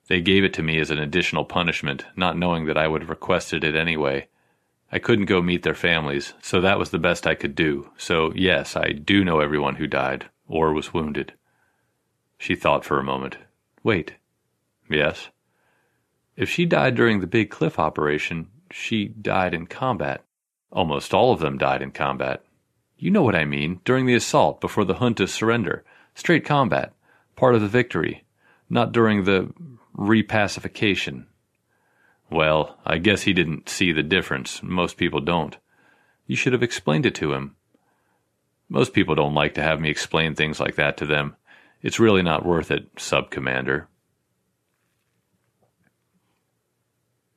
They 0.08 0.22
gave 0.22 0.46
it 0.46 0.54
to 0.54 0.64
me 0.64 0.80
as 0.80 0.90
an 0.90 1.00
additional 1.00 1.44
punishment, 1.44 2.06
not 2.16 2.38
knowing 2.38 2.66
that 2.66 2.78
I 2.78 2.88
would 2.88 3.02
have 3.02 3.10
requested 3.10 3.62
it 3.62 3.76
anyway. 3.76 4.30
I 4.90 5.00
couldn't 5.00 5.26
go 5.26 5.42
meet 5.42 5.64
their 5.64 5.76
families, 5.76 6.34
so 6.42 6.62
that 6.62 6.80
was 6.80 6.92
the 6.92 6.98
best 6.98 7.28
I 7.28 7.36
could 7.36 7.56
do. 7.56 7.92
So, 7.98 8.32
yes, 8.36 8.78
I 8.78 8.94
do 8.94 9.26
know 9.26 9.42
everyone 9.42 9.76
who 9.76 9.86
died 9.86 10.30
or 10.48 10.74
was 10.74 10.94
wounded. 10.94 11.34
She 12.38 12.56
thought 12.56 12.86
for 12.86 13.00
a 13.00 13.04
moment. 13.04 13.38
Wait. 13.84 14.14
Yes? 14.90 15.28
If 16.38 16.50
she 16.50 16.66
died 16.66 16.96
during 16.96 17.20
the 17.20 17.28
Big 17.28 17.50
Cliff 17.50 17.78
operation, 17.78 18.48
she 18.72 19.10
died 19.10 19.54
in 19.54 19.68
combat. 19.68 20.24
Almost 20.72 21.14
all 21.14 21.34
of 21.34 21.42
them 21.42 21.58
died 21.58 21.82
in 21.82 21.92
combat. 21.92 22.46
You 23.02 23.12
know 23.12 23.24
what 23.24 23.36
I 23.36 23.46
mean, 23.46 23.80
during 23.86 24.06
the 24.06 24.14
assault 24.16 24.60
before 24.60 24.84
the 24.84 24.96
junta's 24.96 25.34
surrender. 25.34 25.86
Straight 26.16 26.44
combat. 26.44 26.94
Part 27.38 27.56
of 27.56 27.62
the 27.62 27.68
victory. 27.70 28.26
Not 28.70 28.92
during 28.92 29.24
the 29.24 29.54
repacification. 29.98 31.26
Well, 32.30 32.78
I 32.86 32.98
guess 32.98 33.22
he 33.22 33.32
didn't 33.32 33.70
see 33.70 33.94
the 33.94 34.04
difference. 34.04 34.62
Most 34.62 34.98
people 34.98 35.22
don't. 35.22 35.56
You 36.28 36.36
should 36.36 36.52
have 36.52 36.62
explained 36.62 37.06
it 37.06 37.16
to 37.16 37.34
him. 37.34 37.56
Most 38.68 38.94
people 38.94 39.16
don't 39.16 39.34
like 39.34 39.54
to 39.56 39.64
have 39.64 39.80
me 39.80 39.90
explain 39.90 40.36
things 40.36 40.60
like 40.60 40.76
that 40.76 40.98
to 40.98 41.06
them. 41.06 41.38
It's 41.82 42.02
really 42.02 42.22
not 42.22 42.46
worth 42.46 42.70
it, 42.70 42.88
Sub 42.98 43.32
Commander. 43.32 43.88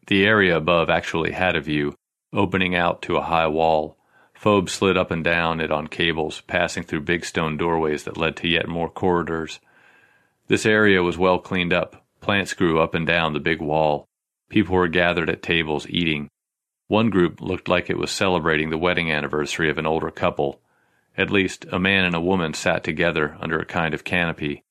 The 0.08 0.26
area 0.26 0.56
above 0.56 0.90
actually 0.90 1.30
had 1.30 1.54
a 1.54 1.60
view, 1.60 1.94
opening 2.32 2.74
out 2.74 3.00
to 3.02 3.16
a 3.16 3.22
high 3.22 3.46
wall. 3.46 3.96
Phobe 4.42 4.68
slid 4.68 4.96
up 4.96 5.12
and 5.12 5.22
down 5.22 5.60
it 5.60 5.70
on 5.70 5.86
cables, 5.86 6.40
passing 6.48 6.82
through 6.82 7.02
big 7.02 7.24
stone 7.24 7.56
doorways 7.56 8.02
that 8.02 8.16
led 8.16 8.34
to 8.38 8.48
yet 8.48 8.66
more 8.66 8.88
corridors. 8.88 9.60
This 10.48 10.66
area 10.66 11.00
was 11.00 11.16
well 11.16 11.38
cleaned 11.38 11.72
up. 11.72 12.04
Plants 12.20 12.52
grew 12.52 12.80
up 12.80 12.92
and 12.92 13.06
down 13.06 13.34
the 13.34 13.38
big 13.38 13.60
wall. 13.60 14.08
People 14.48 14.74
were 14.74 14.88
gathered 14.88 15.30
at 15.30 15.44
tables 15.44 15.86
eating. 15.88 16.28
One 16.88 17.08
group 17.08 17.40
looked 17.40 17.68
like 17.68 17.88
it 17.88 17.98
was 17.98 18.10
celebrating 18.10 18.70
the 18.70 18.78
wedding 18.78 19.12
anniversary 19.12 19.70
of 19.70 19.78
an 19.78 19.86
older 19.86 20.10
couple. 20.10 20.60
At 21.16 21.30
least, 21.30 21.64
a 21.70 21.78
man 21.78 22.04
and 22.04 22.16
a 22.16 22.20
woman 22.20 22.52
sat 22.52 22.82
together 22.82 23.36
under 23.40 23.60
a 23.60 23.64
kind 23.64 23.94
of 23.94 24.02
canopy. 24.02 24.64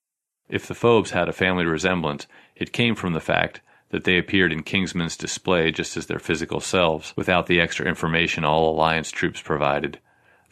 If 0.49 0.67
the 0.67 0.75
Phobes 0.75 1.11
had 1.11 1.29
a 1.29 1.33
family 1.33 1.63
resemblance, 1.63 2.27
it 2.57 2.73
came 2.73 2.93
from 2.93 3.13
the 3.13 3.21
fact 3.21 3.61
that 3.91 4.05
they 4.05 4.17
appeared 4.17 4.51
in 4.51 4.63
Kingsman's 4.63 5.15
display 5.15 5.71
just 5.71 5.95
as 5.95 6.07
their 6.07 6.19
physical 6.19 6.59
selves, 6.59 7.13
without 7.15 7.47
the 7.47 7.61
extra 7.61 7.85
information 7.85 8.43
all 8.43 8.73
Alliance 8.73 9.11
troops 9.11 9.41
provided. 9.41 9.99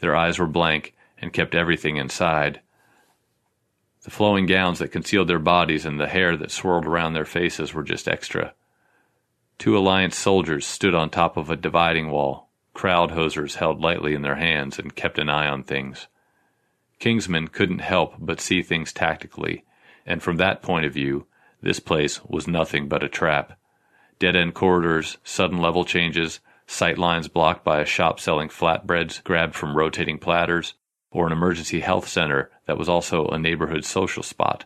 Their 0.00 0.14
eyes 0.14 0.38
were 0.38 0.46
blank 0.46 0.94
and 1.18 1.32
kept 1.32 1.54
everything 1.54 1.96
inside. 1.96 2.60
The 4.02 4.10
flowing 4.10 4.46
gowns 4.46 4.78
that 4.78 4.92
concealed 4.92 5.28
their 5.28 5.38
bodies 5.38 5.84
and 5.84 6.00
the 6.00 6.06
hair 6.06 6.36
that 6.36 6.50
swirled 6.50 6.86
around 6.86 7.12
their 7.12 7.26
faces 7.26 7.74
were 7.74 7.82
just 7.82 8.08
extra. 8.08 8.54
Two 9.58 9.76
Alliance 9.76 10.16
soldiers 10.16 10.66
stood 10.66 10.94
on 10.94 11.10
top 11.10 11.36
of 11.36 11.50
a 11.50 11.56
dividing 11.56 12.10
wall, 12.10 12.48
crowd 12.72 13.10
hosers 13.10 13.56
held 13.56 13.80
lightly 13.80 14.14
in 14.14 14.22
their 14.22 14.36
hands, 14.36 14.78
and 14.78 14.96
kept 14.96 15.18
an 15.18 15.28
eye 15.28 15.48
on 15.48 15.62
things. 15.62 16.08
Kingsman 16.98 17.48
couldn't 17.48 17.80
help 17.80 18.14
but 18.18 18.40
see 18.40 18.62
things 18.62 18.92
tactically, 18.92 19.64
and 20.06 20.22
from 20.22 20.36
that 20.36 20.62
point 20.62 20.86
of 20.86 20.94
view, 20.94 21.26
this 21.62 21.80
place 21.80 22.24
was 22.24 22.46
nothing 22.46 22.88
but 22.88 23.02
a 23.02 23.08
trap. 23.08 23.58
Dead 24.18 24.36
end 24.36 24.54
corridors, 24.54 25.18
sudden 25.24 25.58
level 25.58 25.84
changes, 25.84 26.40
sight 26.66 26.98
lines 26.98 27.28
blocked 27.28 27.64
by 27.64 27.80
a 27.80 27.86
shop 27.86 28.20
selling 28.20 28.48
flatbreads 28.48 29.22
grabbed 29.24 29.54
from 29.54 29.76
rotating 29.76 30.18
platters, 30.18 30.74
or 31.10 31.26
an 31.26 31.32
emergency 31.32 31.80
health 31.80 32.06
center 32.06 32.50
that 32.66 32.78
was 32.78 32.88
also 32.88 33.26
a 33.26 33.38
neighborhood 33.38 33.84
social 33.84 34.22
spot. 34.22 34.64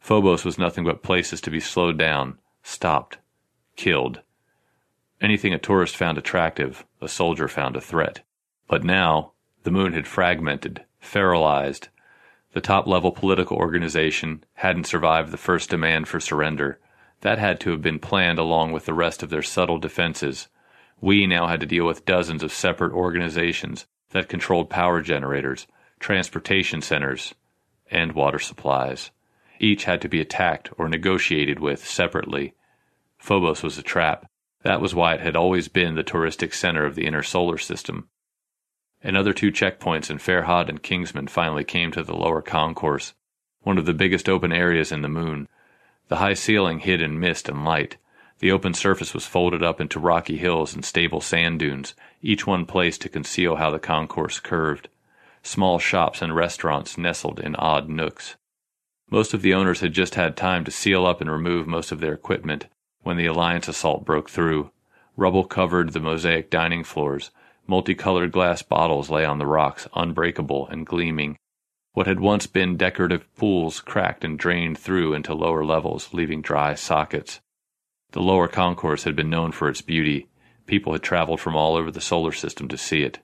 Phobos 0.00 0.44
was 0.44 0.58
nothing 0.58 0.84
but 0.84 1.02
places 1.02 1.40
to 1.42 1.50
be 1.50 1.60
slowed 1.60 1.98
down, 1.98 2.38
stopped, 2.62 3.18
killed. 3.76 4.22
Anything 5.20 5.52
a 5.52 5.58
tourist 5.58 5.96
found 5.96 6.18
attractive, 6.18 6.86
a 7.00 7.08
soldier 7.08 7.48
found 7.48 7.76
a 7.76 7.80
threat. 7.80 8.20
But 8.68 8.84
now, 8.84 9.32
the 9.64 9.70
moon 9.70 9.92
had 9.92 10.06
fragmented, 10.06 10.84
feralized. 11.00 11.88
The 12.56 12.62
top 12.62 12.86
level 12.86 13.12
political 13.12 13.58
organization 13.58 14.42
hadn't 14.54 14.86
survived 14.86 15.30
the 15.30 15.36
first 15.36 15.68
demand 15.68 16.08
for 16.08 16.18
surrender. 16.18 16.80
That 17.20 17.38
had 17.38 17.60
to 17.60 17.70
have 17.72 17.82
been 17.82 17.98
planned 17.98 18.38
along 18.38 18.72
with 18.72 18.86
the 18.86 18.94
rest 18.94 19.22
of 19.22 19.28
their 19.28 19.42
subtle 19.42 19.76
defenses. 19.76 20.48
Wee 20.98 21.26
now 21.26 21.48
had 21.48 21.60
to 21.60 21.66
deal 21.66 21.84
with 21.84 22.06
dozens 22.06 22.42
of 22.42 22.54
separate 22.54 22.94
organizations 22.94 23.84
that 24.12 24.30
controlled 24.30 24.70
power 24.70 25.02
generators, 25.02 25.66
transportation 26.00 26.80
centers, 26.80 27.34
and 27.90 28.12
water 28.12 28.38
supplies. 28.38 29.10
Each 29.60 29.84
had 29.84 30.00
to 30.00 30.08
be 30.08 30.22
attacked 30.22 30.70
or 30.78 30.88
negotiated 30.88 31.60
with 31.60 31.86
separately. 31.86 32.54
Phobos 33.18 33.62
was 33.62 33.76
a 33.76 33.82
trap. 33.82 34.30
That 34.62 34.80
was 34.80 34.94
why 34.94 35.12
it 35.12 35.20
had 35.20 35.36
always 35.36 35.68
been 35.68 35.94
the 35.94 36.02
touristic 36.02 36.54
center 36.54 36.86
of 36.86 36.94
the 36.94 37.04
inner 37.04 37.22
solar 37.22 37.58
system. 37.58 38.08
Another 39.06 39.32
two 39.32 39.52
checkpoints 39.52 40.10
in 40.10 40.18
Farhat 40.18 40.68
and 40.68 40.82
Kingsman 40.82 41.28
finally 41.28 41.62
came 41.62 41.92
to 41.92 42.02
the 42.02 42.16
lower 42.16 42.42
concourse, 42.42 43.14
one 43.60 43.78
of 43.78 43.86
the 43.86 43.94
biggest 43.94 44.28
open 44.28 44.50
areas 44.50 44.90
in 44.90 45.02
the 45.02 45.08
moon. 45.08 45.46
The 46.08 46.16
high 46.16 46.34
ceiling 46.34 46.80
hid 46.80 47.00
in 47.00 47.20
mist 47.20 47.48
and 47.48 47.64
light. 47.64 47.98
The 48.40 48.50
open 48.50 48.74
surface 48.74 49.14
was 49.14 49.24
folded 49.24 49.62
up 49.62 49.80
into 49.80 50.00
rocky 50.00 50.38
hills 50.38 50.74
and 50.74 50.84
stable 50.84 51.20
sand 51.20 51.60
dunes, 51.60 51.94
each 52.20 52.48
one 52.48 52.66
placed 52.66 53.00
to 53.02 53.08
conceal 53.08 53.54
how 53.54 53.70
the 53.70 53.78
concourse 53.78 54.40
curved. 54.40 54.88
Small 55.40 55.78
shops 55.78 56.20
and 56.20 56.34
restaurants 56.34 56.98
nestled 56.98 57.38
in 57.38 57.54
odd 57.54 57.88
nooks. 57.88 58.34
Most 59.08 59.32
of 59.32 59.40
the 59.40 59.54
owners 59.54 59.82
had 59.82 59.92
just 59.92 60.16
had 60.16 60.36
time 60.36 60.64
to 60.64 60.72
seal 60.72 61.06
up 61.06 61.20
and 61.20 61.30
remove 61.30 61.68
most 61.68 61.92
of 61.92 62.00
their 62.00 62.12
equipment 62.12 62.66
when 63.04 63.16
the 63.16 63.26
Alliance 63.26 63.68
assault 63.68 64.04
broke 64.04 64.28
through. 64.28 64.72
Rubble 65.16 65.44
covered 65.44 65.92
the 65.92 66.00
mosaic 66.00 66.50
dining 66.50 66.82
floors. 66.82 67.30
Multicolored 67.68 68.30
glass 68.30 68.62
bottles 68.62 69.10
lay 69.10 69.24
on 69.24 69.38
the 69.38 69.46
rocks, 69.46 69.88
unbreakable 69.94 70.68
and 70.68 70.86
gleaming. 70.86 71.36
What 71.92 72.06
had 72.06 72.20
once 72.20 72.46
been 72.46 72.76
decorative 72.76 73.26
pools 73.36 73.80
cracked 73.80 74.24
and 74.24 74.38
drained 74.38 74.78
through 74.78 75.14
into 75.14 75.34
lower 75.34 75.64
levels, 75.64 76.12
leaving 76.12 76.42
dry 76.42 76.74
sockets. 76.74 77.40
The 78.12 78.22
lower 78.22 78.48
concourse 78.48 79.04
had 79.04 79.16
been 79.16 79.30
known 79.30 79.50
for 79.50 79.68
its 79.68 79.80
beauty. 79.80 80.28
People 80.66 80.92
had 80.92 81.02
traveled 81.02 81.40
from 81.40 81.56
all 81.56 81.74
over 81.74 81.90
the 81.90 82.00
solar 82.00 82.32
system 82.32 82.68
to 82.68 82.78
see 82.78 83.02
it. 83.02 83.18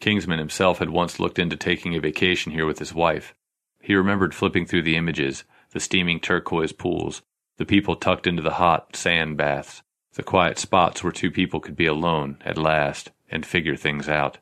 Kingsman 0.00 0.38
himself 0.38 0.78
had 0.78 0.90
once 0.90 1.20
looked 1.20 1.38
into 1.38 1.56
taking 1.56 1.94
a 1.94 2.00
vacation 2.00 2.52
here 2.52 2.66
with 2.66 2.78
his 2.78 2.94
wife. 2.94 3.34
He 3.80 3.94
remembered 3.94 4.34
flipping 4.34 4.66
through 4.66 4.82
the 4.82 4.96
images, 4.96 5.44
the 5.72 5.80
steaming 5.80 6.20
turquoise 6.20 6.72
pools, 6.72 7.22
the 7.58 7.66
people 7.66 7.94
tucked 7.94 8.26
into 8.26 8.42
the 8.42 8.54
hot 8.54 8.96
sand 8.96 9.36
baths, 9.36 9.82
the 10.14 10.22
quiet 10.22 10.58
spots 10.58 11.04
where 11.04 11.12
two 11.12 11.30
people 11.30 11.60
could 11.60 11.76
be 11.76 11.86
alone, 11.86 12.38
at 12.44 12.58
last, 12.58 13.10
and 13.30 13.46
figure 13.46 13.76
things 13.76 14.08
out. 14.08 14.38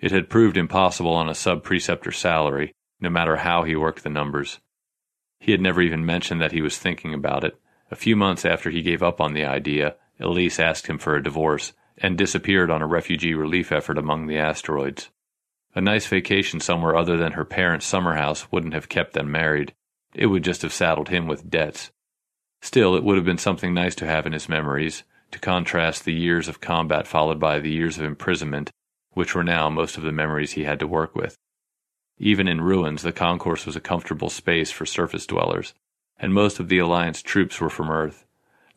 It 0.00 0.12
had 0.12 0.30
proved 0.30 0.56
impossible 0.56 1.12
on 1.12 1.28
a 1.28 1.34
sub 1.34 1.62
preceptor 1.62 2.12
salary, 2.12 2.74
no 3.00 3.10
matter 3.10 3.36
how 3.36 3.64
he 3.64 3.76
worked 3.76 4.02
the 4.02 4.10
numbers. 4.10 4.60
He 5.38 5.52
had 5.52 5.60
never 5.60 5.82
even 5.82 6.06
mentioned 6.06 6.40
that 6.40 6.52
he 6.52 6.62
was 6.62 6.78
thinking 6.78 7.14
about 7.14 7.44
it. 7.44 7.58
A 7.90 7.96
few 7.96 8.16
months 8.16 8.44
after 8.44 8.70
he 8.70 8.82
gave 8.82 9.02
up 9.02 9.20
on 9.20 9.32
the 9.32 9.44
idea, 9.44 9.96
Elise 10.18 10.58
asked 10.58 10.86
him 10.86 10.98
for 10.98 11.14
a 11.14 11.22
divorce 11.22 11.72
and 11.98 12.18
disappeared 12.18 12.70
on 12.70 12.82
a 12.82 12.86
refugee 12.86 13.34
relief 13.34 13.72
effort 13.72 13.98
among 13.98 14.26
the 14.26 14.38
asteroids. 14.38 15.10
A 15.74 15.80
nice 15.80 16.06
vacation 16.06 16.60
somewhere 16.60 16.96
other 16.96 17.16
than 17.16 17.32
her 17.32 17.44
parents' 17.44 17.86
summer 17.86 18.14
house 18.14 18.50
wouldn't 18.50 18.74
have 18.74 18.88
kept 18.88 19.12
them 19.12 19.30
married. 19.30 19.74
It 20.14 20.26
would 20.26 20.42
just 20.42 20.62
have 20.62 20.72
saddled 20.72 21.10
him 21.10 21.26
with 21.26 21.50
debts. 21.50 21.90
Still, 22.62 22.96
it 22.96 23.04
would 23.04 23.16
have 23.16 23.26
been 23.26 23.38
something 23.38 23.74
nice 23.74 23.94
to 23.96 24.06
have 24.06 24.26
in 24.26 24.32
his 24.32 24.48
memories, 24.48 25.04
to 25.30 25.38
contrast 25.38 26.04
the 26.04 26.12
years 26.12 26.48
of 26.48 26.60
combat 26.60 27.06
followed 27.06 27.40
by 27.40 27.58
the 27.58 27.70
years 27.70 27.98
of 27.98 28.04
imprisonment, 28.04 28.70
which 29.12 29.34
were 29.34 29.44
now 29.44 29.68
most 29.68 29.96
of 29.96 30.02
the 30.02 30.12
memories 30.12 30.52
he 30.52 30.64
had 30.64 30.78
to 30.78 30.86
work 30.86 31.14
with. 31.14 31.36
Even 32.18 32.48
in 32.48 32.60
ruins, 32.60 33.02
the 33.02 33.12
concourse 33.12 33.66
was 33.66 33.76
a 33.76 33.80
comfortable 33.80 34.30
space 34.30 34.70
for 34.70 34.86
surface 34.86 35.26
dwellers, 35.26 35.74
and 36.18 36.32
most 36.32 36.58
of 36.58 36.68
the 36.68 36.78
Alliance 36.78 37.22
troops 37.22 37.60
were 37.60 37.70
from 37.70 37.90
Earth. 37.90 38.24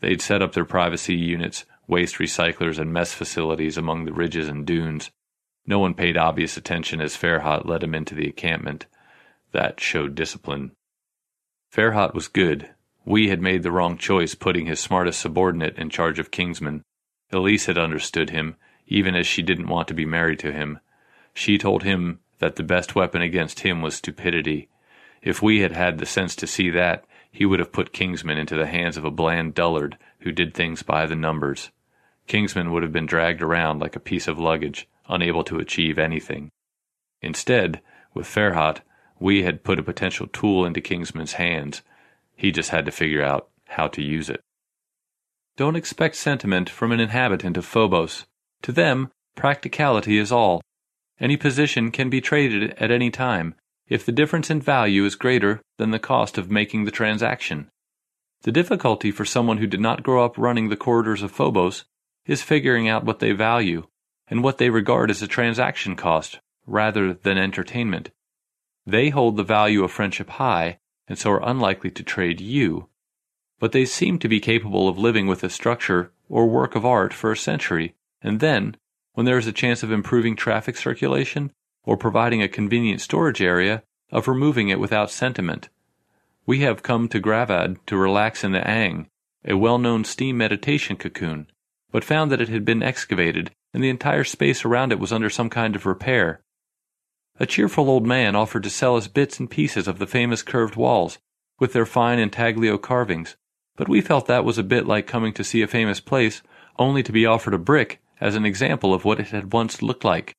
They'd 0.01 0.21
set 0.21 0.41
up 0.41 0.53
their 0.53 0.65
privacy 0.65 1.15
units, 1.15 1.65
waste 1.87 2.15
recyclers, 2.15 2.79
and 2.79 2.91
mess 2.91 3.13
facilities 3.13 3.77
among 3.77 4.05
the 4.05 4.13
ridges 4.13 4.47
and 4.47 4.65
dunes. 4.65 5.11
No 5.65 5.79
one 5.79 5.93
paid 5.93 6.17
obvious 6.17 6.57
attention 6.57 6.99
as 6.99 7.15
Farhat 7.15 7.65
led 7.65 7.83
him 7.83 7.95
into 7.95 8.15
the 8.15 8.27
encampment. 8.27 8.85
That 9.51 9.79
showed 9.79 10.15
discipline. 10.15 10.71
Farhat 11.73 12.13
was 12.13 12.27
good, 12.27 12.69
Wee 13.09 13.29
had 13.29 13.41
made 13.41 13.63
the 13.63 13.71
wrong 13.71 13.97
choice 13.97 14.35
putting 14.35 14.67
his 14.67 14.79
smartest 14.79 15.19
subordinate 15.19 15.79
in 15.79 15.89
charge 15.89 16.19
of 16.19 16.29
Kingsman. 16.29 16.83
Elise 17.31 17.65
had 17.65 17.75
understood 17.75 18.29
him, 18.29 18.55
even 18.85 19.15
as 19.15 19.25
she 19.25 19.41
didn't 19.41 19.67
want 19.67 19.87
to 19.87 19.95
be 19.95 20.05
married 20.05 20.37
to 20.37 20.51
him. 20.51 20.79
She 21.33 21.57
told 21.57 21.81
him 21.81 22.19
that 22.37 22.55
the 22.55 22.61
best 22.61 22.93
weapon 22.93 23.23
against 23.23 23.61
him 23.61 23.81
was 23.81 23.95
stupidity. 23.95 24.69
If 25.23 25.41
Wee 25.41 25.61
had 25.61 25.71
had 25.71 25.97
the 25.97 26.05
sense 26.05 26.35
to 26.35 26.45
see 26.45 26.69
that, 26.69 27.03
he 27.31 27.47
would 27.47 27.57
have 27.57 27.71
put 27.71 27.93
Kingsman 27.93 28.37
into 28.37 28.55
the 28.55 28.67
hands 28.67 28.95
of 28.95 29.05
a 29.05 29.09
bland 29.09 29.55
dullard 29.55 29.97
who 30.19 30.31
did 30.31 30.53
things 30.53 30.83
by 30.83 31.07
the 31.07 31.15
numbers. 31.15 31.71
Kingsman 32.27 32.71
would 32.71 32.83
have 32.83 32.93
been 32.93 33.07
dragged 33.07 33.41
around 33.41 33.79
like 33.79 33.95
a 33.95 33.99
piece 33.99 34.27
of 34.27 34.37
luggage, 34.37 34.87
unable 35.07 35.43
to 35.45 35.57
achieve 35.57 35.97
anything. 35.97 36.51
Instead, 37.23 37.81
with 38.13 38.27
Farhat, 38.27 38.81
Wee 39.19 39.41
had 39.41 39.63
put 39.63 39.79
a 39.79 39.83
potential 39.83 40.27
tool 40.27 40.63
into 40.63 40.79
Kingsman's 40.79 41.33
hands, 41.33 41.81
he 42.39 42.53
just 42.53 42.69
had 42.69 42.85
to 42.85 42.91
figure 42.91 43.21
out 43.21 43.49
how 43.67 43.85
to 43.85 44.01
use 44.01 44.29
it. 44.29 44.41
Don't 45.57 45.75
expect 45.75 46.15
sentiment 46.15 46.69
from 46.69 46.93
an 46.93 47.01
inhabitant 47.01 47.57
of 47.57 47.65
Phobos. 47.65 48.25
To 48.61 48.71
them, 48.71 49.11
practicality 49.35 50.17
is 50.17 50.31
all. 50.31 50.61
Any 51.19 51.35
position 51.35 51.91
can 51.91 52.09
be 52.09 52.21
traded 52.21 52.71
at 52.77 52.91
any 52.91 53.11
time 53.11 53.55
if 53.89 54.05
the 54.05 54.13
difference 54.13 54.49
in 54.49 54.61
value 54.61 55.03
is 55.03 55.15
greater 55.15 55.61
than 55.77 55.91
the 55.91 55.99
cost 55.99 56.37
of 56.37 56.49
making 56.49 56.85
the 56.85 56.91
transaction. 56.91 57.69
The 58.43 58.53
difficulty 58.53 59.11
for 59.11 59.25
someone 59.25 59.57
who 59.57 59.67
did 59.67 59.81
not 59.81 60.01
grow 60.01 60.23
up 60.23 60.37
running 60.37 60.69
the 60.69 60.77
corridors 60.77 61.21
of 61.21 61.33
Phobos 61.33 61.83
is 62.25 62.41
figuring 62.41 62.87
out 62.87 63.03
what 63.03 63.19
they 63.19 63.33
value 63.33 63.85
and 64.29 64.45
what 64.45 64.59
they 64.59 64.69
regard 64.69 65.11
as 65.11 65.21
a 65.21 65.27
transaction 65.27 65.97
cost 65.97 66.39
rather 66.65 67.13
than 67.13 67.37
entertainment. 67.37 68.11
They 68.85 69.09
hold 69.09 69.35
the 69.35 69.43
value 69.43 69.83
of 69.83 69.91
friendship 69.91 70.29
high 70.29 70.78
and 71.09 71.17
so 71.17 71.31
are 71.31 71.49
unlikely 71.49 71.91
to 71.91 72.03
trade 72.03 72.39
you. 72.39 72.87
But 73.59 73.73
they 73.73 73.83
seem 73.83 74.19
to 74.19 74.29
be 74.29 74.39
capable 74.39 74.87
of 74.87 74.97
living 74.97 75.27
with 75.27 75.43
a 75.43 75.49
structure 75.49 76.13
or 76.29 76.47
work 76.47 76.75
of 76.75 76.85
art 76.85 77.13
for 77.13 77.31
a 77.31 77.37
century, 77.37 77.95
and 78.21 78.39
then, 78.39 78.77
when 79.13 79.25
there 79.25 79.37
is 79.37 79.47
a 79.47 79.51
chance 79.51 79.83
of 79.83 79.91
improving 79.91 80.37
traffic 80.37 80.77
circulation 80.77 81.51
or 81.83 81.97
providing 81.97 82.41
a 82.41 82.47
convenient 82.47 83.01
storage 83.01 83.41
area, 83.41 83.83
of 84.11 84.27
removing 84.27 84.69
it 84.69 84.79
without 84.79 85.11
sentiment. 85.11 85.69
We 86.45 86.59
have 86.59 86.83
come 86.83 87.07
to 87.09 87.19
Gravad 87.19 87.77
to 87.87 87.97
relax 87.97 88.43
in 88.43 88.53
the 88.53 88.67
Ang, 88.67 89.07
a 89.45 89.55
well 89.55 89.77
known 89.77 90.03
steam 90.03 90.37
meditation 90.37 90.95
cocoon, 90.95 91.47
but 91.91 92.03
found 92.03 92.31
that 92.31 92.41
it 92.41 92.49
had 92.49 92.65
been 92.65 92.83
excavated 92.83 93.51
and 93.73 93.83
the 93.83 93.89
entire 93.89 94.23
space 94.23 94.65
around 94.65 94.91
it 94.91 94.99
was 94.99 95.11
under 95.11 95.29
some 95.29 95.49
kind 95.49 95.75
of 95.75 95.85
repair. 95.85 96.41
A 97.41 97.45
cheerful 97.45 97.89
old 97.89 98.05
man 98.05 98.35
offered 98.35 98.63
to 98.63 98.69
sell 98.69 98.97
us 98.97 99.07
bits 99.07 99.39
and 99.39 99.49
pieces 99.49 99.87
of 99.87 99.97
the 99.97 100.07
famous 100.07 100.43
curved 100.43 100.75
walls, 100.75 101.19
with 101.57 101.71
their 101.71 101.85
fine 101.85 102.19
intaglio 102.19 102.77
carvings, 102.77 103.37
but 103.77 103.87
we 103.87 104.01
felt 104.01 104.27
that 104.27 104.43
was 104.43 104.57
a 104.57 104.63
bit 104.63 104.85
like 104.85 105.07
coming 105.07 105.31
to 105.33 105.43
see 105.45 105.61
a 105.61 105.67
famous 105.67 106.01
place 106.01 106.41
only 106.77 107.01
to 107.01 107.13
be 107.13 107.25
offered 107.25 107.53
a 107.53 107.57
brick 107.57 108.01
as 108.19 108.35
an 108.35 108.45
example 108.45 108.93
of 108.93 109.05
what 109.05 109.21
it 109.21 109.27
had 109.27 109.53
once 109.53 109.81
looked 109.81 110.03
like. 110.03 110.35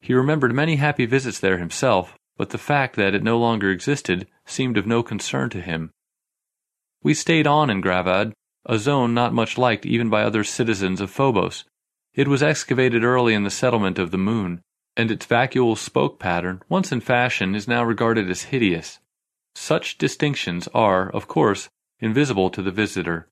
He 0.00 0.14
remembered 0.14 0.54
many 0.54 0.76
happy 0.76 1.04
visits 1.04 1.40
there 1.40 1.58
himself, 1.58 2.16
but 2.36 2.50
the 2.50 2.58
fact 2.58 2.94
that 2.94 3.14
it 3.14 3.24
no 3.24 3.36
longer 3.36 3.70
existed 3.70 4.28
seemed 4.46 4.78
of 4.78 4.86
no 4.86 5.02
concern 5.02 5.50
to 5.50 5.60
him. 5.60 5.90
We 7.02 7.12
stayed 7.12 7.48
on 7.48 7.70
in 7.70 7.82
Gravad, 7.82 8.34
a 8.64 8.78
zone 8.78 9.14
not 9.14 9.34
much 9.34 9.58
liked 9.58 9.84
even 9.84 10.08
by 10.08 10.22
other 10.22 10.44
citizens 10.44 11.00
of 11.00 11.10
Phobos. 11.10 11.64
It 12.14 12.28
was 12.28 12.42
excavated 12.42 13.02
early 13.02 13.34
in 13.34 13.42
the 13.42 13.50
settlement 13.50 13.98
of 13.98 14.12
the 14.12 14.18
moon, 14.18 14.62
and 15.00 15.10
its 15.10 15.24
vacuole 15.24 15.78
spoke 15.78 16.18
pattern, 16.18 16.62
once 16.68 16.92
in 16.92 17.00
fashion, 17.00 17.54
is 17.54 17.66
now 17.66 17.82
regarded 17.82 18.28
as 18.28 18.42
hideous. 18.42 18.98
Such 19.54 19.96
distinctions 19.96 20.68
are, 20.74 21.08
of 21.08 21.26
course, 21.26 21.70
invisible 22.00 22.50
to 22.50 22.60
the 22.60 22.70
visitor. 22.70 23.26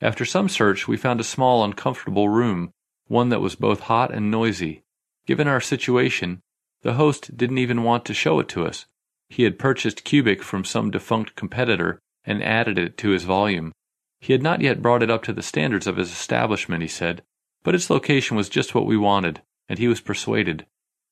After 0.00 0.24
some 0.24 0.48
search, 0.48 0.88
we 0.88 0.96
found 0.96 1.20
a 1.20 1.24
small, 1.24 1.62
uncomfortable 1.62 2.30
room, 2.30 2.72
one 3.06 3.28
that 3.28 3.42
was 3.42 3.54
both 3.54 3.80
hot 3.80 4.10
and 4.14 4.30
noisy. 4.30 4.82
Given 5.26 5.46
our 5.46 5.60
situation, 5.60 6.40
the 6.80 6.94
host 6.94 7.36
didn't 7.36 7.58
even 7.58 7.82
want 7.82 8.06
to 8.06 8.14
show 8.14 8.40
it 8.40 8.48
to 8.48 8.64
us. 8.64 8.86
He 9.28 9.42
had 9.42 9.58
purchased 9.58 10.04
Cubic 10.04 10.42
from 10.42 10.64
some 10.64 10.90
defunct 10.90 11.36
competitor 11.36 12.00
and 12.24 12.42
added 12.42 12.78
it 12.78 12.96
to 12.96 13.10
his 13.10 13.24
volume. 13.24 13.72
He 14.20 14.32
had 14.32 14.42
not 14.42 14.62
yet 14.62 14.80
brought 14.80 15.02
it 15.02 15.10
up 15.10 15.22
to 15.24 15.34
the 15.34 15.42
standards 15.42 15.86
of 15.86 15.98
his 15.98 16.10
establishment, 16.10 16.80
he 16.80 16.88
said, 16.88 17.22
but 17.62 17.74
its 17.74 17.90
location 17.90 18.38
was 18.38 18.48
just 18.48 18.74
what 18.74 18.86
we 18.86 18.96
wanted, 18.96 19.42
and 19.68 19.78
he 19.78 19.86
was 19.86 20.00
persuaded. 20.00 20.64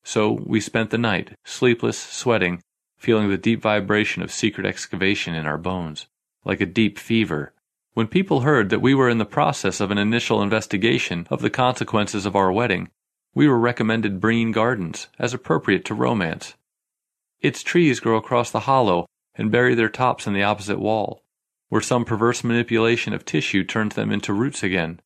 So 0.09 0.41
we 0.43 0.63
spent 0.63 0.89
the 0.89 0.97
night, 0.97 1.37
sleepless, 1.45 1.99
sweating, 1.99 2.63
feeling 2.97 3.29
the 3.29 3.37
deep 3.37 3.61
vibration 3.61 4.23
of 4.23 4.33
secret 4.33 4.65
excavation 4.65 5.35
in 5.35 5.45
our 5.45 5.59
bones, 5.59 6.07
like 6.47 6.63
a 6.63 6.65
deep 6.81 6.99
fever. 6.99 7.53
When 7.93 8.07
people 8.07 8.41
heard 8.41 8.71
that 8.71 8.81
we 8.81 8.95
were 8.95 9.11
in 9.11 9.19
the 9.19 9.27
process 9.27 9.81
of 9.81 9.91
an 9.91 9.99
initial 9.99 10.41
investigation 10.41 11.27
of 11.29 11.43
the 11.43 11.51
consequences 11.51 12.25
of 12.25 12.35
our 12.35 12.51
wedding, 12.51 12.89
we 13.35 13.49
were 13.49 13.59
recommended 13.59 14.19
Breen 14.19 14.51
Gardens 14.51 15.09
as 15.19 15.35
appropriate 15.35 15.85
to 15.85 15.95
romance. 15.95 16.55
Its 17.43 17.63
trees 17.63 18.01
grow 18.01 18.17
across 18.17 18.51
the 18.51 18.61
hollow 18.61 19.05
and 19.35 19.53
bury 19.53 19.75
their 19.75 19.91
tops 19.91 20.27
in 20.27 20.33
the 20.33 20.43
opposite 20.43 20.79
wall, 20.79 21.23
where 21.69 21.83
some 21.83 22.07
perverse 22.07 22.43
manipulation 22.43 23.13
of 23.13 23.27
tissue 23.27 23.63
turns 23.63 23.95
them 23.95 24.11
into 24.11 24.33
roots 24.33 24.63
again. 24.63 25.01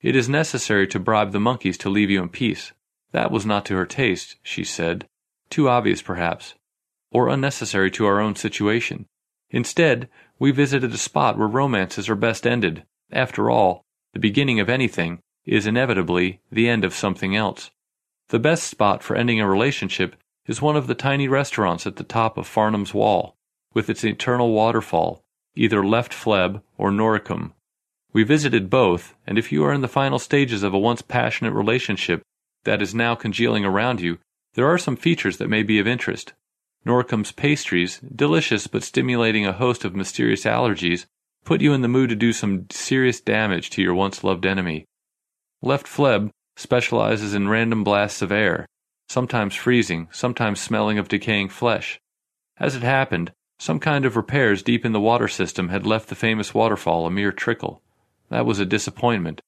It 0.00 0.14
is 0.14 0.28
necessary 0.28 0.86
to 0.86 1.00
bribe 1.00 1.32
the 1.32 1.40
monkeys 1.40 1.76
to 1.78 1.90
leave 1.90 2.08
you 2.08 2.22
in 2.22 2.28
peace. 2.28 2.70
That 3.12 3.30
was 3.30 3.46
not 3.46 3.64
to 3.66 3.76
her 3.76 3.86
taste, 3.86 4.36
she 4.42 4.64
said. 4.64 5.06
Too 5.50 5.68
obvious, 5.68 6.02
perhaps, 6.02 6.54
or 7.10 7.28
unnecessary 7.28 7.90
to 7.92 8.06
our 8.06 8.20
own 8.20 8.36
situation. 8.36 9.06
Instead, 9.50 10.08
we 10.38 10.50
visited 10.50 10.92
a 10.92 10.98
spot 10.98 11.38
where 11.38 11.48
romances 11.48 12.08
are 12.08 12.14
best 12.14 12.46
ended. 12.46 12.84
After 13.10 13.50
all, 13.50 13.84
the 14.12 14.20
beginning 14.20 14.60
of 14.60 14.68
anything 14.68 15.20
is 15.46 15.66
inevitably 15.66 16.40
the 16.52 16.68
end 16.68 16.84
of 16.84 16.94
something 16.94 17.34
else. 17.34 17.70
The 18.28 18.38
best 18.38 18.64
spot 18.64 19.02
for 19.02 19.16
ending 19.16 19.40
a 19.40 19.48
relationship 19.48 20.16
is 20.46 20.60
one 20.60 20.76
of 20.76 20.86
the 20.86 20.94
tiny 20.94 21.28
restaurants 21.28 21.86
at 21.86 21.96
the 21.96 22.04
top 22.04 22.36
of 22.36 22.46
Farnham's 22.46 22.92
Wall, 22.92 23.34
with 23.72 23.88
its 23.88 24.04
eternal 24.04 24.52
waterfall, 24.52 25.24
either 25.56 25.82
Left 25.82 26.12
Fleb 26.12 26.62
or 26.76 26.90
Noricum. 26.90 27.52
We 28.12 28.24
visited 28.24 28.68
both, 28.68 29.14
and 29.26 29.38
if 29.38 29.50
you 29.50 29.64
are 29.64 29.72
in 29.72 29.80
the 29.80 29.88
final 29.88 30.18
stages 30.18 30.62
of 30.62 30.74
a 30.74 30.78
once 30.78 31.00
passionate 31.00 31.52
relationship 31.52 32.22
that 32.64 32.82
is 32.82 32.94
now 32.94 33.14
congealing 33.14 33.64
around 33.64 34.00
you, 34.00 34.18
there 34.54 34.66
are 34.66 34.78
some 34.78 34.96
features 34.96 35.38
that 35.38 35.48
may 35.48 35.62
be 35.62 35.78
of 35.78 35.86
interest. 35.86 36.32
Noricum's 36.84 37.32
pastries, 37.32 38.00
delicious 38.00 38.66
but 38.66 38.82
stimulating 38.82 39.46
a 39.46 39.52
host 39.52 39.84
of 39.84 39.94
mysterious 39.94 40.44
allergies, 40.44 41.06
put 41.44 41.60
you 41.60 41.72
in 41.72 41.82
the 41.82 41.88
mood 41.88 42.10
to 42.10 42.16
do 42.16 42.32
some 42.32 42.66
serious 42.70 43.20
damage 43.20 43.70
to 43.70 43.82
your 43.82 43.94
once 43.94 44.24
loved 44.24 44.46
enemy. 44.46 44.84
Left 45.62 45.86
Fleb 45.86 46.30
specializes 46.56 47.34
in 47.34 47.48
random 47.48 47.84
blasts 47.84 48.22
of 48.22 48.32
air, 48.32 48.66
sometimes 49.08 49.54
freezing, 49.54 50.08
sometimes 50.10 50.60
smelling 50.60 50.98
of 50.98 51.08
decaying 51.08 51.48
flesh. 51.48 52.00
As 52.58 52.74
it 52.74 52.82
happened, 52.82 53.32
some 53.58 53.80
kind 53.80 54.04
of 54.04 54.16
repairs 54.16 54.62
deep 54.62 54.84
in 54.84 54.92
the 54.92 55.00
water 55.00 55.28
system 55.28 55.68
had 55.68 55.86
left 55.86 56.08
the 56.08 56.14
famous 56.14 56.54
waterfall 56.54 57.06
a 57.06 57.10
mere 57.10 57.32
trickle. 57.32 57.82
That 58.28 58.46
was 58.46 58.60
a 58.60 58.66
disappointment. 58.66 59.40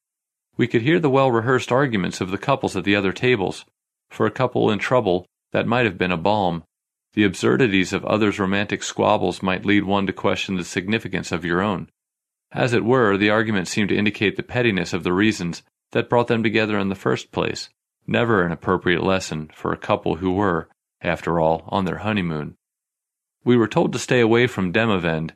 We 0.61 0.67
could 0.67 0.83
hear 0.83 1.01
the 1.01 1.09
well 1.09 1.31
rehearsed 1.31 1.73
arguments 1.73 2.21
of 2.21 2.31
the 2.31 2.37
couples 2.37 2.77
at 2.77 2.85
the 2.85 2.95
other 2.95 3.15
tables. 3.15 3.65
For 4.11 4.27
a 4.27 4.31
couple 4.31 4.71
in 4.71 4.79
trouble, 4.79 5.27
that 5.53 5.67
might 5.67 5.87
have 5.87 5.97
been 5.97 6.13
a 6.13 6.19
balm. 6.19 6.65
The 7.15 7.25
absurdities 7.25 7.95
of 7.95 8.05
others' 8.05 8.39
romantic 8.39 8.83
squabbles 8.83 9.43
might 9.43 9.65
lead 9.65 9.85
one 9.85 10.07
to 10.07 10.13
question 10.13 10.57
the 10.57 10.65
significance 10.65 11.33
of 11.33 11.47
your 11.47 11.63
own. 11.63 11.89
As 12.53 12.75
it 12.75 12.85
were, 12.85 13.17
the 13.17 13.31
arguments 13.31 13.71
seemed 13.71 13.89
to 13.89 13.97
indicate 13.97 14.37
the 14.37 14.43
pettiness 14.43 14.93
of 14.93 15.03
the 15.03 15.15
reasons 15.15 15.63
that 15.93 16.11
brought 16.11 16.27
them 16.27 16.43
together 16.43 16.79
in 16.79 16.91
the 16.91 16.95
first 16.95 17.33
place, 17.33 17.71
never 18.07 18.43
an 18.43 18.53
appropriate 18.53 19.03
lesson 19.03 19.51
for 19.55 19.73
a 19.73 19.79
couple 19.79 20.17
who 20.17 20.33
were, 20.33 20.69
after 21.01 21.41
all, 21.41 21.65
on 21.69 21.87
their 21.87 22.01
honeymoon. 22.05 22.55
We 23.45 23.57
were 23.57 23.67
told 23.67 23.95
to 23.95 23.99
stay 23.99 24.21
away 24.21 24.47
from 24.47 24.75
Demavend. 24.75 25.31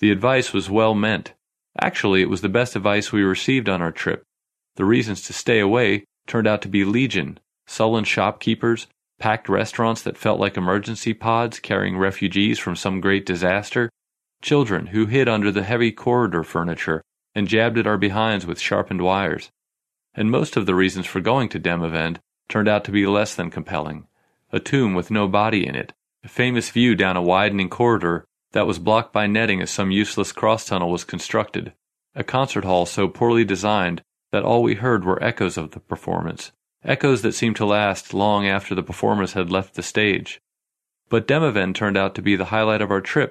The 0.00 0.10
advice 0.10 0.52
was 0.52 0.68
well 0.68 0.96
meant. 0.96 1.32
Actually, 1.80 2.22
it 2.22 2.28
was 2.28 2.40
the 2.40 2.48
best 2.48 2.74
advice 2.74 3.12
we 3.12 3.22
received 3.22 3.68
on 3.68 3.80
our 3.80 3.92
trip. 3.92 4.24
The 4.76 4.84
reasons 4.84 5.22
to 5.22 5.32
stay 5.32 5.60
away 5.60 6.04
turned 6.26 6.46
out 6.46 6.62
to 6.62 6.68
be 6.68 6.84
legion 6.84 7.38
sullen 7.66 8.04
shopkeepers, 8.04 8.86
packed 9.18 9.48
restaurants 9.48 10.02
that 10.02 10.18
felt 10.18 10.38
like 10.38 10.56
emergency 10.56 11.14
pods 11.14 11.58
carrying 11.60 11.96
refugees 11.96 12.58
from 12.58 12.76
some 12.76 13.00
great 13.00 13.24
disaster, 13.24 13.90
children 14.42 14.88
who 14.88 15.06
hid 15.06 15.28
under 15.28 15.50
the 15.50 15.62
heavy 15.62 15.90
corridor 15.90 16.42
furniture 16.42 17.02
and 17.34 17.48
jabbed 17.48 17.78
at 17.78 17.86
our 17.86 17.96
behinds 17.96 18.44
with 18.44 18.60
sharpened 18.60 19.00
wires 19.00 19.50
and 20.14 20.30
most 20.30 20.56
of 20.56 20.66
the 20.66 20.74
reasons 20.74 21.06
for 21.06 21.20
going 21.20 21.48
to 21.48 21.58
Demavend 21.58 22.18
turned 22.48 22.68
out 22.68 22.84
to 22.84 22.92
be 22.92 23.06
less 23.06 23.34
than 23.34 23.50
compelling. 23.50 24.06
A 24.52 24.60
tomb 24.60 24.94
with 24.94 25.10
no 25.10 25.26
body 25.26 25.66
in 25.66 25.74
it, 25.74 25.92
a 26.22 26.28
famous 26.28 26.70
view 26.70 26.94
down 26.94 27.16
a 27.16 27.22
widening 27.22 27.68
corridor 27.68 28.24
that 28.52 28.66
was 28.66 28.78
blocked 28.78 29.12
by 29.12 29.26
netting 29.26 29.60
as 29.60 29.70
some 29.70 29.90
useless 29.90 30.30
cross 30.30 30.64
tunnel 30.64 30.90
was 30.90 31.04
constructed, 31.04 31.72
a 32.14 32.22
concert 32.22 32.64
hall 32.64 32.86
so 32.86 33.08
poorly 33.08 33.44
designed 33.44 34.02
that 34.34 34.42
all 34.42 34.64
we 34.64 34.74
heard 34.74 35.04
were 35.04 35.22
echoes 35.22 35.56
of 35.56 35.70
the 35.70 35.78
performance, 35.78 36.50
echoes 36.82 37.22
that 37.22 37.34
seemed 37.34 37.54
to 37.54 37.64
last 37.64 38.12
long 38.12 38.48
after 38.48 38.74
the 38.74 38.82
performers 38.82 39.34
had 39.34 39.48
left 39.48 39.74
the 39.74 39.82
stage. 39.82 40.40
But 41.08 41.28
Demavend 41.28 41.76
turned 41.76 41.96
out 41.96 42.16
to 42.16 42.20
be 42.20 42.34
the 42.34 42.46
highlight 42.46 42.82
of 42.82 42.90
our 42.90 43.00
trip. 43.00 43.30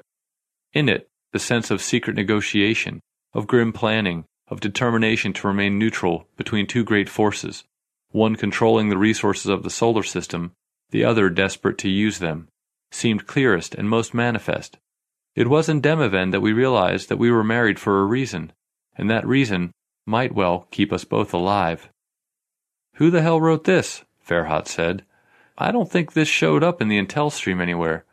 In 0.71 0.87
it, 0.87 1.09
the 1.33 1.39
sense 1.39 1.69
of 1.69 1.81
secret 1.81 2.15
negotiation, 2.15 3.01
of 3.33 3.47
grim 3.47 3.73
planning, 3.73 4.23
of 4.47 4.61
determination 4.61 5.33
to 5.33 5.47
remain 5.47 5.77
neutral 5.77 6.25
between 6.37 6.67
two 6.67 6.85
great 6.85 7.09
forces, 7.09 7.65
one 8.11 8.37
controlling 8.37 8.87
the 8.87 8.97
resources 8.97 9.47
of 9.47 9.63
the 9.63 9.69
solar 9.69 10.03
system, 10.03 10.53
the 10.91 11.03
other 11.03 11.29
desperate 11.29 11.77
to 11.79 11.89
use 11.89 12.19
them, 12.19 12.47
seemed 12.91 13.27
clearest 13.27 13.75
and 13.75 13.89
most 13.89 14.13
manifest. 14.13 14.77
It 15.35 15.49
was 15.49 15.67
in 15.67 15.81
Demavend 15.81 16.31
that 16.31 16.39
we 16.39 16.53
realized 16.53 17.09
that 17.09 17.19
we 17.19 17.29
were 17.29 17.43
married 17.43 17.77
for 17.77 17.99
a 17.99 18.05
reason, 18.05 18.53
and 18.95 19.09
that 19.09 19.27
reason 19.27 19.73
might 20.05 20.33
well 20.33 20.67
keep 20.71 20.91
us 20.91 21.03
both 21.03 21.33
alive. 21.33 21.89
Who 22.95 23.09
the 23.09 23.21
hell 23.21 23.41
wrote 23.41 23.63
this? 23.63 24.03
Farhat 24.27 24.67
said. 24.67 25.03
I 25.57 25.71
don't 25.71 25.89
think 25.89 26.13
this 26.13 26.27
showed 26.27 26.63
up 26.63 26.81
in 26.81 26.87
the 26.87 27.01
Intel 27.01 27.31
stream 27.31 27.61
anywhere. 27.61 28.05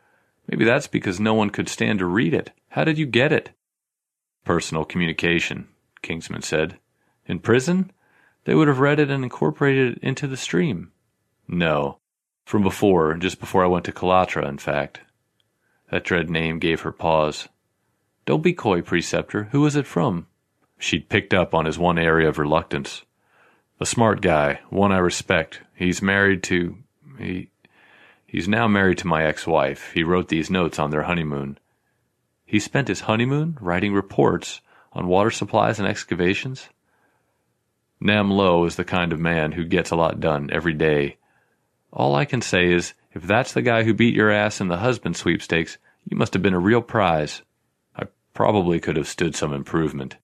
Maybe 0.47 0.65
that's 0.65 0.87
because 0.87 1.19
no 1.19 1.33
one 1.33 1.49
could 1.49 1.69
stand 1.69 1.99
to 1.99 2.05
read 2.05 2.33
it. 2.33 2.51
How 2.69 2.83
did 2.83 2.97
you 2.97 3.05
get 3.05 3.31
it? 3.31 3.51
Personal 4.43 4.85
communication, 4.85 5.67
Kingsman 6.01 6.41
said. 6.41 6.77
In 7.25 7.39
prison? 7.39 7.91
They 8.45 8.55
would 8.55 8.67
have 8.67 8.79
read 8.79 8.99
it 8.99 9.09
and 9.09 9.23
incorporated 9.23 9.97
it 9.97 10.03
into 10.03 10.27
the 10.27 10.37
stream. 10.37 10.91
No. 11.47 11.99
From 12.45 12.63
before, 12.63 13.13
just 13.15 13.39
before 13.39 13.63
I 13.63 13.67
went 13.67 13.85
to 13.85 13.91
Kalatra, 13.91 14.47
in 14.47 14.57
fact. 14.57 15.01
That 15.91 16.03
dread 16.03 16.29
name 16.29 16.59
gave 16.59 16.81
her 16.81 16.91
pause. 16.91 17.49
Don't 18.25 18.43
be 18.43 18.53
coy, 18.53 18.81
Preceptor. 18.81 19.45
Who 19.51 19.65
is 19.65 19.75
it 19.75 19.85
from? 19.85 20.27
She'd 20.81 21.09
picked 21.09 21.31
up 21.31 21.53
on 21.53 21.65
his 21.65 21.77
one 21.77 21.99
area 21.99 22.27
of 22.27 22.39
reluctance. 22.39 23.03
A 23.79 23.85
smart 23.85 24.19
guy, 24.19 24.61
one 24.71 24.91
I 24.91 24.97
respect. 24.97 25.61
He's 25.75 26.01
married 26.01 26.41
to. 26.43 26.77
He. 27.19 27.51
He's 28.25 28.47
now 28.47 28.67
married 28.67 28.97
to 28.97 29.07
my 29.07 29.23
ex 29.23 29.45
wife. 29.45 29.91
He 29.93 30.03
wrote 30.03 30.29
these 30.29 30.49
notes 30.49 30.79
on 30.79 30.89
their 30.89 31.03
honeymoon. 31.03 31.59
He 32.45 32.59
spent 32.59 32.87
his 32.87 33.01
honeymoon 33.01 33.59
writing 33.61 33.93
reports 33.93 34.61
on 34.91 35.05
water 35.05 35.29
supplies 35.29 35.77
and 35.77 35.87
excavations? 35.87 36.69
Nam 37.99 38.31
Lo 38.31 38.65
is 38.65 38.75
the 38.75 38.83
kind 38.83 39.13
of 39.13 39.19
man 39.19 39.51
who 39.51 39.63
gets 39.63 39.91
a 39.91 39.95
lot 39.95 40.19
done 40.19 40.49
every 40.51 40.73
day. 40.73 41.17
All 41.93 42.15
I 42.15 42.25
can 42.25 42.41
say 42.41 42.71
is, 42.71 42.95
if 43.13 43.21
that's 43.21 43.53
the 43.53 43.61
guy 43.61 43.83
who 43.83 43.93
beat 43.93 44.15
your 44.15 44.31
ass 44.31 44.59
in 44.59 44.67
the 44.67 44.77
husband 44.77 45.15
sweepstakes, 45.15 45.77
you 46.09 46.17
must 46.17 46.33
have 46.33 46.41
been 46.41 46.55
a 46.55 46.59
real 46.59 46.81
prize. 46.81 47.43
I 47.95 48.05
probably 48.33 48.79
could 48.79 48.97
have 48.97 49.07
stood 49.07 49.35
some 49.35 49.53
improvement. 49.53 50.17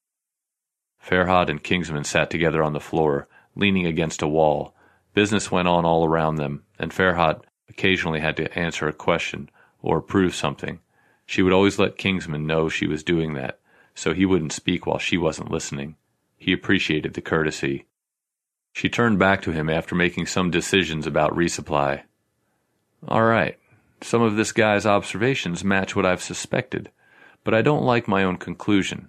Farhat 1.07 1.49
and 1.49 1.63
Kingsman 1.63 2.03
sat 2.03 2.29
together 2.29 2.61
on 2.61 2.73
the 2.73 2.81
floor, 2.81 3.29
leaning 3.55 3.85
against 3.85 4.21
a 4.21 4.27
wall. 4.27 4.75
Business 5.13 5.49
went 5.49 5.67
on 5.67 5.85
all 5.85 6.05
around 6.05 6.35
them, 6.35 6.63
and 6.77 6.91
Farhat 6.91 7.43
occasionally 7.69 8.19
had 8.19 8.35
to 8.37 8.59
answer 8.59 8.87
a 8.87 8.93
question 8.93 9.49
or 9.81 10.01
prove 10.01 10.35
something. 10.35 10.79
She 11.25 11.41
would 11.41 11.53
always 11.53 11.79
let 11.79 11.97
Kingsman 11.97 12.45
know 12.45 12.67
she 12.67 12.87
was 12.87 13.03
doing 13.03 13.33
that, 13.35 13.59
so 13.95 14.13
he 14.13 14.25
wouldn't 14.25 14.51
speak 14.51 14.85
while 14.85 14.99
she 14.99 15.17
wasn't 15.17 15.51
listening. 15.51 15.95
He 16.37 16.51
appreciated 16.51 17.13
the 17.13 17.21
courtesy. 17.21 17.85
She 18.73 18.89
turned 18.89 19.17
back 19.17 19.41
to 19.43 19.51
him 19.51 19.69
after 19.69 19.95
making 19.95 20.25
some 20.27 20.51
decisions 20.51 21.07
about 21.07 21.35
resupply. 21.35 22.03
All 23.07 23.23
right, 23.23 23.57
some 24.01 24.21
of 24.21 24.35
this 24.35 24.51
guy's 24.51 24.85
observations 24.85 25.63
match 25.63 25.95
what 25.95 26.05
I've 26.05 26.21
suspected, 26.21 26.91
but 27.43 27.53
I 27.53 27.61
don't 27.61 27.83
like 27.83 28.07
my 28.07 28.23
own 28.23 28.37
conclusion. 28.37 29.07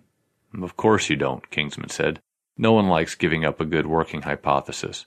Of 0.55 0.77
course 0.77 1.11
you 1.11 1.17
don't, 1.17 1.51
Kingsman 1.51 1.91
said. 1.91 2.21
No 2.57 2.73
one 2.73 2.89
likes 2.89 3.15
giving 3.15 3.45
up 3.45 3.61
a 3.61 3.65
good 3.65 3.87
working 3.87 4.23
hypothesis. 4.23 5.07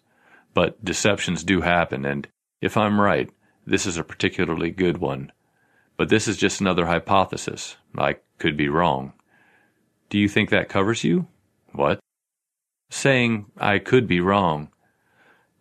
But 0.54 0.84
deceptions 0.84 1.44
do 1.44 1.62
happen, 1.62 2.06
and 2.06 2.28
if 2.62 2.78
I'm 2.78 3.00
right, 3.00 3.30
this 3.66 3.86
is 3.86 3.98
a 3.98 4.04
particularly 4.04 4.72
good 4.72 4.98
one. 4.98 5.32
But 5.98 6.10
this 6.10 6.28
is 6.28 6.38
just 6.38 6.62
another 6.62 6.86
hypothesis. 6.86 7.78
I 7.98 8.18
could 8.38 8.58
be 8.58 8.70
wrong. 8.70 9.14
Do 10.10 10.18
you 10.18 10.28
think 10.28 10.50
that 10.50 10.70
covers 10.70 11.04
you? 11.04 11.28
What? 11.74 12.00
Saying 12.90 13.46
I 13.58 13.80
could 13.80 14.08
be 14.08 14.20
wrong. 14.20 14.70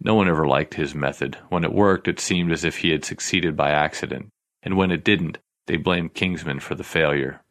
No 0.00 0.14
one 0.14 0.28
ever 0.28 0.46
liked 0.46 0.74
his 0.74 0.94
method. 0.94 1.36
When 1.50 1.62
it 1.62 1.72
worked, 1.72 2.08
it 2.08 2.20
seemed 2.20 2.52
as 2.52 2.64
if 2.64 2.78
he 2.78 2.90
had 2.90 3.04
succeeded 3.04 3.56
by 3.56 3.70
accident, 3.70 4.30
and 4.62 4.76
when 4.76 4.90
it 4.90 5.04
didn't, 5.04 5.38
they 5.66 5.76
blamed 5.76 6.14
Kingsman 6.14 6.60
for 6.60 6.74
the 6.74 6.84
failure. 6.84 7.42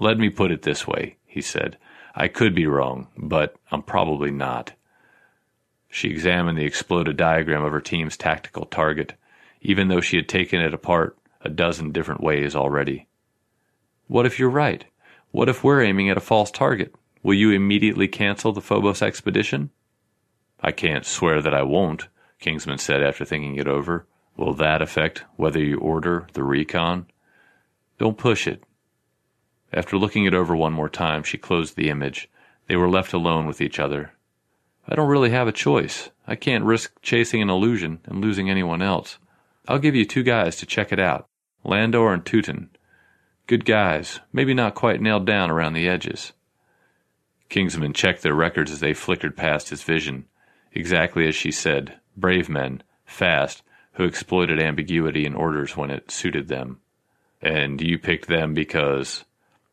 Let 0.00 0.18
me 0.18 0.28
put 0.28 0.50
it 0.50 0.62
this 0.62 0.86
way, 0.86 1.17
he 1.28 1.40
said. 1.40 1.76
I 2.14 2.26
could 2.26 2.54
be 2.54 2.66
wrong, 2.66 3.06
but 3.16 3.54
I'm 3.70 3.82
probably 3.82 4.32
not. 4.32 4.72
She 5.88 6.08
examined 6.10 6.58
the 6.58 6.64
exploded 6.64 7.16
diagram 7.16 7.62
of 7.62 7.72
her 7.72 7.80
team's 7.80 8.16
tactical 8.16 8.64
target, 8.64 9.14
even 9.60 9.88
though 9.88 10.00
she 10.00 10.16
had 10.16 10.28
taken 10.28 10.60
it 10.60 10.74
apart 10.74 11.16
a 11.42 11.48
dozen 11.48 11.92
different 11.92 12.22
ways 12.22 12.56
already. 12.56 13.06
What 14.08 14.26
if 14.26 14.38
you're 14.38 14.50
right? 14.50 14.84
What 15.30 15.48
if 15.48 15.62
we're 15.62 15.82
aiming 15.82 16.10
at 16.10 16.16
a 16.16 16.20
false 16.20 16.50
target? 16.50 16.94
Will 17.22 17.34
you 17.34 17.50
immediately 17.52 18.08
cancel 18.08 18.52
the 18.52 18.60
Phobos 18.60 19.02
expedition? 19.02 19.70
I 20.60 20.72
can't 20.72 21.06
swear 21.06 21.40
that 21.42 21.54
I 21.54 21.62
won't, 21.62 22.08
Kingsman 22.40 22.78
said 22.78 23.02
after 23.02 23.24
thinking 23.24 23.56
it 23.56 23.68
over. 23.68 24.06
Will 24.36 24.54
that 24.54 24.82
affect 24.82 25.24
whether 25.36 25.60
you 25.60 25.78
order 25.78 26.26
the 26.32 26.42
recon? 26.42 27.06
Don't 27.98 28.16
push 28.16 28.46
it. 28.46 28.62
After 29.72 29.96
looking 29.96 30.24
it 30.24 30.34
over 30.34 30.56
one 30.56 30.72
more 30.72 30.88
time, 30.88 31.22
she 31.22 31.38
closed 31.38 31.76
the 31.76 31.90
image. 31.90 32.28
They 32.66 32.76
were 32.76 32.88
left 32.88 33.12
alone 33.12 33.46
with 33.46 33.60
each 33.60 33.78
other. 33.78 34.12
I 34.88 34.94
don't 34.94 35.08
really 35.08 35.30
have 35.30 35.48
a 35.48 35.52
choice. 35.52 36.10
I 36.26 36.34
can't 36.34 36.64
risk 36.64 37.00
chasing 37.02 37.42
an 37.42 37.50
illusion 37.50 38.00
and 38.04 38.20
losing 38.20 38.48
anyone 38.48 38.80
else. 38.80 39.18
I'll 39.66 39.78
give 39.78 39.94
you 39.94 40.04
two 40.04 40.22
guys 40.22 40.56
to 40.56 40.66
check 40.66 40.92
it 40.92 40.98
out 40.98 41.28
Landor 41.64 42.12
and 42.12 42.24
Teuton. 42.24 42.68
Good 43.46 43.64
guys, 43.64 44.20
maybe 44.32 44.54
not 44.54 44.74
quite 44.74 45.00
nailed 45.00 45.26
down 45.26 45.50
around 45.50 45.74
the 45.74 45.88
edges. 45.88 46.32
Kingsman 47.48 47.92
checked 47.92 48.22
their 48.22 48.34
records 48.34 48.70
as 48.70 48.80
they 48.80 48.94
flickered 48.94 49.36
past 49.36 49.70
his 49.70 49.82
vision. 49.82 50.26
Exactly 50.72 51.26
as 51.26 51.34
she 51.34 51.50
said 51.50 51.98
brave 52.16 52.48
men, 52.48 52.82
fast, 53.04 53.62
who 53.92 54.04
exploited 54.04 54.60
ambiguity 54.60 55.24
in 55.24 55.34
orders 55.34 55.76
when 55.76 55.90
it 55.90 56.10
suited 56.10 56.48
them. 56.48 56.80
And 57.40 57.80
you 57.80 57.98
picked 57.98 58.28
them 58.28 58.54
because. 58.54 59.24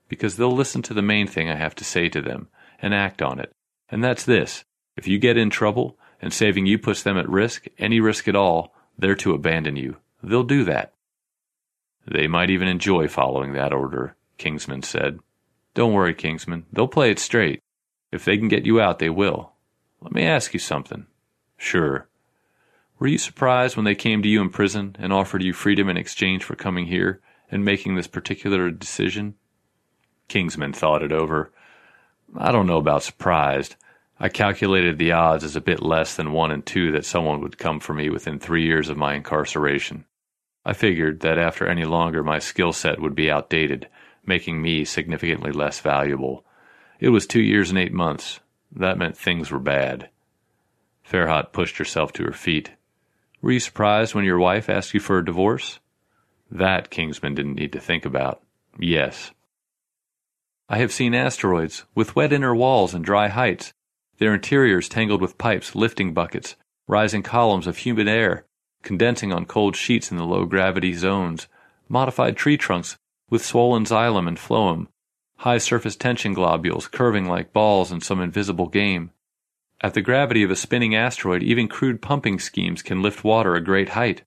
Because 0.07 0.37
they'll 0.37 0.55
listen 0.55 0.81
to 0.83 0.93
the 0.93 1.01
main 1.01 1.27
thing 1.27 1.49
I 1.49 1.55
have 1.55 1.75
to 1.75 1.83
say 1.83 2.09
to 2.09 2.21
them 2.21 2.47
and 2.81 2.93
act 2.93 3.21
on 3.21 3.39
it. 3.39 3.53
And 3.89 4.03
that's 4.03 4.25
this 4.25 4.65
if 4.95 5.07
you 5.07 5.19
get 5.19 5.37
in 5.37 5.49
trouble 5.49 5.97
and 6.21 6.33
saving 6.33 6.65
you 6.65 6.77
puts 6.77 7.03
them 7.03 7.17
at 7.17 7.29
risk, 7.29 7.65
any 7.77 7.99
risk 7.99 8.27
at 8.27 8.35
all, 8.35 8.73
they're 8.97 9.15
to 9.15 9.33
abandon 9.33 9.75
you. 9.75 9.97
They'll 10.23 10.43
do 10.43 10.63
that. 10.65 10.93
They 12.07 12.27
might 12.27 12.49
even 12.49 12.67
enjoy 12.67 13.07
following 13.07 13.53
that 13.53 13.73
order, 13.73 14.15
Kingsman 14.37 14.83
said. 14.83 15.19
Don't 15.73 15.93
worry, 15.93 16.13
Kingsman. 16.13 16.65
They'll 16.71 16.87
play 16.87 17.11
it 17.11 17.19
straight. 17.19 17.61
If 18.11 18.23
they 18.23 18.37
can 18.37 18.47
get 18.47 18.65
you 18.65 18.79
out, 18.79 18.99
they 18.99 19.09
will. 19.09 19.51
Let 20.01 20.13
me 20.13 20.23
ask 20.23 20.53
you 20.53 20.59
something. 20.59 21.07
Sure. 21.57 22.07
Were 22.97 23.07
you 23.07 23.17
surprised 23.17 23.75
when 23.75 23.85
they 23.85 23.95
came 23.95 24.21
to 24.21 24.29
you 24.29 24.41
in 24.41 24.49
prison 24.49 24.95
and 24.99 25.11
offered 25.11 25.43
you 25.43 25.51
freedom 25.51 25.89
in 25.89 25.97
exchange 25.97 26.43
for 26.43 26.55
coming 26.55 26.85
here 26.85 27.21
and 27.51 27.65
making 27.65 27.95
this 27.95 28.07
particular 28.07 28.69
decision? 28.69 29.35
Kingsman 30.27 30.73
thought 30.73 31.03
it 31.03 31.11
over. 31.11 31.51
I 32.35 32.51
don't 32.51 32.67
know 32.67 32.77
about 32.77 33.03
surprised. 33.03 33.75
I 34.19 34.29
calculated 34.29 34.97
the 34.97 35.11
odds 35.11 35.43
as 35.43 35.55
a 35.55 35.61
bit 35.61 35.81
less 35.81 36.15
than 36.15 36.31
one 36.31 36.51
in 36.51 36.61
two 36.61 36.91
that 36.93 37.05
someone 37.05 37.41
would 37.41 37.57
come 37.57 37.79
for 37.79 37.93
me 37.93 38.09
within 38.09 38.39
three 38.39 38.65
years 38.65 38.89
of 38.89 38.97
my 38.97 39.13
incarceration. 39.13 40.05
I 40.65 40.73
figured 40.73 41.19
that 41.19 41.37
after 41.37 41.67
any 41.67 41.85
longer 41.85 42.23
my 42.23 42.39
skill 42.39 42.73
set 42.73 42.99
would 42.99 43.13
be 43.13 43.29
outdated, 43.29 43.87
making 44.25 44.61
me 44.61 44.85
significantly 44.85 45.51
less 45.51 45.79
valuable. 45.79 46.45
It 46.99 47.09
was 47.09 47.27
two 47.27 47.41
years 47.41 47.69
and 47.69 47.77
eight 47.77 47.93
months. 47.93 48.39
That 48.71 48.97
meant 48.97 49.17
things 49.17 49.51
were 49.51 49.59
bad. 49.59 50.09
Farhat 51.07 51.51
pushed 51.51 51.77
herself 51.77 52.13
to 52.13 52.23
her 52.23 52.33
feet. 52.33 52.71
Were 53.41 53.51
you 53.51 53.59
surprised 53.59 54.15
when 54.15 54.25
your 54.25 54.39
wife 54.39 54.69
asked 54.69 54.93
you 54.93 54.99
for 54.99 55.19
a 55.19 55.25
divorce? 55.25 55.79
That 56.49 56.89
Kingsman 56.89 57.35
didn't 57.35 57.55
need 57.55 57.73
to 57.73 57.79
think 57.79 58.05
about. 58.05 58.41
Yes. 58.79 59.31
I 60.67 60.77
have 60.79 60.91
seen 60.91 61.13
asteroids 61.13 61.85
with 61.93 62.15
wet 62.15 62.33
inner 62.33 62.55
walls 62.55 62.93
and 62.93 63.05
dry 63.05 63.27
heights 63.27 63.73
their 64.17 64.33
interiors 64.33 64.87
tangled 64.87 65.21
with 65.21 65.37
pipes, 65.37 65.75
lifting 65.75 66.13
buckets, 66.13 66.55
rising 66.87 67.21
columns 67.21 67.67
of 67.67 67.79
humid 67.79 68.07
air, 68.07 68.45
condensing 68.81 69.33
on 69.33 69.45
cold 69.45 69.75
sheets 69.75 70.09
in 70.09 70.17
the 70.17 70.23
low 70.23 70.45
gravity 70.45 70.93
zones, 70.93 71.47
modified 71.89 72.37
tree 72.37 72.57
trunks 72.57 72.97
with 73.29 73.45
swollen 73.45 73.83
xylem 73.83 74.27
and 74.27 74.37
phloem, 74.37 74.87
high 75.37 75.57
surface 75.57 75.95
tension 75.95 76.33
globules 76.33 76.87
curving 76.87 77.25
like 77.25 77.53
balls 77.53 77.91
in 77.91 77.99
some 77.99 78.21
invisible 78.21 78.67
game. 78.67 79.11
At 79.81 79.93
the 79.93 80.01
gravity 80.01 80.43
of 80.43 80.51
a 80.51 80.55
spinning 80.55 80.95
asteroid, 80.95 81.43
even 81.43 81.67
crude 81.67 82.01
pumping 82.01 82.39
schemes 82.39 82.81
can 82.81 83.01
lift 83.01 83.23
water 83.23 83.55
a 83.55 83.61
great 83.61 83.89
height. 83.89 84.23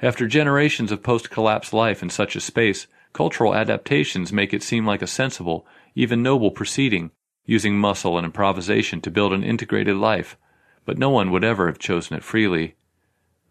After 0.00 0.28
generations 0.28 0.92
of 0.92 1.02
post 1.02 1.30
collapse 1.30 1.72
life 1.72 2.02
in 2.02 2.10
such 2.10 2.36
a 2.36 2.40
space, 2.40 2.86
cultural 3.18 3.52
adaptations 3.52 4.32
make 4.32 4.54
it 4.54 4.62
seem 4.62 4.86
like 4.86 5.02
a 5.02 5.06
sensible, 5.08 5.66
even 5.96 6.22
noble 6.22 6.52
proceeding, 6.52 7.10
using 7.44 7.76
muscle 7.76 8.16
and 8.16 8.24
improvisation 8.24 9.00
to 9.00 9.10
build 9.10 9.32
an 9.32 9.42
integrated 9.42 9.96
life, 9.96 10.38
but 10.84 10.98
no 10.98 11.10
one 11.10 11.32
would 11.32 11.42
ever 11.42 11.66
have 11.66 11.80
chosen 11.80 12.16
it 12.16 12.22
freely. 12.22 12.76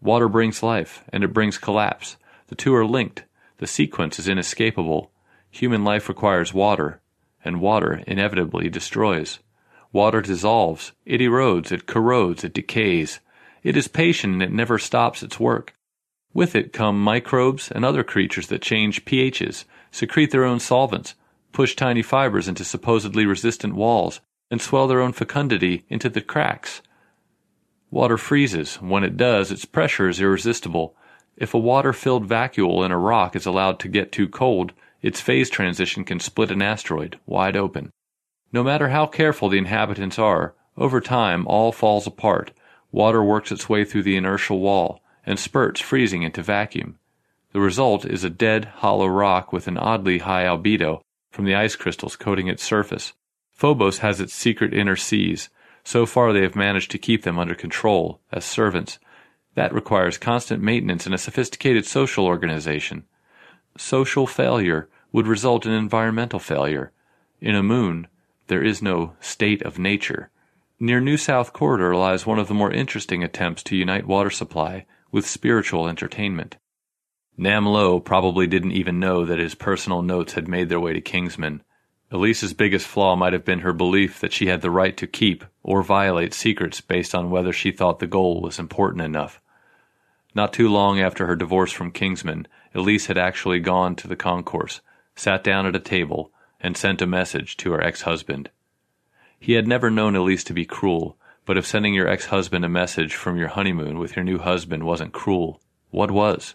Water 0.00 0.26
brings 0.26 0.62
life, 0.62 1.04
and 1.12 1.22
it 1.22 1.34
brings 1.34 1.58
collapse. 1.58 2.16
The 2.46 2.54
two 2.54 2.74
are 2.74 2.86
linked. 2.86 3.24
The 3.58 3.66
sequence 3.66 4.18
is 4.18 4.26
inescapable. 4.26 5.12
Human 5.50 5.84
life 5.84 6.08
requires 6.08 6.54
water, 6.54 7.02
and 7.44 7.60
water 7.60 8.02
inevitably 8.06 8.70
destroys. 8.70 9.38
Water 9.92 10.22
dissolves, 10.22 10.92
it 11.04 11.20
erodes, 11.20 11.70
it 11.70 11.84
corrodes, 11.84 12.42
it 12.42 12.54
decays. 12.54 13.20
It 13.62 13.76
is 13.76 13.86
patient 13.86 14.32
and 14.32 14.42
it 14.42 14.50
never 14.50 14.78
stops 14.78 15.22
its 15.22 15.38
work. 15.38 15.74
With 16.34 16.54
it 16.54 16.72
come 16.72 17.02
microbes 17.02 17.70
and 17.70 17.84
other 17.84 18.04
creatures 18.04 18.48
that 18.48 18.60
change 18.60 19.04
pHs, 19.04 19.64
secrete 19.90 20.30
their 20.30 20.44
own 20.44 20.60
solvents, 20.60 21.14
push 21.52 21.74
tiny 21.74 22.02
fibers 22.02 22.48
into 22.48 22.64
supposedly 22.64 23.24
resistant 23.24 23.74
walls, 23.74 24.20
and 24.50 24.60
swell 24.60 24.86
their 24.86 25.00
own 25.00 25.12
fecundity 25.12 25.84
into 25.88 26.10
the 26.10 26.20
cracks. 26.20 26.82
Water 27.90 28.18
freezes. 28.18 28.76
When 28.76 29.04
it 29.04 29.16
does, 29.16 29.50
its 29.50 29.64
pressure 29.64 30.08
is 30.08 30.20
irresistible. 30.20 30.94
If 31.36 31.54
a 31.54 31.58
water 31.58 31.94
filled 31.94 32.28
vacuole 32.28 32.84
in 32.84 32.92
a 32.92 32.98
rock 32.98 33.34
is 33.34 33.46
allowed 33.46 33.78
to 33.80 33.88
get 33.88 34.12
too 34.12 34.28
cold, 34.28 34.72
its 35.00 35.22
phase 35.22 35.48
transition 35.48 36.04
can 36.04 36.20
split 36.20 36.50
an 36.50 36.60
asteroid 36.60 37.18
wide 37.24 37.56
open. 37.56 37.90
No 38.52 38.62
matter 38.62 38.88
how 38.88 39.06
careful 39.06 39.48
the 39.48 39.58
inhabitants 39.58 40.18
are, 40.18 40.54
over 40.76 41.00
time 41.00 41.46
all 41.46 41.72
falls 41.72 42.06
apart. 42.06 42.52
Water 42.92 43.22
works 43.22 43.50
its 43.50 43.68
way 43.68 43.84
through 43.84 44.02
the 44.02 44.16
inertial 44.16 44.60
wall 44.60 45.00
and 45.28 45.38
spurts 45.38 45.78
freezing 45.78 46.22
into 46.22 46.42
vacuum. 46.42 46.98
The 47.52 47.60
result 47.60 48.06
is 48.06 48.24
a 48.24 48.30
dead, 48.30 48.64
hollow 48.76 49.06
rock 49.06 49.52
with 49.52 49.68
an 49.68 49.76
oddly 49.76 50.20
high 50.20 50.44
albedo 50.44 51.02
from 51.30 51.44
the 51.44 51.54
ice 51.54 51.76
crystals 51.76 52.16
coating 52.16 52.48
its 52.48 52.64
surface. 52.64 53.12
Phobos 53.52 53.98
has 53.98 54.22
its 54.22 54.32
secret 54.32 54.72
inner 54.72 54.96
seas. 54.96 55.50
So 55.84 56.06
far, 56.06 56.32
they 56.32 56.40
have 56.40 56.56
managed 56.56 56.90
to 56.92 56.98
keep 56.98 57.24
them 57.24 57.38
under 57.38 57.54
control 57.54 58.20
as 58.32 58.46
servants. 58.46 58.98
That 59.54 59.74
requires 59.74 60.16
constant 60.16 60.62
maintenance 60.62 61.04
and 61.04 61.14
a 61.14 61.18
sophisticated 61.18 61.84
social 61.84 62.24
organization. 62.24 63.04
Social 63.76 64.26
failure 64.26 64.88
would 65.12 65.26
result 65.26 65.66
in 65.66 65.72
environmental 65.72 66.38
failure. 66.38 66.90
In 67.42 67.54
a 67.54 67.62
moon, 67.62 68.06
there 68.46 68.64
is 68.64 68.80
no 68.80 69.12
state 69.20 69.60
of 69.60 69.78
nature. 69.78 70.30
Near 70.80 71.00
New 71.00 71.18
South 71.18 71.52
Corridor 71.52 71.94
lies 71.94 72.24
one 72.24 72.38
of 72.38 72.48
the 72.48 72.54
more 72.54 72.72
interesting 72.72 73.22
attempts 73.22 73.62
to 73.64 73.76
unite 73.76 74.06
water 74.06 74.30
supply 74.30 74.86
with 75.10 75.26
spiritual 75.26 75.88
entertainment. 75.88 76.56
Nam 77.36 77.66
Lo 77.66 78.00
probably 78.00 78.46
didn't 78.46 78.72
even 78.72 78.98
know 78.98 79.24
that 79.24 79.38
his 79.38 79.54
personal 79.54 80.02
notes 80.02 80.32
had 80.32 80.48
made 80.48 80.68
their 80.68 80.80
way 80.80 80.92
to 80.92 81.00
Kingsman. 81.00 81.62
Elise's 82.10 82.54
biggest 82.54 82.86
flaw 82.86 83.14
might 83.16 83.32
have 83.32 83.44
been 83.44 83.60
her 83.60 83.72
belief 83.72 84.18
that 84.20 84.32
she 84.32 84.46
had 84.46 84.62
the 84.62 84.70
right 84.70 84.96
to 84.96 85.06
keep 85.06 85.44
or 85.62 85.82
violate 85.82 86.32
secrets 86.32 86.80
based 86.80 87.14
on 87.14 87.30
whether 87.30 87.52
she 87.52 87.70
thought 87.70 87.98
the 87.98 88.06
goal 88.06 88.40
was 88.40 88.58
important 88.58 89.02
enough. 89.02 89.40
Not 90.34 90.52
too 90.52 90.68
long 90.68 91.00
after 91.00 91.26
her 91.26 91.36
divorce 91.36 91.70
from 91.70 91.92
Kingsman, 91.92 92.48
Elise 92.74 93.06
had 93.06 93.18
actually 93.18 93.60
gone 93.60 93.94
to 93.96 94.08
the 94.08 94.16
concourse, 94.16 94.80
sat 95.14 95.44
down 95.44 95.66
at 95.66 95.76
a 95.76 95.80
table, 95.80 96.32
and 96.60 96.76
sent 96.76 97.02
a 97.02 97.06
message 97.06 97.56
to 97.58 97.72
her 97.72 97.82
ex-husband. 97.82 98.50
He 99.38 99.52
had 99.52 99.68
never 99.68 99.90
known 99.90 100.16
Elise 100.16 100.44
to 100.44 100.54
be 100.54 100.64
cruel, 100.64 101.17
but 101.48 101.56
if 101.56 101.64
sending 101.64 101.94
your 101.94 102.06
ex-husband 102.06 102.62
a 102.62 102.68
message 102.68 103.14
from 103.14 103.38
your 103.38 103.48
honeymoon 103.48 103.98
with 103.98 104.14
your 104.14 104.22
new 104.22 104.36
husband 104.36 104.84
wasn't 104.84 105.14
cruel, 105.14 105.62
what 105.88 106.10
was? 106.10 106.54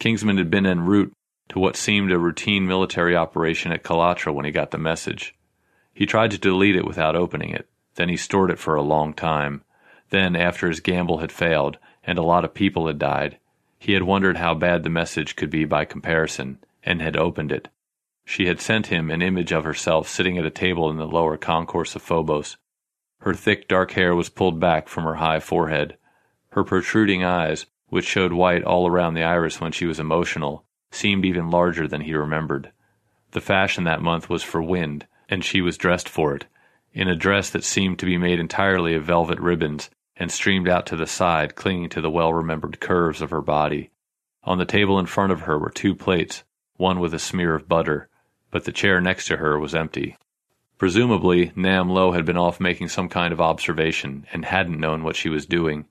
Kingsman 0.00 0.38
had 0.38 0.50
been 0.50 0.66
en 0.66 0.80
route 0.80 1.12
to 1.48 1.60
what 1.60 1.76
seemed 1.76 2.10
a 2.10 2.18
routine 2.18 2.66
military 2.66 3.14
operation 3.14 3.70
at 3.70 3.84
Kalatra 3.84 4.34
when 4.34 4.44
he 4.44 4.50
got 4.50 4.72
the 4.72 4.76
message. 4.76 5.36
He 5.92 6.04
tried 6.04 6.32
to 6.32 6.38
delete 6.38 6.74
it 6.74 6.84
without 6.84 7.14
opening 7.14 7.50
it. 7.50 7.68
Then 7.94 8.08
he 8.08 8.16
stored 8.16 8.50
it 8.50 8.58
for 8.58 8.74
a 8.74 8.82
long 8.82 9.14
time. 9.14 9.62
Then, 10.10 10.34
after 10.34 10.66
his 10.66 10.80
gamble 10.80 11.18
had 11.18 11.30
failed 11.30 11.78
and 12.02 12.18
a 12.18 12.24
lot 12.24 12.44
of 12.44 12.54
people 12.54 12.88
had 12.88 12.98
died, 12.98 13.38
he 13.78 13.92
had 13.92 14.02
wondered 14.02 14.38
how 14.38 14.54
bad 14.54 14.82
the 14.82 14.90
message 14.90 15.36
could 15.36 15.50
be 15.50 15.64
by 15.64 15.84
comparison, 15.84 16.58
and 16.82 17.00
had 17.00 17.16
opened 17.16 17.52
it. 17.52 17.68
She 18.24 18.46
had 18.46 18.60
sent 18.60 18.88
him 18.88 19.12
an 19.12 19.22
image 19.22 19.52
of 19.52 19.62
herself 19.62 20.08
sitting 20.08 20.38
at 20.38 20.44
a 20.44 20.50
table 20.50 20.90
in 20.90 20.96
the 20.96 21.06
lower 21.06 21.36
concourse 21.36 21.94
of 21.94 22.02
Phobos. 22.02 22.56
Her 23.24 23.32
thick 23.32 23.68
dark 23.68 23.92
hair 23.92 24.14
was 24.14 24.28
pulled 24.28 24.60
back 24.60 24.86
from 24.86 25.04
her 25.04 25.14
high 25.14 25.40
forehead. 25.40 25.96
Her 26.50 26.62
protruding 26.62 27.24
eyes, 27.24 27.64
which 27.88 28.04
showed 28.04 28.34
white 28.34 28.62
all 28.62 28.86
around 28.86 29.14
the 29.14 29.22
iris 29.22 29.62
when 29.62 29.72
she 29.72 29.86
was 29.86 29.98
emotional, 29.98 30.66
seemed 30.90 31.24
even 31.24 31.48
larger 31.48 31.88
than 31.88 32.02
he 32.02 32.12
remembered. 32.14 32.70
The 33.30 33.40
fashion 33.40 33.84
that 33.84 34.02
month 34.02 34.28
was 34.28 34.42
for 34.42 34.60
wind, 34.60 35.06
and 35.26 35.42
she 35.42 35.62
was 35.62 35.78
dressed 35.78 36.06
for 36.06 36.36
it, 36.36 36.44
in 36.92 37.08
a 37.08 37.16
dress 37.16 37.48
that 37.48 37.64
seemed 37.64 37.98
to 38.00 38.06
be 38.06 38.18
made 38.18 38.38
entirely 38.38 38.94
of 38.94 39.04
velvet 39.04 39.40
ribbons 39.40 39.88
and 40.18 40.30
streamed 40.30 40.68
out 40.68 40.84
to 40.88 40.96
the 40.96 41.06
side, 41.06 41.54
clinging 41.54 41.88
to 41.88 42.02
the 42.02 42.10
well 42.10 42.34
remembered 42.34 42.78
curves 42.78 43.22
of 43.22 43.30
her 43.30 43.40
body. 43.40 43.90
On 44.42 44.58
the 44.58 44.66
table 44.66 44.98
in 44.98 45.06
front 45.06 45.32
of 45.32 45.40
her 45.40 45.58
were 45.58 45.70
two 45.70 45.94
plates, 45.94 46.44
one 46.76 47.00
with 47.00 47.14
a 47.14 47.18
smear 47.18 47.54
of 47.54 47.70
butter, 47.70 48.10
but 48.50 48.64
the 48.64 48.70
chair 48.70 49.00
next 49.00 49.28
to 49.28 49.38
her 49.38 49.58
was 49.58 49.74
empty. 49.74 50.18
Presumably, 50.84 51.50
Nam 51.56 51.88
Lo 51.88 52.12
had 52.12 52.26
been 52.26 52.36
off 52.36 52.60
making 52.60 52.90
some 52.90 53.08
kind 53.08 53.32
of 53.32 53.40
observation 53.40 54.26
and 54.34 54.44
hadn't 54.44 54.78
known 54.78 55.02
what 55.02 55.16
she 55.16 55.30
was 55.30 55.46
doing. 55.46 55.86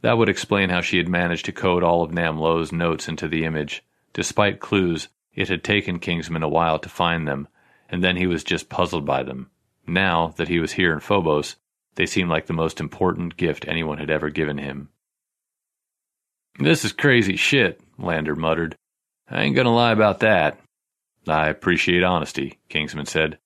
That 0.00 0.18
would 0.18 0.28
explain 0.28 0.68
how 0.68 0.80
she 0.80 0.96
had 0.96 1.08
managed 1.08 1.44
to 1.44 1.52
code 1.52 1.84
all 1.84 2.02
of 2.02 2.10
Nam 2.10 2.38
Lo's 2.38 2.72
notes 2.72 3.06
into 3.06 3.28
the 3.28 3.44
image. 3.44 3.84
Despite 4.12 4.58
clues, 4.58 5.06
it 5.32 5.48
had 5.48 5.62
taken 5.62 6.00
Kingsman 6.00 6.42
a 6.42 6.48
while 6.48 6.80
to 6.80 6.88
find 6.88 7.28
them, 7.28 7.46
and 7.88 8.02
then 8.02 8.16
he 8.16 8.26
was 8.26 8.42
just 8.42 8.68
puzzled 8.68 9.06
by 9.06 9.22
them. 9.22 9.48
Now 9.86 10.34
that 10.38 10.48
he 10.48 10.58
was 10.58 10.72
here 10.72 10.92
in 10.92 10.98
Phobos, 10.98 11.54
they 11.94 12.04
seemed 12.04 12.28
like 12.28 12.46
the 12.46 12.52
most 12.52 12.80
important 12.80 13.36
gift 13.36 13.64
anyone 13.68 13.98
had 13.98 14.10
ever 14.10 14.28
given 14.28 14.58
him. 14.58 14.88
This 16.58 16.84
is 16.84 16.92
crazy 16.92 17.36
shit, 17.36 17.80
Lander 17.96 18.34
muttered. 18.34 18.74
I 19.30 19.42
ain't 19.42 19.54
gonna 19.54 19.72
lie 19.72 19.92
about 19.92 20.18
that. 20.18 20.58
I 21.28 21.46
appreciate 21.48 22.02
honesty, 22.02 22.58
Kingsman 22.68 23.06
said. 23.06 23.38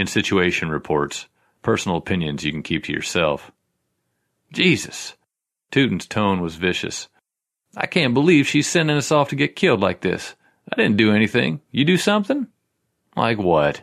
In 0.00 0.06
situation 0.06 0.70
reports, 0.70 1.26
personal 1.60 1.98
opinions 1.98 2.42
you 2.42 2.52
can 2.52 2.62
keep 2.62 2.84
to 2.84 2.92
yourself. 2.92 3.52
Jesus! 4.50 5.14
Tootin's 5.70 6.06
tone 6.06 6.40
was 6.40 6.54
vicious. 6.56 7.10
I 7.76 7.84
can't 7.84 8.14
believe 8.14 8.46
she's 8.46 8.66
sending 8.66 8.96
us 8.96 9.12
off 9.12 9.28
to 9.28 9.36
get 9.36 9.56
killed 9.56 9.80
like 9.80 10.00
this. 10.00 10.36
I 10.72 10.76
didn't 10.76 10.96
do 10.96 11.12
anything. 11.12 11.60
You 11.70 11.84
do 11.84 11.98
something? 11.98 12.46
Like 13.14 13.36
what? 13.36 13.82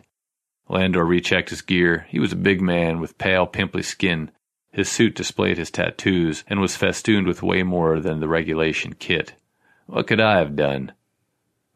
Lander 0.68 1.04
rechecked 1.04 1.50
his 1.50 1.62
gear. 1.62 2.08
He 2.08 2.18
was 2.18 2.32
a 2.32 2.36
big 2.36 2.60
man 2.60 2.98
with 2.98 3.16
pale, 3.16 3.46
pimply 3.46 3.84
skin. 3.84 4.32
His 4.72 4.88
suit 4.88 5.14
displayed 5.14 5.56
his 5.56 5.70
tattoos 5.70 6.42
and 6.48 6.58
was 6.58 6.74
festooned 6.74 7.28
with 7.28 7.44
way 7.44 7.62
more 7.62 8.00
than 8.00 8.18
the 8.18 8.26
regulation 8.26 8.94
kit. 8.94 9.34
What 9.86 10.08
could 10.08 10.20
I 10.20 10.38
have 10.38 10.56
done? 10.56 10.94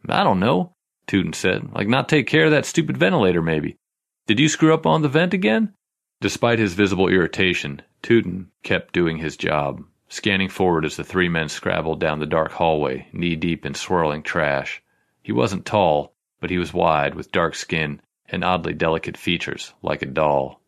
I 0.08 0.24
don't 0.24 0.40
know. 0.40 0.74
Tootin 1.06 1.32
said. 1.32 1.72
Like 1.72 1.86
not 1.86 2.08
take 2.08 2.26
care 2.26 2.46
of 2.46 2.50
that 2.50 2.66
stupid 2.66 2.96
ventilator, 2.96 3.40
maybe. 3.40 3.76
Did 4.26 4.38
you 4.38 4.48
screw 4.48 4.72
up 4.72 4.86
on 4.86 5.02
the 5.02 5.08
vent 5.08 5.34
again? 5.34 5.74
Despite 6.20 6.60
his 6.60 6.74
visible 6.74 7.08
irritation, 7.08 7.82
Tootin 8.02 8.50
kept 8.62 8.94
doing 8.94 9.18
his 9.18 9.36
job, 9.36 9.84
scanning 10.08 10.48
forward 10.48 10.84
as 10.84 10.96
the 10.96 11.02
three 11.02 11.28
men 11.28 11.48
scrabbled 11.48 11.98
down 11.98 12.20
the 12.20 12.26
dark 12.26 12.52
hallway, 12.52 13.08
knee 13.12 13.34
deep 13.34 13.66
in 13.66 13.74
swirling 13.74 14.22
trash. 14.22 14.80
He 15.22 15.32
wasn't 15.32 15.66
tall, 15.66 16.14
but 16.40 16.50
he 16.50 16.58
was 16.58 16.72
wide, 16.72 17.16
with 17.16 17.32
dark 17.32 17.56
skin 17.56 18.00
and 18.28 18.44
oddly 18.44 18.72
delicate 18.72 19.16
features, 19.16 19.74
like 19.82 20.02
a 20.02 20.06
doll. 20.06 20.60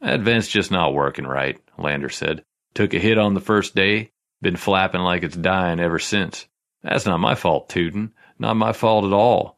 That 0.00 0.20
vent's 0.20 0.48
just 0.48 0.70
not 0.70 0.94
working 0.94 1.26
right, 1.26 1.58
Lander 1.76 2.08
said. 2.08 2.44
Took 2.74 2.94
a 2.94 3.00
hit 3.00 3.18
on 3.18 3.34
the 3.34 3.40
first 3.40 3.74
day, 3.74 4.12
been 4.40 4.56
flapping 4.56 5.00
like 5.00 5.24
it's 5.24 5.36
dying 5.36 5.80
ever 5.80 5.98
since. 5.98 6.46
That's 6.82 7.06
not 7.06 7.18
my 7.18 7.34
fault, 7.34 7.68
Tootin. 7.68 8.12
Not 8.38 8.54
my 8.54 8.72
fault 8.72 9.04
at 9.04 9.12
all. 9.12 9.55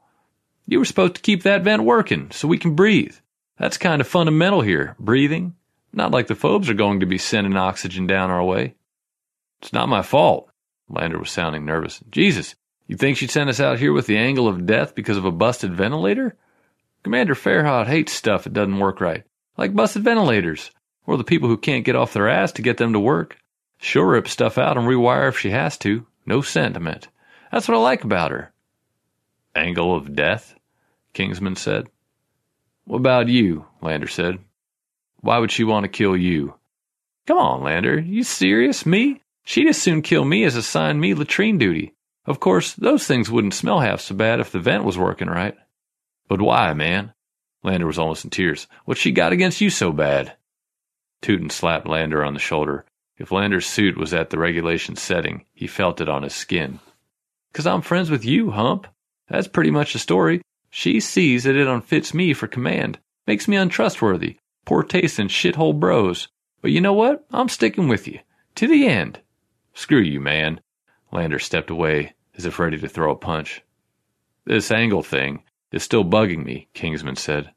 You 0.71 0.79
were 0.79 0.85
supposed 0.85 1.15
to 1.15 1.23
keep 1.23 1.45
that 1.45 1.63
vent 1.63 1.83
working 1.83 2.31
so 2.31 2.47
we 2.47 2.59
can 2.59 2.75
breathe. 2.75 3.17
That's 3.57 3.79
kind 3.79 4.03
of 4.03 4.07
fundamental 4.07 4.61
here, 4.61 4.97
breathing. 4.99 5.55
Not 5.95 6.11
like 6.11 6.27
the 6.27 6.35
phobes 6.35 6.69
are 6.69 6.75
going 6.75 7.01
to 7.01 7.07
be 7.07 7.17
sending 7.17 7.57
oxygen 7.57 8.07
down 8.07 8.31
our 8.31 8.45
way. 8.45 8.75
It's 9.63 9.73
not 9.73 9.89
my 9.89 10.03
fault. 10.03 10.51
Lander 10.91 11.19
was 11.19 11.31
sounding 11.31 11.65
nervous. 11.65 12.01
Jesus, 12.11 12.55
you 12.87 12.99
think 12.99 13.17
she'd 13.17 13.31
send 13.31 13.49
us 13.49 13.61
out 13.61 13.79
here 13.79 13.95
with 13.95 14.07
the 14.07 14.19
angle 14.19 14.47
of 14.47 14.67
death 14.67 14.95
because 14.95 15.17
of 15.17 15.25
a 15.25 15.33
busted 15.33 15.75
ventilator? 15.75 16.37
Commander 17.03 17.35
Farhat 17.35 17.87
hates 17.87 18.13
stuff 18.13 18.45
that 18.45 18.53
doesn't 18.53 18.79
work 18.79 19.01
right, 19.01 19.25
like 19.57 19.75
busted 19.75 20.05
ventilators, 20.05 20.71
or 21.07 21.17
the 21.17 21.25
people 21.25 21.49
who 21.49 21.57
can't 21.57 21.87
get 21.87 21.97
off 21.97 22.13
their 22.13 22.29
ass 22.29 22.53
to 22.53 22.63
get 22.63 22.77
them 22.77 22.93
to 22.93 23.01
work. 23.01 23.39
She'll 23.79 24.03
rip 24.03 24.29
stuff 24.29 24.59
out 24.59 24.77
and 24.77 24.87
rewire 24.87 25.31
if 25.31 25.39
she 25.39 25.49
has 25.49 25.79
to. 25.79 26.07
No 26.27 26.43
sentiment. 26.43 27.09
That's 27.51 27.67
what 27.69 27.79
I 27.79 27.81
like 27.81 28.05
about 28.05 28.33
her. 28.33 28.53
Angle 29.55 29.97
of 29.97 30.15
death? 30.15 30.55
Kingsman 31.13 31.57
said. 31.57 31.89
What 32.85 32.99
about 32.99 33.29
you? 33.29 33.67
Lander 33.83 34.09
said. 34.09 34.39
Why 35.21 35.39
would 35.39 35.51
she 35.51 35.65
want 35.65 35.85
to 35.85 35.89
kill 35.89 36.17
you? 36.17 36.55
Come 37.27 37.39
on, 37.39 37.63
Lander. 37.63 37.99
You 37.99 38.23
serious? 38.23 38.87
Me? 38.87 39.21
She'd 39.45 39.69
as 39.69 39.81
soon 39.81 40.03
kill 40.03 40.25
me 40.25 40.45
as 40.45 40.57
assign 40.57 41.01
me 41.01 41.15
latrine 41.15 41.59
duty. 41.59 41.95
Of 42.27 42.41
course, 42.41 42.75
those 42.75 43.07
things 43.07 43.31
wouldn't 43.31 43.55
smell 43.55 43.81
half 43.81 44.01
so 44.01 44.15
bad 44.15 44.41
if 44.41 44.53
the 44.53 44.59
vent 44.59 44.85
was 44.85 44.99
working 44.99 45.29
right. 45.29 45.57
But 46.29 46.43
why, 46.43 46.75
man? 46.75 47.13
Lander 47.63 47.87
was 47.87 47.99
almost 47.99 48.25
in 48.25 48.31
tears. 48.31 48.67
What's 48.85 49.01
she 49.01 49.13
got 49.13 49.33
against 49.33 49.61
you 49.61 49.71
so 49.71 49.93
bad? 49.93 50.37
Tootin 51.23 51.51
slapped 51.51 51.87
Lander 51.87 52.23
on 52.23 52.35
the 52.35 52.41
shoulder. 52.41 52.85
If 53.17 53.33
Lander's 53.33 53.67
suit 53.67 53.97
was 53.97 54.15
at 54.15 54.31
the 54.31 54.39
regulation 54.39 54.95
setting, 54.95 55.45
he 55.53 55.67
felt 55.67 56.01
it 56.01 56.09
on 56.09 56.23
his 56.23 56.35
skin. 56.35 56.79
Cause 57.53 57.67
I'm 57.67 57.83
friends 57.83 58.11
with 58.11 58.25
you, 58.25 58.51
Hump. 58.51 58.87
That's 59.29 59.49
pretty 59.49 59.71
much 59.71 59.93
the 59.93 59.99
story. 59.99 60.43
She 60.71 61.01
sees 61.01 61.45
that 61.45 61.57
it 61.57 61.67
unfits 61.67 62.13
me 62.13 62.33
for 62.35 62.47
command. 62.47 62.99
Makes 63.27 63.49
me 63.49 63.57
untrustworthy. 63.57 64.39
Poor 64.65 64.83
taste 64.83 65.19
in 65.19 65.29
shithole 65.29 65.79
bros. 65.79 66.29
But 66.61 66.71
you 66.71 66.81
know 66.81 66.93
what? 66.93 67.27
I'm 67.33 67.49
sticking 67.49 67.89
with 67.89 68.07
you. 68.07 68.21
To 68.57 68.67
the 68.67 68.87
end. 68.87 69.21
Screw 69.75 70.01
you, 70.01 70.21
man. 70.21 70.61
Lander 71.13 71.39
stepped 71.39 71.71
away, 71.71 72.15
as 72.37 72.45
if 72.45 72.59
ready 72.59 72.79
to 72.79 72.89
throw 72.89 73.13
a 73.13 73.17
punch. 73.17 73.63
This 74.45 74.71
angle 74.71 75.03
thing 75.03 75.43
is 75.73 75.83
still 75.83 76.05
bugging 76.05 76.45
me, 76.45 76.69
Kingsman 76.75 77.17
said. 77.17 77.53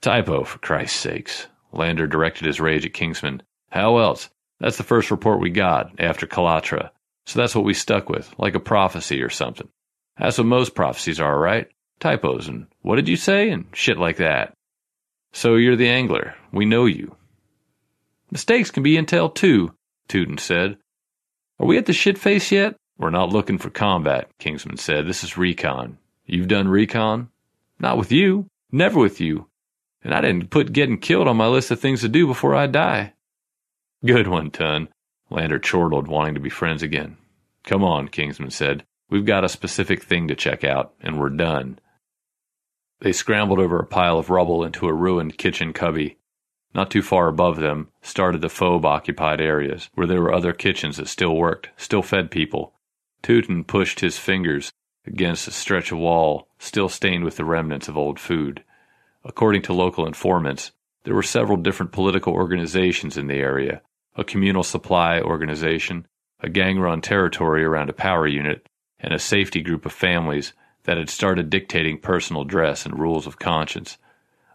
Typo, 0.00 0.44
for 0.44 0.58
Christ's 0.58 0.98
sakes. 0.98 1.46
Lander 1.72 2.06
directed 2.06 2.46
his 2.46 2.60
rage 2.60 2.86
at 2.86 2.92
Kingsman. 2.92 3.42
How 3.70 3.98
else? 3.98 4.30
That's 4.60 4.76
the 4.76 4.82
first 4.82 5.10
report 5.10 5.40
we 5.40 5.50
got 5.50 6.00
after 6.00 6.26
Kalatra. 6.26 6.90
So 7.26 7.38
that's 7.38 7.54
what 7.54 7.64
we 7.64 7.74
stuck 7.74 8.08
with, 8.08 8.34
like 8.38 8.54
a 8.54 8.60
prophecy 8.60 9.22
or 9.22 9.30
something. 9.30 9.68
That's 10.18 10.38
what 10.38 10.46
most 10.46 10.74
prophecies 10.74 11.20
are, 11.20 11.38
right? 11.38 11.68
Typos 12.00 12.48
and 12.48 12.66
what 12.82 12.96
did 12.96 13.08
you 13.08 13.16
say 13.16 13.50
and 13.50 13.66
shit 13.72 13.98
like 13.98 14.16
that. 14.16 14.54
So 15.32 15.56
you're 15.56 15.76
the 15.76 15.88
angler. 15.88 16.34
We 16.52 16.64
know 16.64 16.86
you. 16.86 17.16
Mistakes 18.30 18.70
can 18.70 18.82
be 18.82 18.96
intel 18.96 19.34
too, 19.34 19.74
Tootin 20.08 20.38
said. 20.38 20.78
Are 21.58 21.66
we 21.66 21.78
at 21.78 21.86
the 21.86 21.92
shit 21.92 22.18
face 22.18 22.52
yet? 22.52 22.76
We're 22.98 23.10
not 23.10 23.30
looking 23.30 23.58
for 23.58 23.70
combat, 23.70 24.28
Kingsman 24.38 24.76
said. 24.76 25.06
This 25.06 25.24
is 25.24 25.38
recon. 25.38 25.98
You've 26.26 26.48
done 26.48 26.68
recon? 26.68 27.28
Not 27.78 27.96
with 27.96 28.12
you. 28.12 28.46
Never 28.70 28.98
with 28.98 29.20
you. 29.20 29.46
And 30.02 30.14
I 30.14 30.20
didn't 30.20 30.50
put 30.50 30.72
getting 30.72 30.98
killed 30.98 31.28
on 31.28 31.36
my 31.36 31.46
list 31.46 31.70
of 31.70 31.80
things 31.80 32.00
to 32.02 32.08
do 32.08 32.26
before 32.26 32.54
I 32.54 32.66
die. 32.66 33.14
Good 34.04 34.28
one, 34.28 34.50
Tun. 34.50 34.88
Lander 35.30 35.58
chortled, 35.58 36.08
wanting 36.08 36.34
to 36.34 36.40
be 36.40 36.50
friends 36.50 36.82
again. 36.82 37.16
Come 37.64 37.84
on, 37.84 38.08
Kingsman 38.08 38.50
said. 38.50 38.84
We've 39.10 39.26
got 39.26 39.44
a 39.44 39.48
specific 39.48 40.02
thing 40.02 40.28
to 40.28 40.34
check 40.34 40.64
out, 40.64 40.92
and 41.00 41.18
we're 41.18 41.30
done. 41.30 41.78
They 43.00 43.12
scrambled 43.12 43.60
over 43.60 43.78
a 43.78 43.86
pile 43.86 44.18
of 44.18 44.30
rubble 44.30 44.64
into 44.64 44.88
a 44.88 44.92
ruined 44.92 45.38
kitchen 45.38 45.72
cubby. 45.72 46.18
Not 46.74 46.90
too 46.90 47.02
far 47.02 47.28
above 47.28 47.56
them 47.56 47.88
started 48.02 48.40
the 48.40 48.48
phobe 48.48 48.84
occupied 48.84 49.40
areas, 49.40 49.88
where 49.94 50.06
there 50.06 50.20
were 50.20 50.34
other 50.34 50.52
kitchens 50.52 50.96
that 50.96 51.08
still 51.08 51.36
worked, 51.36 51.70
still 51.76 52.02
fed 52.02 52.30
people. 52.30 52.74
Tootin 53.22 53.64
pushed 53.64 54.00
his 54.00 54.18
fingers 54.18 54.72
against 55.06 55.48
a 55.48 55.52
stretch 55.52 55.92
of 55.92 55.98
wall 55.98 56.48
still 56.58 56.88
stained 56.88 57.24
with 57.24 57.36
the 57.36 57.44
remnants 57.44 57.88
of 57.88 57.96
old 57.96 58.18
food. 58.18 58.62
According 59.24 59.62
to 59.62 59.72
local 59.72 60.06
informants, 60.06 60.72
there 61.04 61.14
were 61.14 61.22
several 61.22 61.56
different 61.56 61.92
political 61.92 62.32
organizations 62.32 63.16
in 63.16 63.26
the 63.26 63.36
area 63.36 63.82
a 64.16 64.24
communal 64.24 64.64
supply 64.64 65.20
organization, 65.20 66.04
a 66.40 66.48
gang 66.48 66.80
run 66.80 67.00
territory 67.00 67.62
around 67.62 67.88
a 67.88 67.92
power 67.92 68.26
unit, 68.26 68.68
and 68.98 69.14
a 69.14 69.18
safety 69.18 69.62
group 69.62 69.86
of 69.86 69.92
families 69.92 70.52
that 70.88 70.96
had 70.96 71.10
started 71.10 71.50
dictating 71.50 71.98
personal 71.98 72.44
dress 72.44 72.86
and 72.86 72.98
rules 72.98 73.26
of 73.26 73.38
conscience. 73.38 73.98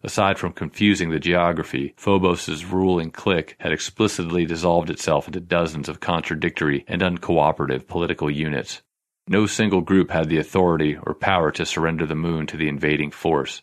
Aside 0.02 0.40
from 0.40 0.52
confusing 0.52 1.12
the 1.12 1.20
geography, 1.20 1.94
Phobos's 1.96 2.66
ruling 2.66 3.12
clique 3.12 3.56
had 3.60 3.72
explicitly 3.72 4.44
dissolved 4.44 4.90
itself 4.90 5.28
into 5.28 5.40
dozens 5.40 5.88
of 5.88 6.00
contradictory 6.00 6.86
and 6.88 7.04
uncooperative 7.04 7.86
political 7.86 8.32
units. 8.32 8.82
No 9.28 9.46
single 9.46 9.82
group 9.82 10.10
had 10.10 10.28
the 10.28 10.40
authority 10.40 10.98
or 10.98 11.14
power 11.14 11.52
to 11.52 11.68
surrender 11.68 12.08
the 12.08 12.16
moon 12.16 12.48
to 12.48 12.58
the 12.58 12.68
invading 12.68 13.12
force. 13.12 13.62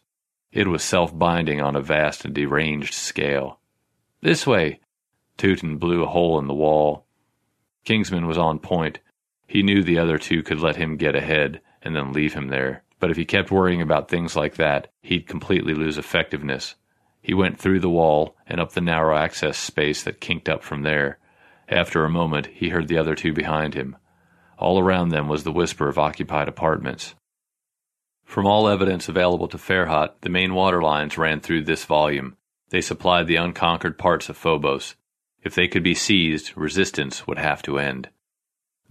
It 0.52 0.68
was 0.68 0.84
self 0.84 1.18
binding 1.18 1.60
on 1.60 1.74
a 1.74 1.82
vast 1.82 2.24
and 2.24 2.32
deranged 2.32 2.94
scale. 2.94 3.58
This 4.22 4.46
way! 4.46 4.78
Tootin 5.36 5.76
blew 5.78 6.04
a 6.04 6.08
hole 6.08 6.38
in 6.38 6.46
the 6.46 6.54
wall. 6.54 7.04
Kingsman 7.84 8.28
was 8.28 8.38
on 8.38 8.60
point. 8.60 9.00
He 9.48 9.64
knew 9.64 9.82
the 9.82 9.98
other 9.98 10.18
two 10.18 10.44
could 10.44 10.60
let 10.60 10.76
him 10.76 10.96
get 10.96 11.16
ahead 11.16 11.60
and 11.82 11.94
then 11.94 12.12
leave 12.12 12.34
him 12.34 12.48
there. 12.48 12.82
But 12.98 13.10
if 13.10 13.16
he 13.16 13.24
kept 13.24 13.50
worrying 13.50 13.80
about 13.80 14.08
things 14.08 14.36
like 14.36 14.56
that, 14.56 14.88
he'd 15.02 15.26
completely 15.26 15.74
lose 15.74 15.96
effectiveness. 15.96 16.74
He 17.22 17.34
went 17.34 17.58
through 17.58 17.80
the 17.80 17.90
wall 17.90 18.36
and 18.46 18.60
up 18.60 18.72
the 18.72 18.80
narrow 18.80 19.16
access 19.16 19.56
space 19.56 20.02
that 20.04 20.20
kinked 20.20 20.48
up 20.48 20.62
from 20.62 20.82
there. 20.82 21.18
After 21.68 22.04
a 22.04 22.10
moment, 22.10 22.46
he 22.46 22.68
heard 22.68 22.88
the 22.88 22.98
other 22.98 23.14
two 23.14 23.32
behind 23.32 23.74
him. 23.74 23.96
All 24.58 24.78
around 24.78 25.08
them 25.08 25.28
was 25.28 25.44
the 25.44 25.52
whisper 25.52 25.88
of 25.88 25.98
occupied 25.98 26.48
apartments. 26.48 27.14
From 28.24 28.46
all 28.46 28.68
evidence 28.68 29.08
available 29.08 29.48
to 29.48 29.56
Farhat, 29.56 30.20
the 30.20 30.28
main 30.28 30.54
water 30.54 30.82
lines 30.82 31.18
ran 31.18 31.40
through 31.40 31.64
this 31.64 31.84
volume. 31.84 32.36
They 32.68 32.80
supplied 32.80 33.26
the 33.26 33.36
unconquered 33.36 33.98
parts 33.98 34.28
of 34.28 34.36
Phobos. 34.36 34.94
If 35.42 35.54
they 35.54 35.66
could 35.66 35.82
be 35.82 35.94
seized, 35.94 36.56
resistance 36.56 37.26
would 37.26 37.38
have 37.38 37.62
to 37.62 37.78
end. 37.78 38.10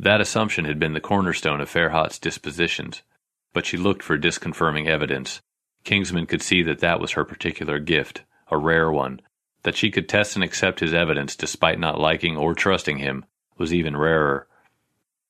That 0.01 0.21
assumption 0.21 0.63
had 0.63 0.79
been 0.79 0.93
the 0.93 1.01
cornerstone 1.01 1.59
of 1.59 1.69
Farhat's 1.69 2.19
dispositions, 2.19 3.03
but 3.51 3.65
she 3.65 3.75
looked 3.75 4.01
for 4.01 4.17
disconfirming 4.17 4.87
evidence. 4.87 5.41
Kingsman 5.83 6.25
could 6.25 6.41
see 6.41 6.63
that 6.63 6.79
that 6.79 7.01
was 7.01 7.11
her 7.11 7.25
particular 7.25 7.79
gift, 7.79 8.23
a 8.49 8.57
rare 8.57 8.89
one. 8.89 9.19
That 9.63 9.75
she 9.75 9.91
could 9.91 10.07
test 10.07 10.35
and 10.35 10.43
accept 10.43 10.79
his 10.79 10.93
evidence 10.93 11.35
despite 11.35 11.79
not 11.79 11.99
liking 11.99 12.37
or 12.37 12.55
trusting 12.55 12.99
him 12.99 13.25
was 13.57 13.73
even 13.73 13.97
rarer. 13.97 14.47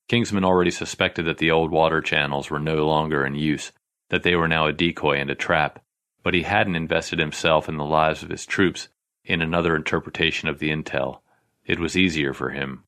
Kingsman 0.07 0.45
already 0.45 0.69
suspected 0.69 1.25
that 1.25 1.39
the 1.39 1.49
old 1.49 1.71
water 1.71 1.99
channels 1.99 2.51
were 2.51 2.59
no 2.59 2.85
longer 2.85 3.25
in 3.25 3.33
use, 3.33 3.71
that 4.09 4.21
they 4.21 4.35
were 4.35 4.47
now 4.47 4.67
a 4.67 4.73
decoy 4.73 5.17
and 5.17 5.31
a 5.31 5.35
trap, 5.35 5.83
but 6.21 6.35
he 6.35 6.43
hadn't 6.43 6.75
invested 6.75 7.17
himself 7.17 7.67
in 7.67 7.77
the 7.77 7.85
lives 7.85 8.21
of 8.21 8.29
his 8.29 8.45
troops 8.45 8.87
in 9.25 9.41
another 9.41 9.75
interpretation 9.75 10.47
of 10.47 10.59
the 10.59 10.69
intel. 10.69 11.21
It 11.65 11.79
was 11.79 11.97
easier 11.97 12.35
for 12.35 12.51
him. 12.51 12.83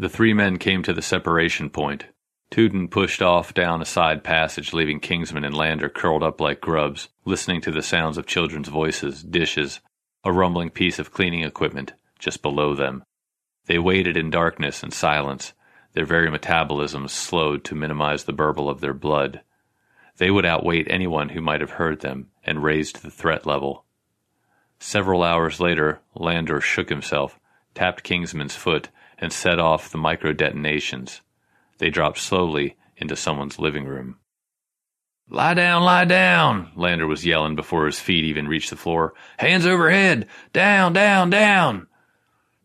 The 0.00 0.08
three 0.08 0.32
men 0.32 0.58
came 0.58 0.84
to 0.84 0.92
the 0.92 1.02
separation 1.02 1.70
point. 1.70 2.06
Tootin 2.50 2.86
pushed 2.86 3.20
off 3.20 3.52
down 3.52 3.82
a 3.82 3.84
side 3.84 4.22
passage, 4.22 4.72
leaving 4.72 5.00
Kingsman 5.00 5.44
and 5.44 5.56
Lander 5.56 5.88
curled 5.88 6.22
up 6.22 6.40
like 6.40 6.60
grubs, 6.60 7.08
listening 7.24 7.60
to 7.62 7.72
the 7.72 7.82
sounds 7.82 8.16
of 8.16 8.24
children's 8.24 8.68
voices, 8.68 9.24
dishes, 9.24 9.80
a 10.22 10.32
rumbling 10.32 10.70
piece 10.70 11.00
of 11.00 11.10
cleaning 11.10 11.42
equipment 11.42 11.94
just 12.16 12.42
below 12.42 12.76
them. 12.76 13.02
They 13.66 13.80
waited 13.80 14.16
in 14.16 14.30
darkness 14.30 14.84
and 14.84 14.94
silence, 14.94 15.52
their 15.94 16.06
very 16.06 16.30
metabolisms 16.30 17.10
slowed 17.10 17.64
to 17.64 17.74
minimize 17.74 18.22
the 18.22 18.32
burble 18.32 18.70
of 18.70 18.80
their 18.80 18.94
blood. 18.94 19.40
They 20.18 20.30
would 20.30 20.44
outwait 20.44 20.86
anyone 20.88 21.30
who 21.30 21.40
might 21.40 21.60
have 21.60 21.72
heard 21.72 22.00
them 22.00 22.30
and 22.44 22.62
raised 22.62 23.02
the 23.02 23.10
threat 23.10 23.46
level. 23.46 23.84
Several 24.78 25.24
hours 25.24 25.58
later, 25.58 26.00
Lander 26.14 26.60
shook 26.60 26.88
himself, 26.88 27.40
tapped 27.74 28.04
Kingsman's 28.04 28.54
foot, 28.54 28.90
and 29.18 29.32
set 29.32 29.58
off 29.58 29.90
the 29.90 29.98
micro 29.98 30.32
detonations. 30.32 31.20
They 31.78 31.90
dropped 31.90 32.18
slowly 32.18 32.76
into 32.96 33.16
someone's 33.16 33.58
living 33.58 33.84
room. 33.84 34.18
Lie 35.30 35.54
down, 35.54 35.82
lie 35.82 36.06
down, 36.06 36.72
Lander 36.74 37.06
was 37.06 37.26
yelling 37.26 37.54
before 37.54 37.84
his 37.86 38.00
feet 38.00 38.24
even 38.24 38.48
reached 38.48 38.70
the 38.70 38.76
floor. 38.76 39.12
Hands 39.38 39.66
overhead! 39.66 40.26
Down, 40.54 40.94
down, 40.94 41.28
down! 41.28 41.86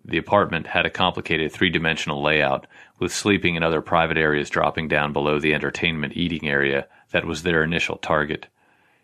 The 0.06 0.18
apartment 0.18 0.68
had 0.68 0.86
a 0.86 0.90
complicated 0.90 1.52
three 1.52 1.70
dimensional 1.70 2.24
layout, 2.24 2.68
with 3.00 3.14
sleeping 3.14 3.56
and 3.56 3.66
other 3.66 3.82
private 3.82 4.18
areas 4.18 4.50
dropping 4.50 4.88
down 4.88 5.12
below 5.12 5.40
the 5.40 5.54
entertainment 5.54 6.16
eating 6.16 6.48
area 6.48 6.88
that 7.12 7.26
was 7.26 7.44
their 7.44 7.64
initial 7.64 7.98
target. 7.98 8.48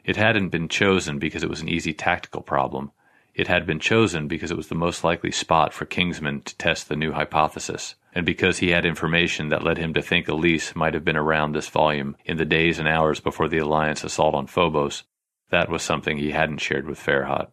It 0.05 0.15
hadn't 0.15 0.49
been 0.49 0.69
chosen 0.69 1.19
because 1.19 1.43
it 1.43 1.49
was 1.49 1.61
an 1.61 1.69
easy 1.69 1.93
tactical 1.93 2.41
problem. 2.41 2.91
It 3.35 3.47
had 3.47 3.65
been 3.65 3.79
chosen 3.79 4.27
because 4.27 4.51
it 4.51 4.57
was 4.57 4.67
the 4.67 4.75
most 4.75 5.03
likely 5.03 5.31
spot 5.31 5.73
for 5.73 5.85
Kingsman 5.85 6.41
to 6.41 6.57
test 6.57 6.89
the 6.89 6.95
new 6.95 7.13
hypothesis, 7.13 7.95
and 8.13 8.25
because 8.25 8.57
he 8.57 8.71
had 8.71 8.85
information 8.85 9.49
that 9.49 9.63
led 9.63 9.77
him 9.77 9.93
to 9.93 10.01
think 10.01 10.27
Elise 10.27 10.75
might 10.75 10.93
have 10.93 11.05
been 11.05 11.15
around 11.15 11.53
this 11.53 11.69
volume 11.69 12.17
in 12.25 12.37
the 12.37 12.45
days 12.45 12.79
and 12.79 12.87
hours 12.87 13.19
before 13.19 13.47
the 13.47 13.59
Alliance 13.59 14.03
assault 14.03 14.35
on 14.35 14.47
Phobos. 14.47 15.03
That 15.51 15.69
was 15.69 15.81
something 15.81 16.17
he 16.17 16.31
hadn't 16.31 16.59
shared 16.59 16.87
with 16.87 16.99
Farhat. 16.99 17.49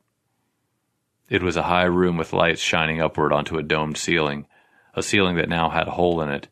It 1.28 1.42
was 1.42 1.56
a 1.56 1.64
high 1.64 1.84
room 1.84 2.16
with 2.16 2.32
lights 2.32 2.60
shining 2.60 3.00
upward 3.00 3.32
onto 3.32 3.58
a 3.58 3.62
domed 3.62 3.96
ceiling, 3.96 4.46
a 4.94 5.02
ceiling 5.02 5.36
that 5.36 5.48
now 5.48 5.70
had 5.70 5.88
a 5.88 5.92
hole 5.92 6.20
in 6.20 6.30
it. 6.30 6.48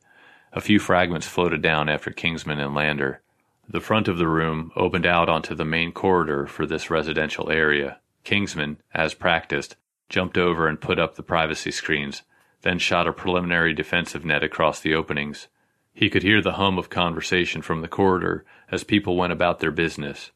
A 0.52 0.60
few 0.60 0.78
fragments 0.78 1.26
floated 1.26 1.62
down 1.62 1.88
after 1.88 2.10
Kingsman 2.10 2.60
and 2.60 2.74
Lander. 2.74 3.20
The 3.68 3.80
front 3.80 4.08
of 4.08 4.18
the 4.18 4.28
room 4.28 4.70
opened 4.76 5.06
out 5.06 5.28
onto 5.28 5.54
the 5.54 5.64
main 5.64 5.92
corridor 5.92 6.46
for 6.46 6.66
this 6.66 6.90
residential 6.90 7.50
area. 7.50 7.98
Kingsman, 8.24 8.78
as 8.92 9.14
practiced, 9.14 9.76
jumped 10.08 10.36
over 10.36 10.66
and 10.66 10.80
put 10.80 10.98
up 10.98 11.14
the 11.14 11.22
privacy 11.22 11.70
screens, 11.70 12.22
then 12.62 12.78
shot 12.78 13.06
a 13.06 13.12
preliminary 13.12 13.72
defensive 13.74 14.24
net 14.24 14.42
across 14.42 14.80
the 14.80 14.94
openings. 14.94 15.48
He 15.92 16.10
could 16.10 16.22
hear 16.22 16.42
the 16.42 16.54
hum 16.54 16.78
of 16.78 16.90
conversation 16.90 17.62
from 17.62 17.82
the 17.82 17.88
corridor 17.88 18.44
as 18.70 18.82
people 18.82 19.16
went 19.16 19.32
about 19.32 19.60
their 19.60 19.70
business. 19.70 20.32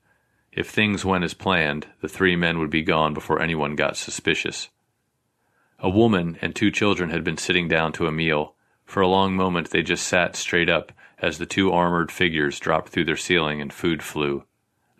If 0.53 0.69
things 0.69 1.05
went 1.05 1.25
as 1.25 1.35
planned, 1.35 1.89
the 2.01 2.09
three 2.09 2.37
men 2.37 2.59
would 2.59 2.71
be 2.71 2.83
gone 2.83 3.15
before 3.15 3.41
anyone 3.41 3.75
got 3.75 3.97
suspicious. 3.97 4.69
A 5.79 5.89
woman 5.89 6.39
and 6.41 6.55
two 6.55 6.71
children 6.71 7.11
had 7.11 7.25
been 7.25 7.37
sitting 7.37 7.69
down 7.69 7.93
to 7.95 8.07
a 8.07 8.13
meal. 8.13 8.55
For 8.85 9.01
a 9.01 9.09
long 9.09 9.35
moment 9.35 9.71
they 9.71 9.83
just 9.83 10.07
sat 10.07 10.37
straight 10.37 10.69
up 10.69 10.93
as 11.19 11.39
the 11.39 11.47
two 11.47 11.73
armored 11.73 12.13
figures 12.13 12.59
dropped 12.59 12.91
through 12.91 13.05
their 13.05 13.17
ceiling 13.17 13.61
and 13.61 13.73
food 13.73 14.03
flew. 14.03 14.45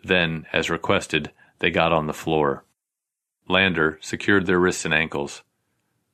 Then, 0.03 0.45
as 0.53 0.69
requested, 0.69 1.31
they 1.59 1.71
got 1.71 1.91
on 1.91 2.07
the 2.07 2.13
floor. 2.13 2.63
Lander 3.49 3.97
secured 4.01 4.45
their 4.45 4.59
wrists 4.59 4.85
and 4.85 4.93
ankles. 4.93 5.43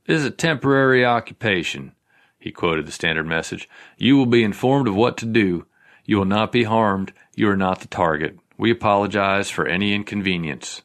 This 0.07 0.21
is 0.21 0.25
a 0.25 0.31
temporary 0.31 1.05
occupation, 1.05 1.91
he 2.45 2.51
quoted 2.51 2.85
the 2.85 2.91
standard 2.91 3.25
message. 3.25 3.67
You 3.97 4.17
will 4.17 4.27
be 4.27 4.43
informed 4.43 4.87
of 4.87 4.95
what 4.95 5.17
to 5.17 5.25
do. 5.25 5.65
You 6.05 6.17
will 6.17 6.25
not 6.25 6.51
be 6.51 6.65
harmed. 6.65 7.11
You 7.33 7.49
are 7.49 7.57
not 7.57 7.79
the 7.79 7.87
target. 7.87 8.37
We 8.55 8.69
apologize 8.69 9.49
for 9.49 9.65
any 9.65 9.95
inconvenience. 9.95 10.83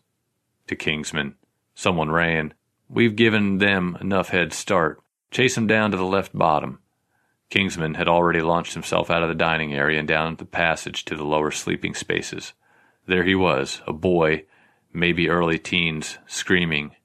To 0.68 0.74
Kingsman. 0.74 1.34
Someone 1.74 2.10
ran. 2.10 2.54
We've 2.88 3.14
given 3.14 3.58
them 3.58 3.98
enough 4.00 4.30
head 4.30 4.54
start. 4.54 5.02
Chase 5.30 5.54
them 5.54 5.66
down 5.66 5.90
to 5.90 5.98
the 5.98 6.02
left 6.02 6.34
bottom. 6.34 6.78
Kingsman 7.50 7.92
had 7.92 8.08
already 8.08 8.40
launched 8.40 8.72
himself 8.72 9.10
out 9.10 9.22
of 9.22 9.28
the 9.28 9.34
dining 9.34 9.74
area 9.74 9.98
and 9.98 10.08
down 10.08 10.36
the 10.36 10.46
passage 10.46 11.04
to 11.04 11.14
the 11.14 11.24
lower 11.24 11.50
sleeping 11.50 11.92
spaces. 11.92 12.54
There 13.06 13.24
he 13.24 13.34
was, 13.34 13.82
a 13.86 13.92
boy, 13.92 14.44
maybe 14.92 15.28
early 15.28 15.58
teens, 15.58 16.18
screaming. 16.26 16.96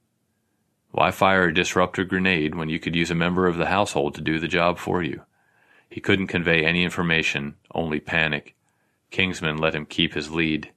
Why 0.91 1.11
fire 1.11 1.45
a 1.45 1.53
disruptor 1.53 2.03
grenade 2.03 2.55
when 2.55 2.69
you 2.69 2.79
could 2.79 2.95
use 2.95 3.11
a 3.11 3.15
member 3.15 3.47
of 3.47 3.57
the 3.57 3.67
household 3.67 4.15
to 4.15 4.21
do 4.21 4.39
the 4.39 4.47
job 4.47 4.77
for 4.77 5.03
you? 5.03 5.21
He 5.89 6.01
couldn't 6.01 6.27
convey 6.27 6.65
any 6.65 6.83
information, 6.83 7.55
only 7.73 7.99
panic. 7.99 8.55
Kingsman 9.11 9.57
let 9.57 9.75
him 9.75 9.85
keep 9.85 10.13
his 10.13 10.31
lead. 10.31 10.71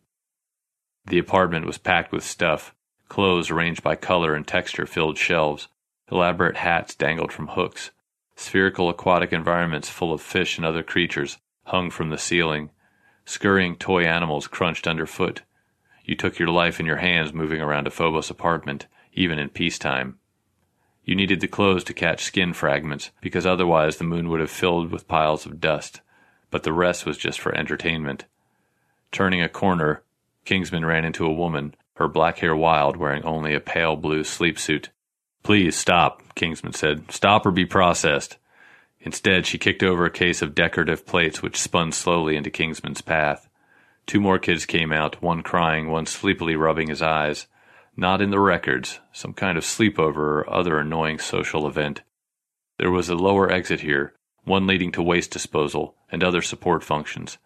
The 1.06 1.18
apartment 1.18 1.66
was 1.66 1.78
packed 1.78 2.12
with 2.12 2.24
stuff. 2.24 2.74
Clothes 3.08 3.50
arranged 3.50 3.82
by 3.82 3.96
color 3.96 4.34
and 4.34 4.46
texture 4.46 4.86
filled 4.86 5.16
shelves. 5.16 5.68
Elaborate 6.10 6.56
hats 6.56 6.94
dangled 6.94 7.32
from 7.32 7.48
hooks. 7.48 7.90
Spherical 8.36 8.88
aquatic 8.88 9.32
environments 9.32 9.88
full 9.88 10.12
of 10.12 10.20
fish 10.20 10.58
and 10.58 10.66
other 10.66 10.82
creatures 10.82 11.38
hung 11.64 11.90
from 11.90 12.10
the 12.10 12.18
ceiling. 12.18 12.70
Scurrying 13.24 13.76
toy 13.76 14.04
animals 14.04 14.46
crunched 14.46 14.86
underfoot 14.86 15.42
You 16.08 16.16
took 16.16 16.38
your 16.38 16.48
life 16.48 16.80
in 16.80 16.86
your 16.86 16.96
hands 16.96 17.34
moving 17.34 17.60
around 17.60 17.86
a 17.86 17.90
Phobos 17.90 18.30
apartment, 18.30 18.86
even 19.12 19.38
in 19.38 19.50
peacetime. 19.50 20.18
You 21.04 21.14
needed 21.14 21.40
the 21.40 21.48
clothes 21.48 21.84
to 21.84 21.92
catch 21.92 22.24
skin 22.24 22.54
fragments, 22.54 23.10
because 23.20 23.44
otherwise 23.44 23.98
the 23.98 24.04
moon 24.04 24.30
would 24.30 24.40
have 24.40 24.50
filled 24.50 24.90
with 24.90 25.06
piles 25.06 25.44
of 25.44 25.60
dust, 25.60 26.00
but 26.50 26.62
the 26.62 26.72
rest 26.72 27.04
was 27.04 27.18
just 27.18 27.38
for 27.38 27.54
entertainment. 27.54 28.24
Turning 29.12 29.42
a 29.42 29.50
corner, 29.50 30.02
Kingsman 30.46 30.86
ran 30.86 31.04
into 31.04 31.26
a 31.26 31.32
woman, 31.32 31.74
her 31.96 32.08
black 32.08 32.38
hair 32.38 32.56
wild, 32.56 32.96
wearing 32.96 33.22
only 33.24 33.52
a 33.52 33.60
pale 33.60 33.94
blue 33.94 34.24
sleep 34.24 34.58
suit. 34.58 34.88
Please 35.42 35.76
stop, 35.76 36.22
Kingsman 36.34 36.72
said. 36.72 37.12
Stop 37.12 37.44
or 37.44 37.50
be 37.50 37.66
processed. 37.66 38.38
Instead, 39.00 39.44
she 39.44 39.58
kicked 39.58 39.82
over 39.82 40.06
a 40.06 40.10
case 40.10 40.40
of 40.40 40.54
decorative 40.54 41.04
plates 41.04 41.42
which 41.42 41.60
spun 41.60 41.92
slowly 41.92 42.34
into 42.34 42.50
Kingsman's 42.50 43.02
path. 43.02 43.47
Two 44.08 44.20
more 44.22 44.38
kids 44.38 44.64
came 44.64 44.90
out, 44.90 45.20
one 45.20 45.42
crying, 45.42 45.90
one 45.90 46.06
sleepily 46.06 46.56
rubbing 46.56 46.88
his 46.88 47.02
eyes. 47.02 47.46
Not 47.94 48.22
in 48.22 48.30
the 48.30 48.40
records, 48.40 49.00
some 49.12 49.34
kind 49.34 49.58
of 49.58 49.64
sleepover 49.64 50.16
or 50.16 50.50
other 50.50 50.78
annoying 50.78 51.18
social 51.18 51.66
event. 51.66 52.00
There 52.78 52.90
was 52.90 53.10
a 53.10 53.14
lower 53.14 53.52
exit 53.52 53.80
here, 53.80 54.14
one 54.44 54.66
leading 54.66 54.92
to 54.92 55.02
waste 55.02 55.30
disposal 55.30 55.94
and 56.10 56.24
other 56.24 56.40
support 56.40 56.82
functions. 56.82 57.36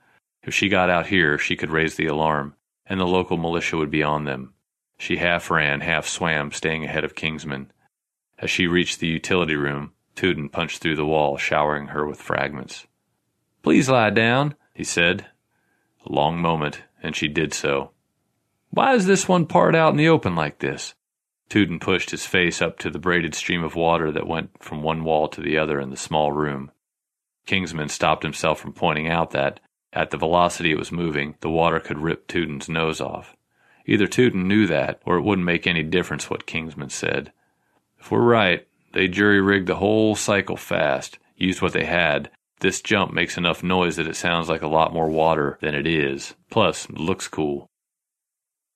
If 0.45 0.55
she 0.55 0.69
got 0.69 0.89
out 0.89 1.09
here, 1.09 1.37
she 1.37 1.57
could 1.57 1.71
raise 1.71 1.97
the 1.97 2.07
alarm, 2.07 2.55
and 2.87 3.01
the 3.01 3.07
local 3.07 3.37
militia 3.37 3.77
would 3.77 3.91
be 3.91 4.05
on 4.05 4.25
them. 4.25 4.55
She 4.99 5.17
half 5.17 5.51
ran, 5.51 5.81
half 5.81 6.07
swam, 6.07 6.53
staying 6.53 6.85
ahead 6.85 7.03
of 7.03 7.17
Kingsman. 7.17 7.73
As 8.39 8.53
she 8.53 8.69
reached 8.69 9.01
the 9.01 9.09
utility 9.09 9.57
room, 9.57 9.95
Tootin 10.15 10.49
punched 10.49 10.79
through 10.81 10.97
the 10.97 11.07
wall, 11.07 11.37
showering 11.39 11.89
her 11.89 12.07
with 12.07 12.23
fragments. 12.23 12.87
Please 13.65 13.89
lie 13.89 14.11
down, 14.11 14.55
he 14.75 14.85
said. 14.85 15.27
A 16.05 16.13
long 16.13 16.39
moment, 16.41 16.83
and 17.03 17.15
she 17.15 17.29
did 17.29 17.55
so. 17.55 17.91
Why 18.71 18.95
is 18.95 19.07
this 19.07 19.29
one 19.29 19.47
part 19.47 19.75
out 19.75 19.93
in 19.93 19.97
the 19.97 20.09
open 20.09 20.35
like 20.35 20.59
this? 20.59 20.95
Tootin 21.49 21.79
pushed 21.79 22.11
his 22.11 22.25
face 22.25 22.63
up 22.63 22.79
to 22.79 22.91
the 22.91 22.99
braided 22.99 23.35
stream 23.35 23.63
of 23.63 23.75
water 23.75 24.11
that 24.11 24.27
went 24.27 24.63
from 24.63 24.83
one 24.83 25.05
wall 25.05 25.29
to 25.29 25.41
the 25.41 25.59
other 25.59 25.79
in 25.79 25.91
the 25.91 25.97
small 25.97 26.33
room. 26.33 26.71
Kingsman 27.45 27.89
stopped 27.89 28.23
himself 28.23 28.59
from 28.59 28.73
pointing 28.73 29.09
out 29.09 29.33
that, 29.33 29.61
at 29.93 30.11
the 30.11 30.17
velocity 30.17 30.73
it 30.73 30.79
was 30.79 30.91
moving, 30.91 31.35
the 31.41 31.51
water 31.51 31.79
could 31.79 31.99
rip 31.99 32.27
Tootin's 32.27 32.69
nose 32.69 33.01
off. 33.01 33.37
Either 33.85 34.07
Tootin 34.07 34.49
knew 34.49 34.67
that, 34.67 35.03
or 35.05 35.17
it 35.17 35.23
wouldn't 35.23 35.45
make 35.45 35.67
any 35.67 35.83
difference 35.83 36.31
what 36.31 36.47
Kingsman 36.47 36.89
said. 36.89 37.33
If 38.01 38.11
we're 38.11 38.23
right, 38.23 38.67
they 38.95 39.09
jury 39.09 39.41
rigged 39.41 39.67
the 39.67 39.77
whole 39.77 40.15
cycle 40.15 40.57
fast, 40.57 41.19
used 41.37 41.61
what 41.61 41.75
they 41.75 41.85
had, 41.85 42.31
this 42.63 42.81
jump 42.81 43.13
makes 43.13 43.37
enough 43.37 43.63
noise 43.63 43.97
that 43.97 44.07
it 44.07 44.17
sounds 44.17 44.49
like 44.49 44.63
a 44.63 44.69
lot 44.69 44.95
more 44.95 45.09
water 45.09 45.59
than 45.61 45.75
it 45.75 45.87
is. 45.87 46.35
Plus, 46.49 46.89
looks 46.89 47.29
cool. 47.29 47.69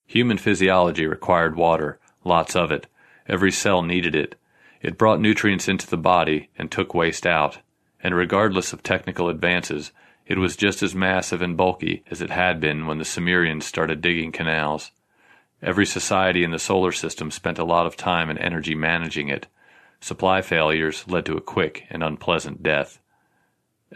Human 0.06 0.38
physiology 0.38 1.06
required 1.06 1.56
water, 1.56 1.98
lots 2.24 2.54
of 2.54 2.70
it. 2.70 2.88
Every 3.28 3.50
cell 3.50 3.82
needed 3.82 4.14
it. 4.14 4.34
It 4.82 4.98
brought 4.98 5.20
nutrients 5.20 5.68
into 5.68 5.86
the 5.86 5.96
body 5.96 6.50
and 6.58 6.70
took 6.70 6.94
waste 6.94 7.26
out. 7.26 7.58
And 8.02 8.14
regardless 8.14 8.72
of 8.72 8.82
technical 8.82 9.28
advances, 9.28 9.92
it 10.26 10.38
was 10.38 10.56
just 10.56 10.82
as 10.82 10.94
massive 10.94 11.40
and 11.40 11.56
bulky 11.56 12.02
as 12.10 12.20
it 12.20 12.30
had 12.30 12.60
been 12.60 12.86
when 12.86 12.98
the 12.98 13.04
Sumerians 13.04 13.66
started 13.66 14.00
digging 14.00 14.32
canals. 14.32 14.90
Every 15.62 15.86
society 15.86 16.44
in 16.44 16.50
the 16.50 16.58
solar 16.58 16.92
system 16.92 17.30
spent 17.30 17.58
a 17.58 17.64
lot 17.64 17.86
of 17.86 17.96
time 17.96 18.30
and 18.30 18.38
energy 18.38 18.74
managing 18.74 19.28
it. 19.28 19.46
Supply 20.00 20.42
failures 20.42 21.04
led 21.08 21.24
to 21.26 21.36
a 21.36 21.40
quick 21.40 21.86
and 21.88 22.02
unpleasant 22.02 22.62
death. 22.62 23.00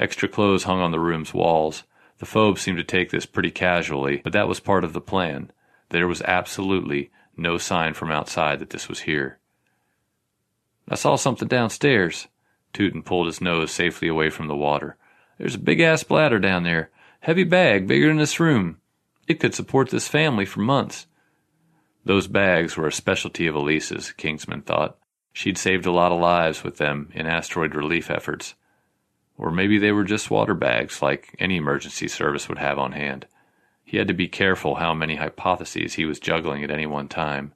Extra 0.01 0.29
clothes 0.29 0.65
hung 0.65 0.81
on 0.81 0.93
the 0.93 0.99
room's 0.99 1.35
walls. 1.35 1.85
The 2.19 2.27
Phobes 2.27 2.63
seemed 2.63 2.79
to 2.79 2.85
take 2.85 3.11
this 3.11 3.27
pretty 3.27 3.51
casually, 3.51 4.23
but 4.25 4.33
that 4.33 4.49
was 4.49 4.59
part 4.59 4.83
of 4.83 4.95
the 4.95 5.01
plan. 5.01 5.53
There 5.91 6.09
was 6.09 6.23
absolutely 6.23 7.11
no 7.37 7.59
sign 7.59 7.93
from 7.93 8.11
outside 8.11 8.61
that 8.61 8.71
this 8.71 8.89
was 8.89 9.01
here. 9.01 9.39
I 10.89 10.95
saw 10.95 11.17
something 11.17 11.49
downstairs. 11.49 12.29
Tootin 12.73 13.03
pulled 13.03 13.27
his 13.27 13.43
nose 13.43 13.73
safely 13.73 14.09
away 14.09 14.31
from 14.31 14.49
the 14.49 14.57
water. 14.57 14.97
There's 15.37 15.57
a 15.57 15.59
big 15.59 15.81
ass 15.81 16.03
bladder 16.03 16.39
down 16.39 16.63
there. 16.63 16.91
Heavy 17.21 17.45
bag, 17.45 17.87
bigger 17.87 18.09
than 18.09 18.17
this 18.17 18.41
room. 18.41 18.79
It 19.29 19.39
could 19.39 19.55
support 19.55 19.91
this 19.91 20.09
family 20.09 20.47
for 20.47 20.61
months. 20.61 21.07
Those 22.07 22.27
bags 22.27 22.75
were 22.75 22.87
a 22.87 22.93
specialty 22.93 23.47
of 23.47 23.55
Elise's, 23.55 24.13
Kingsman 24.13 24.63
thought. 24.63 24.97
She'd 25.35 25.59
saved 25.59 25.85
a 25.85 25.93
lot 25.93 26.11
of 26.11 26.21
lives 26.21 26.65
with 26.65 26.79
them 26.79 27.11
in 27.13 27.27
asteroid 27.27 27.75
relief 27.75 28.11
efforts. 28.11 28.55
Or 29.41 29.51
maybe 29.51 29.79
they 29.79 29.91
were 29.91 30.05
just 30.05 30.31
water 30.31 30.53
bags 30.53 31.01
like 31.01 31.35
any 31.39 31.57
emergency 31.57 32.09
service 32.09 32.47
would 32.47 32.59
have 32.59 32.79
on 32.79 32.93
hand. 32.93 33.27
He 33.83 33.97
had 33.97 34.07
to 34.09 34.15
be 34.15 34.29
careful 34.29 34.75
how 34.75 34.93
many 34.93 35.17
hypotheses 35.17 35.95
he 35.95 36.05
was 36.05 36.21
juggling 36.21 36.63
at 36.63 36.71
any 36.71 36.85
one 36.85 37.09
time. 37.09 37.55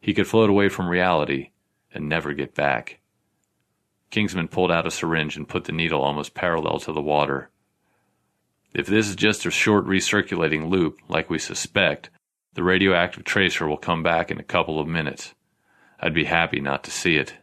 He 0.00 0.14
could 0.14 0.26
float 0.26 0.48
away 0.48 0.70
from 0.70 0.88
reality 0.88 1.50
and 1.92 2.08
never 2.08 2.32
get 2.32 2.54
back. 2.54 3.00
Kingsman 4.10 4.48
pulled 4.48 4.72
out 4.72 4.86
a 4.86 4.90
syringe 4.90 5.36
and 5.36 5.46
put 5.46 5.64
the 5.64 5.72
needle 5.72 6.00
almost 6.00 6.32
parallel 6.32 6.78
to 6.80 6.92
the 6.92 7.02
water. 7.02 7.50
If 8.72 8.86
this 8.86 9.06
is 9.06 9.14
just 9.14 9.44
a 9.44 9.50
short 9.50 9.84
recirculating 9.84 10.70
loop, 10.70 11.00
like 11.06 11.28
we 11.28 11.38
suspect, 11.38 12.08
the 12.54 12.62
radioactive 12.62 13.24
tracer 13.24 13.68
will 13.68 13.76
come 13.76 14.02
back 14.02 14.30
in 14.30 14.40
a 14.40 14.42
couple 14.42 14.80
of 14.80 14.88
minutes. 14.88 15.34
I'd 16.00 16.14
be 16.14 16.24
happy 16.24 16.60
not 16.60 16.82
to 16.84 16.90
see 16.90 17.16
it. 17.16 17.34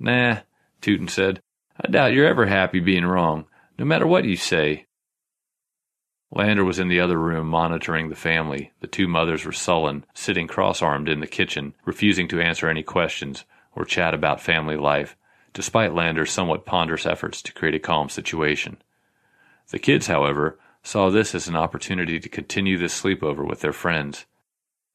Nah, 0.00 0.38
Tootin 0.80 1.08
said. 1.08 1.42
I 1.78 1.88
doubt 1.88 2.12
you're 2.12 2.26
ever 2.26 2.46
happy 2.46 2.80
being 2.80 3.04
wrong, 3.04 3.46
no 3.78 3.84
matter 3.84 4.06
what 4.06 4.24
you 4.24 4.36
say. 4.36 4.86
Lander 6.30 6.64
was 6.64 6.78
in 6.78 6.88
the 6.88 7.00
other 7.00 7.18
room 7.18 7.48
monitoring 7.48 8.08
the 8.08 8.16
family. 8.16 8.72
The 8.80 8.86
two 8.86 9.06
mothers 9.06 9.44
were 9.44 9.52
sullen, 9.52 10.04
sitting 10.14 10.46
cross 10.48 10.82
armed 10.82 11.08
in 11.08 11.20
the 11.20 11.26
kitchen, 11.26 11.74
refusing 11.84 12.28
to 12.28 12.40
answer 12.40 12.68
any 12.68 12.82
questions 12.82 13.44
or 13.74 13.84
chat 13.84 14.14
about 14.14 14.40
family 14.40 14.76
life, 14.76 15.16
despite 15.52 15.94
Lander's 15.94 16.30
somewhat 16.30 16.66
ponderous 16.66 17.06
efforts 17.06 17.42
to 17.42 17.52
create 17.52 17.74
a 17.74 17.78
calm 17.78 18.08
situation. 18.08 18.78
The 19.70 19.78
kids, 19.78 20.06
however, 20.06 20.58
saw 20.82 21.10
this 21.10 21.34
as 21.34 21.46
an 21.46 21.56
opportunity 21.56 22.18
to 22.18 22.28
continue 22.28 22.78
the 22.78 22.86
sleepover 22.86 23.46
with 23.46 23.60
their 23.60 23.72
friends. 23.72 24.24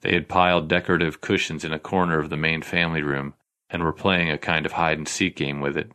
They 0.02 0.14
had 0.14 0.28
piled 0.28 0.68
decorative 0.68 1.22
cushions 1.22 1.64
in 1.64 1.74
a 1.74 1.80
corner 1.80 2.20
of 2.20 2.30
the 2.30 2.38
main 2.38 2.62
family 2.62 3.04
room 3.04 3.36
and 3.70 3.84
were 3.84 3.94
playing 3.94 4.32
a 4.32 4.38
kind 4.38 4.66
of 4.66 4.74
hide 4.74 4.98
and 4.98 5.08
seek 5.08 5.36
game 5.36 5.62
with 5.62 5.78
it. 5.78 5.92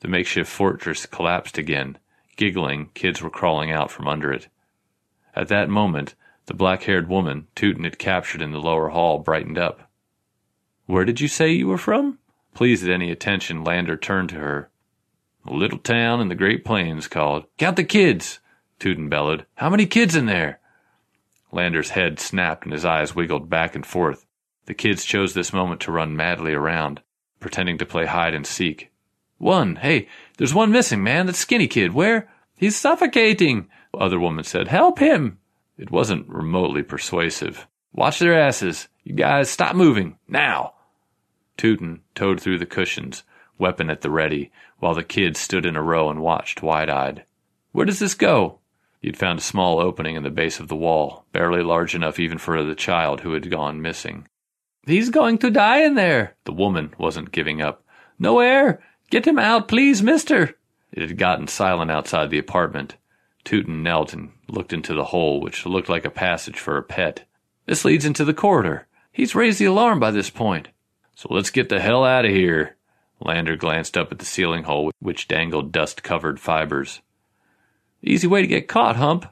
The 0.00 0.08
makeshift 0.08 0.50
fortress 0.50 1.06
collapsed 1.06 1.58
again. 1.58 1.98
Giggling, 2.36 2.90
kids 2.94 3.20
were 3.20 3.30
crawling 3.30 3.70
out 3.70 3.90
from 3.90 4.08
under 4.08 4.32
it. 4.32 4.48
At 5.34 5.48
that 5.48 5.68
moment, 5.68 6.14
the 6.46 6.54
black 6.54 6.82
haired 6.84 7.08
woman 7.08 7.46
Tootin 7.54 7.84
had 7.84 7.98
captured 7.98 8.42
in 8.42 8.50
the 8.50 8.60
lower 8.60 8.88
hall 8.88 9.18
brightened 9.18 9.58
up. 9.58 9.90
Where 10.86 11.04
did 11.04 11.20
you 11.20 11.28
say 11.28 11.52
you 11.52 11.68
were 11.68 11.78
from? 11.78 12.18
Pleased 12.54 12.82
at 12.84 12.90
any 12.90 13.10
attention, 13.10 13.62
Lander 13.62 13.96
turned 13.96 14.30
to 14.30 14.36
her. 14.36 14.70
A 15.46 15.52
little 15.52 15.78
town 15.78 16.20
in 16.20 16.28
the 16.28 16.34
Great 16.34 16.64
Plains 16.64 17.06
called. 17.06 17.46
Count 17.58 17.76
the 17.76 17.84
kids! 17.84 18.40
Tootin 18.78 19.08
bellowed. 19.08 19.46
How 19.54 19.70
many 19.70 19.86
kids 19.86 20.16
in 20.16 20.26
there? 20.26 20.60
Lander's 21.52 21.90
head 21.90 22.18
snapped 22.18 22.64
and 22.64 22.72
his 22.72 22.84
eyes 22.84 23.14
wiggled 23.14 23.50
back 23.50 23.74
and 23.74 23.84
forth. 23.84 24.26
The 24.66 24.74
kids 24.74 25.04
chose 25.04 25.34
this 25.34 25.52
moment 25.52 25.80
to 25.82 25.92
run 25.92 26.16
madly 26.16 26.52
around, 26.52 27.02
pretending 27.38 27.78
to 27.78 27.86
play 27.86 28.06
hide 28.06 28.34
and 28.34 28.46
seek. 28.46 28.89
One. 29.40 29.76
Hey, 29.76 30.06
there's 30.36 30.52
one 30.52 30.70
missing, 30.70 31.02
man. 31.02 31.24
That 31.24 31.34
skinny 31.34 31.66
kid. 31.66 31.94
Where? 31.94 32.28
He's 32.56 32.76
suffocating. 32.76 33.68
Other 33.94 34.20
woman 34.20 34.44
said, 34.44 34.68
Help 34.68 34.98
him. 34.98 35.38
It 35.78 35.90
wasn't 35.90 36.28
remotely 36.28 36.82
persuasive. 36.82 37.66
Watch 37.90 38.18
their 38.18 38.38
asses. 38.38 38.88
You 39.02 39.14
guys 39.14 39.48
stop 39.48 39.74
moving. 39.74 40.18
Now. 40.28 40.74
Tootin 41.56 42.02
toed 42.14 42.38
through 42.38 42.58
the 42.58 42.66
cushions, 42.66 43.22
weapon 43.56 43.88
at 43.88 44.02
the 44.02 44.10
ready, 44.10 44.52
while 44.78 44.94
the 44.94 45.02
kids 45.02 45.40
stood 45.40 45.64
in 45.64 45.74
a 45.74 45.82
row 45.82 46.10
and 46.10 46.20
watched 46.20 46.62
wide 46.62 46.90
eyed. 46.90 47.24
Where 47.72 47.86
does 47.86 47.98
this 47.98 48.14
go? 48.14 48.58
He'd 49.00 49.16
found 49.16 49.38
a 49.38 49.42
small 49.42 49.80
opening 49.80 50.16
in 50.16 50.22
the 50.22 50.28
base 50.28 50.60
of 50.60 50.68
the 50.68 50.76
wall, 50.76 51.24
barely 51.32 51.62
large 51.62 51.94
enough 51.94 52.18
even 52.18 52.36
for 52.36 52.62
the 52.62 52.74
child 52.74 53.22
who 53.22 53.32
had 53.32 53.50
gone 53.50 53.80
missing. 53.80 54.28
He's 54.86 55.08
going 55.08 55.38
to 55.38 55.50
die 55.50 55.82
in 55.82 55.94
there. 55.94 56.36
The 56.44 56.52
woman 56.52 56.92
wasn't 56.98 57.32
giving 57.32 57.62
up. 57.62 57.82
No 58.18 58.40
air. 58.40 58.82
Get 59.10 59.26
him 59.26 59.38
out, 59.38 59.68
please, 59.68 60.02
mister! 60.02 60.56
It 60.92 61.02
had 61.02 61.18
gotten 61.18 61.48
silent 61.48 61.90
outside 61.90 62.30
the 62.30 62.38
apartment. 62.38 62.96
Tootin 63.44 63.82
knelt 63.82 64.12
and 64.12 64.30
looked 64.48 64.72
into 64.72 64.94
the 64.94 65.06
hole, 65.06 65.40
which 65.40 65.66
looked 65.66 65.88
like 65.88 66.04
a 66.04 66.10
passage 66.10 66.58
for 66.58 66.76
a 66.76 66.82
pet. 66.82 67.24
This 67.66 67.84
leads 67.84 68.04
into 68.04 68.24
the 68.24 68.34
corridor. 68.34 68.86
He's 69.12 69.34
raised 69.34 69.58
the 69.58 69.64
alarm 69.66 69.98
by 70.00 70.10
this 70.10 70.30
point. 70.30 70.68
So 71.16 71.28
let's 71.30 71.50
get 71.50 71.68
the 71.68 71.80
hell 71.80 72.04
out 72.04 72.24
of 72.24 72.30
here. 72.30 72.76
Lander 73.20 73.56
glanced 73.56 73.98
up 73.98 74.12
at 74.12 74.18
the 74.18 74.24
ceiling 74.24 74.64
hole, 74.64 74.90
which 75.00 75.28
dangled 75.28 75.72
dust 75.72 76.02
covered 76.02 76.40
fibers. 76.40 77.00
Easy 78.02 78.26
way 78.26 78.40
to 78.40 78.46
get 78.46 78.68
caught, 78.68 78.96
Hump, 78.96 79.26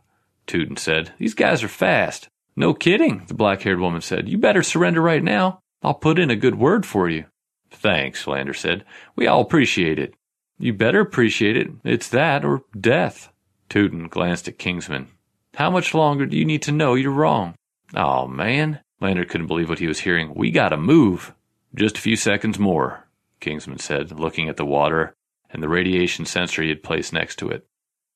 Tootin 0.47 0.77
said. 0.77 1.13
These 1.19 1.35
guys 1.35 1.63
are 1.63 1.69
fast. 1.69 2.29
No 2.55 2.75
kidding, 2.75 3.25
the 3.29 3.35
black 3.35 3.63
haired 3.63 3.81
woman 3.81 4.01
said. 4.01 4.29
You 4.29 4.37
better 4.39 4.63
surrender 4.63 5.01
right 5.01 5.23
now. 5.23 5.61
I'll 5.83 5.95
put 5.95 6.19
in 6.19 6.31
a 6.31 6.37
good 6.37 6.57
word 6.57 6.85
for 6.85 7.09
you. 7.09 7.25
Thanks, 7.71 8.27
Lander 8.27 8.55
said. 8.55 8.85
We 9.15 9.27
all 9.27 9.41
appreciate 9.41 9.99
it. 9.99 10.15
You 10.59 10.73
better 10.73 11.01
appreciate 11.01 11.57
it. 11.57 11.69
It's 11.85 12.09
that 12.09 12.45
or 12.45 12.63
death. 12.79 13.31
Tootin 13.69 14.09
glanced 14.09 14.49
at 14.49 14.59
Kingsman. 14.59 15.09
How 15.55 15.71
much 15.71 15.95
longer 15.95 16.27
do 16.27 16.37
you 16.37 16.45
need 16.45 16.63
to 16.63 16.73
know 16.73 16.95
you're 16.95 17.11
wrong? 17.11 17.55
Oh, 17.95 18.27
man. 18.27 18.81
Lander 19.01 19.25
couldn't 19.25 19.47
believe 19.47 19.69
what 19.69 19.79
he 19.79 19.87
was 19.87 20.01
hearing. 20.01 20.35
We 20.35 20.51
gotta 20.51 20.77
move. 20.77 21.35
Just 21.75 21.99
a 21.99 22.01
few 22.01 22.17
seconds 22.17 22.59
more, 22.59 23.07
Kingsman 23.41 23.79
said, 23.79 24.19
looking 24.19 24.49
at 24.49 24.57
the 24.57 24.65
water 24.65 25.15
and 25.51 25.63
the 25.63 25.69
radiation 25.69 26.27
sensor 26.27 26.63
he 26.63 26.69
had 26.69 26.83
placed 26.83 27.13
next 27.13 27.37
to 27.37 27.49
it. 27.49 27.67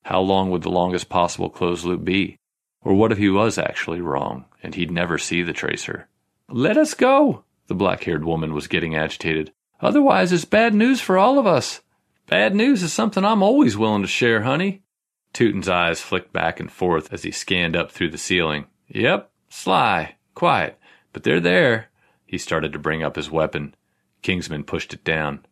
How 0.03 0.19
long 0.19 0.51
would 0.51 0.63
the 0.63 0.69
longest 0.69 1.09
possible 1.09 1.49
closed 1.49 1.85
loop 1.85 2.03
be? 2.03 2.37
Or 2.81 2.93
what 2.93 3.11
if 3.11 3.17
he 3.17 3.29
was 3.29 3.57
actually 3.57 4.01
wrong, 4.01 4.45
and 4.61 4.75
he'd 4.75 4.91
never 4.91 5.17
see 5.17 5.41
the 5.41 5.53
tracer? 5.53 6.07
Let 6.49 6.77
us 6.77 6.93
go! 6.93 7.45
The 7.73 7.77
black 7.77 8.03
haired 8.03 8.23
woman 8.23 8.53
was 8.53 8.67
getting 8.67 8.95
agitated. 8.95 9.51
Otherwise, 9.81 10.31
it's 10.31 10.45
bad 10.45 10.75
news 10.75 11.01
for 11.01 11.17
all 11.17 11.39
of 11.39 11.47
us. 11.47 11.81
Bad 12.27 12.53
news 12.53 12.83
is 12.83 12.93
something 12.93 13.25
I'm 13.25 13.41
always 13.41 13.75
willing 13.75 14.03
to 14.03 14.07
share, 14.07 14.43
honey. 14.43 14.83
Tootin's 15.33 15.67
eyes 15.67 15.99
flicked 15.99 16.31
back 16.31 16.59
and 16.59 16.71
forth 16.71 17.11
as 17.11 17.23
he 17.23 17.31
scanned 17.31 17.75
up 17.75 17.91
through 17.91 18.11
the 18.11 18.19
ceiling. 18.19 18.67
Yep, 18.89 19.31
sly, 19.49 20.17
quiet, 20.35 20.77
but 21.13 21.23
they're 21.23 21.39
there. 21.39 21.89
He 22.27 22.37
started 22.37 22.73
to 22.73 22.77
bring 22.77 23.01
up 23.01 23.15
his 23.15 23.31
weapon. 23.31 23.73
Kingsman 24.21 24.65
pushed 24.65 24.93
it 24.93 25.03
down. 25.03 25.43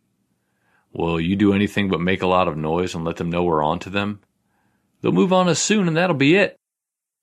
Will 0.94 1.20
you 1.20 1.36
do 1.36 1.54
anything 1.54 1.90
but 1.90 2.02
make 2.02 2.22
a 2.22 2.28
lot 2.28 2.48
of 2.48 2.56
noise 2.56 2.94
and 2.94 3.04
let 3.04 3.16
them 3.16 3.32
know 3.32 3.44
we're 3.44 3.64
on 3.64 3.80
to 3.80 3.90
them? 3.90 4.20
They'll 5.02 5.12
move 5.12 5.34
on 5.34 5.50
us 5.50 5.60
soon, 5.60 5.88
and 5.88 5.98
that'll 5.98 6.16
be 6.16 6.36
it. 6.36 6.56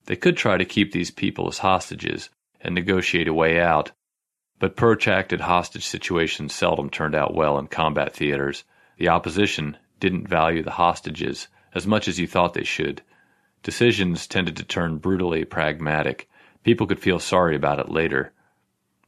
They 0.07 0.17
could 0.17 0.35
try 0.35 0.57
to 0.57 0.65
keep 0.65 0.91
these 0.91 1.09
people 1.09 1.47
as 1.47 1.59
hostages 1.59 2.29
and 2.59 2.75
negotiate 2.75 3.29
a 3.29 3.33
way 3.33 3.61
out, 3.61 3.93
but 4.59 4.75
protracted 4.75 5.41
hostage 5.41 5.85
situations 5.85 6.53
seldom 6.53 6.89
turned 6.89 7.15
out 7.15 7.33
well 7.33 7.57
in 7.57 7.67
combat 7.67 8.13
theaters. 8.13 8.65
The 8.97 9.07
opposition 9.07 9.77
didn't 9.99 10.27
value 10.27 10.61
the 10.61 10.71
hostages 10.71 11.47
as 11.73 11.87
much 11.87 12.07
as 12.07 12.19
you 12.19 12.27
thought 12.27 12.53
they 12.53 12.63
should. 12.63 13.01
Decisions 13.63 14.27
tended 14.27 14.57
to 14.57 14.63
turn 14.63 14.97
brutally 14.97 15.45
pragmatic. 15.45 16.29
People 16.63 16.87
could 16.87 16.99
feel 16.99 17.19
sorry 17.19 17.55
about 17.55 17.79
it 17.79 17.89
later. 17.89 18.33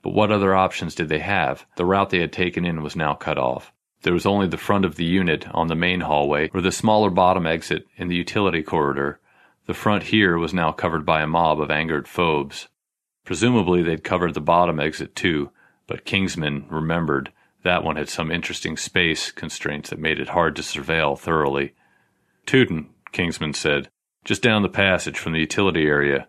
But 0.01 0.13
what 0.13 0.31
other 0.31 0.55
options 0.55 0.95
did 0.95 1.09
they 1.09 1.19
have? 1.19 1.65
The 1.75 1.85
route 1.85 2.09
they 2.09 2.19
had 2.19 2.33
taken 2.33 2.65
in 2.65 2.81
was 2.81 2.95
now 2.95 3.13
cut 3.13 3.37
off. 3.37 3.71
There 4.03 4.13
was 4.13 4.25
only 4.25 4.47
the 4.47 4.57
front 4.57 4.83
of 4.83 4.95
the 4.95 5.05
unit 5.05 5.47
on 5.53 5.67
the 5.67 5.75
main 5.75 6.01
hallway 6.01 6.49
or 6.53 6.61
the 6.61 6.71
smaller 6.71 7.09
bottom 7.09 7.45
exit 7.45 7.85
in 7.97 8.07
the 8.07 8.15
utility 8.15 8.63
corridor. 8.63 9.19
The 9.67 9.75
front 9.75 10.03
here 10.03 10.37
was 10.37 10.53
now 10.53 10.71
covered 10.71 11.05
by 11.05 11.21
a 11.21 11.27
mob 11.27 11.61
of 11.61 11.69
angered 11.69 12.07
phobes. 12.07 12.67
Presumably 13.25 13.83
they'd 13.83 14.03
covered 14.03 14.33
the 14.33 14.41
bottom 14.41 14.79
exit 14.79 15.15
too, 15.15 15.51
but 15.87 16.05
Kingsman 16.05 16.65
remembered 16.69 17.31
that 17.63 17.83
one 17.83 17.95
had 17.95 18.09
some 18.09 18.31
interesting 18.31 18.77
space 18.77 19.31
constraints 19.31 19.89
that 19.89 19.99
made 19.99 20.19
it 20.19 20.29
hard 20.29 20.55
to 20.55 20.61
surveil 20.61 21.17
thoroughly. 21.17 21.73
Tootin, 22.45 22.89
Kingsman 23.11 23.53
said, 23.53 23.89
just 24.25 24.41
down 24.41 24.61
the 24.61 24.69
passage 24.69 25.17
from 25.17 25.33
the 25.33 25.39
utility 25.39 25.85
area. 25.85 26.27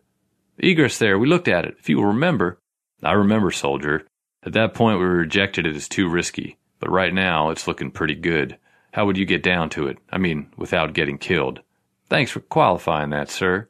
Egress 0.59 0.99
there, 0.99 1.19
we 1.19 1.27
looked 1.27 1.49
at 1.49 1.65
it, 1.65 1.77
if 1.79 1.89
you 1.89 1.97
will 1.97 2.07
remember. 2.07 2.59
I 3.03 3.13
remember, 3.13 3.51
soldier. 3.51 4.07
At 4.45 4.53
that 4.53 4.75
point 4.75 4.99
we 4.99 5.05
rejected 5.05 5.67
it 5.67 5.77
as 5.77 5.89
too 5.89 6.09
risky, 6.09 6.59
but 6.79 6.91
right 6.91 7.15
now 7.15 7.51
it's 7.51 7.67
looking 7.67 7.91
pretty 7.91 8.15
good. 8.15 8.59
How 8.93 9.07
would 9.07 9.17
you 9.17 9.25
get 9.25 9.43
down 9.43 9.71
to 9.71 9.87
it? 9.87 9.99
I 10.11 10.19
mean, 10.19 10.49
without 10.57 10.93
getting 10.93 11.17
killed. 11.17 11.61
Thanks 12.09 12.31
for 12.31 12.41
qualifying 12.41 13.11
that, 13.11 13.31
sir. 13.31 13.69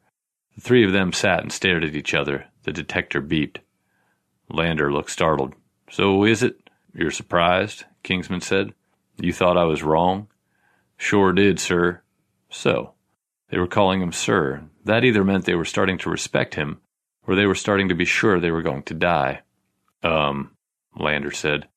The 0.57 0.61
three 0.61 0.85
of 0.85 0.93
them 0.93 1.13
sat 1.13 1.41
and 1.41 1.53
stared 1.53 1.85
at 1.85 1.95
each 1.95 2.15
other. 2.15 2.47
The 2.65 2.73
detector 2.73 3.21
beeped. 3.21 3.59
Lander 4.49 4.93
looked 4.93 5.11
startled. 5.11 5.55
So 5.91 6.25
is 6.25 6.43
it? 6.43 6.57
You're 6.95 7.11
surprised? 7.11 7.85
Kingsman 8.03 8.41
said. 8.41 8.75
You 9.19 9.33
thought 9.33 9.57
I 9.57 9.65
was 9.65 9.83
wrong? 9.83 10.29
Sure 10.97 11.33
did, 11.33 11.59
sir. 11.59 12.03
So. 12.51 12.95
They 13.49 13.59
were 13.59 13.67
calling 13.67 14.01
him 14.01 14.13
sir. 14.13 14.63
That 14.85 15.05
either 15.05 15.25
meant 15.25 15.45
they 15.45 15.55
were 15.55 15.65
starting 15.65 15.99
to 15.99 16.11
respect 16.11 16.55
him, 16.55 16.81
or 17.27 17.35
they 17.35 17.47
were 17.47 17.55
starting 17.55 17.89
to 17.89 17.95
be 17.95 18.05
sure 18.05 18.41
they 18.41 18.51
were 18.51 18.63
going 18.63 18.83
to 18.85 18.95
die. 18.95 19.43
Um, 20.03 20.53
Lander 20.97 21.31
said. 21.31 21.69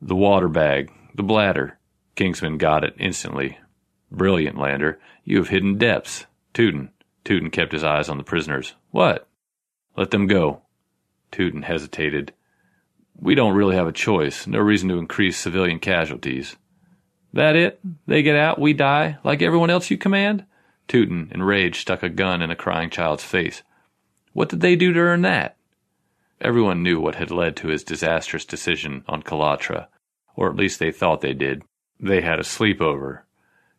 The 0.00 0.16
water 0.16 0.48
bag, 0.48 0.92
the 1.14 1.22
bladder. 1.22 1.78
Kingsman 2.14 2.58
got 2.58 2.84
it 2.84 2.94
instantly. 2.98 3.58
Brilliant, 4.10 4.58
Lander. 4.58 5.00
You 5.24 5.38
have 5.38 5.48
hidden 5.48 5.78
depths. 5.78 6.26
Tootin. 6.52 6.90
Tootin 7.24 7.50
kept 7.50 7.72
his 7.72 7.84
eyes 7.84 8.08
on 8.08 8.18
the 8.18 8.24
prisoners. 8.24 8.74
What? 8.90 9.28
Let 9.96 10.10
them 10.10 10.26
go. 10.26 10.62
Tootin 11.30 11.62
hesitated. 11.62 12.32
We 13.18 13.34
don't 13.34 13.54
really 13.54 13.76
have 13.76 13.86
a 13.86 13.92
choice. 13.92 14.46
No 14.46 14.58
reason 14.58 14.88
to 14.88 14.98
increase 14.98 15.36
civilian 15.36 15.78
casualties. 15.78 16.56
That 17.32 17.56
it? 17.56 17.80
They 18.06 18.22
get 18.22 18.36
out, 18.36 18.58
we 18.58 18.72
die, 18.72 19.18
like 19.24 19.42
everyone 19.42 19.70
else 19.70 19.90
you 19.90 19.96
command? 19.96 20.44
Tootin, 20.88 21.30
enraged, 21.34 21.76
stuck 21.76 22.02
a 22.02 22.08
gun 22.08 22.42
in 22.42 22.50
a 22.50 22.56
crying 22.56 22.90
child's 22.90 23.24
face. 23.24 23.62
What 24.32 24.48
did 24.48 24.60
they 24.60 24.76
do 24.76 24.92
to 24.92 25.00
earn 25.00 25.22
that? 25.22 25.56
Everyone 26.40 26.82
knew 26.82 27.00
what 27.00 27.14
had 27.14 27.30
led 27.30 27.56
to 27.56 27.68
his 27.68 27.84
disastrous 27.84 28.44
decision 28.44 29.04
on 29.06 29.22
Kalatra, 29.22 29.86
or 30.34 30.50
at 30.50 30.56
least 30.56 30.78
they 30.78 30.90
thought 30.90 31.20
they 31.20 31.34
did. 31.34 31.62
They 32.00 32.20
had 32.20 32.40
a 32.40 32.42
sleepover. 32.42 33.20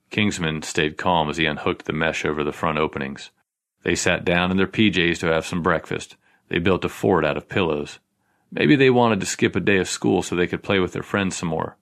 Kingsman 0.10 0.62
stayed 0.62 0.98
calm 0.98 1.30
as 1.30 1.38
he 1.38 1.46
unhooked 1.46 1.86
the 1.86 1.94
mesh 1.94 2.24
over 2.24 2.44
the 2.44 2.54
front 2.54 2.78
openings. 2.78 3.32
They 3.84 3.96
sat 3.96 4.26
down 4.26 4.52
in 4.52 4.58
their 4.58 4.68
PJs 4.68 5.20
to 5.20 5.28
have 5.28 5.46
some 5.46 5.62
breakfast. 5.62 6.16
They 6.50 6.60
built 6.60 6.86
a 6.86 6.90
fort 6.90 7.26
out 7.26 7.38
of 7.38 7.50
pillows. 7.50 8.00
Maybe 8.52 8.76
they 8.76 8.90
wanted 8.90 9.20
to 9.20 9.26
skip 9.26 9.56
a 9.56 9.60
day 9.60 9.78
of 9.78 9.90
school 9.90 10.22
so 10.22 10.36
they 10.36 10.48
could 10.48 10.64
play 10.64 10.80
with 10.80 10.94
their 10.94 11.04
friends 11.04 11.36
some 11.36 11.50
more. 11.50 11.78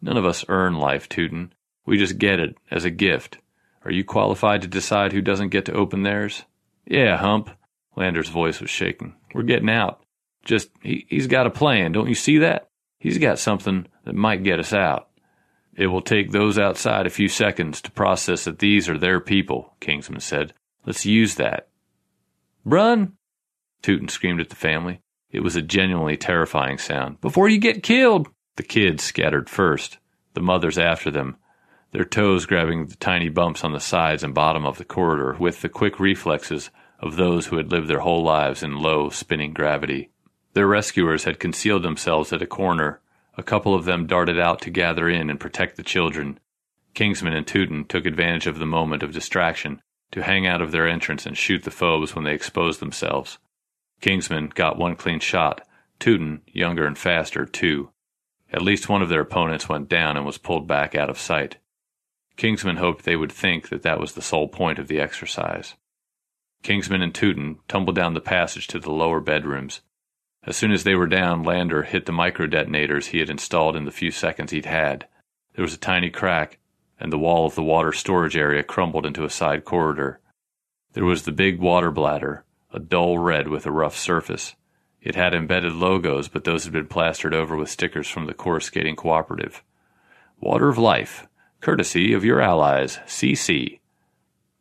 None 0.00 0.16
of 0.16 0.24
us 0.24 0.44
earn 0.48 0.78
life, 0.78 1.08
Tootin. 1.08 1.52
We 1.84 1.98
just 1.98 2.18
get 2.18 2.38
it 2.40 2.56
as 2.70 2.84
a 2.84 2.90
gift. 2.90 3.38
Are 3.84 3.90
you 3.90 4.04
qualified 4.04 4.62
to 4.62 4.68
decide 4.68 5.12
who 5.12 5.20
doesn't 5.20 5.50
get 5.50 5.64
to 5.66 5.72
open 5.72 6.02
theirs? 6.02 6.44
Yeah, 6.86 7.16
Hump. 7.16 7.50
Lander's 7.96 8.28
voice 8.28 8.60
was 8.60 8.70
shaking. 8.70 9.14
We're 9.34 9.42
getting 9.42 9.70
out. 9.70 10.02
Just, 10.44 10.70
he, 10.82 11.06
he's 11.08 11.26
got 11.26 11.46
a 11.46 11.50
plan. 11.50 11.92
Don't 11.92 12.08
you 12.08 12.14
see 12.14 12.38
that? 12.38 12.68
He's 12.98 13.18
got 13.18 13.38
something 13.38 13.86
that 14.04 14.14
might 14.14 14.44
get 14.44 14.58
us 14.58 14.72
out. 14.72 15.08
It 15.76 15.88
will 15.88 16.02
take 16.02 16.30
those 16.30 16.58
outside 16.58 17.06
a 17.06 17.10
few 17.10 17.28
seconds 17.28 17.80
to 17.82 17.90
process 17.90 18.44
that 18.44 18.58
these 18.58 18.88
are 18.88 18.98
their 18.98 19.20
people, 19.20 19.74
Kingsman 19.80 20.20
said. 20.20 20.54
Let's 20.86 21.04
use 21.04 21.34
that. 21.34 21.68
Run! 22.64 23.14
Tootin 23.82 24.08
screamed 24.08 24.40
at 24.40 24.48
the 24.48 24.56
family. 24.56 25.02
It 25.30 25.40
was 25.40 25.56
a 25.56 25.62
genuinely 25.62 26.16
terrifying 26.16 26.78
sound. 26.78 27.20
Before 27.20 27.48
you 27.48 27.58
get 27.58 27.82
killed! 27.82 28.28
The 28.54 28.62
kids 28.62 29.02
scattered 29.02 29.50
first, 29.50 29.98
the 30.34 30.40
mothers 30.40 30.78
after 30.78 31.10
them, 31.10 31.36
their 31.92 32.04
toes 32.04 32.46
grabbing 32.46 32.86
the 32.86 32.96
tiny 32.96 33.28
bumps 33.28 33.64
on 33.64 33.72
the 33.72 33.80
sides 33.80 34.22
and 34.22 34.34
bottom 34.34 34.64
of 34.64 34.78
the 34.78 34.84
corridor 34.84 35.36
with 35.38 35.60
the 35.60 35.68
quick 35.68 36.00
reflexes 36.00 36.70
of 37.00 37.16
those 37.16 37.46
who 37.46 37.56
had 37.56 37.70
lived 37.70 37.88
their 37.88 38.00
whole 38.00 38.22
lives 38.22 38.62
in 38.62 38.76
low, 38.76 39.10
spinning 39.10 39.52
gravity. 39.52 40.10
Their 40.54 40.66
rescuers 40.66 41.24
had 41.24 41.40
concealed 41.40 41.82
themselves 41.82 42.32
at 42.32 42.42
a 42.42 42.46
corner. 42.46 43.00
A 43.36 43.42
couple 43.42 43.74
of 43.74 43.84
them 43.84 44.06
darted 44.06 44.38
out 44.38 44.62
to 44.62 44.70
gather 44.70 45.08
in 45.08 45.28
and 45.28 45.40
protect 45.40 45.76
the 45.76 45.82
children. 45.82 46.38
Kingsman 46.94 47.34
and 47.34 47.46
Tootin 47.46 47.84
took 47.84 48.06
advantage 48.06 48.46
of 48.46 48.58
the 48.58 48.66
moment 48.66 49.02
of 49.02 49.12
distraction 49.12 49.82
to 50.12 50.22
hang 50.22 50.46
out 50.46 50.62
of 50.62 50.72
their 50.72 50.88
entrance 50.88 51.26
and 51.26 51.36
shoot 51.36 51.64
the 51.64 51.70
phobes 51.70 52.14
when 52.14 52.24
they 52.24 52.34
exposed 52.34 52.80
themselves. 52.80 53.38
Kingsman 54.00 54.52
got 54.54 54.78
one 54.78 54.96
clean 54.96 55.20
shot, 55.20 55.66
Tootin, 55.98 56.42
younger 56.46 56.86
and 56.86 56.96
faster, 56.96 57.44
two. 57.44 57.90
At 58.52 58.62
least 58.62 58.88
one 58.88 59.02
of 59.02 59.08
their 59.08 59.22
opponents 59.22 59.68
went 59.68 59.88
down 59.88 60.16
and 60.16 60.24
was 60.24 60.38
pulled 60.38 60.66
back 60.66 60.94
out 60.94 61.10
of 61.10 61.18
sight. 61.18 61.56
Kingsman 62.36 62.76
hoped 62.76 63.04
they 63.04 63.16
would 63.16 63.32
think 63.32 63.70
that 63.70 63.82
that 63.82 63.98
was 63.98 64.12
the 64.12 64.22
sole 64.22 64.48
point 64.48 64.78
of 64.78 64.88
the 64.88 65.00
exercise. 65.00 65.74
Kingsman 66.62 67.02
and 67.02 67.14
Tootin 67.14 67.58
tumbled 67.68 67.96
down 67.96 68.14
the 68.14 68.20
passage 68.20 68.66
to 68.68 68.78
the 68.78 68.92
lower 68.92 69.20
bedrooms. 69.20 69.80
As 70.44 70.56
soon 70.56 70.70
as 70.70 70.84
they 70.84 70.94
were 70.94 71.06
down, 71.06 71.42
Lander 71.42 71.82
hit 71.82 72.06
the 72.06 72.12
micro 72.12 72.46
detonators 72.46 73.08
he 73.08 73.18
had 73.18 73.30
installed 73.30 73.74
in 73.74 73.84
the 73.84 73.90
few 73.90 74.10
seconds 74.10 74.52
he'd 74.52 74.66
had. 74.66 75.08
There 75.54 75.62
was 75.62 75.74
a 75.74 75.78
tiny 75.78 76.10
crack, 76.10 76.58
and 76.98 77.12
the 77.12 77.18
wall 77.18 77.46
of 77.46 77.54
the 77.54 77.62
water 77.62 77.92
storage 77.92 78.36
area 78.36 78.62
crumbled 78.62 79.06
into 79.06 79.24
a 79.24 79.30
side 79.30 79.64
corridor. 79.64 80.20
There 80.92 81.04
was 81.04 81.22
the 81.24 81.32
big 81.32 81.58
water 81.58 81.90
bladder, 81.90 82.44
a 82.72 82.78
dull 82.78 83.18
red 83.18 83.48
with 83.48 83.66
a 83.66 83.70
rough 83.70 83.96
surface. 83.96 84.54
It 85.00 85.14
had 85.14 85.34
embedded 85.34 85.72
logos, 85.72 86.28
but 86.28 86.44
those 86.44 86.64
had 86.64 86.72
been 86.72 86.88
plastered 86.88 87.34
over 87.34 87.56
with 87.56 87.70
stickers 87.70 88.08
from 88.08 88.26
the 88.26 88.34
Course 88.34 88.66
Skating 88.66 88.96
Cooperative. 88.96 89.62
Water 90.40 90.68
of 90.68 90.78
Life, 90.78 91.26
courtesy 91.60 92.12
of 92.12 92.24
your 92.24 92.40
allies, 92.40 92.98
CC. 93.06 93.80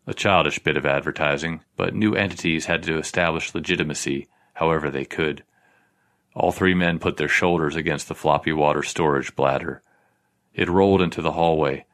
A 0.08 0.14
childish 0.14 0.60
bit 0.60 0.78
of 0.78 0.86
advertising, 0.86 1.62
but 1.76 1.96
new 1.96 2.14
entities 2.16 2.66
had 2.66 2.84
to 2.84 2.98
establish 2.98 3.56
legitimacy 3.56 4.28
however 4.56 4.90
they 4.90 5.06
could. 5.06 5.44
All 6.34 6.52
three 6.52 6.74
men 6.74 7.00
put 7.00 7.18
their 7.18 7.28
shoulders 7.28 7.76
against 7.76 8.08
the 8.08 8.16
floppy 8.16 8.52
water 8.52 8.84
storage 8.84 9.36
bladder. 9.36 9.82
It 10.54 10.70
rolled 10.70 11.02
into 11.02 11.22
the 11.22 11.34
hallway. 11.34 11.86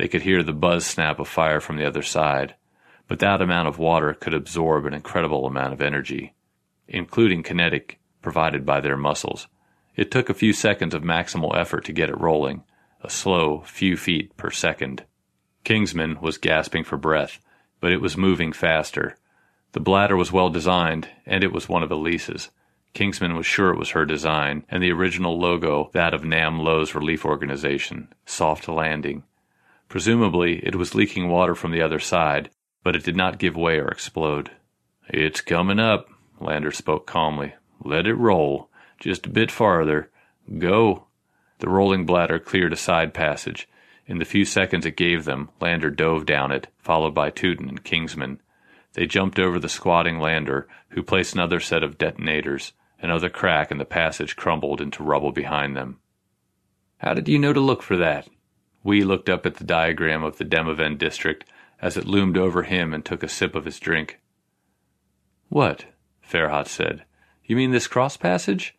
They 0.00 0.08
could 0.08 0.22
hear 0.22 0.42
the 0.42 0.54
buzz 0.54 0.86
snap 0.86 1.18
of 1.18 1.28
fire 1.28 1.60
from 1.60 1.76
the 1.76 1.86
other 1.86 2.00
side, 2.00 2.54
but 3.06 3.18
that 3.18 3.42
amount 3.42 3.68
of 3.68 3.78
water 3.78 4.14
could 4.14 4.32
absorb 4.32 4.86
an 4.86 4.94
incredible 4.94 5.44
amount 5.44 5.74
of 5.74 5.82
energy, 5.82 6.32
including 6.88 7.42
kinetic, 7.42 8.00
provided 8.22 8.64
by 8.64 8.80
their 8.80 8.96
muscles. 8.96 9.46
It 9.96 10.10
took 10.10 10.30
a 10.30 10.34
few 10.34 10.54
seconds 10.54 10.94
of 10.94 11.02
maximal 11.02 11.54
effort 11.54 11.84
to 11.84 11.92
get 11.92 12.08
it 12.08 12.18
rolling, 12.18 12.62
a 13.02 13.10
slow 13.10 13.60
few 13.66 13.98
feet 13.98 14.34
per 14.38 14.50
second. 14.50 15.04
Kingsman 15.64 16.18
was 16.22 16.38
gasping 16.38 16.82
for 16.82 16.96
breath, 16.96 17.38
but 17.78 17.92
it 17.92 18.00
was 18.00 18.16
moving 18.16 18.54
faster. 18.54 19.18
The 19.72 19.80
bladder 19.80 20.16
was 20.16 20.32
well 20.32 20.48
designed, 20.48 21.10
and 21.26 21.44
it 21.44 21.52
was 21.52 21.68
one 21.68 21.82
of 21.82 21.90
Elise's. 21.90 22.48
Kingsman 22.94 23.36
was 23.36 23.44
sure 23.44 23.68
it 23.74 23.78
was 23.78 23.90
her 23.90 24.06
design, 24.06 24.64
and 24.70 24.82
the 24.82 24.92
original 24.92 25.38
logo 25.38 25.90
that 25.92 26.14
of 26.14 26.24
Nam 26.24 26.58
Lo's 26.58 26.94
relief 26.94 27.26
organization, 27.26 28.08
Soft 28.24 28.66
Landing. 28.66 29.24
Presumably, 29.90 30.64
it 30.64 30.76
was 30.76 30.94
leaking 30.94 31.28
water 31.28 31.56
from 31.56 31.72
the 31.72 31.82
other 31.82 31.98
side, 31.98 32.48
but 32.84 32.94
it 32.94 33.02
did 33.02 33.16
not 33.16 33.40
give 33.40 33.56
way 33.56 33.80
or 33.80 33.88
explode. 33.88 34.52
It's 35.08 35.40
coming 35.40 35.80
up, 35.80 36.08
Lander 36.38 36.70
spoke 36.70 37.08
calmly. 37.08 37.54
Let 37.84 38.06
it 38.06 38.14
roll. 38.14 38.70
Just 39.00 39.26
a 39.26 39.30
bit 39.30 39.50
farther. 39.50 40.08
Go. 40.58 41.08
The 41.58 41.68
rolling 41.68 42.06
bladder 42.06 42.38
cleared 42.38 42.72
a 42.72 42.76
side 42.76 43.12
passage. 43.12 43.68
In 44.06 44.18
the 44.18 44.24
few 44.24 44.44
seconds 44.44 44.86
it 44.86 44.96
gave 44.96 45.24
them, 45.24 45.50
Lander 45.60 45.90
dove 45.90 46.24
down 46.24 46.52
it, 46.52 46.68
followed 46.78 47.12
by 47.12 47.30
Tootin 47.30 47.68
and 47.68 47.82
Kingsman. 47.82 48.40
They 48.92 49.06
jumped 49.06 49.40
over 49.40 49.58
the 49.58 49.68
squatting 49.68 50.20
Lander, 50.20 50.68
who 50.90 51.02
placed 51.02 51.34
another 51.34 51.58
set 51.58 51.82
of 51.82 51.98
detonators. 51.98 52.74
Another 53.00 53.28
crack 53.28 53.72
and 53.72 53.80
the 53.80 53.84
passage 53.84 54.36
crumbled 54.36 54.80
into 54.80 55.02
rubble 55.02 55.32
behind 55.32 55.76
them. 55.76 55.98
How 56.98 57.12
did 57.12 57.28
you 57.28 57.40
know 57.40 57.52
to 57.52 57.60
look 57.60 57.82
for 57.82 57.96
that? 57.96 58.28
Wee 58.82 59.04
looked 59.04 59.28
up 59.28 59.46
at 59.46 59.56
the 59.56 59.64
diagram 59.64 60.24
of 60.24 60.38
the 60.38 60.44
Demavend 60.44 60.98
district 60.98 61.44
as 61.80 61.96
it 61.96 62.06
loomed 62.06 62.36
over 62.36 62.62
him 62.62 62.92
and 62.92 63.04
took 63.04 63.22
a 63.22 63.28
sip 63.28 63.54
of 63.54 63.64
his 63.64 63.78
drink. 63.78 64.18
What? 65.48 65.86
Farhat 66.26 66.66
said. 66.66 67.04
You 67.44 67.56
mean 67.56 67.72
this 67.72 67.88
cross 67.88 68.16
passage? 68.16 68.76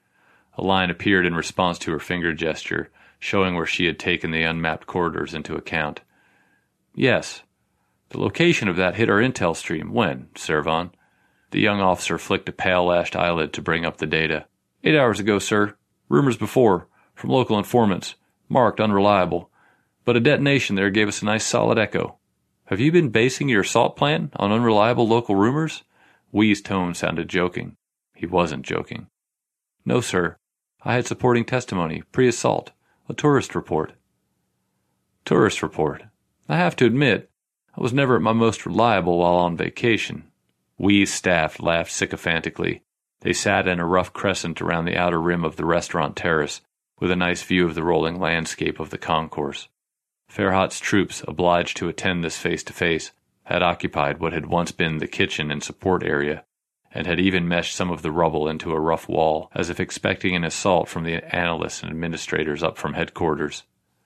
A 0.57 0.63
line 0.63 0.89
appeared 0.89 1.25
in 1.25 1.35
response 1.35 1.77
to 1.79 1.91
her 1.91 1.99
finger 1.99 2.33
gesture, 2.33 2.89
showing 3.19 3.55
where 3.55 3.65
she 3.65 3.85
had 3.85 3.99
taken 3.99 4.31
the 4.31 4.43
unmapped 4.43 4.87
corridors 4.87 5.33
into 5.33 5.55
account. 5.55 6.01
Yes. 6.95 7.43
The 8.09 8.19
location 8.19 8.67
of 8.67 8.77
that 8.77 8.95
hit 8.95 9.09
our 9.09 9.19
intel 9.19 9.55
stream. 9.55 9.93
When, 9.93 10.29
Servon? 10.35 10.91
The 11.51 11.59
young 11.59 11.81
officer 11.81 12.17
flicked 12.17 12.49
a 12.49 12.53
pale 12.53 12.85
lashed 12.85 13.15
eyelid 13.15 13.53
to 13.53 13.61
bring 13.61 13.85
up 13.85 13.97
the 13.97 14.07
data. 14.07 14.45
Eight 14.83 14.97
hours 14.97 15.19
ago, 15.19 15.37
sir. 15.37 15.75
Rumors 16.09 16.37
before, 16.37 16.87
from 17.13 17.29
local 17.29 17.57
informants. 17.57 18.15
Marked 18.49 18.79
unreliable. 18.79 19.50
But 20.03 20.17
a 20.17 20.19
detonation 20.19 20.75
there 20.75 20.89
gave 20.89 21.07
us 21.07 21.21
a 21.21 21.25
nice 21.25 21.45
solid 21.45 21.77
echo. 21.77 22.17
Have 22.65 22.79
you 22.79 22.91
been 22.91 23.09
basing 23.09 23.49
your 23.49 23.61
assault 23.61 23.95
plan 23.95 24.31
on 24.35 24.51
unreliable 24.51 25.07
local 25.07 25.35
rumors? 25.35 25.83
Wee's 26.31 26.61
tone 26.61 26.93
sounded 26.93 27.27
joking. 27.27 27.75
He 28.15 28.25
wasn't 28.25 28.65
joking. 28.65 29.07
No, 29.85 30.01
sir. 30.01 30.37
I 30.83 30.93
had 30.95 31.05
supporting 31.05 31.45
testimony, 31.45 32.03
pre 32.11 32.27
assault, 32.27 32.71
a 33.09 33.13
tourist 33.13 33.55
report. 33.55 33.93
Tourist 35.25 35.61
report. 35.61 36.03
I 36.47 36.57
have 36.57 36.75
to 36.77 36.85
admit, 36.85 37.29
I 37.77 37.81
was 37.81 37.93
never 37.93 38.15
at 38.15 38.21
my 38.21 38.33
most 38.33 38.65
reliable 38.65 39.19
while 39.19 39.35
on 39.35 39.55
vacation. 39.55 40.31
Wee's 40.77 41.13
staff 41.13 41.59
laughed 41.59 41.91
sycophantically. 41.91 42.81
They 43.19 43.33
sat 43.33 43.67
in 43.67 43.79
a 43.79 43.85
rough 43.85 44.13
crescent 44.13 44.61
around 44.61 44.85
the 44.85 44.97
outer 44.97 45.21
rim 45.21 45.45
of 45.45 45.55
the 45.55 45.65
restaurant 45.65 46.15
terrace, 46.15 46.61
with 46.99 47.11
a 47.11 47.15
nice 47.15 47.43
view 47.43 47.65
of 47.65 47.75
the 47.75 47.83
rolling 47.83 48.19
landscape 48.19 48.79
of 48.79 48.89
the 48.89 48.97
concourse. 48.97 49.67
Farhat's 50.31 50.79
troops, 50.79 51.23
obliged 51.27 51.75
to 51.77 51.89
attend 51.89 52.23
this 52.23 52.37
face 52.37 52.63
to 52.63 52.73
face, 52.73 53.11
had 53.43 53.61
occupied 53.61 54.19
what 54.19 54.31
had 54.31 54.45
once 54.45 54.71
been 54.71 54.99
the 54.99 55.07
kitchen 55.07 55.51
and 55.51 55.61
support 55.61 56.03
area, 56.03 56.45
and 56.93 57.05
had 57.05 57.19
even 57.19 57.49
meshed 57.49 57.75
some 57.75 57.91
of 57.91 58.01
the 58.01 58.11
rubble 58.11 58.47
into 58.47 58.71
a 58.71 58.79
rough 58.79 59.09
wall, 59.09 59.49
as 59.53 59.69
if 59.69 59.77
expecting 59.77 60.33
an 60.33 60.45
assault 60.45 60.87
from 60.87 61.03
the 61.03 61.23
analysts 61.35 61.81
and 61.81 61.91
administrators 61.91 62.63
up 62.63 62.77
from 62.77 62.93
headquarters. 62.93 63.63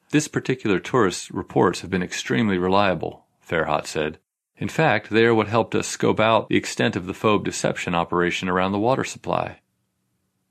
This 0.09 0.27
particular 0.27 0.79
tourist's 0.79 1.29
reports 1.29 1.81
have 1.81 1.91
been 1.91 2.01
extremely 2.01 2.57
reliable, 2.57 3.25
Farhat 3.47 3.85
said. 3.85 4.17
In 4.57 4.69
fact, 4.69 5.11
they 5.11 5.25
are 5.25 5.35
what 5.35 5.47
helped 5.47 5.75
us 5.75 5.87
scope 5.87 6.19
out 6.19 6.49
the 6.49 6.57
extent 6.57 6.95
of 6.95 7.05
the 7.05 7.13
phobe 7.13 7.43
deception 7.43 7.93
operation 7.93 8.49
around 8.49 8.71
the 8.71 8.79
water 8.79 9.03
supply. 9.03 9.59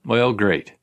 Well, 0.05 0.35
great. 0.35 0.75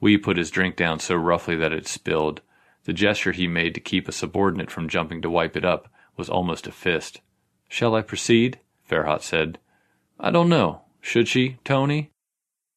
Wee 0.00 0.16
put 0.16 0.38
his 0.38 0.50
drink 0.50 0.76
down 0.76 1.00
so 1.00 1.16
roughly 1.16 1.56
that 1.56 1.72
it 1.72 1.86
spilled. 1.86 2.40
The 2.84 2.92
gesture 2.92 3.32
he 3.32 3.46
made 3.46 3.74
to 3.74 3.80
keep 3.80 4.08
a 4.08 4.12
subordinate 4.12 4.70
from 4.70 4.88
jumping 4.88 5.22
to 5.22 5.30
wipe 5.30 5.56
it 5.56 5.64
up 5.64 5.88
was 6.16 6.28
almost 6.28 6.66
a 6.66 6.72
fist. 6.72 7.20
Shall 7.68 7.94
I 7.94 8.02
proceed? 8.02 8.58
Farhat 8.88 9.22
said. 9.22 9.58
I 10.18 10.30
don't 10.30 10.48
know. 10.48 10.82
Should 11.00 11.28
she, 11.28 11.58
Tony? 11.64 12.10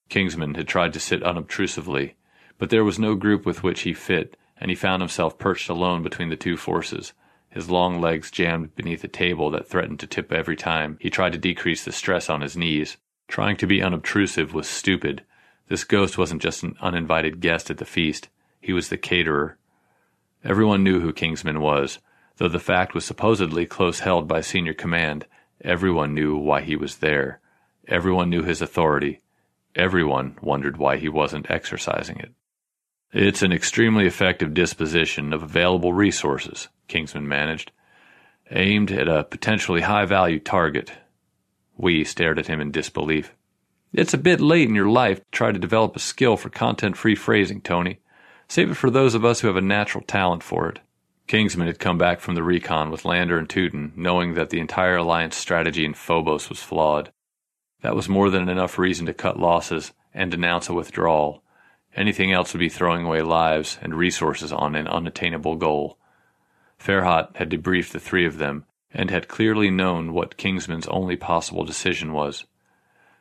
Kingsman 0.10 0.56
had 0.56 0.68
tried 0.68 0.94
to 0.94 0.99
sit 0.99 1.23
unobtrusively, 1.23 2.15
but 2.57 2.69
there 2.69 2.84
was 2.84 2.99
no 2.99 3.15
group 3.15 3.45
with 3.45 3.64
which 3.64 3.82
he 3.82 3.94
fit, 3.94 4.38
and 4.57 4.69
he 4.69 4.76
found 4.76 5.02
himself 5.02 5.38
perched 5.38 5.69
alone 5.69 6.03
between 6.03 6.30
the 6.30 6.36
two 6.36 6.57
forces 6.57 7.14
his 7.56 7.69
long 7.69 8.02
legs 8.02 8.30
jammed 8.30 8.76
beneath 8.76 9.02
a 9.06 9.07
table 9.07 9.49
that 9.49 9.65
threatened 9.65 9.98
to 9.98 10.06
tip 10.06 10.30
every 10.34 10.57
time 10.57 10.98
he 10.99 11.10
tried 11.10 11.32
to 11.32 11.38
decrease 11.38 11.86
the 11.86 11.91
stress 11.94 12.30
on 12.30 12.41
his 12.41 12.57
knees. 12.57 12.98
Trying 13.30 13.56
to 13.57 13.65
be 13.65 13.82
unobtrusive 13.82 14.53
was 14.53 14.68
stupid. 14.68 15.23
This 15.69 15.86
ghost 15.86 16.18
wasn't 16.18 16.41
just 16.41 16.64
an 16.64 16.76
uninvited 16.82 17.40
guest 17.40 17.72
at 17.72 17.77
the 17.77 17.86
feast, 17.86 18.27
he 18.60 18.73
was 18.73 18.90
the 18.90 18.98
caterer. 18.98 19.57
Everyone 20.46 20.84
knew 20.84 21.00
who 21.00 21.12
Kingsman 21.12 21.60
was, 21.60 21.98
though 22.38 22.48
the 22.48 22.60
fact 22.60 22.94
was 22.94 23.04
supposedly 23.04 23.66
close 23.66 24.00
held 24.00 24.28
by 24.28 24.42
senior 24.42 24.76
command. 24.76 25.26
Everyone 25.64 26.14
knew 26.14 26.38
why 26.38 26.62
he 26.62 26.76
was 26.76 26.98
there. 26.98 27.40
Everyone 27.88 28.30
knew 28.30 28.44
his 28.44 28.62
authority. 28.62 29.22
Everyone 29.76 30.38
wondered 30.44 30.78
why 30.78 30.98
he 30.98 31.10
wasn't 31.10 31.50
exercising 31.50 32.20
it. 32.20 32.32
It's 33.12 33.42
an 33.42 33.52
extremely 33.52 34.06
effective 34.06 34.54
disposition 34.54 35.34
of 35.34 35.42
available 35.42 35.94
resources, 35.94 36.68
Kingsman 36.88 37.28
managed, 37.28 37.72
aimed 38.52 38.92
at 38.92 39.08
a 39.08 39.24
potentially 39.24 39.82
high 39.82 40.06
value 40.06 40.40
target. 40.40 40.92
Wee 41.76 42.04
stared 42.04 42.38
at 42.38 42.48
him 42.48 42.62
in 42.62 42.72
disbelief. 42.72 43.34
It's 43.94 44.14
a 44.14 44.20
bit 44.20 44.42
late 44.42 44.70
in 44.70 44.76
your 44.76 44.90
life 44.90 45.20
to 45.20 45.26
try 45.32 45.52
to 45.52 45.58
develop 45.58 45.96
a 45.96 46.00
skill 46.00 46.38
for 46.38 46.50
content 46.50 46.98
free 46.98 47.16
phrasing, 47.16 47.62
Tony. 47.62 48.00
Save 48.48 48.72
it 48.72 48.76
for 48.76 48.90
those 48.90 49.16
of 49.16 49.26
us 49.26 49.40
who 49.40 49.48
have 49.48 49.58
a 49.58 49.62
natural 49.62 50.04
talent 50.04 50.44
for 50.44 50.70
it. 50.70 50.80
Kingsman 51.28 51.68
had 51.68 51.80
come 51.80 51.98
back 51.98 52.20
from 52.20 52.36
the 52.36 52.44
recon 52.44 52.92
with 52.92 53.04
Lander 53.04 53.40
and 53.40 53.50
Tootin, 53.50 53.92
knowing 53.96 54.36
that 54.36 54.52
the 54.52 54.60
entire 54.60 54.98
Alliance 54.98 55.36
strategy 55.36 55.84
in 55.84 55.96
Phobos 55.96 56.50
was 56.50 56.62
flawed. 56.62 57.12
That 57.82 57.96
was 57.96 58.08
more 58.08 58.30
than 58.30 58.48
enough 58.48 58.78
reason 58.78 59.08
to 59.08 59.14
cut 59.14 59.40
losses 59.40 59.92
and 60.14 60.30
denounce 60.30 60.70
a 60.70 60.74
withdrawal. 60.74 61.44
Anything 61.96 62.32
else 62.32 62.54
would 62.54 62.60
be 62.60 62.70
throwing 62.70 63.06
away 63.06 63.22
lives 63.22 63.80
and 63.82 63.96
resources 63.96 64.52
on 64.52 64.76
an 64.76 64.88
unattainable 64.88 65.56
goal. 65.56 65.98
Farhat 66.80 67.36
had 67.38 67.50
debriefed 67.50 67.92
the 67.92 68.00
three 68.00 68.26
of 68.26 68.38
them 68.38 68.66
and 68.92 69.10
had 69.10 69.28
clearly 69.28 69.70
known 69.70 70.14
what 70.14 70.38
Kingsman's 70.38 70.88
only 70.88 71.16
possible 71.16 71.66
decision 71.66 72.14
was. 72.14 72.46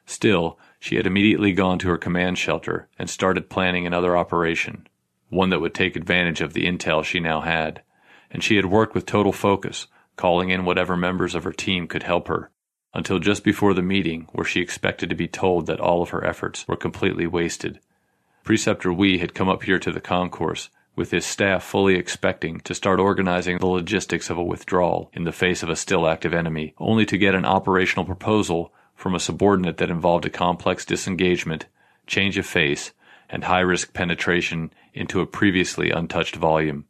Still, 0.06 0.58
she 0.78 0.96
had 0.96 1.06
immediately 1.06 1.52
gone 1.52 1.78
to 1.78 1.88
her 1.88 1.98
command 1.98 2.36
shelter 2.36 2.88
and 2.98 3.08
started 3.08 3.48
planning 3.48 3.86
another 3.86 4.16
operation, 4.16 4.86
one 5.34 5.50
that 5.50 5.60
would 5.60 5.74
take 5.74 5.96
advantage 5.96 6.40
of 6.40 6.52
the 6.52 6.64
intel 6.64 7.04
she 7.04 7.20
now 7.20 7.40
had. 7.40 7.82
And 8.30 8.42
she 8.42 8.56
had 8.56 8.66
worked 8.66 8.94
with 8.94 9.06
total 9.06 9.32
focus, 9.32 9.86
calling 10.16 10.50
in 10.50 10.64
whatever 10.64 10.96
members 10.96 11.34
of 11.34 11.44
her 11.44 11.52
team 11.52 11.86
could 11.86 12.04
help 12.04 12.28
her, 12.28 12.50
until 12.94 13.18
just 13.18 13.44
before 13.44 13.74
the 13.74 13.82
meeting 13.82 14.28
where 14.32 14.44
she 14.44 14.60
expected 14.60 15.10
to 15.10 15.16
be 15.16 15.28
told 15.28 15.66
that 15.66 15.80
all 15.80 16.02
of 16.02 16.10
her 16.10 16.24
efforts 16.24 16.66
were 16.66 16.76
completely 16.76 17.26
wasted. 17.26 17.80
Preceptor 18.44 18.92
Wee 18.92 19.18
had 19.18 19.34
come 19.34 19.48
up 19.48 19.64
here 19.64 19.78
to 19.78 19.90
the 19.90 20.00
concourse 20.00 20.70
with 20.96 21.10
his 21.10 21.26
staff 21.26 21.64
fully 21.64 21.96
expecting 21.96 22.60
to 22.60 22.74
start 22.74 23.00
organizing 23.00 23.58
the 23.58 23.66
logistics 23.66 24.30
of 24.30 24.38
a 24.38 24.44
withdrawal 24.44 25.10
in 25.12 25.24
the 25.24 25.32
face 25.32 25.62
of 25.62 25.68
a 25.68 25.76
still 25.76 26.06
active 26.06 26.32
enemy, 26.32 26.74
only 26.78 27.04
to 27.06 27.18
get 27.18 27.34
an 27.34 27.44
operational 27.44 28.04
proposal 28.04 28.72
from 28.94 29.14
a 29.14 29.20
subordinate 29.20 29.78
that 29.78 29.90
involved 29.90 30.24
a 30.24 30.30
complex 30.30 30.84
disengagement, 30.84 31.66
change 32.06 32.38
of 32.38 32.46
face, 32.46 32.92
and 33.28 33.44
high 33.44 33.60
risk 33.60 33.92
penetration 33.92 34.70
into 34.94 35.20
a 35.20 35.26
previously 35.26 35.90
untouched 35.90 36.36
volume. 36.36 36.86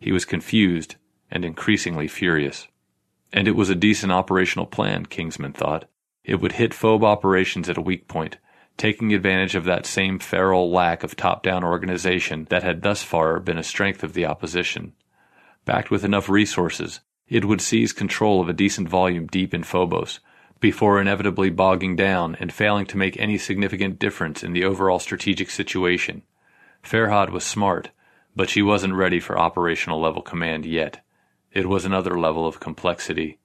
He 0.00 0.10
was 0.10 0.24
confused 0.24 0.96
and 1.30 1.44
increasingly 1.44 2.08
furious. 2.08 2.66
And 3.32 3.46
it 3.46 3.56
was 3.56 3.70
a 3.70 3.74
decent 3.74 4.12
operational 4.12 4.66
plan, 4.66 5.06
Kingsman 5.06 5.52
thought. 5.52 5.84
It 6.24 6.40
would 6.40 6.52
hit 6.52 6.72
phobe 6.72 7.04
operations 7.04 7.68
at 7.68 7.76
a 7.76 7.82
weak 7.82 8.08
point, 8.08 8.38
taking 8.76 9.12
advantage 9.12 9.54
of 9.54 9.64
that 9.64 9.86
same 9.86 10.18
feral 10.18 10.70
lack 10.70 11.04
of 11.04 11.16
top 11.16 11.42
down 11.42 11.62
organization 11.62 12.46
that 12.50 12.62
had 12.62 12.82
thus 12.82 13.02
far 13.02 13.38
been 13.40 13.58
a 13.58 13.62
strength 13.62 14.02
of 14.02 14.14
the 14.14 14.24
opposition. 14.24 14.92
Backed 15.64 15.90
with 15.90 16.04
enough 16.04 16.28
resources, 16.28 17.00
it 17.28 17.44
would 17.44 17.60
seize 17.60 17.92
control 17.92 18.40
of 18.40 18.48
a 18.48 18.52
decent 18.52 18.88
volume 18.88 19.26
deep 19.26 19.54
in 19.54 19.62
Phobos, 19.62 20.20
before 20.60 21.00
inevitably 21.00 21.50
bogging 21.50 21.96
down 21.96 22.36
and 22.40 22.52
failing 22.52 22.86
to 22.86 22.96
make 22.96 23.18
any 23.18 23.36
significant 23.36 23.98
difference 23.98 24.42
in 24.42 24.52
the 24.52 24.64
overall 24.64 24.98
strategic 24.98 25.50
situation. 25.50 26.22
Farhat 26.84 27.30
was 27.30 27.44
smart, 27.44 27.90
but 28.36 28.50
she 28.50 28.60
wasn't 28.60 28.94
ready 28.94 29.18
for 29.18 29.38
operational 29.38 30.00
level 30.00 30.20
command 30.20 30.66
yet. 30.66 31.02
It 31.52 31.66
was 31.68 31.84
another 31.84 32.18
level 32.18 32.46
of 32.46 32.60
complexity. 32.60 33.38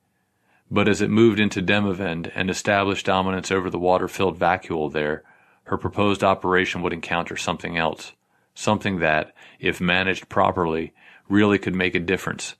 But 0.69 0.87
as 0.87 1.01
it 1.01 1.09
moved 1.09 1.39
into 1.39 1.61
Demavend 1.61 2.31
and 2.35 2.49
established 2.49 3.05
dominance 3.05 3.49
over 3.49 3.69
the 3.69 3.79
water 3.79 4.07
filled 4.07 4.37
vacuole 4.37 4.91
there, 4.91 5.23
her 5.63 5.77
proposed 5.77 6.23
operation 6.23 6.81
would 6.81 6.93
encounter 6.93 7.37
something 7.37 7.77
else. 7.77 8.11
Something 8.53 8.99
that, 8.99 9.33
if 9.59 9.79
managed 9.79 10.27
properly, 10.27 10.93
really 11.29 11.57
could 11.57 11.75
make 11.75 11.95
a 11.95 11.99
difference. 11.99 12.55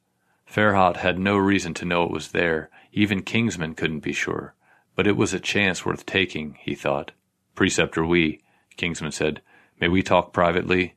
Farhat 0.50 0.98
had 0.98 1.20
no 1.20 1.36
reason 1.36 1.74
to 1.76 1.86
know 1.86 2.04
it 2.04 2.12
was 2.12 2.30
there. 2.30 2.70
Even 2.94 3.22
Kingsman 3.22 3.76
couldn't 3.76 4.00
be 4.00 4.14
sure. 4.14 4.54
But 4.96 5.08
it 5.08 5.18
was 5.18 5.34
a 5.34 5.40
chance 5.40 5.86
worth 5.86 6.06
taking, 6.06 6.58
he 6.62 6.74
thought. 6.74 7.12
Preceptor 7.54 8.06
Wee, 8.06 8.42
Kingsman 8.78 9.12
said, 9.12 9.42
may 9.80 9.88
we 9.88 10.04
talk 10.04 10.34
privately? 10.34 10.96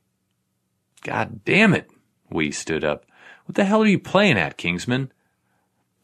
God 1.03 1.43
damn 1.45 1.73
it! 1.73 1.89
Wee 2.29 2.51
stood 2.51 2.83
up. 2.83 3.05
What 3.45 3.55
the 3.55 3.65
hell 3.65 3.81
are 3.81 3.87
you 3.87 3.99
playing 3.99 4.37
at, 4.37 4.57
Kingsman? 4.57 5.11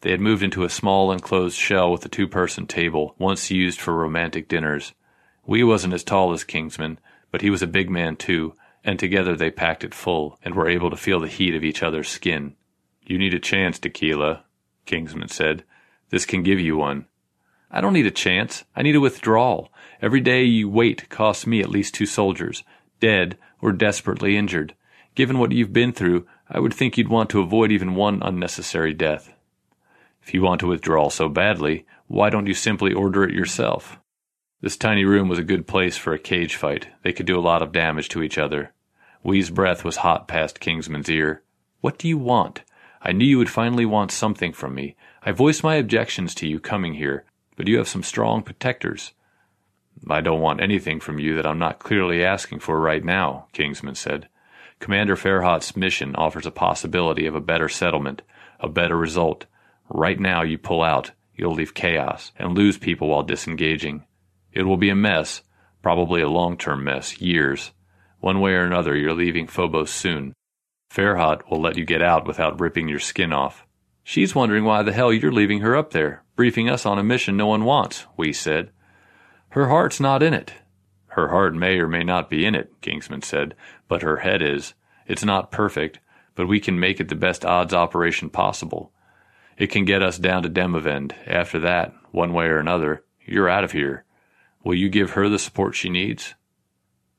They 0.02 0.10
had 0.10 0.20
moved 0.20 0.42
into 0.42 0.64
a 0.64 0.70
small 0.70 1.12
enclosed 1.12 1.56
shell 1.56 1.90
with 1.92 2.04
a 2.04 2.08
two 2.08 2.28
person 2.28 2.66
table, 2.66 3.14
once 3.18 3.50
used 3.50 3.80
for 3.80 3.94
romantic 3.94 4.48
dinners. 4.48 4.94
Wee 5.46 5.64
wasn't 5.64 5.94
as 5.94 6.04
tall 6.04 6.32
as 6.32 6.44
Kingsman, 6.44 6.98
but 7.30 7.42
he 7.42 7.50
was 7.50 7.62
a 7.62 7.66
big 7.66 7.90
man 7.90 8.16
too, 8.16 8.54
and 8.84 8.98
together 8.98 9.36
they 9.36 9.50
packed 9.50 9.84
it 9.84 9.94
full, 9.94 10.38
and 10.42 10.54
were 10.54 10.68
able 10.68 10.90
to 10.90 10.96
feel 10.96 11.20
the 11.20 11.28
heat 11.28 11.54
of 11.54 11.64
each 11.64 11.82
other's 11.82 12.08
skin. 12.08 12.56
You 13.02 13.18
need 13.18 13.34
a 13.34 13.40
chance, 13.40 13.78
Tequila, 13.78 14.44
Kingsman 14.86 15.28
said. 15.28 15.64
This 16.10 16.24
can 16.24 16.42
give 16.42 16.60
you 16.60 16.76
one. 16.76 17.06
I 17.70 17.80
don't 17.80 17.92
need 17.92 18.06
a 18.06 18.10
chance. 18.10 18.64
I 18.74 18.82
need 18.82 18.96
a 18.96 19.00
withdrawal. 19.00 19.72
Every 20.02 20.20
day 20.20 20.44
you 20.44 20.68
wait 20.68 21.10
costs 21.10 21.46
me 21.46 21.60
at 21.60 21.68
least 21.68 21.94
two 21.94 22.06
soldiers, 22.06 22.62
dead 23.00 23.36
or 23.60 23.72
desperately 23.72 24.36
injured. 24.36 24.74
Given 25.14 25.38
what 25.38 25.52
you've 25.52 25.72
been 25.72 25.92
through, 25.92 26.26
I 26.48 26.58
would 26.58 26.72
think 26.72 26.96
you'd 26.96 27.08
want 27.08 27.28
to 27.30 27.40
avoid 27.40 27.70
even 27.70 27.94
one 27.94 28.22
unnecessary 28.22 28.94
death. 28.94 29.34
If 30.22 30.32
you 30.32 30.42
want 30.42 30.60
to 30.60 30.66
withdraw 30.66 31.10
so 31.10 31.28
badly, 31.28 31.84
why 32.06 32.30
don't 32.30 32.46
you 32.46 32.54
simply 32.54 32.94
order 32.94 33.24
it 33.24 33.34
yourself? 33.34 33.98
This 34.62 34.76
tiny 34.76 35.04
room 35.04 35.28
was 35.28 35.38
a 35.38 35.44
good 35.44 35.66
place 35.66 35.96
for 35.96 36.14
a 36.14 36.18
cage 36.18 36.56
fight. 36.56 36.88
They 37.02 37.12
could 37.12 37.26
do 37.26 37.38
a 37.38 37.40
lot 37.40 37.62
of 37.62 37.72
damage 37.72 38.08
to 38.10 38.22
each 38.22 38.38
other. 38.38 38.72
Wee's 39.22 39.50
breath 39.50 39.84
was 39.84 39.96
hot 39.96 40.28
past 40.28 40.60
Kingsman's 40.60 41.10
ear. 41.10 41.42
What 41.82 41.98
do 41.98 42.08
you 42.08 42.16
want? 42.16 42.62
I 43.02 43.12
knew 43.12 43.26
you 43.26 43.38
would 43.38 43.50
finally 43.50 43.86
want 43.86 44.12
something 44.12 44.52
from 44.52 44.74
me. 44.74 44.96
I 45.22 45.32
voiced 45.32 45.62
my 45.62 45.74
objections 45.74 46.34
to 46.36 46.46
you 46.46 46.58
coming 46.58 46.94
here, 46.94 47.24
but 47.56 47.68
you 47.68 47.76
have 47.78 47.88
some 47.88 48.02
strong 48.02 48.42
protectors. 48.42 49.12
I 50.08 50.20
don't 50.20 50.40
want 50.40 50.62
anything 50.62 51.00
from 51.00 51.18
you 51.18 51.36
that 51.36 51.46
I'm 51.46 51.58
not 51.58 51.78
clearly 51.78 52.24
asking 52.24 52.60
for 52.60 52.80
right 52.80 53.04
now, 53.04 53.46
Kingsman 53.52 53.94
said. 53.94 54.28
Commander 54.78 55.14
Farhat's 55.14 55.76
mission 55.76 56.16
offers 56.16 56.46
a 56.46 56.50
possibility 56.50 57.26
of 57.26 57.34
a 57.34 57.40
better 57.40 57.68
settlement, 57.68 58.22
a 58.58 58.68
better 58.68 58.96
result. 58.96 59.44
Right 59.88 60.18
now 60.18 60.42
you 60.42 60.56
pull 60.56 60.82
out, 60.82 61.10
you'll 61.34 61.54
leave 61.54 61.74
chaos 61.74 62.32
and 62.38 62.56
lose 62.56 62.78
people 62.78 63.08
while 63.08 63.22
disengaging. 63.22 64.04
It 64.52 64.62
will 64.62 64.78
be 64.78 64.88
a 64.88 64.94
mess, 64.94 65.42
probably 65.82 66.22
a 66.22 66.28
long-term 66.28 66.82
mess, 66.82 67.20
years. 67.20 67.72
One 68.20 68.40
way 68.40 68.52
or 68.52 68.64
another, 68.64 68.96
you're 68.96 69.14
leaving 69.14 69.46
Phobos 69.46 69.90
soon. 69.90 70.34
Farhat 70.92 71.48
will 71.50 71.60
let 71.60 71.76
you 71.76 71.84
get 71.84 72.02
out 72.02 72.26
without 72.26 72.58
ripping 72.58 72.88
your 72.88 72.98
skin 72.98 73.32
off. 73.32 73.66
She's 74.02 74.34
wondering 74.34 74.64
why 74.64 74.82
the 74.82 74.92
hell 74.92 75.12
you're 75.12 75.30
leaving 75.30 75.60
her 75.60 75.76
up 75.76 75.92
there, 75.92 76.24
briefing 76.36 76.68
us 76.68 76.84
on 76.84 76.98
a 76.98 77.04
mission 77.04 77.36
no 77.36 77.46
one 77.46 77.64
wants, 77.64 78.06
Wee 78.16 78.32
said. 78.32 78.72
Her 79.50 79.68
heart's 79.68 79.98
not 79.98 80.22
in 80.22 80.32
it. 80.32 80.52
Her 81.08 81.28
heart 81.28 81.54
may 81.54 81.78
or 81.78 81.88
may 81.88 82.04
not 82.04 82.30
be 82.30 82.46
in 82.46 82.54
it, 82.54 82.72
Kingsman 82.80 83.22
said, 83.22 83.56
but 83.88 84.02
her 84.02 84.18
head 84.18 84.42
is. 84.42 84.74
It's 85.08 85.24
not 85.24 85.50
perfect, 85.50 85.98
but 86.36 86.46
we 86.46 86.60
can 86.60 86.78
make 86.78 87.00
it 87.00 87.08
the 87.08 87.16
best 87.16 87.44
odds 87.44 87.74
operation 87.74 88.30
possible. 88.30 88.92
It 89.58 89.66
can 89.66 89.84
get 89.84 90.02
us 90.02 90.18
down 90.18 90.44
to 90.44 90.48
Demavend. 90.48 91.14
After 91.26 91.58
that, 91.58 91.92
one 92.12 92.32
way 92.32 92.46
or 92.46 92.58
another, 92.58 93.02
you're 93.26 93.48
out 93.48 93.64
of 93.64 93.72
here. 93.72 94.04
Will 94.62 94.76
you 94.76 94.88
give 94.88 95.10
her 95.10 95.28
the 95.28 95.38
support 95.38 95.74
she 95.74 95.88
needs? 95.88 96.34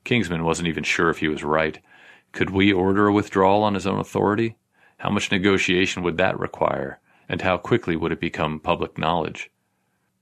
Kingsman 0.05 0.45
wasn't 0.45 0.69
even 0.69 0.85
sure 0.85 1.09
if 1.09 1.17
he 1.17 1.27
was 1.27 1.43
right. 1.43 1.79
Could 2.31 2.49
Wee 2.49 2.71
order 2.71 3.07
a 3.07 3.13
withdrawal 3.13 3.61
on 3.61 3.73
his 3.73 3.85
own 3.85 3.99
authority? 3.99 4.55
How 4.99 5.09
much 5.09 5.31
negotiation 5.31 6.01
would 6.03 6.15
that 6.15 6.39
require, 6.39 7.01
and 7.27 7.41
how 7.41 7.57
quickly 7.57 7.97
would 7.97 8.13
it 8.13 8.21
become 8.21 8.61
public 8.61 8.97
knowledge? 8.97 9.51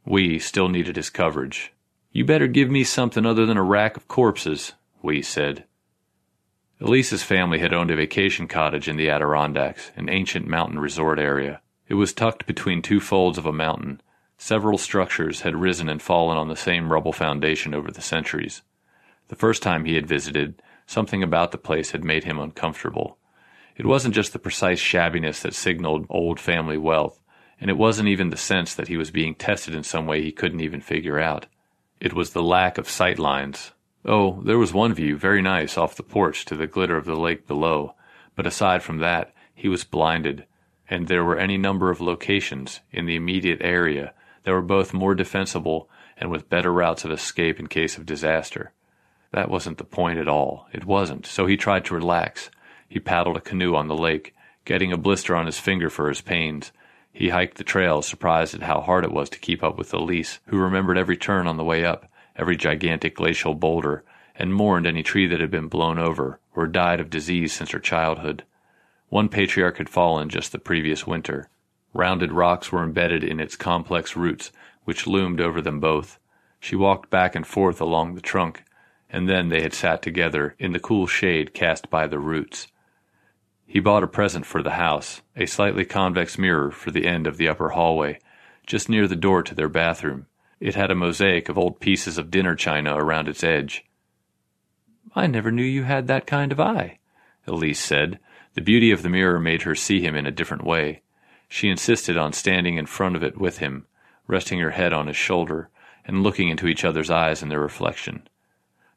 Wee 0.05 0.39
still 0.39 0.69
needed 0.69 0.95
his 0.95 1.11
coverage. 1.11 1.71
You 2.11 2.25
better 2.25 2.47
give 2.47 2.69
me 2.69 2.83
something 2.83 3.25
other 3.25 3.45
than 3.45 3.57
a 3.57 3.63
rack 3.63 3.97
of 3.97 4.07
corpses, 4.07 4.73
Wee 5.01 5.21
said. 5.21 5.65
Elise's 6.81 7.23
family 7.23 7.59
had 7.59 7.73
owned 7.73 7.91
a 7.91 7.95
vacation 7.95 8.47
cottage 8.47 8.87
in 8.87 8.97
the 8.97 9.09
Adirondacks, 9.09 9.91
an 9.95 10.09
ancient 10.09 10.47
mountain 10.47 10.79
resort 10.79 11.19
area. 11.19 11.61
It 11.87 11.95
was 11.95 12.13
tucked 12.13 12.45
between 12.45 12.81
two 12.81 12.99
folds 12.99 13.37
of 13.37 13.45
a 13.45 13.51
mountain, 13.51 14.01
Several 14.41 14.77
structures 14.77 15.41
had 15.41 15.57
risen 15.57 15.89
and 15.89 16.01
fallen 16.01 16.37
on 16.37 16.47
the 16.47 16.55
same 16.55 16.93
rubble 16.93 17.11
foundation 17.11 17.75
over 17.75 17.91
the 17.91 18.01
centuries. 18.01 18.61
The 19.27 19.35
first 19.35 19.61
time 19.61 19.83
he 19.83 19.95
had 19.95 20.07
visited, 20.07 20.61
something 20.87 21.21
about 21.21 21.51
the 21.51 21.57
place 21.57 21.91
had 21.91 22.05
made 22.05 22.23
him 22.23 22.39
uncomfortable. 22.39 23.17
It 23.75 23.85
wasn't 23.85 24.15
just 24.15 24.31
the 24.31 24.39
precise 24.39 24.79
shabbiness 24.79 25.41
that 25.41 25.53
signaled 25.53 26.05
old 26.09 26.39
family 26.39 26.77
wealth, 26.77 27.19
and 27.59 27.69
it 27.69 27.77
wasn't 27.77 28.07
even 28.07 28.29
the 28.29 28.37
sense 28.37 28.73
that 28.73 28.87
he 28.87 28.95
was 28.95 29.11
being 29.11 29.35
tested 29.35 29.75
in 29.75 29.83
some 29.83 30.07
way 30.07 30.21
he 30.21 30.31
couldn't 30.31 30.61
even 30.61 30.79
figure 30.79 31.19
out. 31.19 31.47
It 31.99 32.13
was 32.13 32.31
the 32.31 32.43
lack 32.43 32.77
of 32.77 32.89
sight 32.89 33.19
lines. 33.19 33.73
Oh, 34.05 34.41
there 34.43 34.57
was 34.57 34.73
one 34.73 34.93
view, 34.93 35.17
very 35.17 35.41
nice, 35.41 35.77
off 35.77 35.95
the 35.95 36.03
porch 36.03 36.45
to 36.45 36.55
the 36.55 36.67
glitter 36.67 36.95
of 36.95 37.05
the 37.05 37.15
lake 37.15 37.45
below, 37.45 37.95
but 38.35 38.47
aside 38.47 38.81
from 38.81 38.99
that, 38.99 39.33
he 39.53 39.67
was 39.67 39.83
blinded, 39.83 40.45
and 40.89 41.07
there 41.07 41.25
were 41.25 41.37
any 41.37 41.57
number 41.57 41.89
of 41.91 41.99
locations 41.99 42.79
in 42.91 43.05
the 43.05 43.15
immediate 43.15 43.61
area 43.61 44.13
that 44.43 44.51
were 44.51 44.61
both 44.61 44.93
more 44.93 45.13
defensible 45.13 45.89
and 46.17 46.31
with 46.31 46.49
better 46.49 46.71
routes 46.71 47.03
of 47.03 47.11
escape 47.11 47.59
in 47.59 47.67
case 47.67 47.97
of 47.97 48.05
disaster. 48.05 48.71
That 49.31 49.49
wasn't 49.49 49.77
the 49.77 49.83
point 49.83 50.19
at 50.19 50.27
all. 50.27 50.67
It 50.71 50.85
wasn't. 50.85 51.25
So 51.25 51.45
he 51.45 51.57
tried 51.57 51.85
to 51.85 51.93
relax. 51.93 52.49
He 52.87 52.99
paddled 52.99 53.37
a 53.37 53.41
canoe 53.41 53.75
on 53.75 53.87
the 53.87 53.97
lake, 53.97 54.33
getting 54.65 54.91
a 54.91 54.97
blister 54.97 55.35
on 55.35 55.45
his 55.45 55.59
finger 55.59 55.89
for 55.89 56.09
his 56.09 56.21
pains. 56.21 56.71
He 57.11 57.29
hiked 57.29 57.57
the 57.57 57.63
trail, 57.63 58.01
surprised 58.01 58.55
at 58.55 58.63
how 58.63 58.81
hard 58.81 59.03
it 59.03 59.11
was 59.11 59.29
to 59.31 59.39
keep 59.39 59.63
up 59.63 59.77
with 59.77 59.93
Elise, 59.93 60.39
who 60.45 60.57
remembered 60.57 60.97
every 60.97 61.17
turn 61.17 61.47
on 61.47 61.57
the 61.57 61.63
way 61.63 61.83
up, 61.83 62.09
every 62.35 62.55
gigantic 62.55 63.15
glacial 63.15 63.53
boulder, 63.53 64.03
and 64.35 64.53
mourned 64.53 64.87
any 64.87 65.03
tree 65.03 65.27
that 65.27 65.41
had 65.41 65.51
been 65.51 65.67
blown 65.67 65.99
over 65.99 66.39
or 66.55 66.67
died 66.67 66.99
of 66.99 67.09
disease 67.09 67.51
since 67.51 67.71
her 67.71 67.79
childhood. 67.79 68.43
One 69.09 69.27
patriarch 69.27 69.77
had 69.79 69.89
fallen 69.89 70.29
just 70.29 70.51
the 70.51 70.59
previous 70.59 71.05
winter. 71.07 71.49
Rounded 71.93 72.31
rocks 72.31 72.71
were 72.71 72.83
embedded 72.83 73.23
in 73.23 73.39
its 73.39 73.55
complex 73.55 74.15
roots, 74.15 74.51
which 74.83 75.07
loomed 75.07 75.41
over 75.41 75.61
them 75.61 75.79
both. 75.79 76.19
She 76.59 76.75
walked 76.75 77.09
back 77.09 77.35
and 77.35 77.45
forth 77.45 77.81
along 77.81 78.15
the 78.15 78.21
trunk, 78.21 78.63
and 79.09 79.27
then 79.27 79.49
they 79.49 79.61
had 79.61 79.73
sat 79.73 80.01
together 80.01 80.55
in 80.59 80.71
the 80.71 80.79
cool 80.79 81.07
shade 81.07 81.53
cast 81.53 81.89
by 81.89 82.05
the 82.05 82.19
roots. 82.19 82.67
He 83.71 83.79
bought 83.79 84.01
a 84.01 84.07
present 84.07 84.47
for 84.47 84.63
the 84.63 84.71
house, 84.71 85.21
a 85.35 85.45
slightly 85.45 85.85
convex 85.85 86.39
mirror 86.39 86.71
for 86.71 86.89
the 86.89 87.05
end 87.05 87.27
of 87.27 87.37
the 87.37 87.47
upper 87.47 87.69
hallway, 87.69 88.17
just 88.65 88.89
near 88.89 89.07
the 89.07 89.15
door 89.15 89.43
to 89.43 89.53
their 89.53 89.69
bathroom. 89.69 90.25
It 90.59 90.73
had 90.73 90.89
a 90.89 90.95
mosaic 90.95 91.49
of 91.49 91.57
old 91.57 91.79
pieces 91.79 92.17
of 92.17 92.31
dinner 92.31 92.55
china 92.55 92.95
around 92.95 93.27
its 93.27 93.43
edge. 93.43 93.85
I 95.15 95.27
never 95.27 95.51
knew 95.51 95.61
you 95.61 95.83
had 95.83 96.07
that 96.07 96.25
kind 96.25 96.51
of 96.51 96.59
eye, 96.59 96.97
Elise 97.45 97.79
said. 97.79 98.17
The 98.55 98.61
beauty 98.61 98.89
of 98.89 99.03
the 99.03 99.09
mirror 99.09 99.39
made 99.39 99.61
her 99.61 99.75
see 99.75 100.01
him 100.01 100.15
in 100.15 100.25
a 100.25 100.31
different 100.31 100.63
way. 100.63 101.03
She 101.47 101.69
insisted 101.69 102.17
on 102.17 102.33
standing 102.33 102.77
in 102.77 102.87
front 102.87 103.15
of 103.15 103.21
it 103.21 103.37
with 103.37 103.59
him, 103.59 103.85
resting 104.25 104.57
her 104.61 104.71
head 104.71 104.93
on 104.93 105.05
his 105.05 105.15
shoulder, 105.15 105.69
and 106.05 106.23
looking 106.23 106.49
into 106.49 106.65
each 106.65 106.83
other's 106.83 107.11
eyes 107.11 107.43
in 107.43 107.49
their 107.49 107.61
reflection. 107.61 108.27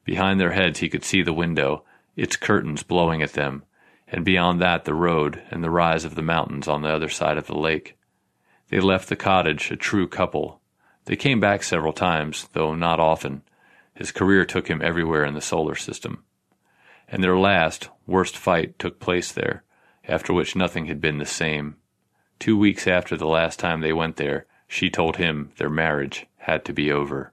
Behind 0.07 0.41
their 0.41 0.53
heads 0.53 0.79
he 0.79 0.89
could 0.89 1.05
see 1.05 1.21
the 1.21 1.35
window, 1.35 1.85
its 2.17 2.37
curtains 2.37 2.83
blowing 2.83 3.21
at 3.21 3.35
them, 3.35 3.65
and 4.13 4.27
beyond 4.27 4.61
that 4.61 4.85
the 4.85 4.95
road 4.95 5.43
and 5.51 5.65
the 5.65 5.71
rise 5.71 6.05
of 6.05 6.15
the 6.15 6.23
mountains 6.23 6.69
on 6.69 6.83
the 6.83 6.91
other 6.91 7.09
side 7.09 7.39
of 7.39 7.47
the 7.47 7.59
lake. 7.59 7.97
They 8.69 8.79
left 8.79 9.09
the 9.09 9.17
cottage 9.17 9.71
a 9.71 9.77
true 9.77 10.07
couple. 10.07 10.61
They 11.07 11.17
came 11.17 11.41
back 11.41 11.63
several 11.63 11.95
times, 11.95 12.49
though 12.53 12.75
not 12.75 13.01
often. 13.01 13.43
His 13.95 14.13
career 14.13 14.45
took 14.45 14.69
him 14.69 14.83
everywhere 14.83 15.25
in 15.25 15.35
the 15.35 15.41
solar 15.41 15.75
system. 15.75 16.25
And 17.09 17.25
their 17.25 17.37
last, 17.37 17.89
worst 18.07 18.37
fight 18.37 18.79
took 18.79 19.01
place 19.01 19.33
there, 19.33 19.65
after 20.07 20.33
which 20.33 20.55
nothing 20.55 20.87
had 20.87 21.01
been 21.01 21.19
the 21.19 21.27
same. 21.27 21.77
Two 22.39 22.59
weeks 22.59 22.87
after 22.87 23.17
the 23.17 23.27
last 23.27 23.59
time 23.59 23.81
they 23.81 23.93
went 23.93 24.17
there, 24.17 24.47
she 24.69 24.91
told 24.91 25.17
him 25.17 25.53
their 25.57 25.71
marriage 25.71 26.27
had 26.39 26.65
to 26.67 26.73
be 26.73 26.93
over. 26.93 27.33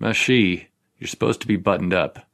Mashi, 0.00 0.66
you're 0.98 1.08
supposed 1.08 1.40
to 1.42 1.46
be 1.46 1.56
buttoned 1.56 1.94
up. 1.94 2.26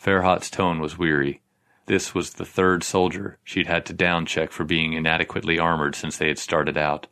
Farhat's 0.00 0.50
tone 0.50 0.80
was 0.80 0.98
weary. 0.98 1.40
This 1.88 2.14
was 2.14 2.34
the 2.34 2.44
third 2.44 2.84
soldier 2.84 3.38
she'd 3.42 3.66
had 3.66 3.86
to 3.86 3.94
down 3.94 4.26
check 4.26 4.52
for 4.52 4.62
being 4.62 4.92
inadequately 4.92 5.58
armored 5.58 5.94
since 5.94 6.18
they 6.18 6.28
had 6.28 6.38
started 6.38 6.76
out. 6.76 7.06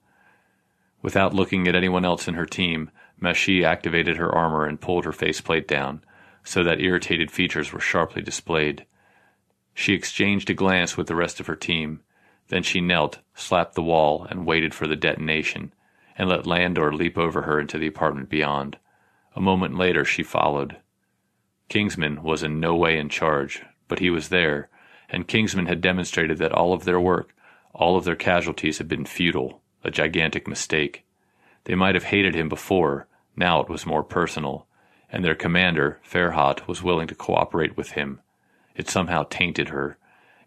Without 1.01 1.33
looking 1.33 1.67
at 1.67 1.75
anyone 1.75 2.05
else 2.05 2.29
in 2.29 2.35
her 2.35 2.45
team, 2.45 2.91
Mashi 3.19 3.65
activated 3.65 4.19
her 4.19 4.31
armor 4.31 4.67
and 4.67 4.79
pulled 4.79 5.07
her 5.07 5.15
faceplate 5.15 5.67
down, 5.67 6.05
so 6.45 6.63
that 6.63 6.83
irritated 6.83 7.31
features 7.31 7.73
were 7.73 7.81
sharply 7.81 8.21
displayed. 8.21 8.85
She 9.73 9.95
exchanged 9.95 10.51
a 10.51 10.55
glance 10.55 10.95
with 10.95 11.07
the 11.07 11.17
rest 11.17 11.41
of 11.41 11.47
her 11.47 11.57
team, 11.57 12.03
then 12.49 12.63
she 12.63 12.83
knelt, 12.83 13.21
slapped 13.35 13.77
the 13.77 13.83
wall, 13.83 14.27
and 14.29 14.45
waited 14.45 14.75
for 14.75 14.87
the 14.87 14.95
detonation, 14.95 15.73
and 16.19 16.29
let 16.29 16.47
Lander 16.47 16.93
leap 16.93 17.17
over 17.17 17.43
her 17.43 17.59
into 17.59 17.79
the 17.79 17.87
apartment 17.87 18.29
beyond. 18.29 18.77
A 19.35 19.41
moment 19.41 19.79
later 19.79 20.05
she 20.05 20.23
followed. 20.23 20.77
Kingsman 21.71 22.23
was 22.23 22.43
in 22.43 22.61
no 22.61 22.77
way 22.77 22.99
in 22.99 23.09
charge, 23.09 23.63
but 23.89 23.99
he 23.99 24.11
was 24.11 24.29
there, 24.29 24.69
and 25.09 25.29
Kingsman 25.29 25.67
had 25.67 25.81
demonstrated 25.81 26.39
that 26.39 26.53
all 26.53 26.73
of 26.73 26.85
their 26.85 27.01
work, 27.01 27.35
all 27.73 27.97
of 27.97 28.05
their 28.05 28.17
casualties 28.17 28.79
had 28.79 28.89
been 28.89 29.05
futile, 29.05 29.61
a 29.85 29.91
gigantic 29.91 30.49
mistake. 30.49 31.05
They 31.65 31.75
might 31.75 31.95
have 31.95 32.05
hated 32.05 32.35
him 32.35 32.49
before, 32.49 33.07
Now 33.37 33.61
it 33.61 33.69
was 33.69 33.85
more 33.85 34.03
personal, 34.03 34.67
and 35.11 35.25
their 35.25 35.35
commander, 35.35 36.01
Farhat, 36.03 36.67
was 36.67 36.83
willing 36.83 37.07
to 37.09 37.15
cooperate 37.15 37.77
with 37.77 37.93
him. 37.93 38.21
It 38.75 38.89
somehow 38.89 39.25
tainted 39.29 39.69
her. 39.69 39.99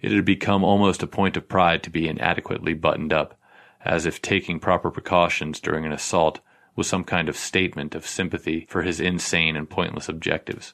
It 0.02 0.12
had 0.12 0.26
become 0.26 0.64
almost 0.64 1.04
a 1.04 1.08
point 1.08 1.38
of 1.38 1.48
pride 1.48 1.84
to 1.84 1.90
be 1.90 2.08
inadequately 2.08 2.74
buttoned 2.74 3.14
up, 3.14 3.40
as 3.84 4.06
if 4.06 4.22
taking 4.22 4.60
proper 4.60 4.92
precautions 4.92 5.60
during 5.60 5.86
an 5.86 5.92
assault 5.92 6.40
was 6.76 6.88
some 6.88 7.04
kind 7.04 7.30
of 7.30 7.36
statement 7.36 7.96
of 7.96 8.08
sympathy 8.08 8.66
for 8.70 8.82
his 8.82 9.00
insane 9.00 9.56
and 9.56 9.70
pointless 9.70 10.10
objectives. 10.10 10.74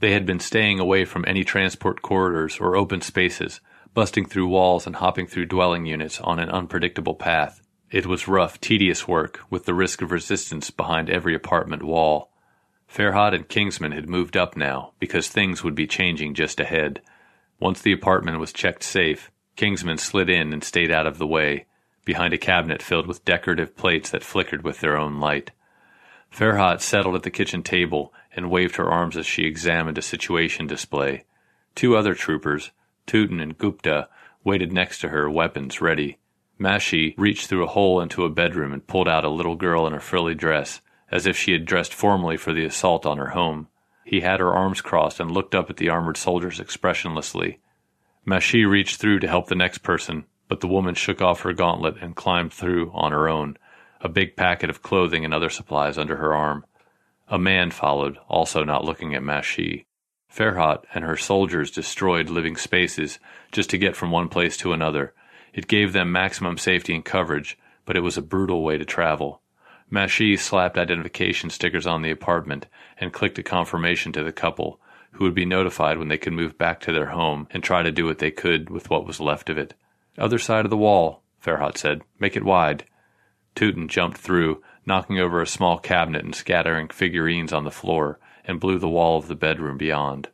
They 0.00 0.12
had 0.12 0.26
been 0.26 0.40
staying 0.40 0.78
away 0.78 1.04
from 1.04 1.24
any 1.26 1.42
transport 1.42 2.02
corridors 2.02 2.58
or 2.60 2.76
open 2.76 3.00
spaces, 3.00 3.60
busting 3.94 4.26
through 4.26 4.48
walls 4.48 4.86
and 4.86 4.96
hopping 4.96 5.26
through 5.26 5.46
dwelling 5.46 5.86
units 5.86 6.20
on 6.20 6.38
an 6.38 6.50
unpredictable 6.50 7.14
path. 7.14 7.62
It 7.90 8.04
was 8.04 8.28
rough, 8.28 8.60
tedious 8.60 9.08
work, 9.08 9.40
with 9.48 9.64
the 9.64 9.74
risk 9.74 10.02
of 10.02 10.10
resistance 10.10 10.70
behind 10.70 11.08
every 11.08 11.34
apartment 11.34 11.82
wall. 11.82 12.30
Farhat 12.92 13.34
and 13.34 13.48
Kingsman 13.48 13.92
had 13.92 14.08
moved 14.08 14.36
up 14.36 14.56
now, 14.56 14.92
because 14.98 15.28
things 15.28 15.64
would 15.64 15.74
be 15.74 15.86
changing 15.86 16.34
just 16.34 16.60
ahead. 16.60 17.00
Once 17.58 17.80
the 17.80 17.92
apartment 17.92 18.38
was 18.38 18.52
checked 18.52 18.82
safe, 18.82 19.30
Kingsman 19.56 19.96
slid 19.96 20.28
in 20.28 20.52
and 20.52 20.62
stayed 20.62 20.90
out 20.90 21.06
of 21.06 21.16
the 21.16 21.26
way, 21.26 21.64
behind 22.04 22.34
a 22.34 22.38
cabinet 22.38 22.82
filled 22.82 23.06
with 23.06 23.24
decorative 23.24 23.76
plates 23.76 24.10
that 24.10 24.22
flickered 24.22 24.62
with 24.62 24.80
their 24.80 24.98
own 24.98 25.18
light. 25.20 25.52
Farhat 26.30 26.80
settled 26.82 27.14
at 27.14 27.22
the 27.22 27.30
kitchen 27.30 27.62
table 27.62 28.12
and 28.36 28.50
waved 28.50 28.76
her 28.76 28.90
arms 28.90 29.16
as 29.16 29.26
she 29.26 29.46
examined 29.46 29.98
a 29.98 30.02
situation 30.02 30.66
display. 30.66 31.24
Two 31.74 31.96
other 31.96 32.14
troopers, 32.14 32.70
Tootin 33.06 33.40
and 33.40 33.56
Gupta 33.56 34.08
waited 34.44 34.72
next 34.72 35.00
to 35.00 35.08
her, 35.08 35.28
weapons 35.28 35.80
ready. 35.80 36.18
Mashi 36.60 37.14
reached 37.18 37.48
through 37.48 37.64
a 37.64 37.68
hole 37.68 38.00
into 38.00 38.24
a 38.24 38.30
bedroom 38.30 38.72
and 38.72 38.86
pulled 38.86 39.08
out 39.08 39.24
a 39.24 39.28
little 39.28 39.56
girl 39.56 39.86
in 39.86 39.92
a 39.92 40.00
frilly 40.00 40.34
dress, 40.34 40.80
as 41.10 41.26
if 41.26 41.36
she 41.36 41.52
had 41.52 41.64
dressed 41.64 41.92
formally 41.92 42.36
for 42.36 42.52
the 42.52 42.64
assault 42.64 43.04
on 43.04 43.18
her 43.18 43.30
home. 43.30 43.68
He 44.04 44.20
had 44.20 44.40
her 44.40 44.54
arms 44.54 44.80
crossed 44.80 45.18
and 45.18 45.30
looked 45.30 45.54
up 45.54 45.68
at 45.68 45.78
the 45.78 45.88
armored 45.88 46.16
soldiers 46.16 46.60
expressionlessly. 46.60 47.58
Mashi 48.26 48.68
reached 48.68 49.00
through 49.00 49.20
to 49.20 49.28
help 49.28 49.48
the 49.48 49.54
next 49.54 49.78
person, 49.78 50.24
but 50.48 50.60
the 50.60 50.68
woman 50.68 50.94
shook 50.94 51.20
off 51.20 51.40
her 51.40 51.52
gauntlet 51.52 51.96
and 52.00 52.16
climbed 52.16 52.52
through 52.52 52.90
on 52.94 53.12
her 53.12 53.28
own, 53.28 53.56
a 54.00 54.08
big 54.08 54.36
packet 54.36 54.70
of 54.70 54.82
clothing 54.82 55.24
and 55.24 55.34
other 55.34 55.50
supplies 55.50 55.98
under 55.98 56.16
her 56.16 56.34
arm. 56.34 56.64
A 57.28 57.38
man 57.38 57.70
followed, 57.72 58.18
also 58.28 58.62
not 58.62 58.84
looking 58.84 59.14
at 59.14 59.22
Mashi. 59.22 59.84
Farhat 60.32 60.84
and 60.94 61.04
her 61.04 61.16
soldiers 61.16 61.70
destroyed 61.70 62.28
living 62.28 62.56
spaces 62.56 63.18
just 63.50 63.70
to 63.70 63.78
get 63.78 63.96
from 63.96 64.10
one 64.10 64.28
place 64.28 64.56
to 64.58 64.72
another. 64.72 65.12
It 65.52 65.66
gave 65.66 65.92
them 65.92 66.12
maximum 66.12 66.58
safety 66.58 66.94
and 66.94 67.04
coverage, 67.04 67.58
but 67.84 67.96
it 67.96 68.02
was 68.02 68.16
a 68.16 68.22
brutal 68.22 68.62
way 68.62 68.78
to 68.78 68.84
travel. 68.84 69.40
Mashi 69.90 70.38
slapped 70.38 70.78
identification 70.78 71.50
stickers 71.50 71.86
on 71.86 72.02
the 72.02 72.10
apartment 72.10 72.66
and 72.98 73.12
clicked 73.12 73.38
a 73.38 73.42
confirmation 73.42 74.12
to 74.12 74.22
the 74.22 74.32
couple, 74.32 74.80
who 75.12 75.24
would 75.24 75.34
be 75.34 75.46
notified 75.46 75.98
when 75.98 76.08
they 76.08 76.18
could 76.18 76.32
move 76.32 76.58
back 76.58 76.80
to 76.80 76.92
their 76.92 77.06
home 77.06 77.48
and 77.50 77.62
try 77.62 77.82
to 77.82 77.90
do 77.90 78.04
what 78.04 78.18
they 78.18 78.30
could 78.30 78.70
with 78.70 78.90
what 78.90 79.06
was 79.06 79.20
left 79.20 79.48
of 79.48 79.58
it. 79.58 79.74
Other 80.18 80.38
side 80.38 80.64
of 80.64 80.70
the 80.70 80.76
wall, 80.76 81.22
Farhat 81.42 81.76
said. 81.76 82.02
Make 82.18 82.36
it 82.36 82.44
wide. 82.44 82.84
Tootin 83.54 83.88
jumped 83.88 84.18
through, 84.18 84.62
knocking 84.86 85.18
over 85.18 85.42
a 85.42 85.46
small 85.46 85.78
cabinet 85.78 86.24
and 86.24 86.34
scattering 86.34 86.88
figurines 86.88 87.52
on 87.52 87.64
the 87.64 87.70
floor, 87.70 88.18
and 88.44 88.60
blew 88.60 88.78
the 88.78 88.88
wall 88.88 89.18
of 89.18 89.28
the 89.28 89.34
bedroom 89.34 89.76
beyond. 89.76 90.28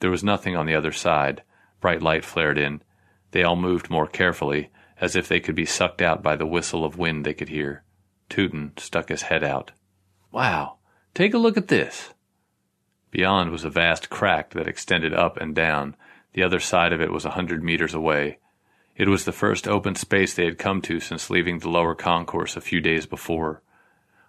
There 0.00 0.10
was 0.10 0.24
nothing 0.24 0.56
on 0.56 0.66
the 0.66 0.74
other 0.74 0.92
side. 0.92 1.42
Bright 1.80 2.02
light 2.02 2.24
flared 2.24 2.58
in. 2.58 2.82
They 3.30 3.42
all 3.42 3.56
moved 3.56 3.90
more 3.90 4.06
carefully, 4.06 4.70
as 5.00 5.14
if 5.14 5.28
they 5.28 5.40
could 5.40 5.54
be 5.54 5.66
sucked 5.66 6.00
out 6.00 6.22
by 6.22 6.36
the 6.36 6.46
whistle 6.46 6.84
of 6.84 6.96
wind 6.96 7.24
they 7.24 7.34
could 7.34 7.48
hear. 7.50 7.84
Tootin 8.28 8.72
stuck 8.78 9.10
his 9.10 9.22
head 9.22 9.44
out. 9.44 9.72
Wow, 10.32 10.78
take 11.14 11.34
a 11.34 11.38
look 11.38 11.56
at 11.56 11.68
this. 11.68 12.14
Beyond 13.10 13.50
was 13.50 13.64
a 13.64 13.70
vast 13.70 14.10
crack 14.10 14.50
that 14.50 14.66
extended 14.66 15.12
up 15.12 15.36
and 15.36 15.54
down. 15.54 15.94
The 16.32 16.42
other 16.42 16.58
side 16.58 16.92
of 16.92 17.00
it 17.00 17.12
was 17.12 17.24
a 17.24 17.30
hundred 17.30 17.62
meters 17.62 17.94
away. 17.94 18.38
It 18.96 19.08
was 19.08 19.24
the 19.24 19.32
first 19.32 19.68
open 19.68 19.94
space 19.94 20.34
they 20.34 20.44
had 20.44 20.58
come 20.58 20.80
to 20.82 21.00
since 21.00 21.30
leaving 21.30 21.58
the 21.58 21.68
lower 21.68 21.94
concourse 21.94 22.56
a 22.56 22.60
few 22.60 22.80
days 22.80 23.06
before. 23.06 23.62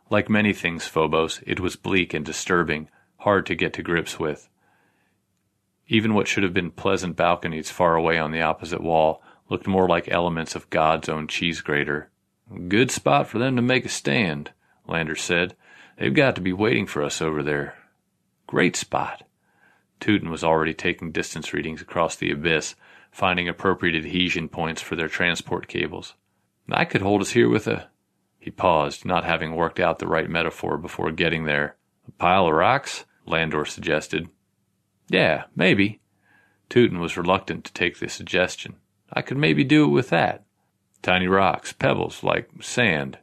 Like 0.10 0.30
many 0.30 0.54
things 0.54 0.86
Phobos, 0.86 1.42
it 1.46 1.60
was 1.60 1.76
bleak 1.76 2.14
and 2.14 2.24
disturbing, 2.24 2.90
hard 3.18 3.46
to 3.48 3.56
get 3.56 3.74
to 3.74 3.84
grips 3.84 4.20
with. 4.20 4.50
Even 5.88 6.14
what 6.14 6.28
should 6.28 6.44
have 6.44 6.54
been 6.54 6.72
pleasant 6.72 7.16
balconies 7.16 7.72
far 7.72 7.96
away 7.96 8.18
on 8.18 8.32
the 8.32 8.42
opposite 8.42 8.82
wall 8.82 9.22
looked 9.50 9.68
more 9.68 9.88
like 9.88 10.10
elements 10.10 10.56
of 10.56 10.70
God's 10.70 11.10
own 11.10 11.28
cheese 11.28 11.62
grater. 11.62 12.10
Good 12.68 12.92
spot 12.92 13.28
for 13.28 13.40
them 13.40 13.56
to 13.56 13.62
make 13.62 13.86
a 13.86 13.90
stand, 13.90 14.52
Landers 14.88 15.22
said. 15.22 15.56
They've 15.98 16.14
got 16.14 16.36
to 16.36 16.42
be 16.42 16.54
waiting 16.54 16.86
for 16.88 17.04
us 17.04 17.22
over 17.22 17.42
there. 17.42 17.76
Great 18.48 18.76
spot. 18.76 19.24
Tootin 20.00 20.30
was 20.30 20.44
already 20.44 20.74
taking 20.74 21.12
distance 21.12 21.54
readings 21.54 21.82
across 21.82 22.16
the 22.16 22.32
abyss, 22.32 22.76
finding 23.12 23.48
appropriate 23.48 23.96
adhesion 23.96 24.50
points 24.50 24.82
for 24.82 24.96
their 24.96 25.08
transport 25.08 25.68
cables. 25.68 26.14
I 26.70 26.86
could 26.86 27.02
hold 27.02 27.22
us 27.22 27.32
here 27.32 27.50
with 27.50 27.68
a. 27.68 27.90
He 28.46 28.52
paused, 28.52 29.06
not 29.06 29.24
having 29.24 29.56
worked 29.56 29.80
out 29.80 29.98
the 29.98 30.06
right 30.06 30.30
metaphor 30.30 30.78
before 30.78 31.10
getting 31.10 31.46
there. 31.46 31.78
A 32.08 32.12
pile 32.12 32.46
of 32.46 32.54
rocks? 32.54 33.06
Lander 33.26 33.66
suggested. 33.66 34.30
Yeah, 35.10 35.46
maybe. 35.56 36.00
Tootin 36.70 37.00
was 37.00 37.18
reluctant 37.18 37.66
to 37.66 37.74
take 37.74 37.98
the 37.98 38.08
suggestion. 38.08 38.76
I 39.12 39.24
could 39.24 39.38
maybe 39.38 39.64
do 39.64 39.86
it 39.86 39.88
with 39.88 40.10
that. 40.10 40.44
Tiny 41.02 41.28
rocks, 41.28 41.74
pebbles, 41.74 42.22
like 42.22 42.48
sand. 42.62 43.18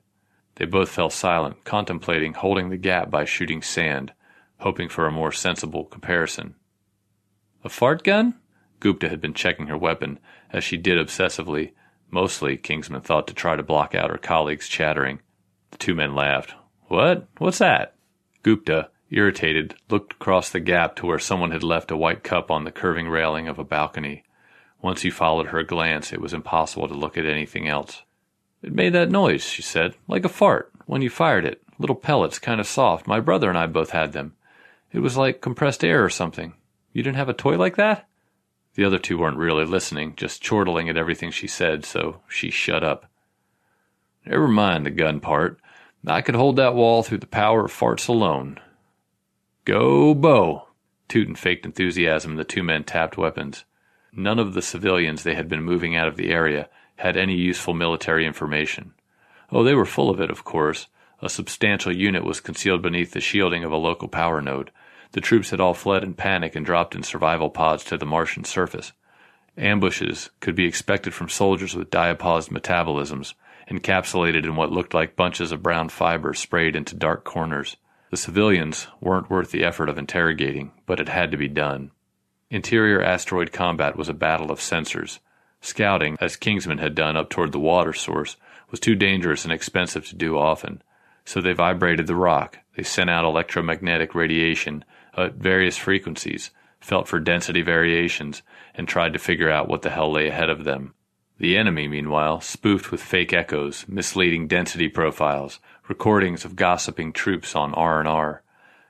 They 0.57 0.65
both 0.65 0.89
fell 0.89 1.09
silent, 1.09 1.63
contemplating 1.63 2.35
holding 2.35 2.71
the 2.71 2.77
gap 2.77 3.09
by 3.09 3.25
shooting 3.25 3.63
sand, 3.63 4.13
hoping 4.59 4.89
for 4.89 5.07
a 5.07 5.13
more 5.13 5.31
sensible 5.31 5.85
comparison. 5.85 6.57
A 7.63 7.69
fart 7.69 8.03
gun? 8.03 8.41
Gupta 8.81 9.09
had 9.09 9.21
been 9.21 9.35
checking 9.35 9.69
her 9.69 9.79
weapon, 9.79 10.19
as 10.51 10.65
she 10.65 10.77
did 10.77 10.99
obsessively, 10.99 11.75
mostly, 12.13 12.57
Kingsman 12.57 13.01
thought, 13.01 13.27
to 13.27 13.35
try 13.35 13.57
to 13.57 13.63
block 13.63 13.95
out 13.95 14.11
her 14.11 14.19
colleagues' 14.19 14.69
chattering. 14.69 15.21
The 15.73 15.79
two 15.79 15.95
men 15.95 16.15
laughed. 16.15 16.55
What? 16.87 17.27
What's 17.39 17.59
that? 17.59 17.95
Gupta, 18.43 18.91
irritated, 19.11 19.75
looked 19.91 20.13
across 20.13 20.51
the 20.51 20.61
gap 20.61 20.95
to 20.97 21.07
where 21.07 21.19
someone 21.19 21.51
had 21.51 21.63
left 21.63 21.91
a 21.91 21.97
white 21.97 22.23
cup 22.23 22.51
on 22.51 22.65
the 22.65 22.71
curving 22.71 23.09
railing 23.09 23.49
of 23.49 23.59
a 23.59 23.65
balcony. 23.65 24.25
Once 24.81 25.03
he 25.03 25.11
followed 25.11 25.49
her 25.49 25.63
glance, 25.63 26.13
it 26.13 26.21
was 26.21 26.35
impossible 26.35 26.89
to 26.89 26.95
look 26.95 27.17
at 27.17 27.27
anything 27.27 27.69
else. 27.69 28.03
It 28.63 28.73
made 28.73 28.93
that 28.93 29.11
noise, 29.11 29.45
she 29.45 29.63
said, 29.63 29.95
like 30.07 30.25
a 30.25 30.29
fart, 30.29 30.73
when 30.87 31.03
you 31.03 31.11
fired 31.11 31.45
it. 31.45 31.63
Little 31.79 31.97
pellets, 31.97 32.39
kind 32.39 32.61
of 32.61 32.67
soft. 32.67 33.07
My 33.07 33.21
brother 33.21 33.49
and 33.49 33.59
I 33.59 33.67
both 33.67 33.91
had 33.91 34.13
them. 34.13 34.35
It 34.93 35.01
was 35.01 35.17
like 35.17 35.41
compressed 35.41 35.85
air 35.85 36.05
or 36.05 36.11
something. 36.11 36.55
You 36.93 37.03
didn't 37.03 37.17
have 37.17 37.29
a 37.29 37.35
toy 37.35 37.57
like 37.57 37.77
that? 37.77 38.07
The 38.75 38.85
other 38.85 38.99
two 38.99 39.19
weren't 39.19 39.37
really 39.37 39.65
listening, 39.65 40.15
just 40.17 40.43
chortling 40.43 40.89
at 40.89 40.97
everything 40.97 41.31
she 41.31 41.47
said, 41.47 41.85
so 41.85 42.21
she 42.29 42.51
shut 42.51 42.83
up. 42.83 43.07
Never 44.25 44.49
mind 44.49 44.87
the 44.87 44.91
gun 44.91 45.21
part. 45.21 45.61
I 46.07 46.23
could 46.23 46.35
hold 46.35 46.57
that 46.57 46.75
wall 46.75 47.03
through 47.03 47.19
the 47.19 47.27
power 47.27 47.67
of 47.67 47.73
farts 47.73 48.09
alone. 48.09 48.59
Go, 49.65 50.15
Bo! 50.15 50.69
Tootin 51.09 51.35
faked 51.35 51.67
enthusiasm, 51.67 52.37
the 52.37 52.45
two 52.45 52.63
men 52.63 52.85
tapped 52.85 53.19
weapons. 53.19 53.65
None 54.13 54.39
of 54.39 54.55
the 54.55 54.63
civilians 54.63 55.23
they 55.23 55.35
had 55.35 55.49
been 55.49 55.63
moving 55.63 55.95
out 55.95 56.09
of 56.09 56.17
the 56.17 56.31
area 56.31 56.69
had 56.97 57.17
any 57.17 57.35
useful 57.35 57.75
military 57.75 58.27
information. 58.27 58.95
Oh, 59.51 59.63
they 59.63 59.75
were 59.75 59.85
full 59.85 60.11
of 60.11 60.21
it, 60.21 60.31
of 60.31 60.45
course. 60.45 60.87
A 61.21 61.29
substantial 61.29 61.95
unit 61.95 62.25
was 62.25 62.41
concealed 62.41 62.83
beneath 62.83 63.13
the 63.13 63.21
shielding 63.21 63.65
of 63.65 63.73
a 63.73 63.77
local 63.77 64.09
power 64.09 64.41
node. 64.41 64.71
The 65.13 65.21
troops 65.21 65.51
had 65.51 65.61
all 65.61 65.75
fled 65.75 66.03
in 66.03 66.15
panic 66.15 66.57
and 66.57 66.65
dropped 66.65 66.95
in 66.95 67.03
survival 67.03 67.51
pods 67.51 67.85
to 67.85 67.99
the 67.99 68.07
Martian 68.07 68.45
surface. 68.45 68.93
Ambushes 69.59 70.31
could 70.41 70.55
be 70.55 70.65
expected 70.65 71.13
from 71.13 71.29
soldiers 71.29 71.77
with 71.77 71.91
diapaused 71.91 72.51
metabolisms, 72.51 73.35
encapsulated 73.71 74.45
in 74.45 74.57
what 74.57 74.73
looked 74.73 74.95
like 74.95 75.15
bunches 75.15 75.53
of 75.53 75.63
brown 75.63 75.91
fiber 75.91 76.33
sprayed 76.33 76.75
into 76.75 76.95
dark 76.95 77.25
corners. 77.25 77.77
The 78.11 78.17
civilians 78.17 78.89
weren't 79.01 79.29
worth 79.29 79.51
the 79.51 79.65
effort 79.65 79.91
of 79.91 79.99
interrogating, 79.99 80.73
but 80.87 80.99
it 80.99 81.11
had 81.11 81.31
to 81.31 81.37
be 81.37 81.49
done. 81.49 81.91
Interior 82.51 83.03
asteroid 83.03 83.53
combat 83.53 83.97
was 83.97 84.09
a 84.09 84.15
battle 84.15 84.51
of 84.51 84.59
sensors. 84.61 85.19
Scouting, 85.61 86.17
as 86.21 86.37
Kingsman 86.37 86.79
had 86.79 86.95
done 86.95 87.17
up 87.17 87.29
toward 87.29 87.53
the 87.53 87.61
water 87.61 87.93
source, 87.93 88.37
was 88.71 88.81
too 88.81 88.95
dangerous 88.95 89.45
and 89.45 89.53
expensive 89.53 90.07
to 90.09 90.17
do 90.17 90.39
often. 90.39 90.83
So 91.25 91.41
they 91.41 91.53
vibrated 91.53 92.07
the 92.07 92.17
rock. 92.17 92.59
They 92.77 92.83
sent 92.83 93.11
out 93.11 93.25
electromagnetic 93.25 94.15
radiation 94.15 94.85
at 95.17 95.35
various 95.35 95.77
frequencies, 95.77 96.51
felt 96.81 97.07
for 97.07 97.21
density 97.21 97.63
variations, 97.63 98.43
and 98.75 98.89
tried 98.89 99.13
to 99.13 99.19
figure 99.19 99.51
out 99.51 99.69
what 99.69 99.83
the 99.83 99.91
hell 99.91 100.13
lay 100.13 100.29
ahead 100.29 100.51
of 100.51 100.65
them. 100.65 100.95
The 101.39 101.57
enemy, 101.57 101.89
meanwhile, 101.89 102.41
spoofed 102.41 102.91
with 102.91 103.03
fake 103.03 103.33
echoes, 103.33 103.87
misleading 103.89 104.49
density 104.49 104.89
profiles, 104.89 105.61
recordings 105.89 106.45
of 106.45 106.57
gossiping 106.57 107.13
troops 107.13 107.57
on 107.57 107.75
R&R. 107.75 108.43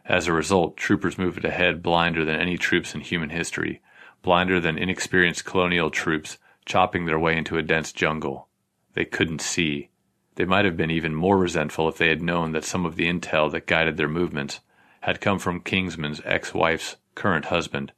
As 0.04 0.26
a 0.26 0.32
result, 0.32 0.76
troopers 0.76 1.18
moved 1.18 1.44
ahead 1.44 1.82
blinder 1.82 2.24
than 2.24 2.40
any 2.40 2.58
troops 2.58 2.94
in 2.94 3.00
human 3.00 3.30
history, 3.30 3.80
blinder 4.22 4.60
than 4.60 4.78
inexperienced 4.78 5.44
colonial 5.44 5.90
troops 5.90 6.38
chopping 6.64 7.06
their 7.06 7.18
way 7.18 7.36
into 7.36 7.58
a 7.58 7.62
dense 7.62 7.92
jungle. 7.92 8.48
They 8.94 9.04
couldn't 9.04 9.40
see. 9.40 9.90
They 10.34 10.44
might 10.44 10.64
have 10.64 10.76
been 10.76 10.90
even 10.90 11.14
more 11.14 11.38
resentful 11.38 11.88
if 11.88 11.98
they 11.98 12.08
had 12.08 12.22
known 12.22 12.52
that 12.52 12.64
some 12.64 12.86
of 12.86 12.96
the 12.96 13.08
intel 13.08 13.50
that 13.52 13.66
guided 13.66 13.96
their 13.96 14.08
movements 14.08 14.60
had 15.02 15.20
come 15.20 15.38
from 15.38 15.60
Kingsman's 15.60 16.20
ex 16.24 16.52
wife's 16.52 16.96
current 17.14 17.46
husband. 17.46 17.92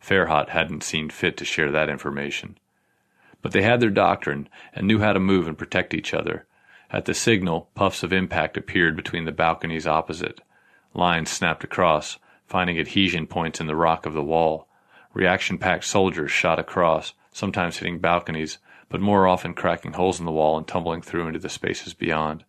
Farhat 0.00 0.50
hadn't 0.50 0.82
seen 0.82 1.10
fit 1.10 1.36
to 1.38 1.44
share 1.44 1.70
that 1.70 1.88
information. 1.88 2.58
But 3.40 3.52
they 3.52 3.62
had 3.62 3.80
their 3.80 3.90
doctrine 3.90 4.48
and 4.72 4.86
knew 4.86 5.00
how 5.00 5.12
to 5.12 5.20
move 5.20 5.48
and 5.48 5.58
protect 5.58 5.94
each 5.94 6.14
other. 6.14 6.46
At 6.90 7.06
the 7.06 7.14
signal, 7.14 7.70
puffs 7.74 8.02
of 8.02 8.12
impact 8.12 8.56
appeared 8.56 8.96
between 8.96 9.24
the 9.24 9.32
balconies 9.32 9.86
opposite. 9.86 10.40
Lines 10.94 11.30
snapped 11.30 11.64
across, 11.64 12.18
finding 12.46 12.78
adhesion 12.78 13.26
points 13.26 13.60
in 13.60 13.66
the 13.66 13.76
rock 13.76 14.04
of 14.04 14.12
the 14.12 14.22
wall. 14.22 14.68
Reaction 15.14 15.58
packed 15.58 15.84
soldiers 15.84 16.30
shot 16.30 16.58
across, 16.58 17.14
sometimes 17.32 17.78
hitting 17.78 17.98
balconies, 17.98 18.58
but 18.88 19.00
more 19.00 19.26
often 19.26 19.54
cracking 19.54 19.94
holes 19.94 20.20
in 20.20 20.26
the 20.26 20.32
wall 20.32 20.58
and 20.58 20.68
tumbling 20.68 21.00
through 21.00 21.26
into 21.26 21.38
the 21.38 21.48
spaces 21.48 21.94
beyond. 21.94 22.44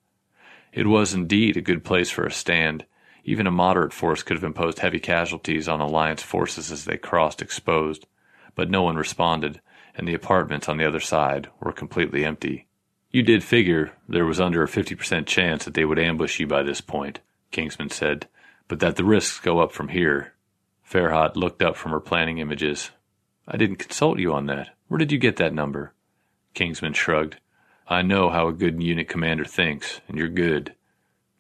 It 0.74 0.88
was 0.88 1.14
indeed 1.14 1.56
a 1.56 1.62
good 1.62 1.86
place 1.86 2.10
for 2.10 2.26
a 2.26 2.32
stand. 2.32 2.86
Even 3.24 3.48
a 3.48 3.52
moderate 3.52 3.94
force 3.94 4.22
could 4.22 4.36
have 4.36 4.44
imposed 4.44 4.80
heavy 4.80 5.00
casualties 5.00 5.70
on 5.70 5.80
Alliance 5.80 6.22
forces 6.22 6.72
as 6.72 6.86
they 6.86 6.98
crossed 6.98 7.42
exposed, 7.42 8.06
but 8.56 8.70
no 8.70 8.84
one 8.84 8.98
responded, 8.98 9.62
and 9.96 10.08
the 10.08 10.14
apartments 10.14 10.68
on 10.68 10.78
the 10.78 10.86
other 10.86 11.00
side 11.00 11.50
were 11.60 11.72
completely 11.72 12.26
empty. 12.26 12.68
You 13.12 13.24
did 13.24 13.44
figure 13.44 13.94
there 14.10 14.26
was 14.26 14.42
under 14.42 14.64
a 14.64 14.68
50% 14.68 15.26
chance 15.26 15.66
that 15.66 15.74
they 15.74 15.86
would 15.86 16.00
ambush 16.00 16.40
you 16.40 16.48
by 16.48 16.64
this 16.64 16.82
point, 16.82 17.20
Kingsman 17.52 17.92
said, 17.92 18.28
but 18.68 18.80
that 18.80 18.96
the 18.96 19.04
risks 19.04 19.40
go 19.40 19.60
up 19.60 19.72
from 19.72 19.90
here. 19.90 20.34
Farhat 20.90 21.36
looked 21.36 21.62
up 21.62 21.76
from 21.76 21.92
her 21.92 22.00
planning 22.00 22.40
images. 22.40 22.92
I 23.48 23.56
didn't 23.56 23.78
consult 23.78 24.20
you 24.20 24.34
on 24.34 24.48
that. 24.48 24.76
Where 24.88 24.98
did 24.98 25.12
you 25.12 25.18
get 25.18 25.38
that 25.38 25.54
number? 25.54 25.94
Kingsman 26.54 26.94
shrugged. 26.94 27.38
I 27.88 28.02
know 28.02 28.30
how 28.30 28.48
a 28.48 28.54
good 28.54 28.82
unit 28.82 29.08
commander 29.08 29.46
thinks, 29.46 30.02
and 30.08 30.18
you're 30.18 30.30
good. 30.30 30.76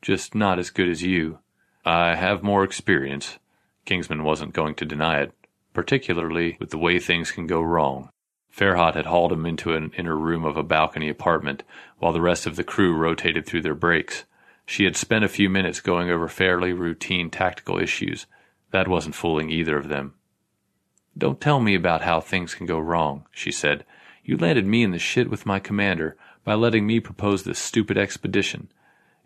Just 0.01 0.35
not 0.35 0.60
as 0.60 0.69
good 0.69 0.89
as 0.89 1.01
you. 1.01 1.39
I 1.85 2.15
have 2.15 2.43
more 2.43 2.64
experience. 2.64 3.39
Kingsman 3.85 4.23
wasn't 4.23 4.53
going 4.53 4.76
to 4.76 4.85
deny 4.85 5.19
it, 5.19 5.34
particularly 5.73 6.55
with 6.60 6.69
the 6.69 6.77
way 6.77 6.97
things 6.97 7.31
can 7.31 7.45
go 7.45 7.61
wrong. 7.61 8.10
Farhat 8.55 8.95
had 8.95 9.07
hauled 9.07 9.34
him 9.34 9.45
into 9.45 9.73
an 9.73 9.91
inner 9.97 10.15
room 10.15 10.45
of 10.45 10.55
a 10.55 10.64
balcony 10.64 11.10
apartment, 11.10 11.64
while 11.97 12.14
the 12.14 12.22
rest 12.22 12.45
of 12.45 12.55
the 12.55 12.64
crew 12.64 12.95
rotated 12.95 13.45
through 13.45 13.64
their 13.64 13.76
breaks. 13.76 14.23
She 14.65 14.85
had 14.85 14.95
spent 14.95 15.26
a 15.26 15.30
few 15.30 15.49
minutes 15.49 15.81
going 15.81 16.10
over 16.10 16.27
fairly 16.27 16.72
routine 16.72 17.30
tactical 17.30 17.80
issues. 17.80 18.27
That 18.72 18.88
wasn't 18.88 19.15
fooling 19.15 19.49
either 19.49 19.76
of 19.76 19.89
them. 19.89 20.14
Don't 21.18 21.41
tell 21.41 21.60
me 21.60 21.76
about 21.76 22.03
how 22.03 22.22
things 22.22 22.55
can 22.55 22.65
go 22.65 22.80
wrong, 22.80 23.26
she 23.31 23.51
said. 23.51 23.85
You 24.23 24.38
landed 24.38 24.65
me 24.65 24.84
in 24.84 24.91
the 24.91 24.99
shit 24.99 25.30
with 25.30 25.45
my 25.45 25.60
commander 25.60 26.15
by 26.45 26.53
letting 26.53 26.88
me 26.88 26.99
propose 26.99 27.43
this 27.43 27.60
stupid 27.60 27.97
expedition. 27.97 28.69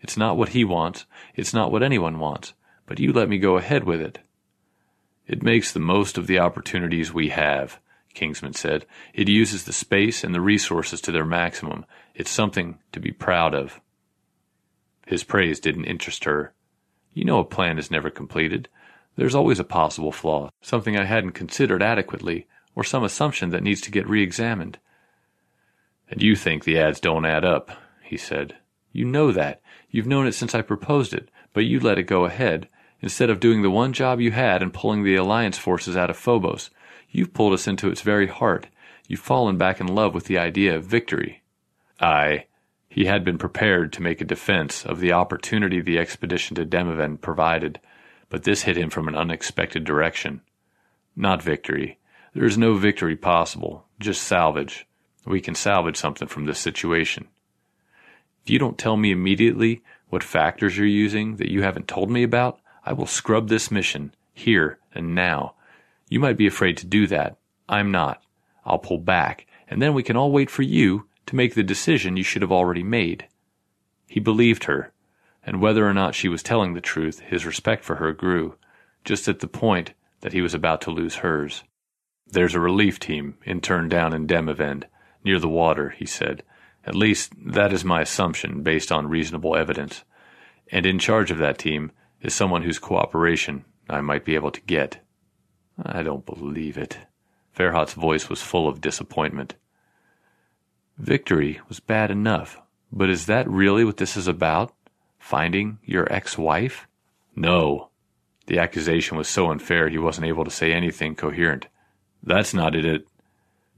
It's 0.00 0.16
not 0.16 0.36
what 0.36 0.50
he 0.50 0.64
wants, 0.64 1.06
it's 1.34 1.52
not 1.52 1.72
what 1.72 1.82
anyone 1.82 2.18
wants, 2.18 2.54
but 2.86 2.98
you 2.98 3.12
let 3.12 3.28
me 3.28 3.38
go 3.38 3.56
ahead 3.56 3.84
with 3.84 4.00
it. 4.00 4.20
It 5.26 5.42
makes 5.42 5.72
the 5.72 5.80
most 5.80 6.16
of 6.16 6.26
the 6.26 6.38
opportunities 6.38 7.12
we 7.12 7.28
have, 7.28 7.80
Kingsman 8.14 8.54
said. 8.54 8.86
It 9.12 9.28
uses 9.28 9.64
the 9.64 9.72
space 9.72 10.24
and 10.24 10.34
the 10.34 10.40
resources 10.40 11.00
to 11.02 11.12
their 11.12 11.24
maximum. 11.24 11.84
It's 12.14 12.30
something 12.30 12.78
to 12.92 13.00
be 13.00 13.12
proud 13.12 13.54
of. 13.54 13.80
His 15.06 15.24
praise 15.24 15.60
didn't 15.60 15.84
interest 15.84 16.24
her. 16.24 16.52
You 17.12 17.24
know 17.24 17.40
a 17.40 17.44
plan 17.44 17.78
is 17.78 17.90
never 17.90 18.10
completed. 18.10 18.68
There's 19.16 19.34
always 19.34 19.58
a 19.58 19.64
possible 19.64 20.12
flaw, 20.12 20.50
something 20.60 20.96
I 20.96 21.04
hadn't 21.04 21.32
considered 21.32 21.82
adequately, 21.82 22.46
or 22.74 22.84
some 22.84 23.04
assumption 23.04 23.50
that 23.50 23.62
needs 23.62 23.80
to 23.82 23.90
get 23.90 24.08
re 24.08 24.22
examined. 24.22 24.78
And 26.10 26.22
you 26.22 26.36
think 26.36 26.64
the 26.64 26.78
ads 26.78 27.00
don't 27.00 27.26
add 27.26 27.44
up, 27.44 27.70
he 28.02 28.16
said. 28.16 28.56
You 28.92 29.04
know 29.04 29.32
that. 29.32 29.60
You've 29.90 30.06
known 30.06 30.26
it 30.26 30.32
since 30.32 30.54
I 30.54 30.62
proposed 30.62 31.14
it, 31.14 31.30
but 31.52 31.64
you 31.64 31.80
let 31.80 31.98
it 31.98 32.04
go 32.04 32.24
ahead. 32.24 32.68
Instead 33.00 33.30
of 33.30 33.40
doing 33.40 33.62
the 33.62 33.70
one 33.70 33.92
job 33.92 34.20
you 34.20 34.32
had 34.32 34.62
and 34.62 34.72
pulling 34.72 35.02
the 35.02 35.16
Alliance 35.16 35.56
forces 35.56 35.96
out 35.96 36.10
of 36.10 36.16
Phobos, 36.16 36.70
you've 37.10 37.32
pulled 37.32 37.54
us 37.54 37.66
into 37.66 37.88
its 37.88 38.02
very 38.02 38.26
heart. 38.26 38.66
You've 39.06 39.20
fallen 39.20 39.56
back 39.56 39.80
in 39.80 39.86
love 39.86 40.14
with 40.14 40.24
the 40.24 40.38
idea 40.38 40.76
of 40.76 40.84
victory. 40.84 41.42
Aye, 42.00 42.46
he 42.88 43.04
had 43.06 43.24
been 43.24 43.38
prepared 43.38 43.92
to 43.92 44.02
make 44.02 44.20
a 44.20 44.26
defense 44.26 44.84
of 44.84 45.00
the 45.00 45.12
opportunity 45.12 45.80
the 45.80 45.98
expedition 45.98 46.56
to 46.56 46.66
Demavend 46.66 47.20
provided, 47.20 47.80
but 48.28 48.42
this 48.42 48.62
hit 48.62 48.76
him 48.76 48.90
from 48.90 49.08
an 49.08 49.16
unexpected 49.16 49.84
direction. 49.84 50.42
Not 51.16 51.42
victory. 51.42 51.98
There 52.34 52.44
is 52.44 52.58
no 52.58 52.74
victory 52.74 53.16
possible, 53.16 53.86
just 53.98 54.22
salvage. 54.22 54.86
We 55.24 55.40
can 55.40 55.54
salvage 55.54 55.96
something 55.96 56.28
from 56.28 56.46
this 56.46 56.58
situation. 56.58 57.28
If 58.48 58.52
you 58.52 58.58
don't 58.58 58.78
tell 58.78 58.96
me 58.96 59.10
immediately 59.10 59.82
what 60.08 60.24
factors 60.24 60.78
you're 60.78 60.86
using 60.86 61.36
that 61.36 61.50
you 61.50 61.60
haven't 61.60 61.86
told 61.86 62.08
me 62.08 62.22
about, 62.22 62.58
I 62.82 62.94
will 62.94 63.04
scrub 63.04 63.50
this 63.50 63.70
mission, 63.70 64.14
here 64.32 64.78
and 64.94 65.14
now. 65.14 65.52
You 66.08 66.18
might 66.18 66.38
be 66.38 66.46
afraid 66.46 66.78
to 66.78 66.86
do 66.86 67.06
that. 67.08 67.36
I'm 67.68 67.90
not. 67.90 68.22
I'll 68.64 68.78
pull 68.78 68.96
back, 68.96 69.46
and 69.68 69.82
then 69.82 69.92
we 69.92 70.02
can 70.02 70.16
all 70.16 70.32
wait 70.32 70.48
for 70.48 70.62
you 70.62 71.08
to 71.26 71.36
make 71.36 71.52
the 71.52 71.62
decision 71.62 72.16
you 72.16 72.22
should 72.22 72.40
have 72.40 72.50
already 72.50 72.82
made. 72.82 73.28
He 74.06 74.18
believed 74.18 74.64
her, 74.64 74.94
and 75.44 75.60
whether 75.60 75.86
or 75.86 75.92
not 75.92 76.14
she 76.14 76.30
was 76.30 76.42
telling 76.42 76.72
the 76.72 76.80
truth, 76.80 77.20
his 77.20 77.44
respect 77.44 77.84
for 77.84 77.96
her 77.96 78.14
grew, 78.14 78.54
just 79.04 79.28
at 79.28 79.40
the 79.40 79.46
point 79.46 79.92
that 80.22 80.32
he 80.32 80.40
was 80.40 80.54
about 80.54 80.80
to 80.80 80.90
lose 80.90 81.16
hers. 81.16 81.64
There's 82.26 82.54
a 82.54 82.60
relief 82.60 82.98
team 82.98 83.36
interned 83.44 83.90
down 83.90 84.14
in 84.14 84.26
Demavend 84.26 84.84
near 85.22 85.38
the 85.38 85.50
water, 85.50 85.90
he 85.90 86.06
said. 86.06 86.42
At 86.88 86.94
least, 86.94 87.34
that 87.44 87.70
is 87.70 87.84
my 87.84 88.00
assumption 88.00 88.62
based 88.62 88.90
on 88.90 89.08
reasonable 89.08 89.54
evidence. 89.54 90.04
And 90.72 90.86
in 90.86 90.98
charge 90.98 91.30
of 91.30 91.36
that 91.36 91.58
team 91.58 91.92
is 92.22 92.34
someone 92.34 92.62
whose 92.62 92.78
cooperation 92.78 93.66
I 93.90 94.00
might 94.00 94.24
be 94.24 94.34
able 94.34 94.50
to 94.52 94.60
get. 94.62 95.04
I 95.84 96.02
don't 96.02 96.24
believe 96.24 96.78
it. 96.78 96.96
Farhat's 97.54 97.92
voice 97.92 98.30
was 98.30 98.40
full 98.40 98.66
of 98.66 98.80
disappointment. 98.80 99.54
Victory 100.96 101.60
was 101.68 101.78
bad 101.78 102.10
enough, 102.10 102.58
but 102.90 103.10
is 103.10 103.26
that 103.26 103.46
really 103.50 103.84
what 103.84 103.98
this 103.98 104.16
is 104.16 104.26
about? 104.26 104.72
Finding 105.18 105.80
your 105.84 106.10
ex 106.10 106.38
wife? 106.38 106.88
No. 107.36 107.90
The 108.46 108.58
accusation 108.58 109.18
was 109.18 109.28
so 109.28 109.50
unfair 109.50 109.90
he 109.90 109.98
wasn't 109.98 110.26
able 110.26 110.44
to 110.44 110.50
say 110.50 110.72
anything 110.72 111.14
coherent. 111.14 111.66
That's 112.22 112.54
not 112.54 112.74
it. 112.74 113.06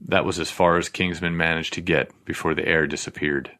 That 0.07 0.25
was 0.25 0.39
as 0.39 0.51
far 0.51 0.77
as 0.77 0.89
Kingsman 0.89 1.37
managed 1.37 1.73
to 1.73 1.81
get 1.81 2.11
before 2.25 2.53
the 2.53 2.67
air 2.67 2.87
disappeared. 2.87 3.51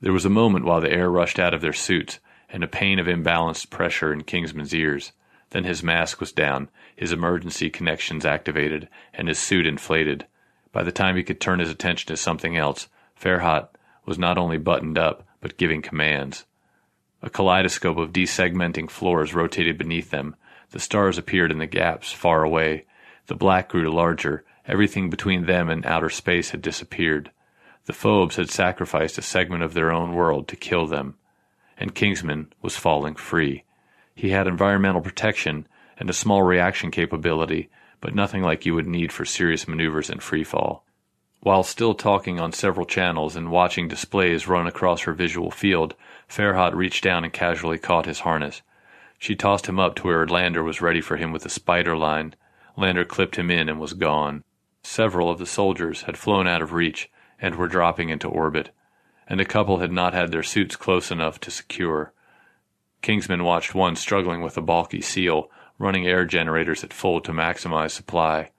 There 0.00 0.12
was 0.12 0.24
a 0.24 0.30
moment 0.30 0.64
while 0.64 0.80
the 0.80 0.92
air 0.92 1.10
rushed 1.10 1.38
out 1.38 1.54
of 1.54 1.60
their 1.60 1.72
suits 1.72 2.20
and 2.48 2.62
a 2.62 2.68
pain 2.68 2.98
of 2.98 3.06
imbalanced 3.06 3.70
pressure 3.70 4.12
in 4.12 4.22
Kingsman's 4.22 4.74
ears. 4.74 5.12
Then 5.50 5.64
his 5.64 5.82
mask 5.82 6.20
was 6.20 6.32
down, 6.32 6.68
his 6.94 7.12
emergency 7.12 7.70
connections 7.70 8.24
activated, 8.24 8.88
and 9.12 9.28
his 9.28 9.38
suit 9.38 9.66
inflated. 9.66 10.26
By 10.72 10.82
the 10.82 10.92
time 10.92 11.16
he 11.16 11.22
could 11.22 11.40
turn 11.40 11.58
his 11.58 11.70
attention 11.70 12.08
to 12.08 12.16
something 12.16 12.56
else, 12.56 12.88
Farhat 13.20 13.68
was 14.04 14.18
not 14.18 14.38
only 14.38 14.58
buttoned 14.58 14.98
up, 14.98 15.26
but 15.40 15.56
giving 15.56 15.82
commands. 15.82 16.44
A 17.22 17.30
kaleidoscope 17.30 17.96
of 17.96 18.12
desegmenting 18.12 18.90
floors 18.90 19.34
rotated 19.34 19.78
beneath 19.78 20.10
them. 20.10 20.36
The 20.70 20.80
stars 20.80 21.18
appeared 21.18 21.50
in 21.50 21.58
the 21.58 21.66
gaps 21.66 22.12
far 22.12 22.42
away. 22.42 22.84
The 23.26 23.34
black 23.34 23.68
grew 23.70 23.90
larger, 23.90 24.44
Everything 24.66 25.10
between 25.10 25.44
them 25.44 25.68
and 25.68 25.84
outer 25.84 26.08
space 26.08 26.50
had 26.50 26.62
disappeared. 26.62 27.30
The 27.84 27.92
Phobes 27.92 28.36
had 28.36 28.48
sacrificed 28.48 29.18
a 29.18 29.22
segment 29.22 29.62
of 29.62 29.74
their 29.74 29.92
own 29.92 30.14
world 30.14 30.48
to 30.48 30.56
kill 30.56 30.86
them. 30.86 31.16
And 31.76 31.94
Kingsman 31.94 32.52
was 32.62 32.76
falling 32.76 33.14
free. 33.14 33.64
He 34.14 34.30
had 34.30 34.46
environmental 34.46 35.02
protection 35.02 35.66
and 35.98 36.08
a 36.08 36.14
small 36.14 36.42
reaction 36.42 36.90
capability, 36.90 37.68
but 38.00 38.14
nothing 38.14 38.42
like 38.42 38.64
you 38.64 38.74
would 38.74 38.86
need 38.86 39.12
for 39.12 39.24
serious 39.24 39.68
maneuvers 39.68 40.08
in 40.08 40.18
freefall. 40.18 40.80
While 41.40 41.62
still 41.62 41.92
talking 41.92 42.40
on 42.40 42.52
several 42.52 42.86
channels 42.86 43.36
and 43.36 43.50
watching 43.50 43.86
displays 43.86 44.48
run 44.48 44.66
across 44.66 45.02
her 45.02 45.12
visual 45.12 45.50
field, 45.50 45.94
Farhat 46.26 46.74
reached 46.74 47.04
down 47.04 47.22
and 47.22 47.32
casually 47.32 47.76
caught 47.76 48.06
his 48.06 48.20
harness. 48.20 48.62
She 49.18 49.36
tossed 49.36 49.66
him 49.66 49.78
up 49.78 49.94
to 49.96 50.04
where 50.04 50.26
Lander 50.26 50.62
was 50.62 50.80
ready 50.80 51.02
for 51.02 51.18
him 51.18 51.32
with 51.32 51.44
a 51.44 51.50
spider 51.50 51.98
line. 51.98 52.34
Lander 52.78 53.04
clipped 53.04 53.36
him 53.36 53.50
in 53.50 53.68
and 53.68 53.78
was 53.78 53.92
gone. 53.92 54.42
Several 54.86 55.30
of 55.30 55.38
the 55.38 55.46
soldiers 55.46 56.02
had 56.02 56.18
flown 56.18 56.46
out 56.46 56.60
of 56.60 56.74
reach 56.74 57.10
and 57.40 57.54
were 57.54 57.68
dropping 57.68 58.10
into 58.10 58.28
orbit, 58.28 58.70
and 59.26 59.40
a 59.40 59.44
couple 59.44 59.78
had 59.78 59.90
not 59.90 60.12
had 60.12 60.30
their 60.30 60.42
suits 60.42 60.76
close 60.76 61.10
enough 61.10 61.40
to 61.40 61.50
secure. 61.50 62.12
Kingsman 63.00 63.44
watched 63.44 63.74
one 63.74 63.96
struggling 63.96 64.42
with 64.42 64.58
a 64.58 64.60
bulky 64.60 65.00
seal, 65.00 65.50
running 65.78 66.06
air 66.06 66.26
generators 66.26 66.84
at 66.84 66.92
full 66.92 67.22
to 67.22 67.32
maximize 67.32 67.92
supply. 67.92 68.50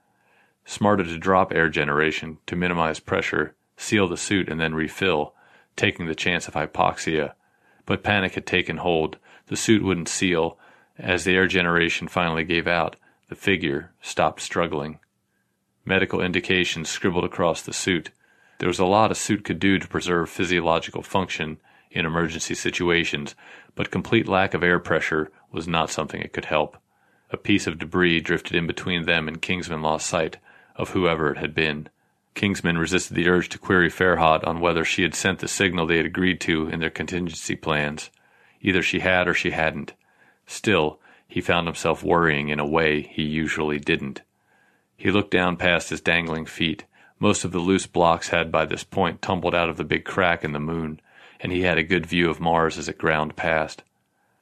Smarter 0.65 1.03
to 1.03 1.19
drop 1.19 1.53
air 1.53 1.69
generation 1.69 2.39
to 2.47 2.55
minimize 2.55 2.99
pressure, 2.99 3.55
seal 3.77 4.07
the 4.07 4.17
suit, 4.17 4.49
and 4.49 4.59
then 4.59 4.73
refill, 4.73 5.35
taking 5.75 6.07
the 6.07 6.15
chance 6.15 6.47
of 6.47 6.55
hypoxia. 6.55 7.35
But 7.85 8.03
panic 8.03 8.33
had 8.33 8.47
taken 8.47 8.77
hold. 8.77 9.17
The 9.45 9.55
suit 9.55 9.83
wouldn't 9.83 10.09
seal. 10.09 10.57
As 10.97 11.23
the 11.23 11.35
air 11.35 11.45
generation 11.45 12.07
finally 12.07 12.43
gave 12.43 12.67
out, 12.67 12.95
the 13.29 13.35
figure 13.35 13.91
stopped 14.01 14.41
struggling 14.41 14.97
medical 15.85 16.21
indications 16.21 16.89
scribbled 16.89 17.23
across 17.23 17.61
the 17.61 17.73
suit. 17.73 18.09
There 18.59 18.67
was 18.67 18.79
a 18.79 18.85
lot 18.85 19.11
a 19.11 19.15
suit 19.15 19.43
could 19.43 19.59
do 19.59 19.79
to 19.79 19.87
preserve 19.87 20.29
physiological 20.29 21.03
function 21.03 21.57
in 21.91 22.05
emergency 22.05 22.55
situations, 22.55 23.35
but 23.75 23.91
complete 23.91 24.27
lack 24.27 24.53
of 24.53 24.63
air 24.63 24.79
pressure 24.79 25.31
was 25.51 25.67
not 25.67 25.89
something 25.89 26.21
it 26.21 26.33
could 26.33 26.45
help. 26.45 26.77
A 27.31 27.37
piece 27.37 27.67
of 27.67 27.79
debris 27.79 28.19
drifted 28.21 28.55
in 28.55 28.67
between 28.67 29.05
them 29.05 29.27
and 29.27 29.41
Kingsman 29.41 29.81
lost 29.81 30.07
sight 30.07 30.37
of 30.75 30.89
whoever 30.89 31.31
it 31.31 31.37
had 31.37 31.55
been. 31.55 31.89
Kingsman 32.33 32.77
resisted 32.77 33.15
the 33.15 33.29
urge 33.29 33.47
to 33.49 33.57
query 33.57 33.89
Farhat 33.89 34.45
on 34.45 34.59
whether 34.59 34.83
she 34.83 35.03
had 35.03 35.15
sent 35.15 35.39
the 35.39 35.47
signal 35.47 35.85
they 35.85 35.97
had 35.97 36.05
agreed 36.05 36.41
to 36.41 36.67
in 36.67 36.81
their 36.81 36.89
contingency 36.89 37.55
plans. 37.55 38.09
Either 38.61 38.81
she 38.81 38.99
had 38.99 39.27
or 39.27 39.33
she 39.33 39.51
hadn't. 39.51 39.93
Still, 40.45 40.99
he 41.27 41.41
found 41.41 41.67
himself 41.67 42.03
worrying 42.03 42.49
in 42.49 42.59
a 42.59 42.67
way 42.67 43.01
he 43.01 43.23
usually 43.23 43.79
didn't. 43.79 44.21
He 44.97 45.11
looked 45.11 45.31
down 45.31 45.57
past 45.57 45.89
his 45.89 46.01
dangling 46.01 46.45
feet. 46.45 46.85
Most 47.19 47.43
of 47.43 47.51
the 47.51 47.59
loose 47.59 47.87
blocks 47.87 48.29
had 48.29 48.51
by 48.51 48.65
this 48.65 48.83
point 48.83 49.21
tumbled 49.21 49.55
out 49.55 49.69
of 49.69 49.77
the 49.77 49.83
big 49.83 50.05
crack 50.05 50.43
in 50.43 50.53
the 50.53 50.59
moon, 50.59 50.99
and 51.39 51.51
he 51.51 51.61
had 51.61 51.77
a 51.77 51.83
good 51.83 52.05
view 52.05 52.29
of 52.29 52.39
Mars 52.39 52.77
as 52.77 52.87
it 52.87 52.97
ground 52.97 53.35
past. 53.35 53.83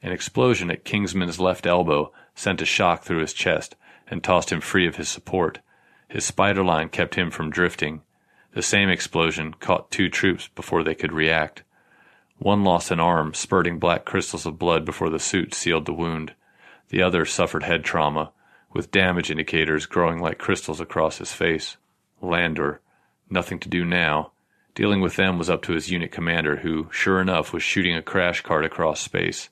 An 0.02 0.12
explosion 0.12 0.70
at 0.70 0.84
Kingsman's 0.84 1.40
left 1.40 1.66
elbow 1.66 2.12
sent 2.34 2.62
a 2.62 2.66
shock 2.66 3.02
through 3.02 3.20
his 3.20 3.32
chest 3.32 3.74
and 4.08 4.22
tossed 4.22 4.52
him 4.52 4.60
free 4.60 4.86
of 4.86 4.96
his 4.96 5.08
support. 5.08 5.60
His 6.08 6.24
spider 6.24 6.62
line 6.62 6.88
kept 6.88 7.14
him 7.14 7.30
from 7.30 7.50
drifting. 7.50 8.02
The 8.52 8.62
same 8.62 8.88
explosion 8.88 9.54
caught 9.54 9.90
two 9.90 10.08
troops 10.08 10.48
before 10.54 10.84
they 10.84 10.94
could 10.94 11.12
react. 11.12 11.62
One 12.38 12.62
lost 12.62 12.90
an 12.90 13.00
arm, 13.00 13.32
spurting 13.34 13.78
black 13.78 14.04
crystals 14.04 14.46
of 14.46 14.58
blood 14.58 14.84
before 14.84 15.10
the 15.10 15.18
suit 15.18 15.54
sealed 15.54 15.86
the 15.86 15.92
wound. 15.92 16.34
The 16.90 17.02
other 17.02 17.24
suffered 17.24 17.62
head 17.62 17.84
trauma, 17.84 18.30
with 18.74 18.90
damage 18.90 19.30
indicators 19.30 19.86
growing 19.86 20.20
like 20.20 20.36
crystals 20.36 20.80
across 20.80 21.18
his 21.18 21.32
face. 21.32 21.78
Lander. 22.20 22.80
Nothing 23.30 23.58
to 23.60 23.68
do 23.68 23.84
now. 23.84 24.32
Dealing 24.74 25.00
with 25.00 25.16
them 25.16 25.38
was 25.38 25.48
up 25.48 25.62
to 25.62 25.72
his 25.72 25.90
unit 25.90 26.10
commander, 26.10 26.56
who, 26.56 26.88
sure 26.90 27.20
enough, 27.20 27.52
was 27.52 27.62
shooting 27.62 27.94
a 27.94 28.02
crash 28.02 28.42
cart 28.42 28.64
across 28.64 29.00
space. 29.00 29.48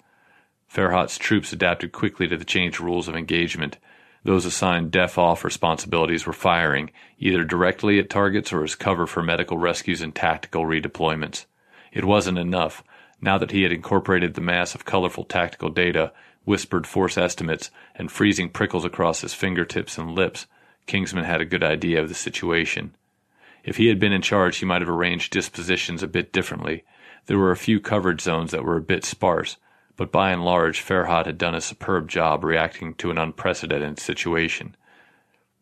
Farhat's 0.69 1.16
troops 1.16 1.53
adapted 1.53 1.93
quickly 1.93 2.27
to 2.27 2.36
the 2.36 2.44
changed 2.44 2.81
rules 2.81 3.07
of 3.07 3.15
engagement. 3.15 3.78
Those 4.24 4.44
assigned 4.44 4.90
def 4.90 5.19
off 5.19 5.44
responsibilities 5.44 6.27
were 6.27 6.32
firing, 6.32 6.90
either 7.19 7.44
directly 7.44 7.99
at 7.99 8.11
targets 8.11 8.53
or 8.53 8.65
as 8.65 8.74
cover 8.74 9.07
for 9.07 9.23
medical 9.23 9.59
rescues 9.59 10.03
and 10.03 10.15
tactical 10.15 10.65
redeployments. 10.65 11.44
It 11.93 12.05
wasn't 12.05 12.39
enough. 12.39 12.82
Now 13.20 13.39
that 13.39 13.53
he 13.53 13.62
had 13.62 13.70
incorporated 13.70 14.35
the 14.35 14.40
mass 14.40 14.74
of 14.74 14.85
colorful 14.85 15.24
tactical 15.24 15.70
data, 15.70 16.12
whispered 16.44 16.86
force 16.86 17.16
estimates, 17.16 17.70
and 17.94 18.10
freezing 18.10 18.48
prickles 18.48 18.85
across 18.85 19.20
his 19.20 19.35
fingertips 19.35 19.98
and 19.98 20.14
lips, 20.14 20.47
Kingsman 20.86 21.24
had 21.24 21.40
a 21.40 21.47
good 21.47 21.62
idea 21.62 22.01
of 22.01 22.09
the 22.09 22.14
situation. 22.14 22.94
If 23.64 23.77
he 23.77 23.86
had 23.86 24.01
been 24.01 24.12
in 24.12 24.23
charge, 24.23 24.59
he 24.59 24.66
might 24.66 24.82
have 24.82 24.89
arranged 24.89 25.32
dispositions 25.32 26.02
a 26.02 26.09
bit 26.09 26.32
differently. 26.32 26.85
There 27.27 27.39
were 27.39 27.52
a 27.52 27.56
few 27.56 27.78
coverage 27.78 28.20
zones 28.20 28.51
that 28.51 28.64
were 28.64 28.77
a 28.77 28.82
bit 28.82 29.05
sparse, 29.05 29.56
but 29.97 30.10
by 30.10 30.32
and 30.32 30.44
large, 30.44 30.85
Farhat 30.85 31.27
had 31.27 31.39
done 31.39 31.55
a 31.55 31.60
superb 31.60 32.09
job 32.09 32.43
reacting 32.43 32.94
to 32.94 33.10
an 33.10 33.19
unprecedented 33.19 34.01
situation. 34.01 34.74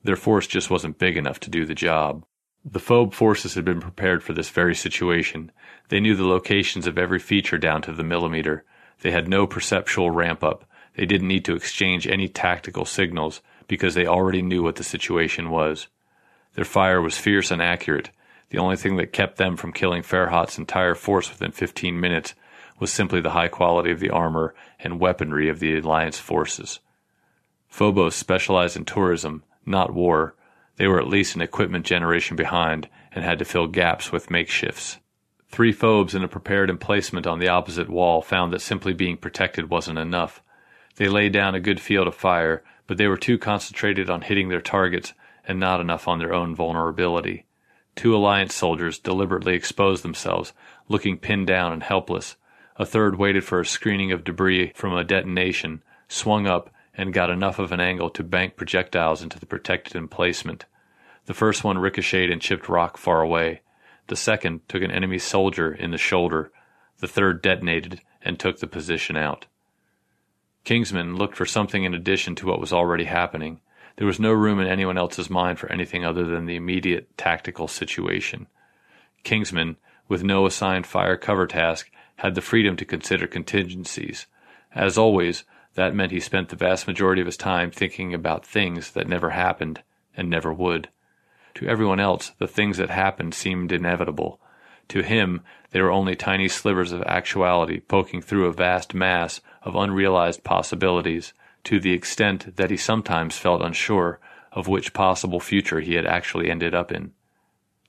Their 0.02 0.16
force 0.16 0.46
just 0.46 0.70
wasn't 0.70 0.98
big 0.98 1.16
enough 1.16 1.40
to 1.40 1.50
do 1.50 1.66
the 1.66 1.74
job. 1.74 2.24
The 2.64 2.78
phobe 2.78 3.12
forces 3.12 3.54
had 3.54 3.64
been 3.64 3.80
prepared 3.80 4.22
for 4.22 4.32
this 4.32 4.48
very 4.48 4.74
situation. 4.74 5.52
They 5.88 6.00
knew 6.00 6.14
the 6.14 6.26
locations 6.26 6.86
of 6.86 6.96
every 6.96 7.18
feature 7.18 7.58
down 7.58 7.82
to 7.82 7.92
the 7.92 8.04
millimeter. 8.04 8.64
They 9.02 9.10
had 9.10 9.28
no 9.28 9.46
perceptual 9.46 10.10
ramp 10.10 10.42
up. 10.44 10.64
They 10.96 11.06
didn't 11.06 11.28
need 11.28 11.44
to 11.46 11.54
exchange 11.54 12.06
any 12.06 12.28
tactical 12.28 12.84
signals 12.84 13.40
because 13.68 13.94
they 13.94 14.06
already 14.06 14.42
knew 14.42 14.62
what 14.62 14.76
the 14.76 14.84
situation 14.84 15.50
was. 15.50 15.86
Their 16.54 16.64
fire 16.64 17.00
was 17.00 17.16
fierce 17.16 17.50
and 17.50 17.62
accurate. 17.62 18.10
The 18.50 18.58
only 18.58 18.76
thing 18.76 18.96
that 18.96 19.12
kept 19.12 19.36
them 19.36 19.56
from 19.56 19.72
killing 19.72 20.02
Farhat's 20.02 20.58
entire 20.58 20.94
force 20.94 21.30
within 21.30 21.52
15 21.52 21.98
minutes 21.98 22.34
was 22.80 22.92
simply 22.92 23.20
the 23.20 23.30
high 23.30 23.48
quality 23.48 23.90
of 23.92 24.00
the 24.00 24.10
armor 24.10 24.54
and 24.80 24.98
weaponry 24.98 25.48
of 25.48 25.60
the 25.60 25.78
Alliance 25.78 26.18
forces. 26.18 26.80
Phobos 27.68 28.16
specialized 28.16 28.76
in 28.76 28.84
tourism, 28.84 29.44
not 29.64 29.94
war. 29.94 30.34
They 30.76 30.88
were 30.88 30.98
at 30.98 31.06
least 31.06 31.36
an 31.36 31.42
equipment 31.42 31.86
generation 31.86 32.36
behind 32.36 32.88
and 33.12 33.24
had 33.24 33.38
to 33.38 33.44
fill 33.44 33.68
gaps 33.68 34.10
with 34.10 34.28
makeshifts. 34.28 34.96
Three 35.48 35.72
phobes 35.72 36.14
in 36.14 36.24
a 36.24 36.28
prepared 36.28 36.70
emplacement 36.70 37.26
on 37.26 37.38
the 37.38 37.48
opposite 37.48 37.88
wall 37.88 38.22
found 38.22 38.52
that 38.52 38.60
simply 38.60 38.92
being 38.92 39.16
protected 39.16 39.68
wasn't 39.68 39.98
enough. 39.98 40.42
They 41.00 41.08
laid 41.08 41.32
down 41.32 41.54
a 41.54 41.60
good 41.60 41.80
field 41.80 42.08
of 42.08 42.14
fire, 42.14 42.62
but 42.86 42.98
they 42.98 43.06
were 43.06 43.16
too 43.16 43.38
concentrated 43.38 44.10
on 44.10 44.20
hitting 44.20 44.50
their 44.50 44.60
targets 44.60 45.14
and 45.48 45.58
not 45.58 45.80
enough 45.80 46.06
on 46.06 46.18
their 46.18 46.34
own 46.34 46.54
vulnerability. 46.54 47.46
Two 47.96 48.14
Alliance 48.14 48.54
soldiers 48.54 48.98
deliberately 48.98 49.54
exposed 49.54 50.04
themselves, 50.04 50.52
looking 50.88 51.16
pinned 51.16 51.46
down 51.46 51.72
and 51.72 51.82
helpless. 51.82 52.36
A 52.76 52.84
third 52.84 53.16
waited 53.16 53.44
for 53.44 53.60
a 53.60 53.64
screening 53.64 54.12
of 54.12 54.24
debris 54.24 54.72
from 54.74 54.92
a 54.92 55.02
detonation, 55.02 55.82
swung 56.06 56.46
up, 56.46 56.68
and 56.92 57.14
got 57.14 57.30
enough 57.30 57.58
of 57.58 57.72
an 57.72 57.80
angle 57.80 58.10
to 58.10 58.22
bank 58.22 58.56
projectiles 58.56 59.22
into 59.22 59.40
the 59.40 59.46
protected 59.46 59.96
emplacement. 59.96 60.66
The 61.24 61.32
first 61.32 61.64
one 61.64 61.78
ricocheted 61.78 62.30
and 62.30 62.42
chipped 62.42 62.68
rock 62.68 62.98
far 62.98 63.22
away. 63.22 63.62
The 64.08 64.16
second 64.16 64.68
took 64.68 64.82
an 64.82 64.90
enemy 64.90 65.18
soldier 65.18 65.72
in 65.72 65.92
the 65.92 65.96
shoulder. 65.96 66.52
The 66.98 67.08
third 67.08 67.40
detonated 67.40 68.02
and 68.20 68.38
took 68.38 68.58
the 68.58 68.66
position 68.66 69.16
out. 69.16 69.46
Kingsman 70.64 71.16
looked 71.16 71.36
for 71.36 71.46
something 71.46 71.84
in 71.84 71.94
addition 71.94 72.34
to 72.36 72.46
what 72.46 72.60
was 72.60 72.72
already 72.72 73.04
happening. 73.04 73.60
There 73.96 74.06
was 74.06 74.20
no 74.20 74.32
room 74.32 74.60
in 74.60 74.66
anyone 74.66 74.98
else's 74.98 75.30
mind 75.30 75.58
for 75.58 75.70
anything 75.70 76.04
other 76.04 76.24
than 76.24 76.46
the 76.46 76.56
immediate 76.56 77.16
tactical 77.16 77.68
situation. 77.68 78.46
Kingsman, 79.22 79.76
with 80.08 80.24
no 80.24 80.46
assigned 80.46 80.86
fire 80.86 81.16
cover 81.16 81.46
task, 81.46 81.90
had 82.16 82.34
the 82.34 82.40
freedom 82.40 82.76
to 82.76 82.84
consider 82.84 83.26
contingencies. 83.26 84.26
As 84.74 84.98
always, 84.98 85.44
that 85.74 85.94
meant 85.94 86.12
he 86.12 86.20
spent 86.20 86.48
the 86.48 86.56
vast 86.56 86.86
majority 86.86 87.20
of 87.20 87.26
his 87.26 87.36
time 87.36 87.70
thinking 87.70 88.12
about 88.12 88.46
things 88.46 88.92
that 88.92 89.08
never 89.08 89.30
happened 89.30 89.82
and 90.16 90.28
never 90.28 90.52
would. 90.52 90.88
To 91.54 91.66
everyone 91.66 92.00
else, 92.00 92.32
the 92.38 92.48
things 92.48 92.76
that 92.76 92.90
happened 92.90 93.34
seemed 93.34 93.72
inevitable. 93.72 94.40
To 94.88 95.02
him, 95.02 95.42
they 95.70 95.80
were 95.80 95.90
only 95.90 96.16
tiny 96.16 96.48
slivers 96.48 96.92
of 96.92 97.02
actuality 97.02 97.80
poking 97.80 98.20
through 98.20 98.46
a 98.46 98.52
vast 98.52 98.92
mass 98.92 99.40
of 99.62 99.76
unrealized 99.76 100.42
possibilities 100.42 101.32
to 101.64 101.78
the 101.78 101.92
extent 101.92 102.56
that 102.56 102.70
he 102.70 102.76
sometimes 102.76 103.38
felt 103.38 103.62
unsure 103.62 104.18
of 104.52 104.66
which 104.66 104.92
possible 104.92 105.38
future 105.38 105.80
he 105.80 105.94
had 105.94 106.06
actually 106.06 106.50
ended 106.50 106.74
up 106.74 106.90
in. 106.90 107.12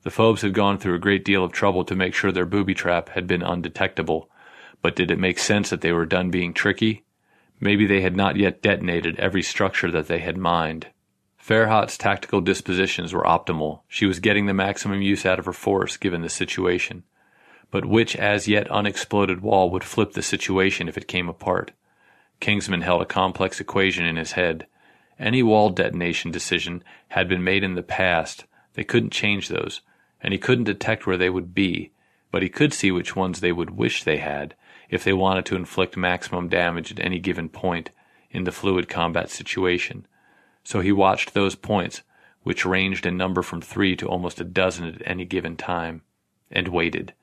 The 0.03 0.11
Phobes 0.11 0.41
had 0.41 0.53
gone 0.53 0.77
through 0.77 0.95
a 0.95 0.99
great 0.99 1.25
deal 1.25 1.43
of 1.43 1.51
trouble 1.51 1.83
to 1.85 1.95
make 1.95 2.13
sure 2.13 2.31
their 2.31 2.45
booby 2.45 2.73
trap 2.73 3.09
had 3.09 3.27
been 3.27 3.41
undetectable, 3.41 4.29
but 4.81 4.95
did 4.95 5.11
it 5.11 5.19
make 5.19 5.39
sense 5.39 5.69
that 5.69 5.81
they 5.81 5.91
were 5.91 6.05
done 6.05 6.29
being 6.29 6.53
tricky? 6.53 7.03
Maybe 7.59 7.85
they 7.85 8.01
had 8.01 8.15
not 8.15 8.35
yet 8.35 8.61
detonated 8.61 9.19
every 9.19 9.43
structure 9.43 9.91
that 9.91 10.07
they 10.07 10.19
had 10.19 10.37
mined. 10.37 10.87
Farhat's 11.37 11.97
tactical 11.97 12.41
dispositions 12.41 13.13
were 13.13 13.23
optimal. 13.23 13.81
She 13.87 14.05
was 14.05 14.19
getting 14.19 14.45
the 14.45 14.53
maximum 14.53 15.01
use 15.01 15.25
out 15.25 15.39
of 15.39 15.45
her 15.45 15.53
force 15.53 15.97
given 15.97 16.21
the 16.21 16.29
situation 16.29 17.03
but 17.71 17.85
which 17.85 18.15
as 18.15 18.47
yet 18.47 18.69
unexploded 18.69 19.41
wall 19.41 19.69
would 19.69 19.83
flip 19.83 20.11
the 20.11 20.21
situation 20.21 20.87
if 20.87 20.97
it 20.97 21.07
came 21.07 21.29
apart. 21.29 21.71
Kingsman 22.41 22.81
held 22.81 23.01
a 23.01 23.05
complex 23.05 23.59
equation 23.59 24.05
in 24.05 24.17
his 24.17 24.33
head. 24.33 24.67
Any 25.17 25.41
wall 25.41 25.69
detonation 25.69 26.31
decision 26.31 26.83
had 27.09 27.29
been 27.29 27.43
made 27.43 27.63
in 27.63 27.75
the 27.75 27.83
past. 27.83 28.45
They 28.73 28.83
couldn't 28.83 29.11
change 29.11 29.47
those, 29.47 29.81
and 30.21 30.33
he 30.33 30.39
couldn't 30.39 30.65
detect 30.65 31.07
where 31.07 31.17
they 31.17 31.29
would 31.29 31.53
be, 31.53 31.91
but 32.31 32.43
he 32.43 32.49
could 32.49 32.73
see 32.73 32.91
which 32.91 33.15
ones 33.15 33.39
they 33.39 33.51
would 33.51 33.71
wish 33.71 34.03
they 34.03 34.17
had 34.17 34.55
if 34.89 35.03
they 35.03 35.13
wanted 35.13 35.45
to 35.45 35.55
inflict 35.55 35.95
maximum 35.95 36.49
damage 36.49 36.91
at 36.91 36.99
any 36.99 37.19
given 37.19 37.47
point 37.47 37.91
in 38.29 38.43
the 38.43 38.51
fluid 38.51 38.89
combat 38.89 39.29
situation. 39.29 40.05
So 40.63 40.81
he 40.81 40.91
watched 40.91 41.33
those 41.33 41.55
points, 41.55 42.01
which 42.43 42.65
ranged 42.65 43.05
in 43.05 43.17
number 43.17 43.41
from 43.41 43.61
three 43.61 43.95
to 43.97 44.07
almost 44.07 44.41
a 44.41 44.43
dozen 44.43 44.85
at 44.87 45.01
any 45.05 45.25
given 45.25 45.55
time, 45.55 46.01
and 46.51 46.67
waited. 46.67 47.13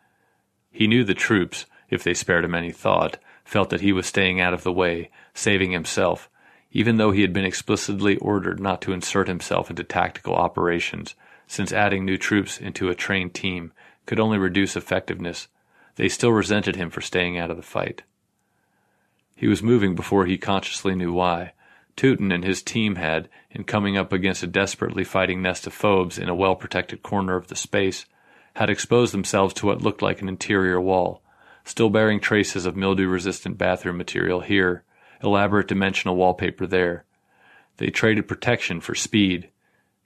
He 0.70 0.86
knew 0.86 1.04
the 1.04 1.14
troops, 1.14 1.66
if 1.90 2.02
they 2.02 2.14
spared 2.14 2.44
him 2.44 2.54
any 2.54 2.72
thought, 2.72 3.18
felt 3.44 3.70
that 3.70 3.80
he 3.80 3.92
was 3.92 4.06
staying 4.06 4.40
out 4.40 4.52
of 4.52 4.62
the 4.62 4.72
way, 4.72 5.10
saving 5.32 5.72
himself, 5.72 6.28
even 6.70 6.96
though 6.96 7.10
he 7.10 7.22
had 7.22 7.32
been 7.32 7.44
explicitly 7.44 8.16
ordered 8.18 8.60
not 8.60 8.82
to 8.82 8.92
insert 8.92 9.28
himself 9.28 9.70
into 9.70 9.82
tactical 9.82 10.34
operations, 10.34 11.14
since 11.46 11.72
adding 11.72 12.04
new 12.04 12.18
troops 12.18 12.58
into 12.58 12.90
a 12.90 12.94
trained 12.94 13.32
team 13.32 13.72
could 14.04 14.20
only 14.20 14.38
reduce 14.38 14.76
effectiveness. 14.76 15.48
They 15.96 16.08
still 16.08 16.32
resented 16.32 16.76
him 16.76 16.90
for 16.90 17.00
staying 17.00 17.38
out 17.38 17.50
of 17.50 17.56
the 17.56 17.62
fight. 17.62 18.02
He 19.34 19.48
was 19.48 19.62
moving 19.62 19.94
before 19.94 20.26
he 20.26 20.36
consciously 20.36 20.94
knew 20.94 21.12
why. 21.12 21.52
Teuton 21.96 22.30
and 22.32 22.44
his 22.44 22.62
team 22.62 22.96
had, 22.96 23.28
in 23.50 23.64
coming 23.64 23.96
up 23.96 24.12
against 24.12 24.42
a 24.42 24.46
desperately 24.46 25.04
fighting 25.04 25.42
nest 25.42 25.66
of 25.66 25.72
phobes 25.72 26.18
in 26.18 26.28
a 26.28 26.34
well 26.34 26.54
protected 26.54 27.02
corner 27.02 27.34
of 27.34 27.48
the 27.48 27.56
space, 27.56 28.04
had 28.58 28.70
exposed 28.70 29.14
themselves 29.14 29.54
to 29.54 29.66
what 29.66 29.82
looked 29.82 30.02
like 30.02 30.20
an 30.20 30.28
interior 30.28 30.80
wall, 30.80 31.22
still 31.64 31.88
bearing 31.88 32.18
traces 32.18 32.66
of 32.66 32.74
mildew 32.74 33.06
resistant 33.06 33.56
bathroom 33.56 33.96
material 33.96 34.40
here, 34.40 34.82
elaborate 35.22 35.68
dimensional 35.68 36.16
wallpaper 36.16 36.66
there. 36.66 37.04
They 37.76 37.90
traded 37.90 38.26
protection 38.26 38.80
for 38.80 38.96
speed. 38.96 39.50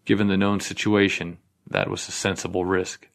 Given 0.05 0.29
the 0.29 0.37
known 0.37 0.61
situation, 0.61 1.39
that 1.67 1.89
was 1.89 2.07
a 2.07 2.13
sensible 2.13 2.67
risk. 2.67 3.09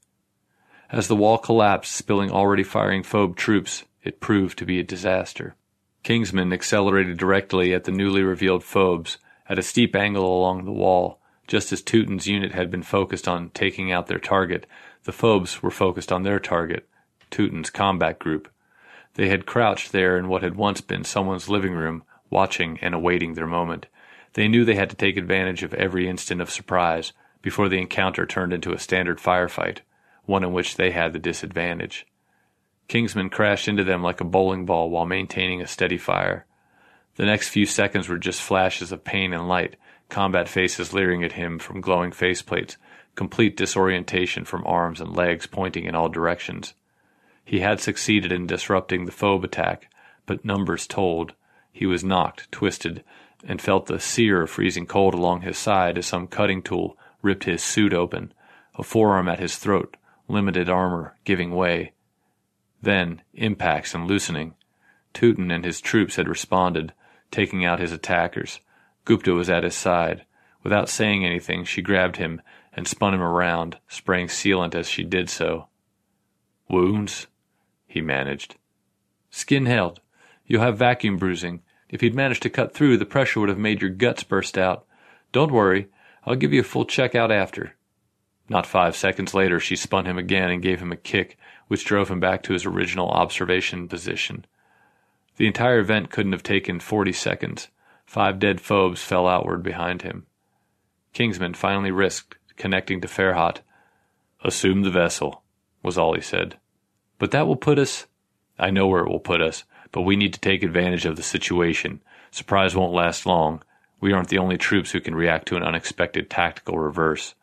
As 0.89 1.07
the 1.07 1.15
wall 1.15 1.37
collapsed, 1.37 1.91
spilling 1.91 2.31
already 2.31 2.63
firing 2.63 3.03
phobe 3.03 3.35
troops, 3.35 3.83
it 4.03 4.19
proved 4.19 4.57
to 4.57 4.65
be 4.65 4.79
a 4.79 4.83
disaster. 4.83 5.55
Kingsman 6.01 6.51
accelerated 6.51 7.19
directly 7.19 7.75
at 7.75 7.83
the 7.83 7.91
newly 7.91 8.23
revealed 8.23 8.63
phobes 8.63 9.19
at 9.47 9.59
a 9.59 9.63
steep 9.63 9.95
angle 9.95 10.25
along 10.25 10.65
the 10.65 10.71
wall. 10.71 11.19
Just 11.45 11.71
as 11.71 11.83
Teuton's 11.83 12.25
unit 12.25 12.53
had 12.53 12.71
been 12.71 12.81
focused 12.81 13.27
on 13.27 13.51
taking 13.51 13.91
out 13.91 14.07
their 14.07 14.17
target, 14.17 14.65
the 15.03 15.11
phobes 15.11 15.61
were 15.61 15.71
focused 15.71 16.11
on 16.11 16.23
their 16.23 16.39
target, 16.39 16.87
Teuton's 17.29 17.69
combat 17.69 18.19
group. 18.19 18.49
They 19.15 19.29
had 19.29 19.45
crouched 19.45 19.91
there 19.91 20.17
in 20.17 20.27
what 20.27 20.43
had 20.43 20.55
once 20.55 20.81
been 20.81 21.03
someone's 21.03 21.49
living 21.49 21.73
room, 21.73 22.03
watching 22.29 22.77
and 22.81 22.93
awaiting 22.93 23.33
their 23.33 23.47
moment. 23.47 23.87
They 24.33 24.47
knew 24.47 24.65
they 24.65 24.75
had 24.75 24.89
to 24.91 24.95
take 24.95 25.17
advantage 25.17 25.63
of 25.63 25.73
every 25.73 26.07
instant 26.07 26.41
of 26.41 26.49
surprise 26.49 27.13
before 27.41 27.69
the 27.69 27.79
encounter 27.79 28.25
turned 28.25 28.53
into 28.53 28.73
a 28.73 28.79
standard 28.79 29.19
firefight, 29.19 29.79
one 30.25 30.43
in 30.43 30.53
which 30.53 30.75
they 30.75 30.91
had 30.91 31.13
the 31.13 31.19
disadvantage. 31.19 32.05
Kingsman 32.87 33.29
crashed 33.29 33.67
into 33.67 33.83
them 33.83 34.03
like 34.03 34.21
a 34.21 34.25
bowling 34.25 34.65
ball 34.65 34.89
while 34.89 35.05
maintaining 35.05 35.61
a 35.61 35.67
steady 35.67 35.97
fire. 35.97 36.45
The 37.15 37.25
next 37.25 37.49
few 37.49 37.65
seconds 37.65 38.07
were 38.07 38.17
just 38.17 38.41
flashes 38.41 38.91
of 38.91 39.03
pain 39.03 39.33
and 39.33 39.47
light, 39.47 39.75
combat 40.09 40.47
faces 40.47 40.93
leering 40.93 41.23
at 41.23 41.33
him 41.33 41.59
from 41.59 41.81
glowing 41.81 42.11
faceplates, 42.11 42.77
complete 43.17 43.57
disorientation 43.57 44.45
from 44.45 44.65
arms 44.65 45.01
and 45.01 45.13
legs 45.13 45.47
pointing 45.47 45.85
in 45.85 45.95
all 45.95 46.07
directions. 46.07 46.75
He 47.43 47.59
had 47.59 47.81
succeeded 47.81 48.31
in 48.31 48.45
disrupting 48.45 49.05
the 49.05 49.11
phobe 49.11 49.43
attack, 49.43 49.89
but 50.25 50.45
numbers 50.45 50.85
told. 50.85 51.33
He 51.73 51.85
was 51.85 52.03
knocked, 52.03 52.51
twisted, 52.51 53.03
and 53.43 53.61
felt 53.61 53.87
the 53.87 53.99
sear 53.99 54.43
of 54.43 54.51
freezing 54.51 54.85
cold 54.85 55.13
along 55.13 55.41
his 55.41 55.57
side 55.57 55.97
as 55.97 56.05
some 56.05 56.27
cutting 56.27 56.61
tool 56.61 56.95
ripped 57.21 57.45
his 57.45 57.63
suit 57.63 57.93
open, 57.93 58.33
a 58.75 58.83
forearm 58.83 59.27
at 59.27 59.39
his 59.39 59.57
throat, 59.57 59.97
limited 60.27 60.69
armor 60.69 61.17
giving 61.25 61.55
way. 61.55 61.93
Then, 62.81 63.23
impacts 63.33 63.95
and 63.95 64.07
loosening. 64.07 64.53
Teuton 65.13 65.51
and 65.51 65.65
his 65.65 65.81
troops 65.81 66.17
had 66.17 66.27
responded, 66.27 66.93
taking 67.31 67.65
out 67.65 67.79
his 67.79 67.91
attackers. 67.91 68.59
Gupta 69.05 69.33
was 69.33 69.49
at 69.49 69.63
his 69.63 69.75
side. 69.75 70.25
Without 70.61 70.89
saying 70.89 71.25
anything, 71.25 71.63
she 71.63 71.81
grabbed 71.81 72.17
him 72.17 72.41
and 72.77 72.87
spun 72.87 73.15
him 73.15 73.21
around, 73.21 73.79
spraying 73.89 74.27
sealant 74.27 74.75
as 74.75 74.87
she 74.87 75.03
did 75.03 75.31
so. 75.31 75.67
Wounds? 76.69 77.25
he 77.87 78.01
managed. 78.01 78.55
Skin 79.31 79.65
held. 79.65 79.99
You'll 80.45 80.61
have 80.61 80.77
vacuum 80.77 81.17
bruising. 81.17 81.63
If 81.89 82.01
he'd 82.01 82.13
managed 82.13 82.43
to 82.43 82.51
cut 82.51 82.73
through, 82.73 82.97
the 82.97 83.05
pressure 83.05 83.39
would 83.39 83.49
have 83.49 83.57
made 83.57 83.81
your 83.81 83.89
guts 83.89 84.21
burst 84.21 84.59
out. 84.59 84.85
Don't 85.31 85.51
worry. 85.51 85.87
I'll 86.23 86.35
give 86.35 86.53
you 86.53 86.61
a 86.61 86.63
full 86.63 86.85
check 86.85 87.15
out 87.15 87.31
after. 87.31 87.73
Not 88.47 88.67
five 88.67 88.95
seconds 88.95 89.33
later, 89.33 89.59
she 89.59 89.75
spun 89.75 90.05
him 90.05 90.19
again 90.19 90.51
and 90.51 90.61
gave 90.61 90.79
him 90.79 90.91
a 90.91 90.97
kick, 90.97 91.37
which 91.67 91.83
drove 91.83 92.09
him 92.09 92.19
back 92.19 92.43
to 92.43 92.53
his 92.53 92.65
original 92.65 93.09
observation 93.09 93.87
position. 93.87 94.45
The 95.37 95.47
entire 95.47 95.79
event 95.79 96.11
couldn't 96.11 96.31
have 96.31 96.43
taken 96.43 96.79
forty 96.79 97.11
seconds. 97.11 97.69
Five 98.05 98.39
dead 98.39 98.61
phobes 98.61 99.01
fell 99.03 99.27
outward 99.27 99.63
behind 99.63 100.03
him. 100.03 100.27
Kingsman 101.13 101.55
finally 101.55 101.91
risked 101.91 102.36
connecting 102.57 103.01
to 103.01 103.07
Farhat. 103.07 103.59
Assume 104.43 104.83
the 104.83 104.91
vessel, 104.91 105.43
was 105.81 105.97
all 105.97 106.13
he 106.13 106.21
said. 106.21 106.57
But 107.19 107.31
that 107.31 107.47
will 107.47 107.55
put 107.55 107.79
us. 107.79 108.05
I 108.59 108.69
know 108.69 108.87
where 108.87 109.03
it 109.03 109.09
will 109.09 109.19
put 109.19 109.41
us, 109.41 109.63
but 109.91 110.01
we 110.01 110.15
need 110.15 110.33
to 110.33 110.39
take 110.39 110.63
advantage 110.63 111.05
of 111.05 111.15
the 111.15 111.23
situation. 111.23 112.01
Surprise 112.31 112.75
won't 112.75 112.93
last 112.93 113.25
long. 113.25 113.63
We 113.99 114.13
aren't 114.13 114.29
the 114.29 114.37
only 114.37 114.57
troops 114.57 114.91
who 114.91 114.99
can 114.99 115.15
react 115.15 115.47
to 115.47 115.55
an 115.55 115.63
unexpected 115.63 116.29
tactical 116.29 116.77
reverse. 116.77 117.33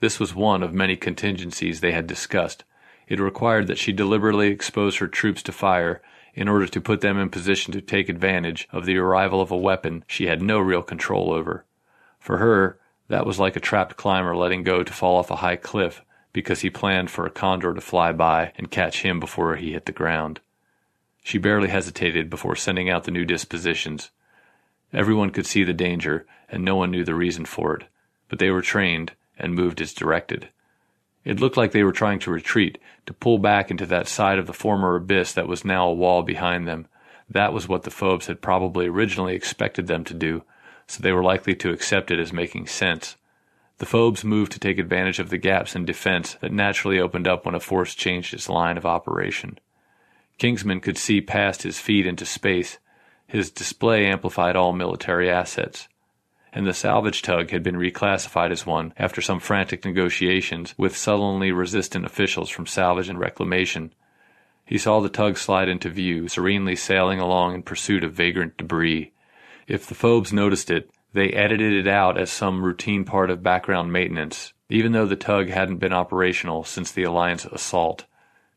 This 0.00 0.20
was 0.20 0.34
one 0.34 0.62
of 0.62 0.72
many 0.72 0.96
contingencies 0.96 1.80
they 1.80 1.92
had 1.92 2.06
discussed. 2.06 2.64
It 3.08 3.20
required 3.20 3.66
that 3.66 3.78
she 3.78 3.92
deliberately 3.92 4.48
expose 4.48 4.96
her 4.96 5.08
troops 5.08 5.42
to 5.44 5.52
fire 5.52 6.00
in 6.34 6.48
order 6.48 6.66
to 6.66 6.80
put 6.80 7.00
them 7.00 7.18
in 7.18 7.30
position 7.30 7.72
to 7.72 7.80
take 7.80 8.08
advantage 8.08 8.68
of 8.70 8.86
the 8.86 8.96
arrival 8.96 9.40
of 9.40 9.50
a 9.50 9.56
weapon 9.56 10.04
she 10.06 10.26
had 10.26 10.40
no 10.40 10.58
real 10.60 10.82
control 10.82 11.32
over. 11.32 11.64
For 12.20 12.38
her, 12.38 12.78
that 13.08 13.26
was 13.26 13.38
like 13.38 13.56
a 13.56 13.60
trapped 13.60 13.96
climber 13.96 14.36
letting 14.36 14.62
go 14.62 14.82
to 14.82 14.92
fall 14.92 15.16
off 15.16 15.30
a 15.30 15.36
high 15.36 15.56
cliff 15.56 16.02
because 16.32 16.60
he 16.60 16.70
planned 16.70 17.10
for 17.10 17.26
a 17.26 17.30
condor 17.30 17.74
to 17.74 17.80
fly 17.80 18.12
by 18.12 18.52
and 18.56 18.70
catch 18.70 19.02
him 19.02 19.18
before 19.18 19.56
he 19.56 19.72
hit 19.72 19.86
the 19.86 19.92
ground. 19.92 20.40
She 21.24 21.38
barely 21.38 21.68
hesitated 21.68 22.30
before 22.30 22.56
sending 22.56 22.88
out 22.88 23.04
the 23.04 23.10
new 23.10 23.24
dispositions. 23.24 24.10
Everyone 24.92 25.30
could 25.30 25.46
see 25.46 25.64
the 25.64 25.72
danger, 25.72 26.26
and 26.48 26.64
no 26.64 26.76
one 26.76 26.90
knew 26.90 27.04
the 27.04 27.14
reason 27.14 27.44
for 27.44 27.76
it, 27.76 27.84
but 28.28 28.38
they 28.38 28.50
were 28.50 28.62
trained 28.62 29.12
and 29.38 29.54
moved 29.54 29.80
as 29.80 29.92
directed. 29.92 30.48
It 31.24 31.40
looked 31.40 31.56
like 31.56 31.72
they 31.72 31.82
were 31.82 31.92
trying 31.92 32.20
to 32.20 32.30
retreat, 32.30 32.78
to 33.06 33.12
pull 33.12 33.38
back 33.38 33.70
into 33.70 33.86
that 33.86 34.08
side 34.08 34.38
of 34.38 34.46
the 34.46 34.52
former 34.52 34.96
abyss 34.96 35.32
that 35.32 35.48
was 35.48 35.64
now 35.64 35.88
a 35.88 35.94
wall 35.94 36.22
behind 36.22 36.66
them. 36.66 36.86
That 37.28 37.52
was 37.52 37.68
what 37.68 37.82
the 37.82 37.90
phobes 37.90 38.26
had 38.26 38.40
probably 38.40 38.86
originally 38.86 39.34
expected 39.34 39.86
them 39.86 40.04
to 40.04 40.14
do, 40.14 40.42
so 40.88 41.02
they 41.02 41.12
were 41.12 41.22
likely 41.22 41.54
to 41.54 41.70
accept 41.70 42.10
it 42.10 42.18
as 42.18 42.32
making 42.32 42.66
sense. 42.66 43.16
The 43.78 43.86
phobes 43.86 44.24
moved 44.24 44.50
to 44.52 44.58
take 44.58 44.78
advantage 44.78 45.20
of 45.20 45.30
the 45.30 45.38
gaps 45.38 45.76
in 45.76 45.84
defense 45.84 46.34
that 46.40 46.52
naturally 46.52 46.98
opened 46.98 47.28
up 47.28 47.46
when 47.46 47.54
a 47.54 47.60
force 47.60 47.94
changed 47.94 48.34
its 48.34 48.48
line 48.48 48.76
of 48.76 48.84
operation. 48.84 49.58
Kingsman 50.38 50.80
could 50.80 50.98
see 50.98 51.20
past 51.20 51.62
his 51.62 51.78
feet 51.78 52.06
into 52.06 52.24
space. 52.24 52.78
His 53.26 53.50
display 53.50 54.06
amplified 54.06 54.56
all 54.56 54.72
military 54.72 55.30
assets. 55.30 55.88
And 56.52 56.66
the 56.66 56.74
salvage 56.74 57.22
tug 57.22 57.50
had 57.50 57.62
been 57.62 57.76
reclassified 57.76 58.50
as 58.50 58.66
one 58.66 58.94
after 58.96 59.20
some 59.20 59.38
frantic 59.38 59.84
negotiations 59.84 60.74
with 60.78 60.96
sullenly 60.96 61.52
resistant 61.52 62.06
officials 62.06 62.48
from 62.48 62.66
salvage 62.66 63.08
and 63.08 63.18
reclamation. 63.18 63.92
He 64.64 64.78
saw 64.78 65.00
the 65.00 65.08
tug 65.08 65.36
slide 65.36 65.68
into 65.68 65.90
view, 65.90 66.26
serenely 66.26 66.74
sailing 66.74 67.20
along 67.20 67.54
in 67.54 67.62
pursuit 67.62 68.02
of 68.02 68.14
vagrant 68.14 68.56
debris. 68.56 69.12
If 69.68 69.86
the 69.86 69.94
phobes 69.94 70.32
noticed 70.32 70.70
it, 70.70 70.90
they 71.12 71.28
edited 71.28 71.74
it 71.74 71.86
out 71.86 72.16
as 72.16 72.30
some 72.30 72.64
routine 72.64 73.04
part 73.04 73.28
of 73.28 73.42
background 73.42 73.92
maintenance, 73.92 74.54
even 74.70 74.92
though 74.92 75.04
the 75.04 75.14
tug 75.14 75.50
hadn't 75.50 75.76
been 75.76 75.92
operational 75.92 76.64
since 76.64 76.90
the 76.90 77.02
Alliance 77.02 77.44
assault. 77.44 78.06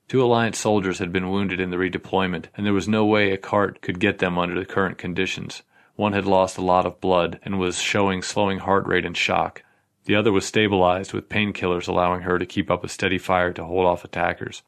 Two 0.07 0.23
Alliance 0.23 0.57
soldiers 0.57 0.99
had 0.99 1.11
been 1.11 1.29
wounded 1.29 1.59
in 1.59 1.69
the 1.69 1.75
redeployment, 1.75 2.45
and 2.55 2.65
there 2.65 2.71
was 2.71 2.87
no 2.87 3.05
way 3.05 3.31
a 3.31 3.37
cart 3.37 3.81
could 3.81 3.99
get 3.99 4.19
them 4.19 4.37
under 4.37 4.57
the 4.57 4.65
current 4.65 4.97
conditions. 4.97 5.63
One 5.97 6.13
had 6.13 6.25
lost 6.25 6.57
a 6.57 6.63
lot 6.63 6.85
of 6.85 7.01
blood 7.01 7.41
and 7.43 7.59
was 7.59 7.81
showing 7.81 8.21
slowing 8.21 8.59
heart 8.59 8.87
rate 8.87 9.05
and 9.05 9.17
shock. 9.17 9.63
The 10.05 10.15
other 10.15 10.31
was 10.31 10.45
stabilized 10.45 11.11
with 11.11 11.27
painkillers 11.27 11.89
allowing 11.89 12.21
her 12.21 12.39
to 12.39 12.45
keep 12.45 12.71
up 12.71 12.85
a 12.85 12.89
steady 12.89 13.17
fire 13.17 13.51
to 13.51 13.65
hold 13.65 13.85
off 13.85 14.05
attackers. 14.05 14.63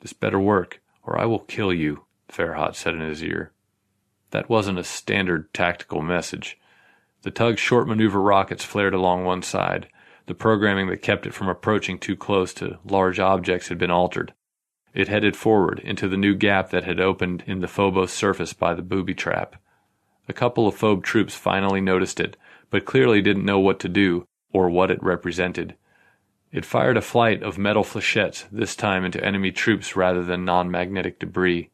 This 0.00 0.14
better 0.14 0.40
work, 0.40 0.80
or 1.02 1.18
I 1.18 1.26
will 1.26 1.40
kill 1.40 1.74
you, 1.74 2.06
Farhat 2.30 2.74
said 2.74 2.94
in 2.94 3.02
his 3.02 3.22
ear. 3.22 3.51
That 4.32 4.48
wasn't 4.48 4.78
a 4.78 4.84
standard 4.84 5.52
tactical 5.54 6.02
message. 6.02 6.58
The 7.22 7.30
tug's 7.30 7.60
short 7.60 7.86
maneuver 7.86 8.20
rockets 8.20 8.64
flared 8.64 8.94
along 8.94 9.24
one 9.24 9.42
side. 9.42 9.88
The 10.26 10.34
programming 10.34 10.88
that 10.88 11.02
kept 11.02 11.26
it 11.26 11.34
from 11.34 11.48
approaching 11.48 11.98
too 11.98 12.16
close 12.16 12.52
to 12.54 12.78
large 12.84 13.20
objects 13.20 13.68
had 13.68 13.78
been 13.78 13.90
altered. 13.90 14.32
It 14.94 15.08
headed 15.08 15.36
forward 15.36 15.80
into 15.80 16.08
the 16.08 16.16
new 16.16 16.34
gap 16.34 16.70
that 16.70 16.84
had 16.84 16.98
opened 16.98 17.44
in 17.46 17.60
the 17.60 17.68
Phobos 17.68 18.12
surface 18.12 18.52
by 18.54 18.74
the 18.74 18.82
booby 18.82 19.14
trap. 19.14 19.56
A 20.28 20.32
couple 20.32 20.66
of 20.66 20.78
phobe 20.78 21.02
troops 21.02 21.34
finally 21.34 21.80
noticed 21.80 22.18
it, 22.18 22.36
but 22.70 22.84
clearly 22.86 23.20
didn't 23.20 23.44
know 23.44 23.58
what 23.58 23.80
to 23.80 23.88
do 23.88 24.26
or 24.52 24.70
what 24.70 24.90
it 24.90 25.02
represented. 25.02 25.76
It 26.52 26.64
fired 26.64 26.96
a 26.96 27.02
flight 27.02 27.42
of 27.42 27.58
metal 27.58 27.84
flechettes, 27.84 28.46
this 28.50 28.76
time 28.76 29.04
into 29.04 29.22
enemy 29.22 29.52
troops 29.52 29.94
rather 29.94 30.24
than 30.24 30.44
non 30.44 30.70
magnetic 30.70 31.18
debris. 31.18 31.70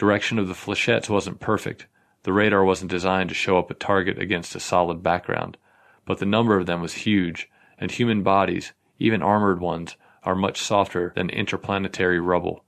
Direction 0.00 0.38
of 0.38 0.48
the 0.48 0.54
flechettes 0.54 1.10
wasn't 1.10 1.40
perfect. 1.40 1.84
The 2.22 2.32
radar 2.32 2.64
wasn't 2.64 2.90
designed 2.90 3.28
to 3.28 3.34
show 3.34 3.58
up 3.58 3.70
a 3.70 3.74
target 3.74 4.18
against 4.18 4.54
a 4.54 4.58
solid 4.58 5.02
background, 5.02 5.58
but 6.06 6.16
the 6.20 6.24
number 6.24 6.56
of 6.56 6.64
them 6.64 6.80
was 6.80 7.04
huge, 7.04 7.50
and 7.76 7.90
human 7.90 8.22
bodies, 8.22 8.72
even 8.98 9.20
armored 9.20 9.60
ones, 9.60 9.96
are 10.22 10.34
much 10.34 10.58
softer 10.58 11.12
than 11.14 11.28
interplanetary 11.28 12.18
rubble. 12.18 12.64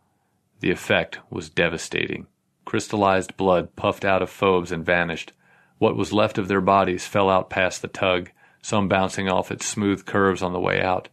The 0.60 0.70
effect 0.70 1.20
was 1.30 1.48
devastating. 1.48 2.26
Crystallized 2.66 3.38
blood 3.38 3.76
puffed 3.76 4.04
out 4.04 4.20
of 4.20 4.28
phobes 4.28 4.70
and 4.70 4.84
vanished. 4.84 5.32
What 5.78 5.96
was 5.96 6.12
left 6.12 6.36
of 6.36 6.48
their 6.48 6.60
bodies 6.60 7.06
fell 7.06 7.30
out 7.30 7.48
past 7.48 7.80
the 7.80 7.88
tug, 7.88 8.30
some 8.60 8.88
bouncing 8.88 9.30
off 9.30 9.50
its 9.50 9.64
smooth 9.64 10.04
curves 10.04 10.42
on 10.42 10.52
the 10.52 10.60
way 10.60 10.82
out. 10.82 11.09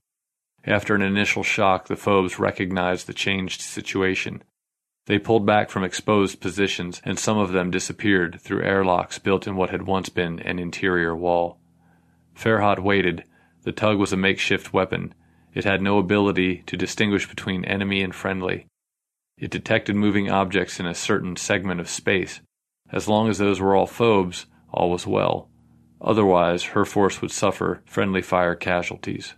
After 0.65 0.95
an 0.95 1.01
initial 1.01 1.43
shock, 1.43 1.87
the 1.87 1.95
phobes 1.95 2.37
recognized 2.37 3.07
the 3.07 3.13
changed 3.13 3.61
situation. 3.61 4.43
They 5.09 5.17
pulled 5.17 5.43
back 5.43 5.71
from 5.71 5.83
exposed 5.83 6.39
positions, 6.39 7.01
and 7.03 7.17
some 7.17 7.39
of 7.39 7.51
them 7.51 7.71
disappeared 7.71 8.39
through 8.39 8.61
airlocks 8.61 9.17
built 9.17 9.47
in 9.47 9.55
what 9.55 9.71
had 9.71 9.87
once 9.87 10.07
been 10.07 10.39
an 10.41 10.59
interior 10.59 11.15
wall. 11.15 11.57
Farhat 12.37 12.77
waited. 12.77 13.23
The 13.63 13.71
tug 13.71 13.97
was 13.97 14.13
a 14.13 14.17
makeshift 14.17 14.71
weapon. 14.71 15.15
It 15.55 15.63
had 15.63 15.81
no 15.81 15.97
ability 15.97 16.61
to 16.67 16.77
distinguish 16.77 17.27
between 17.27 17.65
enemy 17.65 18.03
and 18.03 18.13
friendly. 18.13 18.67
It 19.35 19.49
detected 19.49 19.95
moving 19.95 20.29
objects 20.29 20.79
in 20.79 20.85
a 20.85 20.93
certain 20.93 21.35
segment 21.37 21.81
of 21.81 21.89
space. 21.89 22.41
As 22.91 23.07
long 23.07 23.29
as 23.29 23.39
those 23.39 23.59
were 23.59 23.75
all 23.75 23.87
phobes, 23.87 24.45
all 24.71 24.91
was 24.91 25.07
well. 25.07 25.49
Otherwise, 25.99 26.63
her 26.75 26.85
force 26.85 27.19
would 27.19 27.31
suffer 27.31 27.81
friendly 27.83 28.21
fire 28.21 28.53
casualties. 28.53 29.33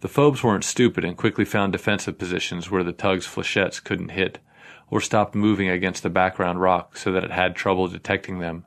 The 0.00 0.08
phobes 0.08 0.42
weren't 0.42 0.64
stupid 0.64 1.04
and 1.04 1.14
quickly 1.14 1.44
found 1.44 1.72
defensive 1.74 2.16
positions 2.18 2.70
where 2.70 2.84
the 2.84 2.92
tug's 2.92 3.26
flechettes 3.26 3.84
couldn't 3.84 4.12
hit, 4.12 4.38
or 4.90 5.00
stopped 5.00 5.34
moving 5.34 5.68
against 5.68 6.02
the 6.02 6.10
background 6.10 6.60
rock 6.60 6.96
so 6.96 7.12
that 7.12 7.24
it 7.24 7.30
had 7.30 7.54
trouble 7.54 7.88
detecting 7.88 8.38
them. 8.38 8.64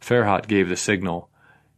Farhat 0.00 0.46
gave 0.46 0.68
the 0.68 0.76
signal. 0.76 1.28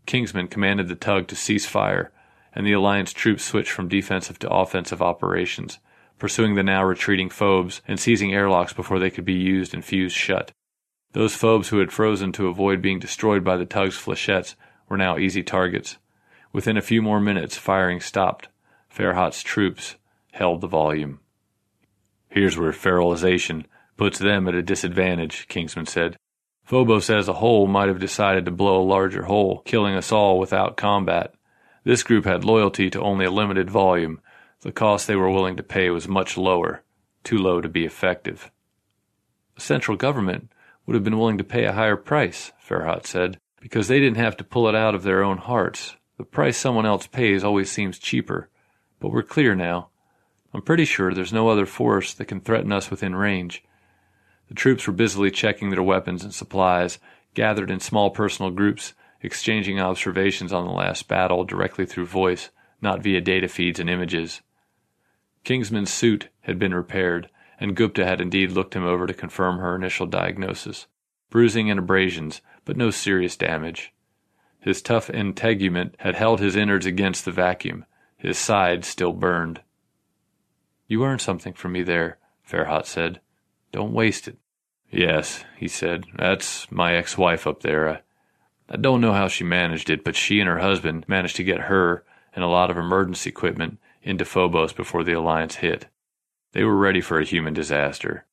Kingsman 0.07 0.49
commanded 0.49 0.89
the 0.89 0.95
tug 0.95 1.29
to 1.29 1.37
cease 1.37 1.67
fire, 1.67 2.13
and 2.55 2.67
the 2.67 2.73
Alliance 2.73 3.13
troops 3.13 3.45
switched 3.45 3.71
from 3.71 3.89
defensive 3.89 4.39
to 4.41 4.51
offensive 4.51 5.01
operations, 5.01 5.79
pursuing 6.19 6.55
the 6.55 6.63
now 6.63 6.85
retreating 6.85 7.31
phobes 7.31 7.81
and 7.89 7.99
seizing 7.99 8.35
airlocks 8.35 8.73
before 8.73 8.99
they 8.99 9.11
could 9.11 9.25
be 9.25 9.35
used 9.35 9.73
and 9.73 9.85
fused 9.85 10.17
shut. 10.17 10.53
Those 11.13 11.35
phobes 11.35 11.69
who 11.69 11.79
had 11.79 11.93
frozen 11.93 12.33
to 12.33 12.49
avoid 12.49 12.83
being 12.83 12.99
destroyed 12.99 13.43
by 13.43 13.57
the 13.57 13.67
tug's 13.67 13.97
flechettes 13.97 14.55
were 14.89 14.97
now 14.97 15.19
easy 15.19 15.43
targets. 15.43 15.97
Within 16.53 16.77
a 16.77 16.83
few 16.83 17.03
more 17.03 17.21
minutes, 17.21 17.57
firing 17.57 18.01
stopped. 18.01 18.49
Farhat's 18.95 19.43
troops 19.43 19.97
held 20.33 20.61
the 20.61 20.67
volume. 20.67 21.21
Here's 22.31 22.57
where 22.57 22.73
feralization 22.73 23.65
puts 23.97 24.19
them 24.19 24.49
at 24.49 24.55
a 24.55 24.63
disadvantage, 24.63 25.47
Kingsman 25.49 25.87
said. 25.87 26.17
Phobos 26.63 27.11
as 27.11 27.27
a 27.27 27.35
whole 27.35 27.67
might 27.67 27.89
have 27.89 27.99
decided 27.99 28.45
to 28.45 28.53
blow 28.53 28.81
a 28.81 28.87
larger 28.87 29.25
hole, 29.25 29.63
killing 29.65 29.97
us 29.97 30.13
all 30.13 30.39
without 30.39 30.77
combat. 30.77 31.35
This 31.83 32.05
group 32.05 32.25
had 32.25 32.45
loyalty 32.45 32.89
to 32.91 33.01
only 33.01 33.25
a 33.25 33.31
limited 33.31 33.69
volume. 33.69 34.21
The 34.61 34.71
cost 34.71 35.07
they 35.07 35.17
were 35.17 35.31
willing 35.31 35.57
to 35.57 35.63
pay 35.63 35.91
was 35.91 36.07
much 36.07 36.39
lower, 36.39 36.85
too 37.25 37.37
low 37.39 37.61
to 37.61 37.69
be 37.69 37.85
effective. 37.85 38.51
The 39.57 39.63
central 39.63 39.97
government 39.97 40.53
would 40.87 40.95
have 40.95 41.05
been 41.05 41.19
willing 41.19 41.39
to 41.39 41.45
pay 41.45 41.65
a 41.65 41.73
higher 41.73 41.97
price, 41.97 42.53
Farhat 42.67 43.07
said, 43.07 43.39
because 43.61 43.89
they 43.89 44.01
didn't 44.01 44.17
have 44.17 44.37
to 44.39 44.45
pull 44.45 44.69
it 44.69 44.75
out 44.75 44.95
of 44.95 45.03
their 45.03 45.23
own 45.23 45.39
hearts. 45.39 45.97
The 46.17 46.25
price 46.25 46.57
someone 46.57 46.87
else 46.87 47.07
pays 47.07 47.45
always 47.45 47.71
seems 47.71 47.99
cheaper. 47.99 48.49
But 49.01 49.11
we're 49.11 49.23
clear 49.23 49.55
now. 49.55 49.90
I'm 50.53 50.63
pretty 50.63 50.85
sure 50.85 51.13
there's 51.13 51.33
no 51.33 51.49
other 51.49 51.67
force 51.67 52.13
that 52.15 52.27
can 52.27 52.41
threaten 52.41 52.73
us 52.73 52.91
within 52.91 53.15
range. 53.15 53.63
The 54.49 54.55
troops 54.55 54.87
were 54.87 54.93
busily 54.93 55.31
checking 55.31 55.71
their 55.71 55.83
weapons 55.83 56.25
and 56.25 56.35
supplies, 56.35 56.99
gathered 57.35 57.71
in 57.71 57.79
small 57.79 58.11
personal 58.11 58.51
groups, 58.51 58.95
exchanging 59.23 59.79
observations 59.79 60.53
on 60.53 60.67
the 60.67 60.73
last 60.73 61.07
battle 61.07 61.45
directly 61.45 61.87
through 61.87 62.07
voice, 62.07 62.51
not 62.83 63.03
via 63.03 63.21
data 63.21 63.47
feeds 63.47 63.79
and 63.79 63.89
images. 63.89 64.41
Kingsman's 65.45 65.93
suit 65.93 66.29
had 66.41 66.59
been 66.59 66.75
repaired, 66.75 67.31
and 67.61 67.77
Gupta 67.77 68.05
had 68.05 68.21
indeed 68.21 68.51
looked 68.51 68.75
him 68.75 68.85
over 68.85 69.07
to 69.07 69.15
confirm 69.15 69.59
her 69.59 69.77
initial 69.77 70.07
diagnosis. 70.07 70.87
Bruising 71.31 71.71
and 71.71 71.79
abrasions, 71.79 72.41
but 72.65 72.77
no 72.77 72.91
serious 72.91 73.37
damage. 73.37 73.93
His 74.59 74.83
tough 74.83 75.09
integument 75.09 75.95
had 76.01 76.17
held 76.17 76.41
his 76.41 76.57
innards 76.57 76.87
against 76.87 77.25
the 77.25 77.31
vacuum, 77.31 77.85
his 78.17 78.37
side 78.37 78.85
still 78.85 79.13
burned. 79.13 79.61
You 80.91 81.05
earned 81.05 81.21
something 81.21 81.53
from 81.53 81.71
me 81.71 81.85
there, 81.85 82.19
Farhat 82.45 82.85
said. 82.85 83.21
Don't 83.71 83.93
waste 83.93 84.27
it. 84.27 84.39
Yes, 84.91 85.45
he 85.57 85.69
said. 85.69 86.03
That's 86.17 86.69
my 86.73 86.97
ex-wife 86.97 87.47
up 87.47 87.63
there. 87.63 87.89
I, 87.89 88.01
I 88.69 88.77
don't 88.77 89.01
know 89.01 89.13
how 89.13 89.29
she 89.29 89.45
managed 89.45 89.89
it, 89.89 90.03
but 90.03 90.17
she 90.17 90.41
and 90.41 90.49
her 90.49 90.59
husband 90.59 91.05
managed 91.07 91.37
to 91.37 91.45
get 91.45 91.71
her 91.71 92.05
and 92.35 92.43
a 92.43 92.49
lot 92.49 92.73
of 92.73 92.77
emergency 92.77 93.31
equipment 93.31 93.79
into 94.03 94.25
Phobos 94.25 94.73
before 94.73 95.05
the 95.05 95.13
Alliance 95.13 95.55
hit. 95.55 95.87
They 96.55 96.65
were 96.65 96.77
ready 96.77 97.01
for 97.01 97.21
a 97.21 97.25
human 97.25 97.55
disaster. 97.55 98.27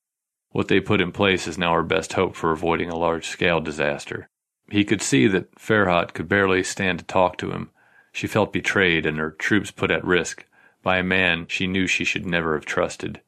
What 0.50 0.68
they 0.68 0.80
put 0.80 1.00
in 1.00 1.12
place 1.12 1.48
is 1.48 1.60
now 1.60 1.70
our 1.70 1.84
best 1.84 2.14
hope 2.14 2.36
for 2.36 2.52
avoiding 2.52 2.90
a 2.90 2.98
large 2.98 3.28
scale 3.28 3.62
disaster. 3.62 4.30
He 4.72 4.84
could 4.84 5.04
see 5.04 5.28
that 5.28 5.54
Farhat 5.58 6.16
could 6.16 6.28
barely 6.28 6.64
stand 6.64 6.98
to 6.98 7.06
talk 7.06 7.38
to 7.38 7.52
him, 7.52 7.70
she 8.12 8.26
felt 8.26 8.52
betrayed 8.52 9.06
and 9.06 9.20
her 9.20 9.30
troops 9.30 9.70
put 9.70 9.92
at 9.92 10.04
risk 10.04 10.48
by 10.84 10.98
a 10.98 11.04
man 11.04 11.46
she 11.48 11.68
knew 11.68 11.88
she 11.88 12.04
should 12.04 12.26
never 12.26 12.56
have 12.56 12.66
trusted. 12.66 13.22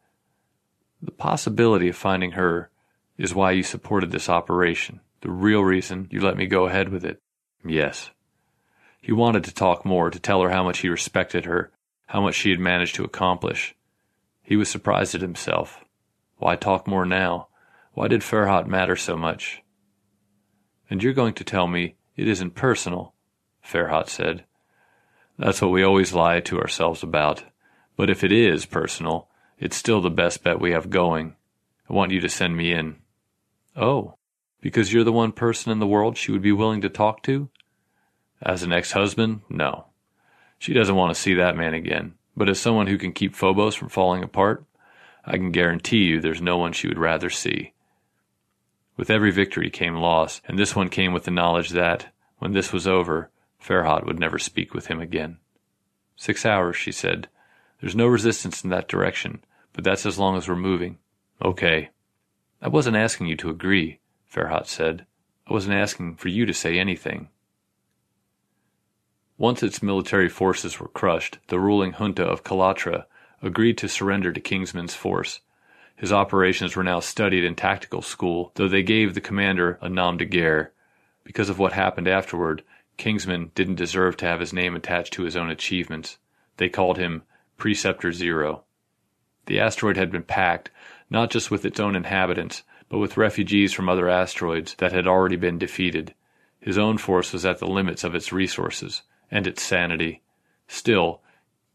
The 1.02 1.12
possibility 1.12 1.90
of 1.90 1.96
finding 1.96 2.32
her 2.32 2.70
is 3.18 3.36
why 3.36 3.52
you 3.52 3.64
supported 3.64 4.12
this 4.12 4.30
operation, 4.30 5.02
the 5.22 5.32
real 5.32 5.62
reason 5.64 6.08
you 6.12 6.22
let 6.22 6.38
me 6.38 6.48
go 6.48 6.66
ahead 6.66 6.90
with 6.90 7.04
it. 7.04 7.22
Yes. 7.66 8.12
He 9.02 9.12
wanted 9.12 9.44
to 9.46 9.54
talk 9.54 9.86
more, 9.86 10.10
to 10.10 10.20
tell 10.20 10.42
her 10.42 10.50
how 10.50 10.64
much 10.64 10.80
he 10.80 10.90
respected 10.90 11.46
her, 11.46 11.72
how 12.08 12.22
much 12.22 12.36
she 12.36 12.50
had 12.50 12.60
managed 12.60 12.96
to 12.96 13.04
accomplish. 13.04 13.76
He 14.42 14.56
was 14.56 14.70
surprised 14.70 15.16
at 15.16 15.22
himself. 15.22 15.84
Why 16.38 16.56
talk 16.56 16.88
more 16.88 17.06
now? 17.06 17.48
Why 17.94 18.08
did 18.08 18.22
Farhat 18.22 18.68
matter 18.68 18.96
so 18.96 19.16
much? 19.16 19.62
And 20.90 21.04
you're 21.04 21.14
going 21.14 21.34
to 21.36 21.44
tell 21.44 21.68
me 21.68 21.96
it 22.16 22.28
isn't 22.28 22.56
personal, 22.56 23.14
Farhat 23.66 24.10
said. 24.10 24.46
That's 25.40 25.62
what 25.62 25.72
we 25.72 25.84
always 25.84 26.14
lie 26.14 26.42
to 26.42 26.60
ourselves 26.60 27.02
about. 27.02 27.46
But 27.96 28.10
if 28.10 28.26
it 28.26 28.32
is 28.34 28.66
personal, 28.66 29.30
it's 29.58 29.78
still 29.78 30.02
the 30.02 30.10
best 30.10 30.44
bet 30.44 30.60
we 30.60 30.72
have 30.72 30.90
going. 30.90 31.36
I 31.90 31.94
want 31.94 32.12
you 32.12 32.20
to 32.20 32.30
send 32.30 32.58
me 32.58 32.74
in. 32.74 32.98
Oh, 33.74 34.16
because 34.60 34.92
you're 34.92 35.06
the 35.06 35.14
one 35.14 35.32
person 35.32 35.72
in 35.72 35.80
the 35.80 35.88
world 35.88 36.18
she 36.18 36.34
would 36.34 36.42
be 36.42 36.52
willing 36.52 36.82
to 36.82 36.90
talk 36.90 37.24
to? 37.24 37.50
As 38.42 38.64
an 38.64 38.74
ex 38.74 38.92
husband, 38.92 39.40
no. 39.48 39.86
She 40.58 40.74
doesn't 40.74 40.96
want 40.96 41.16
to 41.16 41.20
see 41.20 41.36
that 41.36 41.56
man 41.56 41.74
again. 41.74 42.16
But 42.36 42.50
as 42.50 42.60
someone 42.60 42.88
who 42.88 42.98
can 42.98 43.14
keep 43.14 43.34
Phobos 43.34 43.76
from 43.76 43.88
falling 43.88 44.24
apart, 44.24 44.66
I 45.24 45.38
can 45.38 45.54
guarantee 45.54 46.04
you 46.04 46.20
there's 46.20 46.42
no 46.42 46.58
one 46.58 46.74
she 46.74 46.90
would 46.90 46.98
rather 46.98 47.30
see. 47.30 47.72
With 48.98 49.10
every 49.10 49.32
victory 49.32 49.70
came 49.70 49.96
loss, 49.96 50.42
and 50.46 50.60
this 50.60 50.76
one 50.76 50.90
came 50.90 51.14
with 51.14 51.24
the 51.24 51.32
knowledge 51.32 51.70
that, 51.70 52.08
when 52.40 52.52
this 52.52 52.74
was 52.74 52.86
over, 52.86 53.30
Farhat 53.64 54.06
would 54.06 54.20
never 54.20 54.40
speak 54.40 54.74
with 54.74 54.88
him 54.88 55.00
again. 55.00 55.38
Six 56.16 56.46
hours, 56.46 56.76
she 56.76 56.92
said. 56.92 57.28
There's 57.80 57.96
no 57.96 58.08
resistance 58.08 58.64
in 58.64 58.70
that 58.72 58.88
direction, 58.88 59.44
but 59.74 59.84
that's 59.84 60.06
as 60.06 60.20
long 60.20 60.38
as 60.38 60.48
we're 60.48 60.56
moving. 60.56 60.98
Okay. 61.42 61.90
I 62.62 62.68
wasn't 62.68 62.98
asking 62.98 63.28
you 63.28 63.38
to 63.38 63.50
agree, 63.50 64.00
Farhat 64.34 64.68
said. 64.68 65.06
I 65.48 65.54
wasn't 65.54 65.76
asking 65.76 66.16
for 66.16 66.28
you 66.28 66.46
to 66.46 66.54
say 66.54 66.78
anything. 66.78 67.30
Once 69.38 69.64
its 69.64 69.82
military 69.82 70.28
forces 70.28 70.80
were 70.80 70.90
crushed, 70.90 71.40
the 71.48 71.60
ruling 71.60 71.94
junta 71.94 72.24
of 72.24 72.44
Kalatra 72.44 73.06
agreed 73.42 73.78
to 73.78 73.88
surrender 73.88 74.34
to 74.34 74.42
Kingsman's 74.42 74.94
force. 74.94 75.40
His 75.96 76.12
operations 76.12 76.76
were 76.76 76.84
now 76.84 77.00
studied 77.00 77.46
in 77.46 77.56
tactical 77.56 78.02
school, 78.02 78.52
though 78.56 78.68
they 78.68 78.84
gave 78.84 79.14
the 79.14 79.22
commander 79.22 79.80
a 79.82 79.88
nom 79.88 80.18
de 80.18 80.26
guerre. 80.26 80.74
Because 81.24 81.50
of 81.50 81.58
what 81.58 81.74
happened 81.74 82.08
afterward, 82.08 82.64
Kingsman 83.00 83.52
didn't 83.56 83.76
deserve 83.76 84.18
to 84.18 84.26
have 84.26 84.42
his 84.42 84.52
name 84.52 84.76
attached 84.76 85.14
to 85.14 85.24
his 85.24 85.38
own 85.38 85.50
achievements. 85.50 86.18
They 86.58 86.68
called 86.68 86.98
him 86.98 87.24
Preceptor 87.58 88.12
Zero. 88.12 88.66
The 89.46 89.58
asteroid 89.58 89.96
had 89.96 90.12
been 90.12 90.24
packed, 90.24 90.70
not 91.10 91.32
just 91.32 91.50
with 91.50 91.64
its 91.64 91.80
own 91.80 91.96
inhabitants, 91.96 92.64
but 92.90 93.00
with 93.00 93.16
refugees 93.16 93.72
from 93.72 93.88
other 93.88 94.10
asteroids 94.10 94.76
that 94.76 94.92
had 94.92 95.08
already 95.08 95.38
been 95.38 95.58
defeated. 95.58 96.14
His 96.60 96.78
own 96.78 96.98
force 96.98 97.32
was 97.32 97.46
at 97.46 97.60
the 97.60 97.68
limits 97.68 98.04
of 98.04 98.16
its 98.16 98.34
resources 98.34 99.04
and 99.32 99.48
its 99.48 99.64
sanity. 99.64 100.22
Still, 100.68 101.22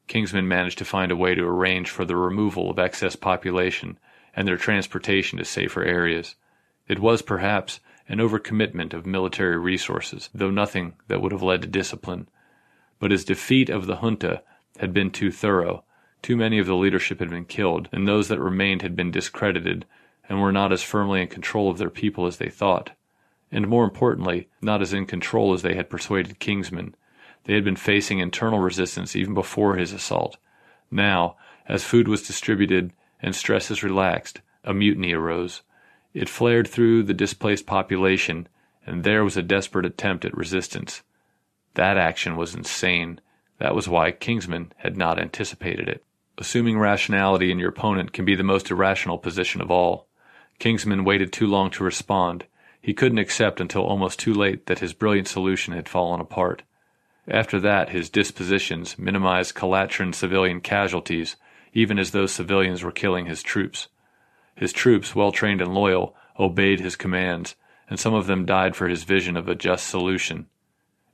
Kingsman 0.09 0.46
managed 0.46 0.76
to 0.76 0.84
find 0.84 1.10
a 1.10 1.16
way 1.16 1.34
to 1.34 1.42
arrange 1.42 1.88
for 1.88 2.05
the 2.05 2.16
removal 2.16 2.70
of 2.70 2.78
excess 2.78 3.16
population 3.16 3.98
and 4.36 4.46
their 4.46 4.59
transportation 4.59 5.38
to 5.38 5.46
safer 5.46 5.82
areas. 5.82 6.34
It 6.86 6.98
was, 6.98 7.22
perhaps, 7.22 7.80
an 8.09 8.18
overcommitment 8.18 8.93
of 8.93 9.06
military 9.06 9.56
resources, 9.56 10.28
though 10.35 10.51
nothing 10.51 10.94
that 11.09 11.20
would 11.20 11.32
have 11.32 11.43
led 11.43 11.62
to 11.62 11.68
discipline. 11.68 12.28
But 12.98 13.10
his 13.10 13.24
defeat 13.24 13.70
of 13.70 13.86
the 13.86 13.97
junta 13.97 14.43
had 14.78 14.93
been 14.93 15.10
too 15.10 15.31
thorough. 15.31 15.85
Too 16.22 16.36
many 16.36 16.59
of 16.59 16.66
the 16.66 16.76
leadership 16.76 17.20
had 17.20 17.31
been 17.31 17.44
killed, 17.44 17.89
and 17.93 18.06
those 18.06 18.28
that 18.28 18.40
remained 18.40 18.82
had 18.82 18.97
been 18.97 19.10
discredited 19.10 19.85
and 20.28 20.40
were 20.40 20.52
not 20.52 20.72
as 20.72 20.82
firmly 20.82 21.20
in 21.20 21.28
control 21.28 21.70
of 21.70 21.78
their 21.78 21.90
people 21.90 22.26
as 22.26 22.39
they 22.39 22.48
thought. 22.48 22.93
And 23.51 23.68
more 23.68 23.85
importantly, 23.85 24.48
not 24.60 24.82
as 24.82 24.93
in 24.93 25.06
control 25.06 25.52
as 25.52 25.62
they 25.62 25.74
had 25.74 25.90
persuaded 25.90 26.39
Kingsman. 26.39 26.94
They 27.44 27.55
had 27.55 27.64
been 27.64 27.76
facing 27.76 28.18
internal 28.18 28.59
resistance 28.59 29.14
even 29.14 29.35
before 29.35 29.76
his 29.76 29.93
assault. 29.93 30.39
Now, 30.90 31.36
as 31.66 31.85
food 31.85 32.09
was 32.09 32.26
distributed 32.26 32.93
and 33.20 33.35
stresses 33.35 33.82
relaxed, 33.82 34.40
a 34.64 34.74
mutiny 34.74 35.12
arose. 35.12 35.62
It 36.15 36.28
flared 36.28 36.69
through 36.69 37.03
the 37.03 37.12
displaced 37.12 37.66
population, 37.66 38.47
and 38.86 39.03
there 39.03 39.24
was 39.24 39.36
a 39.36 39.43
desperate 39.43 39.85
attempt 39.85 40.24
at 40.24 40.36
resistance. 40.36 41.03
That 41.74 41.97
action 41.97 42.36
was 42.36 42.55
insane. 42.55 43.20
That 43.59 43.74
was 43.74 43.89
why 43.89 44.12
Kingsman 44.12 44.73
had 44.77 44.97
not 44.97 45.19
anticipated 45.19 45.89
it. 45.89 46.05
Assuming 46.39 46.78
rationality 46.78 47.51
in 47.51 47.59
your 47.59 47.70
opponent 47.70 48.12
can 48.12 48.24
be 48.24 48.36
the 48.36 48.45
most 48.45 48.70
irrational 48.70 49.19
position 49.19 49.61
of 49.61 49.73
all. 49.73 50.07
Kingsman 50.61 51.05
waited 51.05 51.32
too 51.32 51.49
long 51.49 51.70
to 51.73 51.85
respond. 51.85 52.47
He 52.81 52.95
couldn't 52.95 53.19
accept 53.19 53.61
until 53.61 53.82
almost 53.82 54.20
too 54.20 54.35
late 54.35 54.66
that 54.66 54.78
his 54.78 54.93
brilliant 54.93 55.27
solution 55.27 55.74
had 55.74 55.89
fallen 55.89 56.20
apart. 56.20 56.62
After 57.27 57.59
that, 57.61 57.89
his 57.89 58.11
dispositions 58.11 58.99
minimized 58.99 59.55
Kalatran 59.55 60.15
civilian 60.15 60.61
casualties, 60.61 61.36
even 61.73 61.99
as 61.99 62.11
those 62.11 62.31
civilians 62.31 62.85
were 62.85 62.93
killing 62.93 63.27
his 63.27 63.43
troops. 63.43 63.89
His 64.56 64.72
troops, 64.72 65.14
well 65.14 65.32
trained 65.32 65.60
and 65.60 65.74
loyal, 65.74 66.14
obeyed 66.39 66.81
his 66.81 66.97
commands, 66.97 67.56
and 67.89 67.98
some 67.98 68.14
of 68.14 68.26
them 68.26 68.47
died 68.47 68.76
for 68.76 68.89
his 68.89 69.05
vision 69.05 69.36
of 69.36 69.48
a 69.48 69.55
just 69.55 69.86
solution. 69.86 70.47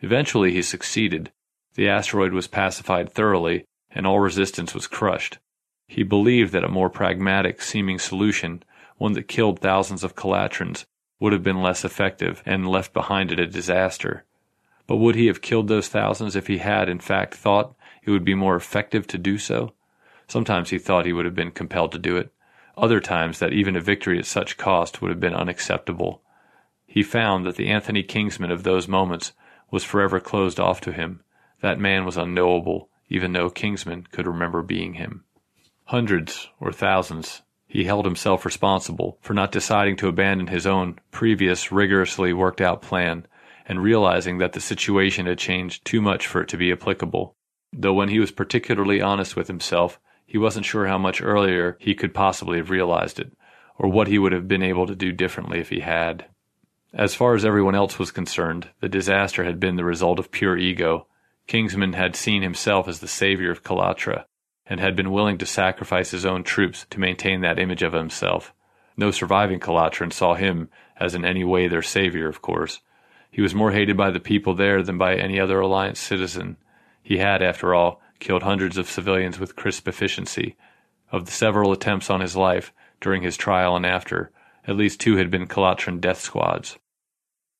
Eventually 0.00 0.52
he 0.52 0.62
succeeded. 0.62 1.32
The 1.74 1.88
asteroid 1.88 2.32
was 2.32 2.46
pacified 2.46 3.10
thoroughly, 3.10 3.64
and 3.90 4.06
all 4.06 4.20
resistance 4.20 4.74
was 4.74 4.86
crushed. 4.86 5.38
He 5.86 6.02
believed 6.02 6.52
that 6.52 6.64
a 6.64 6.68
more 6.68 6.90
pragmatic 6.90 7.62
seeming 7.62 7.98
solution, 7.98 8.62
one 8.98 9.12
that 9.14 9.28
killed 9.28 9.58
thousands 9.58 10.04
of 10.04 10.14
Calatrans, 10.14 10.86
would 11.18 11.32
have 11.32 11.42
been 11.42 11.62
less 11.62 11.84
effective 11.84 12.42
and 12.46 12.68
left 12.68 12.92
behind 12.92 13.32
it 13.32 13.40
a 13.40 13.46
disaster. 13.46 14.24
But 14.86 14.96
would 14.96 15.14
he 15.14 15.26
have 15.26 15.42
killed 15.42 15.68
those 15.68 15.88
thousands 15.88 16.36
if 16.36 16.46
he 16.46 16.58
had, 16.58 16.88
in 16.88 16.98
fact, 16.98 17.34
thought 17.34 17.74
it 18.02 18.10
would 18.10 18.24
be 18.24 18.34
more 18.34 18.56
effective 18.56 19.06
to 19.08 19.18
do 19.18 19.38
so? 19.38 19.72
Sometimes 20.28 20.70
he 20.70 20.78
thought 20.78 21.06
he 21.06 21.12
would 21.12 21.24
have 21.24 21.34
been 21.34 21.50
compelled 21.50 21.92
to 21.92 21.98
do 21.98 22.16
it, 22.16 22.32
other 22.80 23.00
times 23.00 23.38
that 23.38 23.52
even 23.52 23.76
a 23.76 23.80
victory 23.80 24.18
at 24.18 24.26
such 24.26 24.56
cost 24.56 25.00
would 25.00 25.10
have 25.10 25.20
been 25.20 25.34
unacceptable. 25.34 26.22
He 26.86 27.02
found 27.02 27.46
that 27.46 27.56
the 27.56 27.68
Anthony 27.68 28.02
Kingsman 28.02 28.50
of 28.50 28.62
those 28.62 28.88
moments 28.88 29.32
was 29.70 29.84
forever 29.84 30.18
closed 30.18 30.58
off 30.58 30.80
to 30.80 30.92
him. 30.92 31.22
That 31.60 31.78
man 31.78 32.04
was 32.04 32.16
unknowable, 32.16 32.88
even 33.08 33.32
though 33.32 33.50
Kingsman 33.50 34.06
could 34.10 34.26
remember 34.26 34.62
being 34.62 34.94
him. 34.94 35.24
Hundreds 35.84 36.48
or 36.58 36.72
thousands, 36.72 37.42
he 37.66 37.84
held 37.84 38.04
himself 38.04 38.44
responsible 38.44 39.18
for 39.20 39.34
not 39.34 39.52
deciding 39.52 39.96
to 39.96 40.08
abandon 40.08 40.48
his 40.48 40.66
own 40.66 40.98
previous 41.10 41.70
rigorously 41.70 42.32
worked 42.32 42.60
out 42.60 42.82
plan 42.82 43.26
and 43.66 43.82
realizing 43.82 44.38
that 44.38 44.52
the 44.52 44.60
situation 44.60 45.26
had 45.26 45.38
changed 45.38 45.84
too 45.84 46.00
much 46.00 46.26
for 46.26 46.40
it 46.40 46.48
to 46.48 46.56
be 46.56 46.72
applicable. 46.72 47.36
Though 47.72 47.94
when 47.94 48.08
he 48.08 48.18
was 48.18 48.32
particularly 48.32 49.00
honest 49.00 49.36
with 49.36 49.46
himself, 49.46 50.00
he 50.30 50.38
wasn't 50.38 50.64
sure 50.64 50.86
how 50.86 50.96
much 50.96 51.20
earlier 51.20 51.76
he 51.80 51.92
could 51.92 52.14
possibly 52.14 52.58
have 52.58 52.70
realized 52.70 53.18
it, 53.18 53.32
or 53.76 53.90
what 53.90 54.06
he 54.06 54.16
would 54.16 54.30
have 54.30 54.46
been 54.46 54.62
able 54.62 54.86
to 54.86 54.94
do 54.94 55.10
differently 55.10 55.58
if 55.58 55.70
he 55.70 55.80
had. 55.80 56.24
As 56.94 57.16
far 57.16 57.34
as 57.34 57.44
everyone 57.44 57.74
else 57.74 57.98
was 57.98 58.12
concerned, 58.12 58.68
the 58.80 58.88
disaster 58.88 59.42
had 59.42 59.58
been 59.58 59.74
the 59.74 59.84
result 59.84 60.20
of 60.20 60.30
pure 60.30 60.56
ego. 60.56 61.08
Kingsman 61.48 61.94
had 61.94 62.14
seen 62.14 62.42
himself 62.42 62.86
as 62.86 63.00
the 63.00 63.08
savior 63.08 63.50
of 63.50 63.64
Calatra, 63.64 64.26
and 64.64 64.78
had 64.78 64.94
been 64.94 65.10
willing 65.10 65.36
to 65.38 65.46
sacrifice 65.46 66.12
his 66.12 66.24
own 66.24 66.44
troops 66.44 66.86
to 66.90 67.00
maintain 67.00 67.40
that 67.40 67.58
image 67.58 67.82
of 67.82 67.92
himself. 67.92 68.54
No 68.96 69.10
surviving 69.10 69.58
Calatran 69.58 70.12
saw 70.12 70.34
him 70.34 70.70
as 70.96 71.12
in 71.12 71.24
any 71.24 71.42
way 71.42 71.66
their 71.66 71.82
savior, 71.82 72.28
of 72.28 72.40
course. 72.40 72.78
He 73.32 73.42
was 73.42 73.52
more 73.52 73.72
hated 73.72 73.96
by 73.96 74.12
the 74.12 74.20
people 74.20 74.54
there 74.54 74.80
than 74.84 74.96
by 74.96 75.16
any 75.16 75.40
other 75.40 75.58
Alliance 75.58 75.98
citizen. 75.98 76.56
He 77.02 77.16
had, 77.16 77.42
after 77.42 77.74
all, 77.74 78.00
killed 78.20 78.42
hundreds 78.42 78.76
of 78.76 78.88
civilians 78.88 79.40
with 79.40 79.56
crisp 79.56 79.88
efficiency. 79.88 80.56
Of 81.10 81.24
the 81.24 81.32
several 81.32 81.72
attempts 81.72 82.10
on 82.10 82.20
his 82.20 82.36
life, 82.36 82.72
during 83.00 83.22
his 83.22 83.36
trial 83.36 83.74
and 83.74 83.84
after, 83.84 84.30
at 84.66 84.76
least 84.76 85.00
two 85.00 85.16
had 85.16 85.30
been 85.30 85.46
Calatran 85.46 86.00
death 86.00 86.20
squads. 86.20 86.78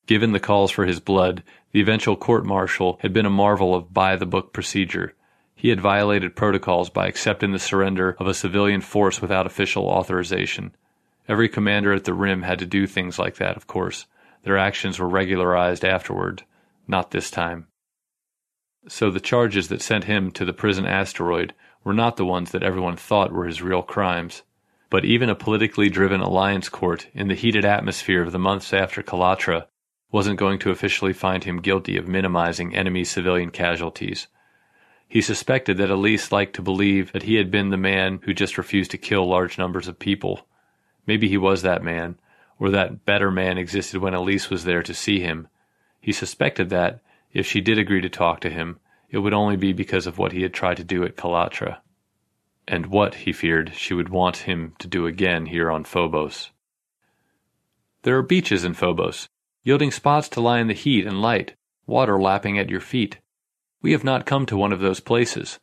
Given 0.07 0.32
the 0.32 0.41
calls 0.41 0.70
for 0.70 0.87
his 0.87 1.01
blood, 1.01 1.43
the 1.73 1.81
eventual 1.81 2.16
court 2.16 2.45
martial 2.45 2.99
had 3.03 3.12
been 3.12 3.27
a 3.27 3.31
marvel 3.31 3.74
of 3.74 3.93
by 3.93 4.16
the 4.16 4.27
book 4.27 4.53
procedure. 4.53 5.15
He 5.55 5.69
had 5.69 5.81
violated 5.81 6.37
protocols 6.37 6.91
by 6.91 7.07
accepting 7.07 7.53
the 7.53 7.59
surrender 7.59 8.16
of 8.19 8.27
a 8.27 8.35
civilian 8.35 8.81
force 8.81 9.20
without 9.20 9.47
official 9.47 9.87
authorization. 9.87 10.74
Every 11.28 11.49
commander 11.49 11.93
at 11.93 12.05
the 12.05 12.15
Rim 12.15 12.43
had 12.43 12.59
to 12.59 12.66
do 12.66 12.87
things 12.87 13.19
like 13.19 13.37
that, 13.37 13.57
of 13.57 13.66
course. 13.66 14.07
Their 14.43 14.59
actions 14.59 14.99
were 14.99 15.09
regularized 15.09 15.85
afterward. 15.85 16.45
Not 16.89 17.11
this 17.11 17.31
time. 17.31 17.66
So 18.89 19.11
the 19.11 19.20
charges 19.20 19.69
that 19.69 19.82
sent 19.82 20.05
him 20.05 20.31
to 20.32 20.44
the 20.44 20.52
prison 20.52 20.86
asteroid 20.86 21.55
were 21.85 21.93
not 21.93 22.16
the 22.16 22.24
ones 22.24 22.51
that 22.51 22.62
everyone 22.62 22.97
thought 22.97 23.32
were 23.32 23.47
his 23.47 23.62
real 23.62 23.82
crimes. 23.82 24.43
But 24.89 25.05
even 25.05 25.28
a 25.28 25.35
politically 25.35 25.89
driven 25.89 26.20
alliance 26.20 26.69
court 26.69 27.09
in 27.15 27.28
the 27.28 27.35
heated 27.35 27.65
atmosphere 27.65 28.23
of 28.23 28.32
the 28.32 28.39
months 28.39 28.73
after 28.73 29.02
Calatra 29.02 29.66
wasn't 30.11 30.39
going 30.39 30.59
to 30.61 30.70
officially 30.70 31.12
find 31.12 31.44
him 31.44 31.61
guilty 31.61 31.97
of 31.97 32.09
minimizing 32.09 32.74
enemy 32.74 33.05
civilian 33.05 33.51
casualties. 33.51 34.27
He 35.07 35.20
suspected 35.20 35.77
that 35.77 35.90
Elise 35.90 36.32
liked 36.32 36.55
to 36.55 36.62
believe 36.62 37.12
that 37.12 37.24
he 37.24 37.35
had 37.35 37.51
been 37.51 37.70
the 37.70 37.77
man 37.77 38.20
who 38.24 38.35
just 38.35 38.59
refused 38.59 38.90
to 38.93 38.98
kill 38.98 39.28
large 39.28 39.59
numbers 39.59 39.89
of 39.89 39.98
people. 39.98 40.47
Maybe 41.07 41.28
he 41.28 41.36
was 41.36 41.62
that 41.62 41.82
man, 41.82 42.19
or 42.59 42.70
that 42.70 43.05
better 43.05 43.31
man 43.31 43.59
existed 43.59 44.01
when 44.01 44.15
Elise 44.15 44.51
was 44.51 44.65
there 44.65 44.82
to 44.82 44.94
see 44.94 45.20
him. 45.20 45.48
He 46.01 46.12
suspected 46.12 46.70
that, 46.70 47.01
if 47.32 47.47
she 47.47 47.61
did 47.61 47.78
agree 47.78 48.01
to 48.01 48.09
talk 48.09 48.40
to 48.40 48.51
him, 48.51 48.78
it 49.11 49.19
would 49.19 49.35
only 49.35 49.57
be 49.57 49.73
because 49.73 50.07
of 50.07 50.19
what 50.19 50.32
he 50.32 50.43
had 50.43 50.55
tried 50.55 50.77
to 50.77 50.85
do 50.85 51.05
at 51.05 51.16
Calatra, 51.16 51.81
and 52.69 52.86
what, 52.86 53.15
he 53.16 53.32
feared, 53.32 53.73
she 53.74 53.94
would 53.94 54.09
want 54.09 54.39
him 54.39 54.74
to 54.78 54.86
do 54.86 55.07
again 55.07 55.47
here 55.47 55.70
on 55.70 55.82
Phobos. 55.82 56.51
There 58.02 58.16
are 58.16 58.23
beaches 58.23 58.65
in 58.65 58.74
Phobos, 58.74 59.28
yielding 59.62 59.90
spots 59.90 60.28
to 60.31 60.40
lie 60.40 60.61
in 60.61 60.69
the 60.69 60.74
heat 60.74 61.07
and 61.07 61.20
light, 61.20 61.55
water 61.86 62.20
lapping 62.20 62.59
at 62.59 62.70
your 62.70 62.81
feet. 62.81 63.19
We 63.82 63.93
have 63.93 64.05
not 64.05 64.24
come 64.24 64.47
to 64.47 64.57
one 64.57 64.73
of 64.73 64.81
those 64.81 65.01
places. 65.01 65.59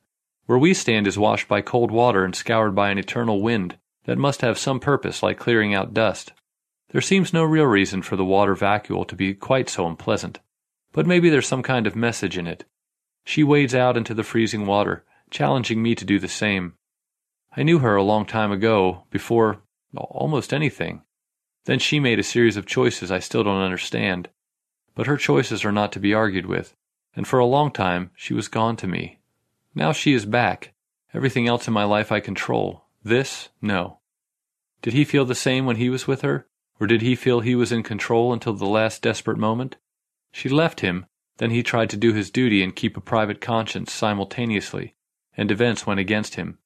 Where 0.45 0.57
we 0.57 0.73
stand 0.73 1.07
is 1.07 1.17
washed 1.17 1.47
by 1.47 1.61
cold 1.61 1.91
water 1.91 2.23
and 2.23 2.35
scoured 2.35 2.75
by 2.75 2.89
an 2.89 2.97
eternal 2.97 3.41
wind 3.41 3.77
that 4.05 4.17
must 4.17 4.41
have 4.41 4.57
some 4.57 4.79
purpose 4.79 5.23
like 5.23 5.39
clearing 5.39 5.73
out 5.73 5.93
dust. 5.93 6.33
There 6.89 7.01
seems 7.01 7.33
no 7.33 7.43
real 7.43 7.65
reason 7.65 8.01
for 8.01 8.15
the 8.15 8.25
water 8.25 8.55
vacuole 8.55 9.07
to 9.07 9.15
be 9.15 9.33
quite 9.33 9.69
so 9.69 9.87
unpleasant. 9.87 10.39
But 10.91 11.07
maybe 11.07 11.29
there's 11.29 11.47
some 11.47 11.63
kind 11.63 11.85
of 11.87 11.95
message 11.95 12.37
in 12.37 12.47
it. 12.47 12.65
She 13.23 13.43
wades 13.43 13.75
out 13.75 13.97
into 13.97 14.13
the 14.13 14.23
freezing 14.23 14.65
water, 14.65 15.03
challenging 15.29 15.81
me 15.83 15.95
to 15.95 16.05
do 16.05 16.19
the 16.19 16.27
same. 16.27 16.73
I 17.55 17.63
knew 17.63 17.79
her 17.79 17.95
a 17.95 18.03
long 18.03 18.25
time 18.25 18.51
ago, 18.51 19.03
before 19.09 19.61
almost 19.95 20.53
anything. 20.53 21.01
Then 21.65 21.79
she 21.79 21.99
made 21.99 22.19
a 22.19 22.23
series 22.23 22.55
of 22.55 22.65
choices 22.65 23.11
I 23.11 23.19
still 23.19 23.43
don't 23.43 23.61
understand. 23.61 24.29
But 24.95 25.07
her 25.07 25.17
choices 25.17 25.65
are 25.65 25.71
not 25.71 25.91
to 25.91 25.99
be 25.99 26.13
argued 26.13 26.45
with, 26.45 26.75
and 27.15 27.27
for 27.27 27.39
a 27.39 27.45
long 27.45 27.71
time 27.71 28.11
she 28.15 28.33
was 28.33 28.47
gone 28.47 28.77
to 28.77 28.87
me. 28.87 29.19
Now 29.75 29.91
she 29.91 30.13
is 30.13 30.25
back. 30.25 30.73
Everything 31.13 31.47
else 31.47 31.67
in 31.67 31.73
my 31.73 31.83
life 31.83 32.11
I 32.11 32.19
control. 32.19 32.85
This, 33.03 33.49
no. 33.61 33.99
Did 34.81 34.93
he 34.93 35.03
feel 35.03 35.25
the 35.25 35.35
same 35.35 35.65
when 35.65 35.75
he 35.75 35.89
was 35.89 36.07
with 36.07 36.21
her? 36.21 36.47
Or 36.79 36.87
did 36.87 37.01
he 37.01 37.15
feel 37.15 37.39
he 37.39 37.55
was 37.55 37.71
in 37.71 37.83
control 37.83 38.33
until 38.33 38.53
the 38.53 38.65
last 38.65 39.01
desperate 39.01 39.37
moment? 39.37 39.77
She 40.31 40.49
left 40.49 40.81
him, 40.81 41.05
then 41.37 41.51
he 41.51 41.63
tried 41.63 41.89
to 41.91 41.97
do 41.97 42.13
his 42.13 42.31
duty 42.31 42.63
and 42.63 42.75
keep 42.75 42.97
a 42.97 43.01
private 43.01 43.41
conscience 43.41 43.93
simultaneously, 43.93 44.95
and 45.35 45.51
events 45.51 45.85
went 45.85 45.99
against 45.99 46.35
him. 46.35 46.57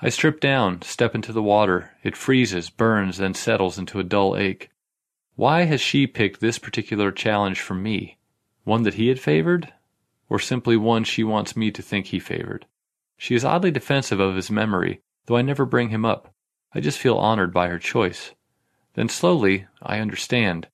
I 0.00 0.08
strip 0.10 0.40
down, 0.40 0.82
step 0.82 1.14
into 1.14 1.32
the 1.32 1.42
water, 1.42 1.96
it 2.04 2.16
freezes, 2.16 2.70
burns, 2.70 3.18
then 3.18 3.34
settles 3.34 3.78
into 3.78 3.98
a 3.98 4.04
dull 4.04 4.36
ache. 4.36 4.70
Why 5.34 5.62
has 5.62 5.80
she 5.80 6.06
picked 6.06 6.40
this 6.40 6.58
particular 6.58 7.10
challenge 7.10 7.60
for 7.60 7.74
me? 7.74 8.18
One 8.64 8.84
that 8.84 8.94
he 8.94 9.08
had 9.08 9.18
favored? 9.18 9.72
Or 10.28 10.38
simply 10.38 10.76
one 10.76 11.04
she 11.04 11.24
wants 11.24 11.56
me 11.56 11.70
to 11.72 11.82
think 11.82 12.06
he 12.06 12.20
favored? 12.20 12.66
She 13.16 13.34
is 13.34 13.44
oddly 13.44 13.72
defensive 13.72 14.20
of 14.20 14.36
his 14.36 14.50
memory, 14.50 15.00
though 15.26 15.36
I 15.36 15.42
never 15.42 15.64
bring 15.64 15.88
him 15.88 16.04
up. 16.04 16.32
I 16.72 16.80
just 16.80 16.98
feel 16.98 17.16
honored 17.16 17.52
by 17.52 17.68
her 17.68 17.78
choice. 17.78 18.32
Then 18.94 19.08
slowly, 19.08 19.66
I 19.82 19.98
understand. 19.98 20.68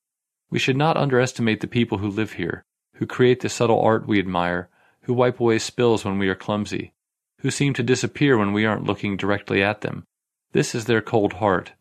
We 0.54 0.60
should 0.60 0.76
not 0.76 0.96
underestimate 0.96 1.62
the 1.62 1.66
people 1.66 1.98
who 1.98 2.08
live 2.08 2.34
here, 2.34 2.64
who 2.92 3.06
create 3.06 3.40
the 3.40 3.48
subtle 3.48 3.80
art 3.80 4.06
we 4.06 4.20
admire, 4.20 4.68
who 5.00 5.12
wipe 5.12 5.40
away 5.40 5.58
spills 5.58 6.04
when 6.04 6.16
we 6.16 6.28
are 6.28 6.36
clumsy, 6.36 6.92
who 7.38 7.50
seem 7.50 7.74
to 7.74 7.82
disappear 7.82 8.38
when 8.38 8.52
we 8.52 8.64
aren't 8.64 8.84
looking 8.84 9.16
directly 9.16 9.64
at 9.64 9.80
them. 9.80 10.06
This 10.52 10.72
is 10.72 10.84
their 10.84 11.02
cold 11.02 11.32
heart. 11.32 11.72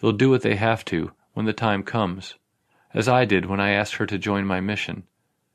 They'll 0.00 0.12
do 0.12 0.30
what 0.30 0.40
they 0.40 0.56
have 0.56 0.82
to 0.86 1.12
when 1.34 1.44
the 1.44 1.52
time 1.52 1.82
comes, 1.82 2.36
as 2.94 3.06
I 3.06 3.26
did 3.26 3.44
when 3.44 3.60
I 3.60 3.72
asked 3.72 3.96
her 3.96 4.06
to 4.06 4.16
join 4.16 4.46
my 4.46 4.62
mission. 4.62 5.02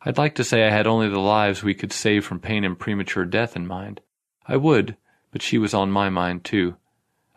I'd 0.03 0.19
like 0.19 0.35
to 0.35 0.43
say 0.43 0.67
I 0.67 0.69
had 0.69 0.85
only 0.85 1.09
the 1.09 1.17
lives 1.17 1.63
we 1.63 1.73
could 1.73 1.91
save 1.91 2.25
from 2.25 2.39
pain 2.39 2.63
and 2.63 2.77
premature 2.77 3.25
death 3.25 3.55
in 3.55 3.65
mind. 3.65 4.01
I 4.45 4.55
would, 4.55 4.97
but 5.31 5.41
she 5.41 5.57
was 5.57 5.73
on 5.73 5.89
my 5.89 6.11
mind 6.11 6.43
too. 6.43 6.75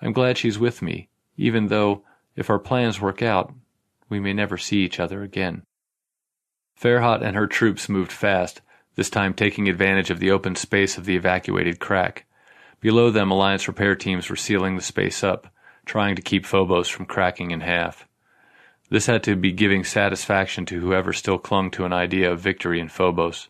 I'm 0.02 0.12
glad 0.12 0.36
she's 0.36 0.58
with 0.58 0.82
me, 0.82 1.08
even 1.38 1.68
though, 1.68 2.04
if 2.36 2.50
our 2.50 2.58
plans 2.58 3.00
work 3.00 3.22
out, 3.22 3.54
we 4.10 4.20
may 4.20 4.34
never 4.34 4.58
see 4.58 4.78
each 4.78 5.00
other 5.00 5.22
again. 5.22 5.62
Farhat 6.78 7.22
and 7.22 7.36
her 7.36 7.46
troops 7.46 7.88
moved 7.88 8.12
fast, 8.12 8.60
this 8.96 9.08
time 9.08 9.32
taking 9.32 9.68
advantage 9.68 10.10
of 10.10 10.18
the 10.18 10.30
open 10.30 10.56
space 10.56 10.98
of 10.98 11.06
the 11.06 11.16
evacuated 11.16 11.78
crack. 11.78 12.26
Below 12.80 13.10
them, 13.10 13.30
Alliance 13.30 13.68
repair 13.68 13.94
teams 13.94 14.28
were 14.28 14.36
sealing 14.36 14.76
the 14.76 14.82
space 14.82 15.22
up, 15.22 15.46
trying 15.86 16.16
to 16.16 16.22
keep 16.22 16.44
Phobos 16.44 16.88
from 16.88 17.06
cracking 17.06 17.50
in 17.50 17.60
half. 17.60 18.06
This 18.90 19.06
had 19.06 19.22
to 19.24 19.36
be 19.36 19.52
giving 19.52 19.84
satisfaction 19.84 20.66
to 20.66 20.80
whoever 20.80 21.12
still 21.12 21.38
clung 21.38 21.70
to 21.72 21.84
an 21.84 21.92
idea 21.92 22.30
of 22.30 22.40
victory 22.40 22.80
in 22.80 22.88
Phobos. 22.88 23.48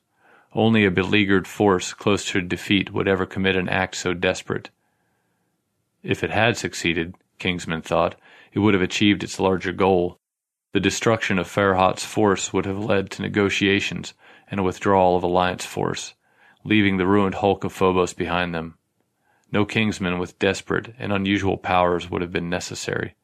Only 0.53 0.85
a 0.85 0.91
beleaguered 0.91 1.47
force 1.47 1.95
close 1.95 2.25
to 2.27 2.41
defeat 2.43 2.93
would 2.93 3.09
ever 3.09 3.25
commit 3.25 3.57
an 3.57 3.69
act 3.69 3.97
so 3.97 4.13
desperate. 4.13 4.71
If 6.03 6.23
it 6.23 6.31
had 6.31 6.57
succeeded, 6.57 7.15
Kingsman 7.39 7.83
thought, 7.83 8.17
it 8.53 8.59
would 8.59 8.75
have 8.75 8.83
achieved 8.83 9.23
its 9.23 9.41
larger 9.41 9.73
goal, 9.73 10.20
the 10.73 10.81
destruction 10.81 11.39
of 11.39 11.49
Farhat's 11.49 12.05
force 12.05 12.53
would 12.53 12.65
have 12.65 12.79
led 12.79 13.11
to 13.11 13.23
negotiations 13.23 14.15
and 14.51 14.61
a 14.61 14.63
withdrawal 14.63 15.17
of 15.17 15.23
Alliance 15.25 15.65
force, 15.65 16.15
leaving 16.65 16.97
the 16.97 17.07
ruined 17.07 17.37
hulk 17.37 17.65
of 17.65 17.73
Phobos 17.73 18.15
behind 18.15 18.55
them. 18.55 18.77
No 19.53 19.65
Kingsman 19.65 20.19
with 20.19 20.39
desperate 20.39 20.95
and 20.99 21.13
unusual 21.13 21.57
powers 21.57 22.09
would 22.09 22.23
have 22.23 22.33
been 22.33 22.49
necessary. 22.49 23.15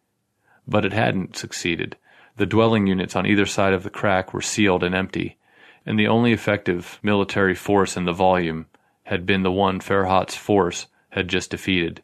But 0.67 0.85
it 0.85 0.93
hadn't 0.93 1.37
succeeded. 1.37 1.97
The 2.37 2.47
dwelling 2.47 2.89
units 2.89 3.15
on 3.15 3.27
either 3.27 3.47
side 3.47 3.73
of 3.73 3.85
the 3.85 3.91
crack 3.91 4.35
were 4.35 4.43
sealed 4.43 4.83
and 4.83 4.95
empty, 4.95 5.39
and 5.87 5.97
the 5.97 6.09
only 6.09 6.33
effective 6.33 6.99
military 7.01 7.55
force 7.55 7.97
in 7.97 8.07
the 8.07 8.13
volume 8.13 8.67
had 9.05 9.25
been 9.25 9.45
the 9.45 9.53
one 9.53 9.79
Farhat's 9.79 10.35
force 10.35 10.89
had 11.11 11.29
just 11.29 11.53
defeated. 11.53 12.03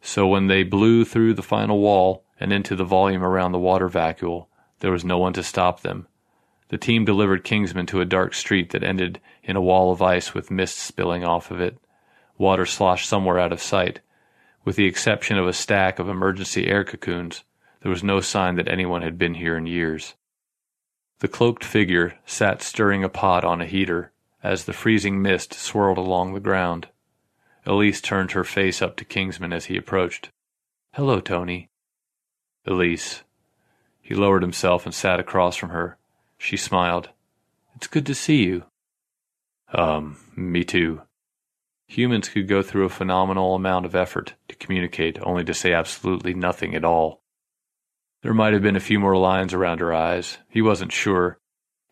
So 0.00 0.28
when 0.28 0.46
they 0.46 0.62
blew 0.62 1.04
through 1.04 1.34
the 1.34 1.42
final 1.42 1.80
wall 1.80 2.24
and 2.38 2.52
into 2.52 2.76
the 2.76 2.84
volume 2.84 3.24
around 3.24 3.50
the 3.50 3.58
water 3.58 3.88
vacuole, 3.88 4.46
there 4.80 4.90
was 4.90 5.04
no 5.04 5.18
one 5.18 5.32
to 5.34 5.42
stop 5.42 5.80
them. 5.80 6.06
The 6.68 6.78
team 6.78 7.04
delivered 7.04 7.44
Kingsman 7.44 7.86
to 7.86 8.00
a 8.00 8.04
dark 8.04 8.34
street 8.34 8.70
that 8.70 8.84
ended 8.84 9.20
in 9.42 9.56
a 9.56 9.60
wall 9.60 9.92
of 9.92 10.02
ice 10.02 10.34
with 10.34 10.50
mist 10.50 10.78
spilling 10.78 11.24
off 11.24 11.50
of 11.50 11.60
it. 11.60 11.78
Water 12.38 12.66
sloshed 12.66 13.08
somewhere 13.08 13.38
out 13.38 13.52
of 13.52 13.60
sight. 13.60 14.00
With 14.64 14.76
the 14.76 14.86
exception 14.86 15.38
of 15.38 15.48
a 15.48 15.52
stack 15.52 15.98
of 15.98 16.08
emergency 16.08 16.66
air 16.66 16.84
cocoons, 16.84 17.44
there 17.82 17.90
was 17.90 18.04
no 18.04 18.20
sign 18.20 18.56
that 18.56 18.68
anyone 18.68 19.02
had 19.02 19.18
been 19.18 19.34
here 19.34 19.56
in 19.56 19.66
years. 19.66 20.14
The 21.20 21.28
cloaked 21.28 21.64
figure 21.64 22.18
sat 22.24 22.62
stirring 22.62 23.04
a 23.04 23.08
pot 23.08 23.44
on 23.44 23.60
a 23.60 23.66
heater 23.66 24.12
as 24.42 24.64
the 24.64 24.72
freezing 24.72 25.20
mist 25.20 25.52
swirled 25.52 25.98
along 25.98 26.32
the 26.32 26.40
ground. 26.40 26.88
Elise 27.66 28.00
turned 28.00 28.32
her 28.32 28.44
face 28.44 28.80
up 28.80 28.96
to 28.96 29.04
Kingsman 29.04 29.52
as 29.52 29.66
he 29.66 29.76
approached. 29.76 30.30
Hello, 30.94 31.20
Tony. 31.20 31.68
Elise. 32.66 33.22
He 34.10 34.16
lowered 34.16 34.42
himself 34.42 34.86
and 34.86 34.92
sat 34.92 35.20
across 35.20 35.54
from 35.54 35.68
her. 35.68 35.96
She 36.36 36.56
smiled. 36.56 37.10
It's 37.76 37.86
good 37.86 38.06
to 38.06 38.14
see 38.16 38.42
you. 38.42 38.64
Um, 39.72 40.16
me 40.34 40.64
too. 40.64 41.02
Humans 41.86 42.30
could 42.30 42.48
go 42.48 42.60
through 42.60 42.86
a 42.86 42.88
phenomenal 42.88 43.54
amount 43.54 43.86
of 43.86 43.94
effort 43.94 44.34
to 44.48 44.56
communicate 44.56 45.20
only 45.22 45.44
to 45.44 45.54
say 45.54 45.72
absolutely 45.72 46.34
nothing 46.34 46.74
at 46.74 46.84
all. 46.84 47.22
There 48.22 48.34
might 48.34 48.52
have 48.52 48.62
been 48.62 48.74
a 48.74 48.80
few 48.80 48.98
more 48.98 49.16
lines 49.16 49.54
around 49.54 49.78
her 49.78 49.94
eyes. 49.94 50.38
He 50.48 50.60
wasn't 50.60 50.90
sure. 50.90 51.38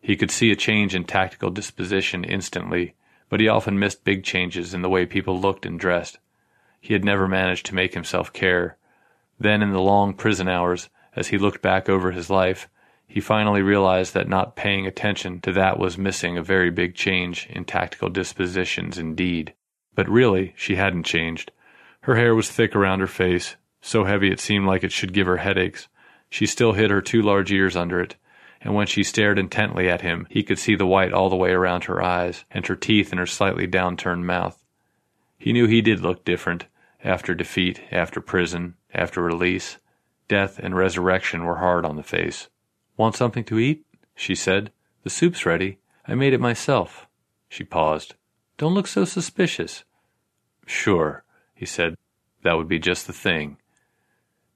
He 0.01 0.17
could 0.17 0.29
see 0.29 0.51
a 0.51 0.57
change 0.57 0.93
in 0.93 1.05
tactical 1.05 1.51
disposition 1.51 2.25
instantly, 2.25 2.95
but 3.29 3.39
he 3.39 3.47
often 3.47 3.79
missed 3.79 4.03
big 4.03 4.25
changes 4.25 4.73
in 4.73 4.81
the 4.81 4.89
way 4.89 5.05
people 5.05 5.39
looked 5.39 5.65
and 5.65 5.79
dressed. 5.79 6.19
He 6.81 6.91
had 6.91 7.05
never 7.05 7.29
managed 7.29 7.65
to 7.67 7.75
make 7.75 7.93
himself 7.93 8.33
care. 8.33 8.75
Then, 9.39 9.61
in 9.61 9.71
the 9.71 9.79
long 9.79 10.13
prison 10.13 10.49
hours, 10.49 10.89
as 11.15 11.29
he 11.29 11.37
looked 11.37 11.61
back 11.61 11.89
over 11.89 12.11
his 12.11 12.29
life, 12.29 12.69
he 13.07 13.19
finally 13.19 13.61
realized 13.61 14.13
that 14.13 14.29
not 14.29 14.55
paying 14.55 14.85
attention 14.85 15.41
to 15.41 15.51
that 15.53 15.79
was 15.79 15.97
missing 15.97 16.37
a 16.37 16.43
very 16.43 16.69
big 16.69 16.93
change 16.93 17.47
in 17.49 17.65
tactical 17.65 18.09
dispositions 18.09 18.97
indeed. 18.97 19.53
But 19.95 20.07
really, 20.07 20.53
she 20.55 20.75
hadn't 20.75 21.03
changed. 21.03 21.51
Her 22.01 22.15
hair 22.15 22.35
was 22.35 22.51
thick 22.51 22.75
around 22.75 22.99
her 22.99 23.07
face, 23.07 23.55
so 23.81 24.03
heavy 24.03 24.31
it 24.31 24.39
seemed 24.39 24.67
like 24.67 24.83
it 24.83 24.91
should 24.91 25.13
give 25.13 25.25
her 25.25 25.37
headaches. 25.37 25.87
She 26.29 26.45
still 26.45 26.73
hid 26.73 26.91
her 26.91 27.01
two 27.01 27.21
large 27.21 27.51
ears 27.51 27.75
under 27.75 27.99
it, 27.99 28.15
and 28.61 28.75
when 28.75 28.87
she 28.87 29.03
stared 29.03 29.39
intently 29.39 29.89
at 29.89 30.01
him, 30.01 30.27
he 30.29 30.43
could 30.43 30.59
see 30.59 30.75
the 30.75 30.85
white 30.85 31.13
all 31.13 31.29
the 31.29 31.35
way 31.35 31.51
around 31.51 31.85
her 31.85 32.03
eyes, 32.03 32.45
and 32.51 32.67
her 32.67 32.75
teeth 32.75 33.11
in 33.11 33.17
her 33.17 33.25
slightly 33.25 33.67
downturned 33.67 34.23
mouth. 34.23 34.63
He 35.37 35.53
knew 35.53 35.65
he 35.65 35.81
did 35.81 36.01
look 36.01 36.25
different, 36.25 36.65
after 37.03 37.33
defeat, 37.33 37.81
after 37.91 38.21
prison, 38.21 38.75
after 38.93 39.21
release. 39.21 39.77
Death 40.29 40.59
and 40.59 40.75
resurrection 40.75 41.43
were 41.43 41.57
hard 41.57 41.83
on 41.83 41.95
the 41.95 42.03
face. 42.03 42.49
Want 42.95 43.15
something 43.15 43.43
to 43.45 43.59
eat? 43.59 43.83
she 44.15 44.35
said. 44.35 44.71
The 45.03 45.09
soup's 45.09 45.45
ready. 45.45 45.79
I 46.07 46.13
made 46.13 46.33
it 46.33 46.39
myself. 46.39 47.07
She 47.49 47.63
paused. 47.63 48.13
Don't 48.57 48.75
look 48.75 48.85
so 48.87 49.05
suspicious. 49.05 49.83
Sure, 50.67 51.23
he 51.55 51.65
said. 51.65 51.97
That 52.43 52.57
would 52.57 52.67
be 52.67 52.77
just 52.77 53.07
the 53.07 53.13
thing. 53.13 53.57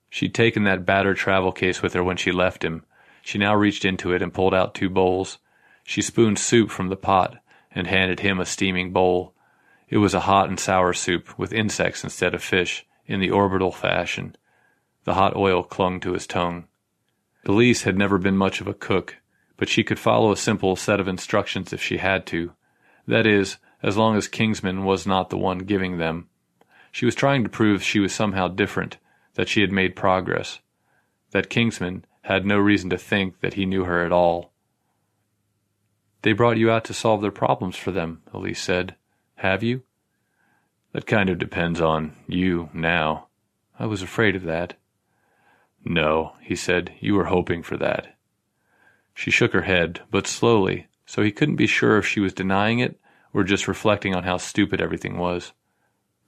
She'd 0.10 0.36
taken 0.36 0.64
that 0.66 0.86
battered 0.86 1.18
travel 1.18 1.52
case 1.52 1.82
with 1.82 1.94
her 1.94 2.04
when 2.04 2.18
she 2.18 2.32
left 2.32 2.64
him. 2.64 2.86
She 3.24 3.40
now 3.40 3.56
reached 3.56 3.84
into 3.84 4.14
it 4.14 4.22
and 4.22 4.34
pulled 4.34 4.54
out 4.54 4.76
two 4.76 4.91
bowls. 4.91 5.40
She 5.84 6.04
spooned 6.04 6.38
soup 6.38 6.70
from 6.70 6.90
the 6.90 6.95
pot 6.95 7.38
and 7.72 7.88
handed 7.88 8.20
him 8.20 8.40
a 8.40 8.45
steaming 8.45 8.94
bowl. 8.94 9.34
It 9.90 9.98
was 9.98 10.14
a 10.14 10.22
hot 10.22 10.50
and 10.50 10.60
sour 10.60 10.94
soup 10.94 11.40
with 11.40 11.52
insects 11.52 12.04
instead 12.04 12.36
of 12.36 12.44
fish, 12.44 12.86
in 13.08 13.20
the 13.20 13.32
orbital 13.32 13.72
fashion. 13.72 14.36
The 15.06 15.16
hot 15.16 15.36
oil 15.36 15.64
clung 15.64 16.00
to 16.02 16.14
his 16.14 16.28
tongue. 16.28 16.66
Elise 17.46 17.84
had 17.84 17.98
never 17.98 18.18
been 18.18 18.38
much 18.38 18.62
of 18.62 18.68
a 18.68 18.74
cook, 18.74 19.18
but 19.58 19.68
she 19.68 19.84
could 19.84 20.00
follow 20.00 20.32
a 20.32 20.38
simple 20.38 20.76
set 20.76 21.00
of 21.00 21.08
instructions 21.08 21.74
if 21.74 21.82
she 21.82 21.98
had 21.98 22.26
to. 22.28 22.54
That 23.06 23.28
is, 23.28 23.58
as 23.82 23.98
long 23.98 24.16
as 24.16 24.28
Kingsman 24.30 24.86
was 24.86 25.06
not 25.06 25.30
the 25.30 25.38
one 25.38 25.60
giving 25.60 25.98
them. 25.98 26.30
She 26.92 27.06
was 27.06 27.16
trying 27.16 27.44
to 27.44 27.50
prove 27.50 27.84
she 27.84 28.00
was 28.00 28.14
somehow 28.14 28.48
different, 28.48 28.98
that 29.34 29.50
she 29.50 29.62
had 29.62 29.72
made 29.72 29.96
progress, 29.96 30.60
that 31.32 31.50
Kingsman 31.50 32.06
had 32.22 32.46
no 32.46 32.58
reason 32.58 32.90
to 32.92 32.98
think 32.98 33.42
that 33.42 33.56
he 33.56 33.66
knew 33.66 33.84
her 33.84 34.06
at 34.06 34.12
all. 34.12 34.54
They 36.22 36.32
brought 36.32 36.58
you 36.58 36.72
out 36.72 36.86
to 36.86 36.94
solve 36.94 37.22
their 37.22 37.32
problems 37.32 37.76
for 37.76 37.92
them, 37.92 38.22
Elise 38.34 38.62
said. 38.62 38.96
Have 39.36 39.62
you? 39.64 39.84
That 40.94 41.06
kind 41.06 41.30
of 41.30 41.40
depends 41.40 41.82
on 41.82 42.16
you 42.28 42.70
now. 42.74 43.28
I 43.78 43.88
was 43.88 44.02
afraid 44.02 44.36
of 44.36 44.44
that. 44.44 44.76
No, 45.86 46.34
he 46.42 46.56
said, 46.56 46.94
you 47.00 47.16
were 47.16 47.26
hoping 47.26 47.62
for 47.64 47.78
that. 47.78 48.16
She 49.14 49.32
shook 49.32 49.54
her 49.54 49.64
head, 49.64 50.02
but 50.10 50.28
slowly, 50.28 50.88
so 51.06 51.22
he 51.22 51.32
couldn't 51.32 51.58
be 51.58 51.68
sure 51.68 51.98
if 51.98 52.06
she 52.08 52.20
was 52.20 52.34
denying 52.34 52.80
it 52.80 53.00
or 53.34 53.44
just 53.44 53.68
reflecting 53.68 54.16
on 54.16 54.24
how 54.24 54.38
stupid 54.38 54.80
everything 54.80 55.18
was. 55.18 55.54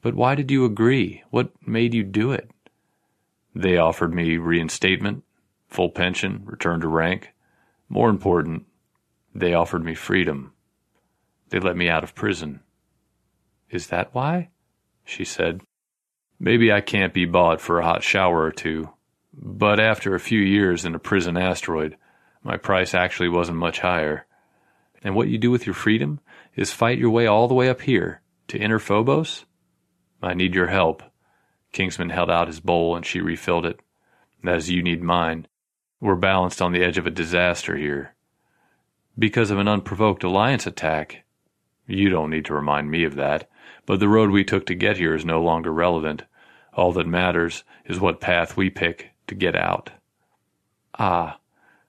But 0.01 0.15
why 0.15 0.35
did 0.35 0.51
you 0.51 0.65
agree? 0.65 1.23
What 1.29 1.51
made 1.65 1.93
you 1.93 2.03
do 2.03 2.31
it? 2.31 2.51
They 3.55 3.77
offered 3.77 4.13
me 4.13 4.37
reinstatement, 4.37 5.23
full 5.67 5.89
pension, 5.89 6.41
return 6.45 6.81
to 6.81 6.87
rank. 6.87 7.33
More 7.87 8.09
important, 8.09 8.65
they 9.33 9.53
offered 9.53 9.83
me 9.83 9.95
freedom. 9.95 10.53
They 11.49 11.59
let 11.59 11.77
me 11.77 11.89
out 11.89 12.03
of 12.03 12.15
prison. 12.15 12.61
Is 13.69 13.87
that 13.87 14.13
why? 14.13 14.49
She 15.03 15.23
said. 15.23 15.61
Maybe 16.39 16.71
I 16.71 16.81
can't 16.81 17.13
be 17.13 17.25
bought 17.25 17.61
for 17.61 17.79
a 17.79 17.85
hot 17.85 18.03
shower 18.03 18.43
or 18.43 18.51
two, 18.51 18.89
but 19.37 19.79
after 19.81 20.15
a 20.15 20.19
few 20.19 20.39
years 20.39 20.85
in 20.85 20.95
a 20.95 20.99
prison 20.99 21.35
asteroid, 21.35 21.97
my 22.41 22.55
price 22.55 22.93
actually 22.93 23.27
wasn't 23.27 23.57
much 23.57 23.79
higher. 23.79 24.25
And 25.03 25.13
what 25.13 25.27
you 25.27 25.37
do 25.37 25.51
with 25.51 25.65
your 25.65 25.73
freedom 25.73 26.21
is 26.55 26.71
fight 26.71 26.97
your 26.97 27.09
way 27.09 27.27
all 27.27 27.47
the 27.47 27.53
way 27.53 27.69
up 27.69 27.81
here 27.81 28.21
to 28.47 28.57
inner 28.57 28.79
Phobos? 28.79 29.45
I 30.21 30.33
need 30.33 30.55
your 30.55 30.67
help. 30.67 31.03
Kingsman 31.73 32.11
held 32.11 32.31
out 32.31 32.47
his 32.47 32.61
bowl 32.61 32.95
and 32.95 33.05
she 33.05 33.19
refilled 33.19 33.65
it. 33.65 33.81
As 34.45 34.69
you 34.69 34.81
need 34.81 35.01
mine. 35.03 35.47
We're 35.99 36.15
balanced 36.15 36.61
on 36.61 36.71
the 36.71 36.83
edge 36.83 36.97
of 36.97 37.07
a 37.07 37.11
disaster 37.11 37.75
here. 37.75 38.15
Because 39.17 39.51
of 39.51 39.59
an 39.59 39.67
unprovoked 39.67 40.23
alliance 40.23 40.67
attack. 40.67 41.23
You 41.87 42.09
don't 42.09 42.29
need 42.29 42.45
to 42.45 42.53
remind 42.53 42.89
me 42.89 43.03
of 43.03 43.15
that, 43.15 43.49
but 43.85 43.99
the 43.99 44.09
road 44.09 44.29
we 44.29 44.43
took 44.43 44.65
to 44.67 44.75
get 44.75 44.97
here 44.97 45.15
is 45.15 45.25
no 45.25 45.41
longer 45.41 45.73
relevant. 45.73 46.23
All 46.73 46.91
that 46.93 47.07
matters 47.07 47.63
is 47.85 47.99
what 47.99 48.21
path 48.21 48.55
we 48.55 48.69
pick 48.69 49.14
to 49.27 49.35
get 49.35 49.55
out. 49.55 49.91
Ah, 50.97 51.39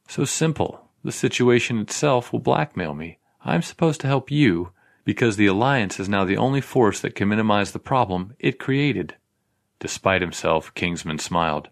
so 0.08 0.24
simple. 0.24 0.88
The 1.04 1.12
situation 1.12 1.78
itself 1.78 2.32
will 2.32 2.40
blackmail 2.40 2.94
me. 2.94 3.18
I'm 3.44 3.62
supposed 3.62 4.00
to 4.00 4.08
help 4.08 4.30
you 4.30 4.72
because 5.04 5.36
the 5.36 5.46
Alliance 5.46 6.00
is 6.00 6.08
now 6.08 6.24
the 6.24 6.36
only 6.36 6.60
force 6.60 7.00
that 7.00 7.14
can 7.14 7.28
minimize 7.28 7.70
the 7.70 7.78
problem 7.78 8.34
it 8.40 8.58
created. 8.58 9.14
Despite 9.78 10.20
himself, 10.20 10.74
Kingsman 10.74 11.18
smiled. 11.18 11.68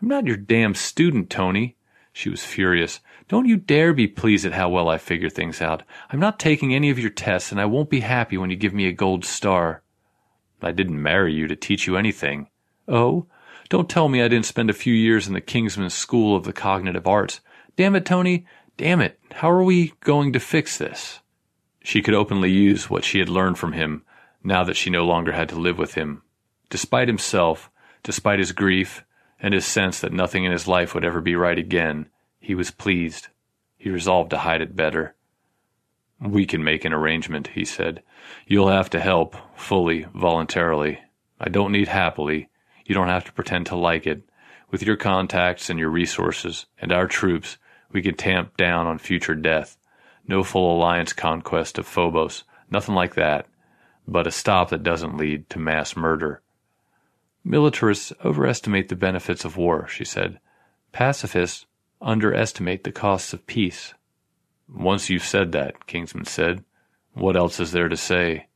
I'm 0.00 0.08
not 0.08 0.26
your 0.26 0.38
damn 0.38 0.74
student, 0.74 1.28
Tony. 1.28 1.76
She 2.12 2.30
was 2.30 2.44
furious. 2.44 3.00
Don't 3.28 3.46
you 3.46 3.56
dare 3.56 3.92
be 3.92 4.06
pleased 4.06 4.46
at 4.46 4.52
how 4.52 4.70
well 4.70 4.88
I 4.88 4.96
figure 4.96 5.28
things 5.28 5.60
out. 5.60 5.82
I'm 6.10 6.18
not 6.18 6.38
taking 6.38 6.74
any 6.74 6.90
of 6.90 6.98
your 6.98 7.10
tests, 7.10 7.52
and 7.52 7.60
I 7.60 7.66
won't 7.66 7.90
be 7.90 8.00
happy 8.00 8.38
when 8.38 8.50
you 8.50 8.56
give 8.56 8.72
me 8.72 8.86
a 8.86 8.92
gold 8.92 9.24
star. 9.24 9.82
I 10.62 10.72
didn't 10.72 11.02
marry 11.02 11.34
you 11.34 11.46
to 11.46 11.56
teach 11.56 11.86
you 11.86 11.96
anything. 11.96 12.48
Oh? 12.88 13.26
Don't 13.70 13.88
tell 13.88 14.08
me 14.08 14.20
I 14.20 14.26
didn't 14.26 14.46
spend 14.46 14.68
a 14.68 14.74
few 14.74 14.92
years 14.92 15.28
in 15.28 15.32
the 15.32 15.40
Kingsman 15.40 15.90
School 15.90 16.34
of 16.34 16.42
the 16.42 16.52
Cognitive 16.52 17.06
Arts. 17.06 17.40
Damn 17.76 17.94
it, 17.94 18.04
Tony. 18.04 18.44
Damn 18.76 19.00
it. 19.00 19.20
How 19.30 19.48
are 19.48 19.62
we 19.62 19.94
going 20.00 20.32
to 20.32 20.40
fix 20.40 20.76
this? 20.76 21.20
She 21.80 22.02
could 22.02 22.14
openly 22.14 22.50
use 22.50 22.90
what 22.90 23.04
she 23.04 23.20
had 23.20 23.28
learned 23.28 23.58
from 23.58 23.72
him 23.72 24.02
now 24.42 24.64
that 24.64 24.76
she 24.76 24.90
no 24.90 25.06
longer 25.06 25.30
had 25.30 25.48
to 25.50 25.54
live 25.54 25.78
with 25.78 25.94
him. 25.94 26.22
Despite 26.68 27.06
himself, 27.06 27.70
despite 28.02 28.40
his 28.40 28.50
grief, 28.50 29.04
and 29.40 29.54
his 29.54 29.66
sense 29.66 30.00
that 30.00 30.12
nothing 30.12 30.42
in 30.42 30.50
his 30.50 30.66
life 30.66 30.92
would 30.92 31.04
ever 31.04 31.20
be 31.20 31.36
right 31.36 31.58
again, 31.58 32.08
he 32.40 32.56
was 32.56 32.72
pleased. 32.72 33.28
He 33.78 33.88
resolved 33.88 34.30
to 34.30 34.38
hide 34.38 34.62
it 34.62 34.74
better. 34.74 35.14
We 36.20 36.44
can 36.44 36.64
make 36.64 36.84
an 36.84 36.92
arrangement, 36.92 37.50
he 37.54 37.64
said. 37.64 38.02
You'll 38.48 38.68
have 38.68 38.90
to 38.90 39.00
help, 39.00 39.36
fully, 39.56 40.06
voluntarily. 40.12 40.98
I 41.38 41.48
don't 41.48 41.72
need 41.72 41.86
happily. 41.86 42.49
You 42.90 42.94
don't 42.94 43.06
have 43.06 43.26
to 43.26 43.32
pretend 43.32 43.66
to 43.66 43.76
like 43.76 44.04
it. 44.04 44.24
With 44.72 44.82
your 44.82 44.96
contacts 44.96 45.70
and 45.70 45.78
your 45.78 45.90
resources, 45.90 46.66
and 46.80 46.90
our 46.90 47.06
troops, 47.06 47.56
we 47.92 48.02
can 48.02 48.16
tamp 48.16 48.56
down 48.56 48.88
on 48.88 48.98
future 48.98 49.36
death. 49.36 49.76
No 50.26 50.42
full 50.42 50.76
alliance 50.76 51.12
conquest 51.12 51.78
of 51.78 51.86
Phobos, 51.86 52.42
nothing 52.68 52.96
like 52.96 53.14
that, 53.14 53.46
but 54.08 54.26
a 54.26 54.32
stop 54.32 54.70
that 54.70 54.82
doesn't 54.82 55.16
lead 55.16 55.48
to 55.50 55.60
mass 55.60 55.94
murder. 55.94 56.42
Militarists 57.44 58.12
overestimate 58.24 58.88
the 58.88 58.96
benefits 58.96 59.44
of 59.44 59.56
war, 59.56 59.86
she 59.86 60.04
said. 60.04 60.40
Pacifists 60.90 61.66
underestimate 62.02 62.82
the 62.82 62.90
costs 62.90 63.32
of 63.32 63.46
peace. 63.46 63.94
Once 64.68 65.08
you've 65.08 65.22
said 65.22 65.52
that, 65.52 65.86
Kingsman 65.86 66.24
said, 66.24 66.64
what 67.12 67.36
else 67.36 67.60
is 67.60 67.70
there 67.70 67.88
to 67.88 67.96
say? 67.96 68.48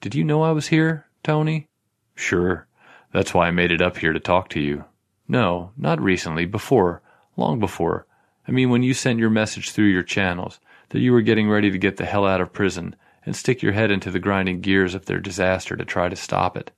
Did 0.00 0.16
you 0.16 0.24
know 0.24 0.42
I 0.42 0.50
was 0.50 0.66
here, 0.66 1.06
Tony? 1.22 1.68
Sure. 2.16 2.66
That's 3.12 3.32
why 3.32 3.48
I 3.48 3.50
made 3.50 3.70
it 3.70 3.82
up 3.82 3.96
here 3.96 4.12
to 4.12 4.20
talk 4.20 4.48
to 4.50 4.60
you. 4.60 4.84
No, 5.28 5.72
not 5.76 6.00
recently, 6.00 6.44
before, 6.44 7.02
long 7.36 7.58
before. 7.58 8.06
I 8.46 8.52
mean, 8.52 8.70
when 8.70 8.82
you 8.82 8.94
sent 8.94 9.18
your 9.18 9.30
message 9.30 9.70
through 9.70 9.86
your 9.86 10.02
channels 10.02 10.60
that 10.90 11.00
you 11.00 11.12
were 11.12 11.22
getting 11.22 11.48
ready 11.48 11.70
to 11.70 11.78
get 11.78 11.96
the 11.96 12.04
hell 12.04 12.26
out 12.26 12.40
of 12.40 12.52
prison 12.52 12.94
and 13.24 13.34
stick 13.34 13.62
your 13.62 13.72
head 13.72 13.90
into 13.90 14.10
the 14.10 14.20
grinding 14.20 14.60
gears 14.60 14.94
of 14.94 15.06
their 15.06 15.18
disaster 15.18 15.76
to 15.76 15.84
try 15.84 16.08
to 16.08 16.16
stop 16.16 16.56
it. 16.56 16.70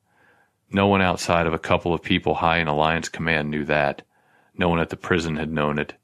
No 0.70 0.86
one 0.86 1.02
outside 1.02 1.46
of 1.46 1.54
a 1.54 1.58
couple 1.58 1.92
of 1.92 2.02
people 2.02 2.36
high 2.36 2.58
in 2.58 2.68
Alliance 2.68 3.08
Command 3.08 3.50
knew 3.50 3.64
that. 3.66 4.02
No 4.56 4.68
one 4.68 4.80
at 4.80 4.90
the 4.90 4.96
prison 4.96 5.36
had 5.36 5.52
known 5.52 5.78
it. 5.78 5.94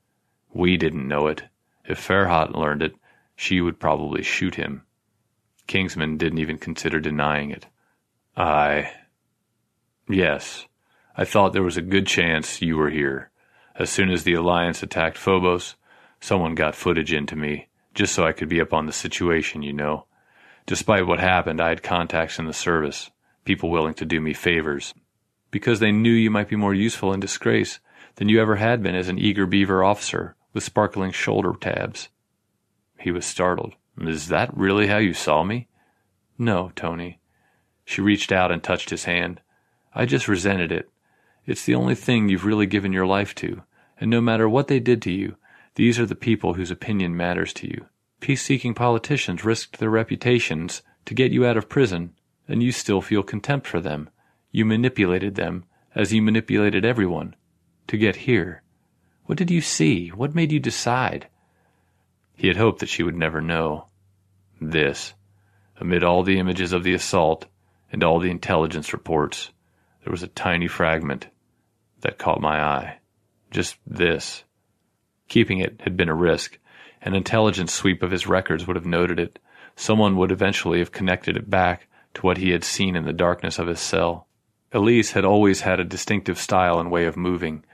We 0.53 0.77
didn't 0.77 1.09
know 1.09 1.27
it. 1.27 1.45
If 1.87 2.07
Farhat 2.07 2.55
learned 2.55 2.83
it, 2.83 2.95
she 3.37 3.61
would 3.61 3.81
probably 3.81 4.23
shoot 4.23 4.55
him. 4.55 4.83
Kingsman 5.67 6.17
didn't 6.19 6.39
even 6.39 6.59
consider 6.59 7.01
denying 7.01 7.51
it. 7.51 7.67
I. 8.37 8.91
Yes, 10.09 10.67
I 11.17 11.25
thought 11.25 11.53
there 11.53 11.63
was 11.63 11.79
a 11.79 11.83
good 11.83 12.07
chance 12.07 12.61
you 12.61 12.77
were 12.77 12.91
here. 12.91 13.31
As 13.75 13.89
soon 13.89 14.11
as 14.11 14.25
the 14.25 14.35
Alliance 14.35 14.83
attacked 14.83 15.17
Phobos, 15.17 15.77
someone 16.21 16.55
got 16.55 16.75
footage 16.75 17.13
into 17.13 17.37
me, 17.37 17.69
just 17.95 18.15
so 18.15 18.27
I 18.27 18.33
could 18.33 18.49
be 18.49 18.61
up 18.61 18.75
on 18.75 18.87
the 18.87 18.93
situation, 18.93 19.63
you 19.63 19.73
know. 19.73 20.07
Despite 20.67 21.07
what 21.07 21.21
happened, 21.21 21.61
I 21.61 21.71
had 21.71 21.83
contacts 21.83 22.39
in 22.39 22.47
the 22.47 22.53
service, 22.53 23.11
people 23.45 23.71
willing 23.71 23.95
to 23.95 24.05
do 24.05 24.21
me 24.21 24.35
favors, 24.35 24.95
because 25.51 25.81
they 25.81 25.93
knew 25.93 26.13
you 26.13 26.31
might 26.31 26.49
be 26.49 26.57
more 26.57 26.75
useful 26.75 27.13
in 27.13 27.21
disgrace 27.21 27.81
than 28.17 28.29
you 28.29 28.41
ever 28.41 28.57
had 28.57 28.83
been 28.83 28.95
as 28.95 29.09
an 29.09 29.19
eager 29.19 29.47
beaver 29.47 29.83
officer 29.83 30.37
with 30.53 30.65
sparkling 30.65 31.13
shoulder 31.13 31.53
tabs. 31.59 32.09
He 32.99 33.11
was 33.11 33.25
startled. 33.25 33.75
Is 34.01 34.29
that 34.29 34.57
really 34.57 34.87
how 34.87 34.99
you 34.99 35.15
saw 35.15 35.45
me? 35.45 35.69
No, 36.39 36.73
Tony. 36.77 37.21
She 37.85 38.01
reached 38.01 38.33
out 38.33 38.51
and 38.51 38.63
touched 38.63 38.91
his 38.91 39.05
hand. 39.05 39.41
I 39.95 40.07
just 40.07 40.29
resented 40.29 40.73
it. 40.73 40.91
It's 41.47 41.65
the 41.65 41.75
only 41.75 41.95
thing 41.95 42.29
you've 42.29 42.45
really 42.45 42.67
given 42.67 42.93
your 42.93 43.07
life 43.07 43.35
to, 43.37 43.63
and 44.01 44.11
no 44.11 44.21
matter 44.21 44.49
what 44.49 44.69
they 44.69 44.81
did 44.81 45.01
to 45.03 45.13
you, 45.13 45.37
these 45.77 45.99
are 45.99 46.07
the 46.07 46.15
people 46.15 46.55
whose 46.55 46.71
opinion 46.71 47.17
matters 47.17 47.53
to 47.55 47.69
you. 47.69 47.87
Peace 48.21 48.43
seeking 48.43 48.75
politicians 48.75 49.45
risked 49.45 49.79
their 49.79 49.91
reputations 49.91 50.83
to 51.05 51.15
get 51.15 51.33
you 51.33 51.45
out 51.45 51.57
of 51.57 51.69
prison, 51.69 52.15
and 52.49 52.63
you 52.63 52.73
still 52.73 53.01
feel 53.01 53.23
contempt 53.23 53.67
for 53.67 53.81
them. 53.81 54.09
You 54.51 54.65
manipulated 54.65 55.35
them, 55.35 55.65
as 55.95 56.13
you 56.13 56.23
manipulated 56.23 56.85
everyone, 56.85 57.37
to 57.89 57.97
get 57.97 58.17
here. 58.17 58.63
What 59.27 59.39
did 59.39 59.51
you 59.51 59.61
see? 59.61 60.09
What 60.09 60.35
made 60.35 60.53
you 60.53 60.61
decide? 60.61 61.29
He 62.37 62.49
had 62.49 62.57
hoped 62.57 62.81
that 62.81 62.89
she 62.89 63.03
would 63.03 63.17
never 63.17 63.41
know. 63.41 63.87
This, 64.61 65.15
amid 65.79 66.03
all 66.03 66.23
the 66.23 66.39
images 66.39 66.73
of 66.73 66.85
the 66.85 66.95
assault 66.95 67.47
and 67.93 68.03
all 68.03 68.19
the 68.19 68.31
intelligence 68.31 68.93
reports, 68.93 69.51
there 70.05 70.11
was 70.11 70.23
a 70.23 70.29
tiny 70.29 70.69
fragment 70.69 71.29
that 72.03 72.19
caught 72.19 72.41
my 72.41 72.63
eye. 72.63 72.99
Just 73.51 73.79
this. 73.87 74.45
Keeping 75.29 75.61
it 75.61 75.81
had 75.83 75.97
been 75.97 76.11
a 76.11 76.15
risk. 76.15 76.59
An 77.01 77.15
intelligence 77.15 77.73
sweep 77.73 78.03
of 78.03 78.11
his 78.11 78.27
records 78.27 78.67
would 78.67 78.77
have 78.77 78.85
noted 78.85 79.19
it. 79.19 79.39
Someone 79.77 80.17
would 80.19 80.31
eventually 80.31 80.79
have 80.81 80.93
connected 80.93 81.39
it 81.39 81.49
back 81.49 81.89
to 82.15 82.21
what 82.21 82.37
he 82.37 82.51
had 82.51 82.65
seen 82.65 82.97
in 82.97 83.07
the 83.07 83.15
darkness 83.15 83.59
of 83.59 83.67
his 83.67 83.81
cell. 83.81 84.29
Elise 84.73 85.13
had 85.13 85.25
always 85.25 85.63
had 85.63 85.81
a 85.81 85.85
distinctive 85.85 86.39
style 86.39 86.79
and 86.79 86.91
way 86.91 87.07
of 87.07 87.17
moving. 87.17 87.65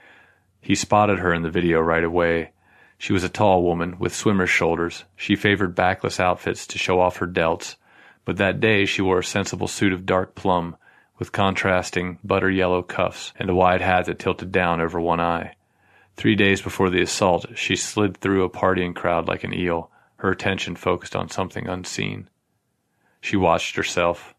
He 0.61 0.73
spotted 0.73 1.19
her 1.19 1.33
in 1.33 1.41
the 1.41 1.49
video 1.49 1.81
right 1.81 2.03
away. 2.03 2.51
She 2.97 3.11
was 3.11 3.25
a 3.25 3.29
tall 3.29 3.61
woman 3.61 3.99
with 3.99 4.15
swimmer's 4.15 4.49
shoulders. 4.49 5.03
She 5.17 5.35
favored 5.35 5.75
backless 5.75 6.17
outfits 6.19 6.65
to 6.67 6.77
show 6.77 7.01
off 7.01 7.17
her 7.17 7.27
delts, 7.27 7.75
but 8.23 8.37
that 8.37 8.61
day 8.61 8.85
she 8.85 9.01
wore 9.01 9.19
a 9.19 9.23
sensible 9.23 9.67
suit 9.67 9.91
of 9.91 10.05
dark 10.05 10.33
plum 10.33 10.77
with 11.21 11.31
contrasting 11.31 12.17
butter 12.23 12.49
yellow 12.49 12.81
cuffs 12.81 13.31
and 13.37 13.47
a 13.47 13.53
wide 13.53 13.79
hat 13.79 14.05
that 14.07 14.17
tilted 14.17 14.51
down 14.51 14.81
over 14.81 14.99
one 14.99 15.19
eye. 15.19 15.53
Three 16.17 16.33
days 16.33 16.63
before 16.63 16.89
the 16.89 17.03
assault, 17.03 17.45
she 17.53 17.75
slid 17.75 18.17
through 18.17 18.43
a 18.43 18.49
partying 18.49 18.95
crowd 18.95 19.27
like 19.27 19.43
an 19.43 19.53
eel, 19.53 19.91
her 20.15 20.31
attention 20.31 20.75
focused 20.75 21.15
on 21.15 21.29
something 21.29 21.67
unseen. 21.67 22.27
She 23.21 23.37
watched 23.37 23.75
herself. 23.75 24.33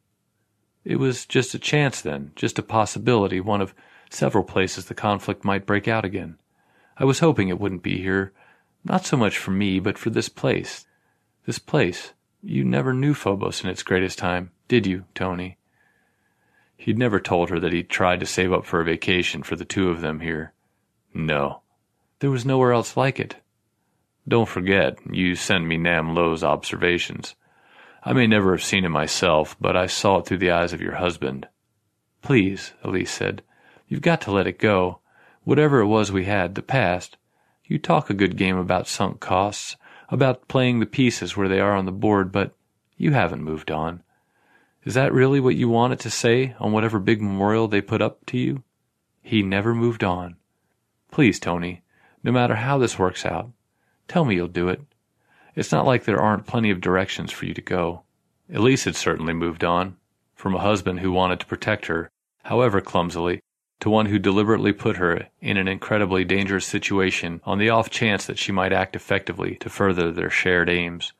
It 0.84 0.96
was 0.96 1.24
just 1.24 1.54
a 1.54 1.58
chance 1.60 2.00
then, 2.00 2.32
just 2.34 2.58
a 2.58 2.64
possibility, 2.64 3.38
one 3.38 3.60
of 3.60 3.76
several 4.10 4.42
places 4.42 4.86
the 4.86 4.94
conflict 4.94 5.44
might 5.44 5.66
break 5.66 5.86
out 5.86 6.04
again. 6.04 6.36
I 6.96 7.04
was 7.04 7.20
hoping 7.20 7.48
it 7.48 7.60
wouldn't 7.60 7.84
be 7.84 7.98
here, 7.98 8.32
not 8.82 9.06
so 9.06 9.16
much 9.16 9.38
for 9.38 9.52
me, 9.52 9.78
but 9.78 9.98
for 9.98 10.10
this 10.10 10.28
place. 10.28 10.84
This 11.46 11.60
place. 11.60 12.12
You 12.42 12.64
never 12.64 12.92
knew 12.92 13.14
Phobos 13.14 13.62
in 13.62 13.70
its 13.70 13.84
greatest 13.84 14.18
time, 14.18 14.50
did 14.66 14.84
you, 14.84 15.04
Tony? 15.14 15.58
He'd 16.82 16.98
never 16.98 17.20
told 17.20 17.50
her 17.50 17.60
that 17.60 17.72
he'd 17.72 17.88
tried 17.88 18.18
to 18.18 18.26
save 18.26 18.52
up 18.52 18.66
for 18.66 18.80
a 18.80 18.84
vacation 18.84 19.44
for 19.44 19.54
the 19.54 19.64
two 19.64 19.90
of 19.90 20.00
them 20.00 20.18
here. 20.18 20.52
No. 21.14 21.62
There 22.18 22.30
was 22.30 22.44
nowhere 22.44 22.72
else 22.72 22.96
like 22.96 23.20
it. 23.20 23.36
Don't 24.26 24.48
forget, 24.48 24.98
you 25.08 25.36
sent 25.36 25.64
me 25.64 25.76
Nam 25.76 26.12
Lo's 26.12 26.42
observations. 26.42 27.36
I 28.02 28.12
may 28.12 28.26
never 28.26 28.50
have 28.50 28.64
seen 28.64 28.84
it 28.84 28.88
myself, 28.88 29.54
but 29.60 29.76
I 29.76 29.86
saw 29.86 30.18
it 30.18 30.26
through 30.26 30.38
the 30.38 30.50
eyes 30.50 30.72
of 30.72 30.80
your 30.80 30.96
husband. 30.96 31.46
Please, 32.20 32.72
Elise 32.82 33.12
said, 33.12 33.44
you've 33.86 34.02
got 34.02 34.20
to 34.22 34.32
let 34.32 34.48
it 34.48 34.58
go. 34.58 34.98
Whatever 35.44 35.82
it 35.82 35.86
was 35.86 36.10
we 36.10 36.24
had, 36.24 36.56
the 36.56 36.62
past. 36.62 37.16
You 37.64 37.78
talk 37.78 38.10
a 38.10 38.14
good 38.14 38.36
game 38.36 38.56
about 38.56 38.88
sunk 38.88 39.20
costs, 39.20 39.76
about 40.08 40.48
playing 40.48 40.80
the 40.80 40.86
pieces 40.86 41.36
where 41.36 41.48
they 41.48 41.60
are 41.60 41.76
on 41.76 41.86
the 41.86 41.92
board, 41.92 42.32
but 42.32 42.56
you 42.96 43.12
haven't 43.12 43.44
moved 43.44 43.70
on. 43.70 44.02
Is 44.84 44.94
that 44.94 45.12
really 45.12 45.38
what 45.38 45.54
you 45.54 45.68
wanted 45.68 46.00
to 46.00 46.10
say 46.10 46.56
on 46.58 46.72
whatever 46.72 46.98
big 46.98 47.22
memorial 47.22 47.68
they 47.68 47.80
put 47.80 48.02
up 48.02 48.26
to 48.26 48.38
you? 48.38 48.64
He 49.22 49.42
never 49.42 49.74
moved 49.74 50.02
on. 50.02 50.36
Please, 51.12 51.38
Tony, 51.38 51.82
no 52.24 52.32
matter 52.32 52.56
how 52.56 52.78
this 52.78 52.98
works 52.98 53.24
out, 53.24 53.50
tell 54.08 54.24
me 54.24 54.34
you'll 54.34 54.48
do 54.48 54.68
it. 54.68 54.80
It's 55.54 55.70
not 55.70 55.86
like 55.86 56.04
there 56.04 56.20
aren't 56.20 56.46
plenty 56.46 56.70
of 56.70 56.80
directions 56.80 57.30
for 57.30 57.46
you 57.46 57.54
to 57.54 57.60
go. 57.60 58.02
Elise 58.52 58.84
had 58.84 58.96
certainly 58.96 59.32
moved 59.32 59.62
on, 59.62 59.96
from 60.34 60.54
a 60.54 60.60
husband 60.60 61.00
who 61.00 61.12
wanted 61.12 61.38
to 61.40 61.46
protect 61.46 61.86
her, 61.86 62.10
however 62.44 62.80
clumsily, 62.80 63.40
to 63.80 63.90
one 63.90 64.06
who 64.06 64.18
deliberately 64.18 64.72
put 64.72 64.96
her 64.96 65.28
in 65.40 65.56
an 65.56 65.68
incredibly 65.68 66.24
dangerous 66.24 66.66
situation 66.66 67.40
on 67.44 67.58
the 67.58 67.68
off 67.68 67.90
chance 67.90 68.26
that 68.26 68.38
she 68.38 68.50
might 68.50 68.72
act 68.72 68.96
effectively 68.96 69.56
to 69.56 69.68
further 69.68 70.10
their 70.10 70.30
shared 70.30 70.68
aims. 70.68 71.12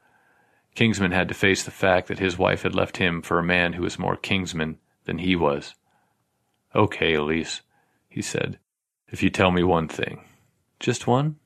Kingsman 0.74 1.12
had 1.12 1.28
to 1.28 1.34
face 1.34 1.62
the 1.62 1.70
fact 1.70 2.08
that 2.08 2.18
his 2.18 2.38
wife 2.38 2.62
had 2.62 2.74
left 2.74 2.96
him 2.96 3.22
for 3.22 3.38
a 3.38 3.44
man 3.44 3.74
who 3.74 3.82
was 3.82 3.98
more 3.98 4.16
Kingsman 4.16 4.78
than 5.04 5.18
he 5.18 5.36
was. 5.36 5.74
Okay, 6.74 7.14
Elise, 7.14 7.60
he 8.08 8.22
said, 8.22 8.58
if 9.08 9.22
you 9.22 9.28
tell 9.28 9.50
me 9.50 9.62
one 9.62 9.88
thing. 9.88 10.24
Just 10.80 11.06
one? 11.06 11.36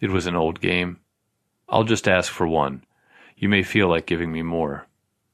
It 0.00 0.10
was 0.10 0.26
an 0.26 0.34
old 0.34 0.60
game. 0.60 0.98
I'll 1.68 1.84
just 1.84 2.08
ask 2.08 2.32
for 2.32 2.46
one. 2.46 2.84
You 3.36 3.48
may 3.48 3.62
feel 3.62 3.88
like 3.88 4.06
giving 4.06 4.32
me 4.32 4.42
more. 4.42 4.88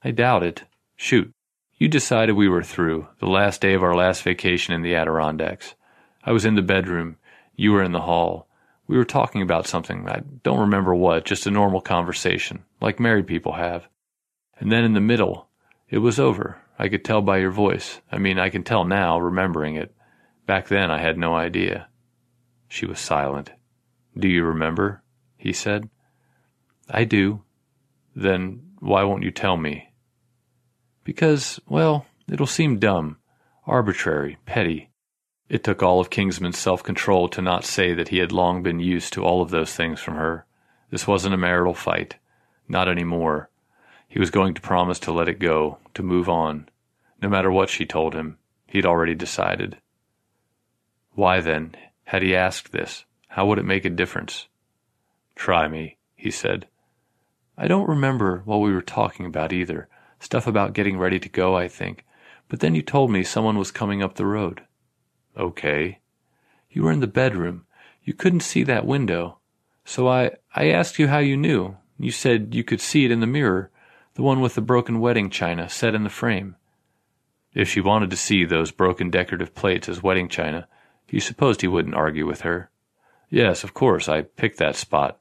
I 0.04 0.10
doubt 0.10 0.42
it. 0.42 0.64
Shoot. 0.96 1.32
You 1.78 1.88
decided 1.88 2.32
we 2.32 2.48
were 2.48 2.62
through, 2.62 3.08
the 3.20 3.26
last 3.26 3.60
day 3.60 3.74
of 3.74 3.82
our 3.82 3.94
last 3.94 4.22
vacation 4.22 4.74
in 4.74 4.82
the 4.82 4.94
Adirondacks. 4.94 5.74
I 6.24 6.32
was 6.32 6.44
in 6.44 6.56
the 6.56 6.62
bedroom. 6.62 7.16
You 7.56 7.72
were 7.72 7.82
in 7.82 7.92
the 7.92 8.02
hall. 8.02 8.47
We 8.88 8.96
were 8.96 9.04
talking 9.04 9.42
about 9.42 9.66
something. 9.66 10.08
I 10.08 10.22
don't 10.42 10.60
remember 10.60 10.94
what, 10.94 11.26
just 11.26 11.46
a 11.46 11.50
normal 11.50 11.82
conversation, 11.82 12.64
like 12.80 12.98
married 12.98 13.26
people 13.26 13.52
have. 13.52 13.86
And 14.58 14.72
then 14.72 14.82
in 14.82 14.94
the 14.94 15.00
middle, 15.00 15.48
it 15.88 15.98
was 15.98 16.18
over. 16.18 16.58
I 16.78 16.88
could 16.88 17.04
tell 17.04 17.20
by 17.20 17.38
your 17.38 17.50
voice. 17.50 18.00
I 18.10 18.18
mean, 18.18 18.38
I 18.38 18.48
can 18.48 18.64
tell 18.64 18.84
now, 18.84 19.18
remembering 19.18 19.76
it. 19.76 19.94
Back 20.46 20.68
then, 20.68 20.90
I 20.90 20.98
had 20.98 21.18
no 21.18 21.34
idea. 21.34 21.88
She 22.66 22.86
was 22.86 22.98
silent. 22.98 23.50
Do 24.16 24.26
you 24.26 24.44
remember? 24.44 25.02
he 25.36 25.52
said. 25.52 25.88
I 26.88 27.04
do. 27.04 27.42
Then 28.16 28.72
why 28.80 29.04
won't 29.04 29.22
you 29.22 29.30
tell 29.30 29.56
me? 29.56 29.92
Because, 31.04 31.60
well, 31.68 32.06
it'll 32.30 32.46
seem 32.46 32.78
dumb, 32.78 33.18
arbitrary, 33.66 34.38
petty. 34.46 34.87
It 35.48 35.64
took 35.64 35.82
all 35.82 35.98
of 35.98 36.10
Kingsman's 36.10 36.58
self 36.58 36.82
control 36.82 37.28
to 37.28 37.40
not 37.40 37.64
say 37.64 37.94
that 37.94 38.08
he 38.08 38.18
had 38.18 38.32
long 38.32 38.62
been 38.62 38.80
used 38.80 39.14
to 39.14 39.24
all 39.24 39.40
of 39.40 39.50
those 39.50 39.74
things 39.74 40.00
from 40.00 40.16
her. 40.16 40.44
This 40.90 41.06
wasn't 41.06 41.34
a 41.34 41.38
marital 41.38 41.74
fight. 41.74 42.16
Not 42.68 42.88
any 42.88 43.04
more. 43.04 43.48
He 44.08 44.18
was 44.18 44.30
going 44.30 44.54
to 44.54 44.60
promise 44.60 44.98
to 45.00 45.12
let 45.12 45.28
it 45.28 45.38
go, 45.38 45.78
to 45.94 46.02
move 46.02 46.28
on. 46.28 46.68
No 47.22 47.28
matter 47.28 47.50
what 47.50 47.70
she 47.70 47.86
told 47.86 48.14
him, 48.14 48.36
he'd 48.66 48.86
already 48.86 49.14
decided. 49.14 49.78
Why 51.14 51.40
then 51.40 51.74
had 52.04 52.22
he 52.22 52.36
asked 52.36 52.72
this? 52.72 53.04
How 53.28 53.46
would 53.46 53.58
it 53.58 53.64
make 53.64 53.84
a 53.84 53.90
difference? 53.90 54.48
Try 55.34 55.66
me, 55.68 55.96
he 56.14 56.30
said. 56.30 56.66
I 57.56 57.68
don't 57.68 57.88
remember 57.88 58.42
what 58.44 58.58
we 58.58 58.72
were 58.72 58.82
talking 58.82 59.24
about 59.24 59.52
either. 59.52 59.88
Stuff 60.20 60.46
about 60.46 60.74
getting 60.74 60.98
ready 60.98 61.18
to 61.18 61.28
go, 61.28 61.56
I 61.56 61.68
think. 61.68 62.04
But 62.48 62.60
then 62.60 62.74
you 62.74 62.82
told 62.82 63.10
me 63.10 63.24
someone 63.24 63.58
was 63.58 63.70
coming 63.70 64.02
up 64.02 64.14
the 64.14 64.26
road. 64.26 64.62
Okay. 65.38 66.00
You 66.70 66.82
were 66.82 66.92
in 66.92 67.00
the 67.00 67.06
bedroom. 67.06 67.64
You 68.02 68.14
couldn't 68.14 68.40
see 68.40 68.64
that 68.64 68.86
window. 68.86 69.38
So 69.84 70.08
I, 70.08 70.32
I 70.54 70.70
asked 70.70 70.98
you 70.98 71.08
how 71.08 71.18
you 71.18 71.36
knew. 71.36 71.76
You 71.98 72.10
said 72.10 72.54
you 72.54 72.64
could 72.64 72.80
see 72.80 73.04
it 73.04 73.10
in 73.10 73.20
the 73.20 73.26
mirror. 73.26 73.70
The 74.14 74.22
one 74.22 74.40
with 74.40 74.54
the 74.54 74.60
broken 74.60 75.00
wedding 75.00 75.30
china 75.30 75.68
set 75.68 75.94
in 75.94 76.04
the 76.04 76.10
frame. 76.10 76.56
If 77.54 77.68
she 77.68 77.80
wanted 77.80 78.10
to 78.10 78.16
see 78.16 78.44
those 78.44 78.70
broken 78.70 79.10
decorative 79.10 79.54
plates 79.54 79.88
as 79.88 80.02
wedding 80.02 80.28
china, 80.28 80.68
he 81.06 81.20
supposed 81.20 81.60
he 81.60 81.68
wouldn't 81.68 81.94
argue 81.94 82.26
with 82.26 82.42
her. 82.42 82.70
Yes, 83.30 83.64
of 83.64 83.74
course, 83.74 84.08
I 84.08 84.22
picked 84.22 84.58
that 84.58 84.76
spot. 84.76 85.18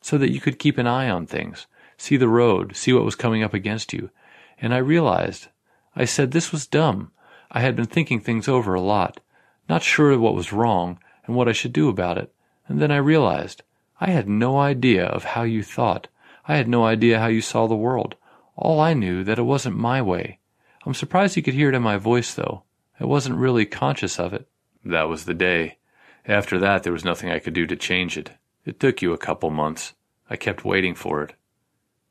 So 0.00 0.18
that 0.18 0.32
you 0.32 0.40
could 0.40 0.58
keep 0.58 0.78
an 0.78 0.86
eye 0.86 1.10
on 1.10 1.26
things, 1.26 1.66
see 1.96 2.16
the 2.16 2.28
road, 2.28 2.76
see 2.76 2.92
what 2.92 3.04
was 3.04 3.14
coming 3.14 3.42
up 3.42 3.54
against 3.54 3.92
you. 3.92 4.10
And 4.58 4.72
I 4.72 4.78
realized, 4.78 5.48
I 5.94 6.04
said 6.04 6.30
this 6.30 6.52
was 6.52 6.66
dumb. 6.66 7.10
I 7.50 7.60
had 7.60 7.76
been 7.76 7.86
thinking 7.86 8.20
things 8.20 8.48
over 8.48 8.74
a 8.74 8.80
lot, 8.80 9.20
not 9.68 9.82
sure 9.82 10.10
of 10.10 10.20
what 10.20 10.34
was 10.34 10.52
wrong 10.52 10.98
and 11.26 11.36
what 11.36 11.48
I 11.48 11.52
should 11.52 11.72
do 11.72 11.88
about 11.88 12.18
it. 12.18 12.32
And 12.68 12.80
then 12.80 12.90
I 12.90 12.96
realized, 12.96 13.62
I 14.00 14.10
had 14.10 14.28
no 14.28 14.58
idea 14.58 15.06
of 15.06 15.24
how 15.24 15.42
you 15.42 15.62
thought. 15.62 16.08
I 16.46 16.56
had 16.56 16.68
no 16.68 16.84
idea 16.84 17.18
how 17.18 17.28
you 17.28 17.40
saw 17.40 17.66
the 17.66 17.74
world. 17.74 18.14
All 18.56 18.80
I 18.80 18.94
knew 18.94 19.24
that 19.24 19.38
it 19.38 19.42
wasn't 19.42 19.76
my 19.76 20.02
way. 20.02 20.38
I'm 20.84 20.94
surprised 20.94 21.36
you 21.36 21.42
could 21.42 21.54
hear 21.54 21.68
it 21.68 21.74
in 21.74 21.82
my 21.82 21.96
voice, 21.96 22.34
though. 22.34 22.62
I 23.00 23.04
wasn't 23.04 23.36
really 23.36 23.66
conscious 23.66 24.18
of 24.18 24.32
it. 24.32 24.48
That 24.84 25.08
was 25.08 25.24
the 25.24 25.34
day. 25.34 25.78
After 26.26 26.58
that, 26.58 26.82
there 26.82 26.92
was 26.92 27.04
nothing 27.04 27.30
I 27.30 27.38
could 27.38 27.54
do 27.54 27.66
to 27.66 27.76
change 27.76 28.16
it. 28.16 28.30
It 28.64 28.80
took 28.80 29.02
you 29.02 29.12
a 29.12 29.18
couple 29.18 29.50
months. 29.50 29.94
I 30.28 30.36
kept 30.36 30.64
waiting 30.64 30.94
for 30.94 31.22
it. 31.22 31.34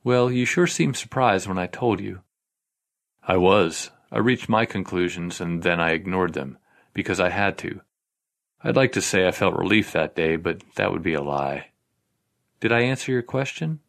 Well, 0.03 0.31
you 0.31 0.45
sure 0.45 0.67
seemed 0.67 0.97
surprised 0.97 1.47
when 1.47 1.57
I 1.57 1.67
told 1.67 1.99
you. 1.99 2.21
I 3.27 3.37
was. 3.37 3.89
I 4.11 4.19
reached 4.19 4.49
my 4.49 4.65
conclusions 4.65 5.41
and 5.41 5.63
then 5.63 5.79
I 5.79 5.91
ignored 5.91 6.33
them, 6.33 6.57
because 6.93 7.19
I 7.19 7.29
had 7.29 7.57
to. 7.59 7.81
I'd 8.63 8.75
like 8.75 8.93
to 8.93 9.01
say 9.01 9.27
I 9.27 9.31
felt 9.31 9.55
relief 9.55 9.91
that 9.91 10.15
day, 10.15 10.35
but 10.35 10.61
that 10.75 10.91
would 10.91 11.03
be 11.03 11.13
a 11.13 11.21
lie. 11.21 11.67
Did 12.59 12.71
I 12.71 12.81
answer 12.81 13.11
your 13.11 13.21
question? 13.21 13.79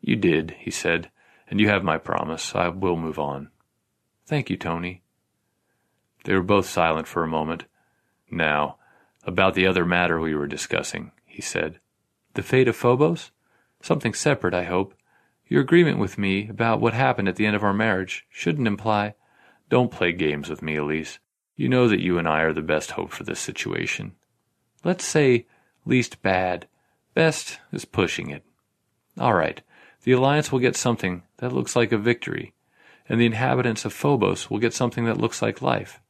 You 0.00 0.16
did, 0.16 0.56
he 0.58 0.70
said, 0.70 1.10
and 1.48 1.60
you 1.60 1.68
have 1.68 1.82
my 1.82 1.98
promise. 1.98 2.54
I 2.54 2.68
will 2.68 2.96
move 2.96 3.18
on. 3.18 3.50
Thank 4.26 4.50
you, 4.50 4.56
Tony. 4.56 5.02
They 6.24 6.34
were 6.34 6.42
both 6.42 6.66
silent 6.66 7.06
for 7.06 7.22
a 7.22 7.28
moment. 7.28 7.64
Now, 8.30 8.76
about 9.24 9.54
the 9.54 9.66
other 9.66 9.84
matter 9.84 10.20
we 10.20 10.34
were 10.34 10.46
discussing, 10.46 11.12
he 11.24 11.42
said. 11.42 11.80
The 12.34 12.42
fate 12.42 12.68
of 12.68 12.76
Phobos? 12.76 13.30
Something 13.82 14.14
separate, 14.14 14.54
I 14.54 14.64
hope. 14.64 14.94
Your 15.46 15.60
agreement 15.60 15.98
with 15.98 16.18
me 16.18 16.48
about 16.48 16.80
what 16.80 16.94
happened 16.94 17.28
at 17.28 17.36
the 17.36 17.46
end 17.46 17.56
of 17.56 17.64
our 17.64 17.74
marriage 17.74 18.26
shouldn't 18.30 18.66
imply. 18.66 19.14
Don't 19.74 19.90
play 19.90 20.12
games 20.12 20.48
with 20.48 20.62
me, 20.62 20.76
Elise. 20.76 21.18
You 21.56 21.68
know 21.68 21.88
that 21.88 21.98
you 21.98 22.16
and 22.16 22.28
I 22.28 22.42
are 22.42 22.52
the 22.52 22.62
best 22.62 22.92
hope 22.92 23.10
for 23.10 23.24
this 23.24 23.40
situation. 23.40 24.12
Let's 24.84 25.04
say 25.04 25.48
least 25.84 26.22
bad. 26.22 26.68
Best 27.12 27.58
is 27.72 27.84
pushing 27.84 28.30
it. 28.30 28.44
All 29.18 29.34
right. 29.34 29.60
The 30.04 30.12
Alliance 30.12 30.52
will 30.52 30.60
get 30.60 30.76
something 30.76 31.24
that 31.38 31.50
looks 31.50 31.74
like 31.74 31.90
a 31.90 31.98
victory, 31.98 32.54
and 33.08 33.20
the 33.20 33.26
inhabitants 33.26 33.84
of 33.84 33.92
Phobos 33.92 34.48
will 34.48 34.60
get 34.60 34.74
something 34.74 35.06
that 35.06 35.20
looks 35.20 35.42
like 35.42 35.60
life. 35.60 36.00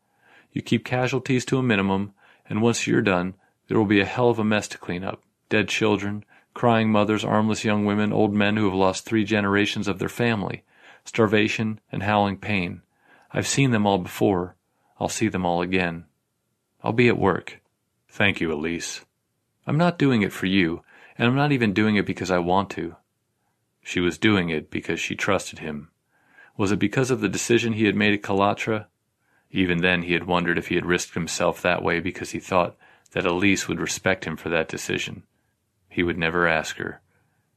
You 0.52 0.60
keep 0.60 0.84
casualties 0.84 1.46
to 1.46 1.56
a 1.56 1.62
minimum, 1.62 2.12
and 2.46 2.60
once 2.60 2.86
you're 2.86 3.00
done, 3.00 3.32
there 3.68 3.78
will 3.78 3.86
be 3.86 4.02
a 4.02 4.04
hell 4.04 4.28
of 4.28 4.38
a 4.38 4.44
mess 4.44 4.68
to 4.68 4.76
clean 4.76 5.04
up. 5.04 5.22
Dead 5.48 5.70
children, 5.70 6.26
crying 6.52 6.92
mothers, 6.92 7.24
armless 7.24 7.64
young 7.64 7.86
women, 7.86 8.12
old 8.12 8.34
men 8.34 8.58
who 8.58 8.66
have 8.66 8.74
lost 8.74 9.06
three 9.06 9.24
generations 9.24 9.88
of 9.88 9.98
their 9.98 10.10
family, 10.10 10.64
starvation 11.06 11.80
and 11.90 12.02
howling 12.02 12.36
pain. 12.36 12.82
I've 13.36 13.48
seen 13.48 13.72
them 13.72 13.84
all 13.84 13.98
before. 13.98 14.54
I'll 15.00 15.08
see 15.08 15.26
them 15.26 15.44
all 15.44 15.60
again. 15.60 16.04
I'll 16.84 16.92
be 16.92 17.08
at 17.08 17.18
work. 17.18 17.60
Thank 18.08 18.40
you, 18.40 18.52
Elise. 18.52 19.04
I'm 19.66 19.76
not 19.76 19.98
doing 19.98 20.22
it 20.22 20.32
for 20.32 20.46
you, 20.46 20.84
and 21.18 21.26
I'm 21.26 21.34
not 21.34 21.50
even 21.50 21.74
doing 21.74 21.96
it 21.96 22.06
because 22.06 22.30
I 22.30 22.38
want 22.38 22.70
to. 22.70 22.94
She 23.82 23.98
was 23.98 24.18
doing 24.18 24.50
it 24.50 24.70
because 24.70 25.00
she 25.00 25.16
trusted 25.16 25.58
him. 25.58 25.90
Was 26.56 26.70
it 26.70 26.78
because 26.78 27.10
of 27.10 27.20
the 27.20 27.28
decision 27.28 27.72
he 27.72 27.86
had 27.86 27.96
made 27.96 28.14
at 28.14 28.22
Kalatra? 28.22 28.86
Even 29.50 29.78
then 29.78 30.02
he 30.02 30.12
had 30.12 30.28
wondered 30.28 30.56
if 30.56 30.68
he 30.68 30.76
had 30.76 30.86
risked 30.86 31.14
himself 31.14 31.60
that 31.60 31.82
way 31.82 31.98
because 31.98 32.30
he 32.30 32.38
thought 32.38 32.76
that 33.10 33.26
Elise 33.26 33.66
would 33.66 33.80
respect 33.80 34.26
him 34.26 34.36
for 34.36 34.48
that 34.48 34.68
decision. 34.68 35.24
He 35.88 36.04
would 36.04 36.18
never 36.18 36.46
ask 36.46 36.76
her, 36.76 37.00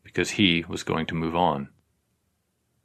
because 0.04 0.32
he 0.32 0.66
was 0.68 0.82
going 0.82 1.06
to 1.06 1.16
move 1.16 1.36
on. 1.36 1.70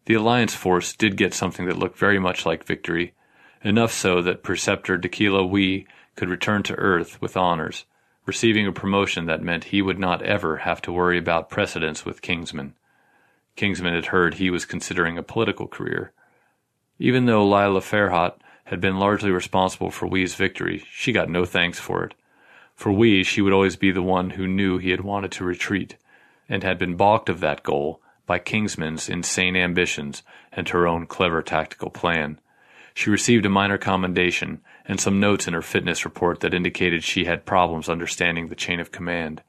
The 0.07 0.15
Alliance 0.15 0.55
force 0.55 0.95
did 0.95 1.17
get 1.17 1.33
something 1.33 1.67
that 1.67 1.79
looked 1.79 1.97
very 1.97 2.19
much 2.19 2.45
like 2.45 2.65
victory, 2.65 3.15
enough 3.63 3.93
so 3.93 4.21
that 4.23 4.43
Preceptor 4.43 4.99
Dakila 4.99 5.49
Wee 5.49 5.87
could 6.17 6.29
return 6.29 6.65
to 6.65 6.75
Earth 6.75 7.23
with 7.23 7.37
honors, 7.37 7.85
receiving 8.27 8.67
a 8.67 8.73
promotion 8.73 9.27
that 9.27 9.43
meant 9.43 9.65
he 9.65 9.81
would 9.81 10.01
not 10.01 10.21
ever 10.23 10.59
have 10.59 10.83
to 10.83 10.93
worry 10.93 11.19
about 11.19 11.51
precedence 11.51 12.05
with 12.05 12.21
Kingsman. 12.21 12.75
Kingsman 13.55 13.95
had 13.95 14.07
heard 14.07 14.35
he 14.35 14.51
was 14.51 14.65
considering 14.65 15.17
a 15.17 15.23
political 15.23 15.69
career. 15.69 16.13
Even 16.99 17.27
though 17.27 17.45
Lila 17.45 17.81
Farhat 17.81 18.35
had 18.65 18.81
been 18.81 18.99
largely 18.99 19.31
responsible 19.31 19.91
for 19.91 20.07
Wee's 20.09 20.35
victory, 20.35 20.85
she 20.91 21.13
got 21.13 21.29
no 21.29 21.45
thanks 21.45 21.79
for 21.79 22.05
it. 22.05 22.15
For 22.75 22.91
Wee, 22.91 23.23
she 23.23 23.41
would 23.41 23.53
always 23.53 23.77
be 23.77 23.93
the 23.93 24.03
one 24.03 24.31
who 24.31 24.49
knew 24.49 24.79
he 24.79 24.91
had 24.91 25.03
wanted 25.03 25.31
to 25.33 25.45
retreat, 25.45 25.97
and 26.49 26.65
had 26.65 26.79
been 26.79 26.97
balked 26.97 27.29
of 27.29 27.39
that 27.41 27.63
goal 27.63 28.02
by 28.27 28.39
Kingsman's 28.39 29.09
insane 29.09 29.57
ambitions 29.57 30.23
and 30.53 30.69
her 30.69 30.87
own 30.87 31.07
clever 31.07 31.43
tactical 31.43 31.91
plan. 31.91 32.41
She 32.95 33.11
received 33.11 33.47
a 33.47 33.51
minor 33.51 33.79
commendation 33.79 34.61
and 34.85 35.01
some 35.01 35.21
notes 35.21 35.49
in 35.49 35.55
her 35.55 35.63
fitness 35.63 36.05
report 36.05 36.41
that 36.41 36.55
indicated 36.55 37.05
she 37.05 37.25
had 37.25 37.47
problems 37.47 37.89
understanding 37.89 38.49
the 38.49 38.55
chain 38.55 38.81
of 38.81 38.93
command. 38.93 39.43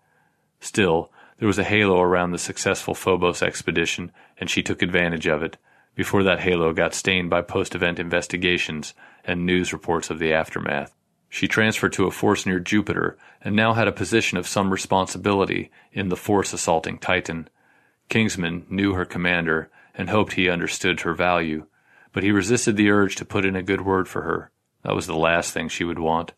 Still, 0.60 1.12
there 1.38 1.48
was 1.48 1.60
a 1.60 1.64
halo 1.64 2.00
around 2.00 2.32
the 2.32 2.38
successful 2.38 2.94
Phobos 2.94 3.42
expedition, 3.42 4.12
and 4.38 4.50
she 4.50 4.64
took 4.64 4.82
advantage 4.82 5.28
of 5.28 5.44
it, 5.44 5.58
before 5.96 6.24
that 6.24 6.40
halo 6.40 6.74
got 6.74 6.94
stained 6.94 7.30
by 7.30 7.42
post 7.42 7.76
event 7.76 8.00
investigations 8.00 8.94
and 9.26 9.46
news 9.46 9.74
reports 9.74 10.10
of 10.10 10.20
the 10.20 10.34
aftermath. 10.34 10.96
She 11.30 11.48
transferred 11.48 11.94
to 11.94 12.06
a 12.06 12.12
force 12.12 12.46
near 12.46 12.60
Jupiter 12.60 13.18
and 13.42 13.56
now 13.56 13.74
had 13.74 13.88
a 13.88 13.92
position 13.92 14.38
of 14.38 14.48
some 14.48 14.72
responsibility 14.72 15.72
in 15.92 16.10
the 16.10 16.16
force 16.16 16.54
assaulting 16.54 17.00
Titan. 17.00 17.50
Kingsman 18.14 18.68
knew 18.70 18.94
her 18.94 19.06
commander 19.06 19.72
and 19.96 20.08
hoped 20.08 20.34
he 20.34 20.48
understood 20.48 21.00
her 21.00 21.16
value, 21.16 21.66
but 22.12 22.22
he 22.22 22.32
resisted 22.32 22.78
the 22.78 22.92
urge 22.92 23.16
to 23.16 23.26
put 23.26 23.44
in 23.44 23.56
a 23.56 23.64
good 23.64 23.82
word 23.82 24.08
for 24.08 24.22
her. 24.22 24.52
That 24.84 24.94
was 24.94 25.08
the 25.08 25.16
last 25.16 25.52
thing 25.52 25.68
she 25.68 25.84
would 25.84 25.98
want. 25.98 26.32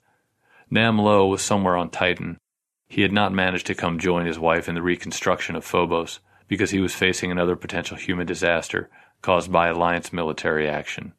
Nam 0.71 0.97
Lo 0.97 1.27
was 1.27 1.41
somewhere 1.41 1.75
on 1.75 1.89
Titan, 1.89 2.39
he 2.87 3.01
had 3.01 3.11
not 3.11 3.33
managed 3.33 3.65
to 3.65 3.75
come 3.75 3.99
join 3.99 4.25
his 4.25 4.39
wife 4.39 4.69
in 4.69 4.75
the 4.75 4.81
reconstruction 4.81 5.53
of 5.57 5.65
Phobos 5.65 6.21
because 6.47 6.71
he 6.71 6.79
was 6.79 6.95
facing 6.95 7.29
another 7.29 7.57
potential 7.57 7.97
human 7.97 8.25
disaster 8.25 8.89
caused 9.21 9.51
by 9.51 9.67
Alliance 9.67 10.13
military 10.13 10.69
action. 10.69 11.11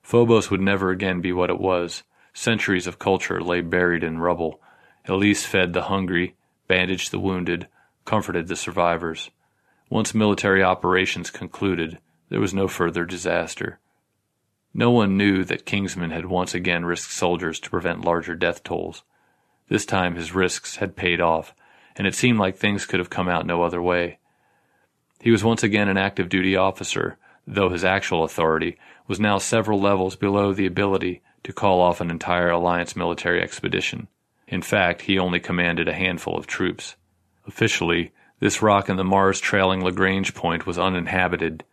Phobos 0.00 0.50
would 0.50 0.62
never 0.62 0.88
again 0.88 1.20
be 1.20 1.34
what 1.34 1.50
it 1.50 1.60
was. 1.60 2.02
Centuries 2.32 2.86
of 2.86 2.98
culture 2.98 3.42
lay 3.42 3.60
buried 3.60 4.02
in 4.02 4.20
rubble. 4.20 4.58
Elise 5.04 5.44
fed 5.44 5.74
the 5.74 5.82
hungry, 5.82 6.34
bandaged 6.66 7.10
the 7.10 7.20
wounded, 7.20 7.68
comforted 8.06 8.48
the 8.48 8.56
survivors. 8.56 9.30
Once 9.88 10.14
military 10.14 10.62
operations 10.62 11.30
concluded, 11.30 11.98
there 12.28 12.40
was 12.40 12.52
no 12.52 12.66
further 12.66 13.04
disaster. 13.04 13.78
No 14.74 14.90
one 14.90 15.16
knew 15.16 15.44
that 15.44 15.64
Kingsman 15.64 16.10
had 16.10 16.26
once 16.26 16.54
again 16.54 16.84
risked 16.84 17.12
soldiers 17.12 17.60
to 17.60 17.70
prevent 17.70 18.04
larger 18.04 18.34
death 18.34 18.62
tolls. 18.64 19.04
This 19.68 19.86
time 19.86 20.16
his 20.16 20.34
risks 20.34 20.76
had 20.76 20.96
paid 20.96 21.20
off, 21.20 21.54
and 21.96 22.06
it 22.06 22.14
seemed 22.14 22.38
like 22.38 22.56
things 22.56 22.84
could 22.84 23.00
have 23.00 23.10
come 23.10 23.28
out 23.28 23.46
no 23.46 23.62
other 23.62 23.80
way. 23.80 24.18
He 25.20 25.30
was 25.30 25.44
once 25.44 25.62
again 25.62 25.88
an 25.88 25.96
active 25.96 26.28
duty 26.28 26.56
officer, 26.56 27.16
though 27.46 27.70
his 27.70 27.84
actual 27.84 28.24
authority 28.24 28.76
was 29.06 29.20
now 29.20 29.38
several 29.38 29.80
levels 29.80 30.16
below 30.16 30.52
the 30.52 30.66
ability 30.66 31.22
to 31.44 31.52
call 31.52 31.80
off 31.80 32.00
an 32.00 32.10
entire 32.10 32.50
Alliance 32.50 32.96
military 32.96 33.40
expedition. 33.40 34.08
In 34.48 34.62
fact, 34.62 35.02
he 35.02 35.18
only 35.18 35.40
commanded 35.40 35.88
a 35.88 35.94
handful 35.94 36.36
of 36.36 36.46
troops. 36.46 36.96
Officially, 37.46 38.12
this 38.38 38.62
rock 38.62 38.88
in 38.88 38.96
the 38.96 39.04
Mars 39.04 39.40
trailing 39.40 39.82
Lagrange 39.82 40.34
point 40.34 40.66
was 40.66 40.78
uninhabited. 40.78 41.64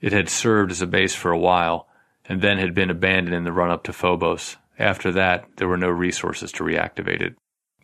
It 0.00 0.12
had 0.12 0.28
served 0.28 0.70
as 0.70 0.82
a 0.82 0.86
base 0.86 1.14
for 1.14 1.30
a 1.30 1.38
while, 1.38 1.88
and 2.26 2.42
then 2.42 2.58
had 2.58 2.74
been 2.74 2.90
abandoned 2.90 3.34
in 3.34 3.44
the 3.44 3.52
run 3.52 3.70
up 3.70 3.84
to 3.84 3.92
Phobos, 3.92 4.56
after 4.78 5.10
that, 5.12 5.44
there 5.56 5.68
were 5.68 5.76
no 5.76 5.88
resources 5.88 6.52
to 6.52 6.64
reactivate 6.64 7.20
it. 7.20 7.34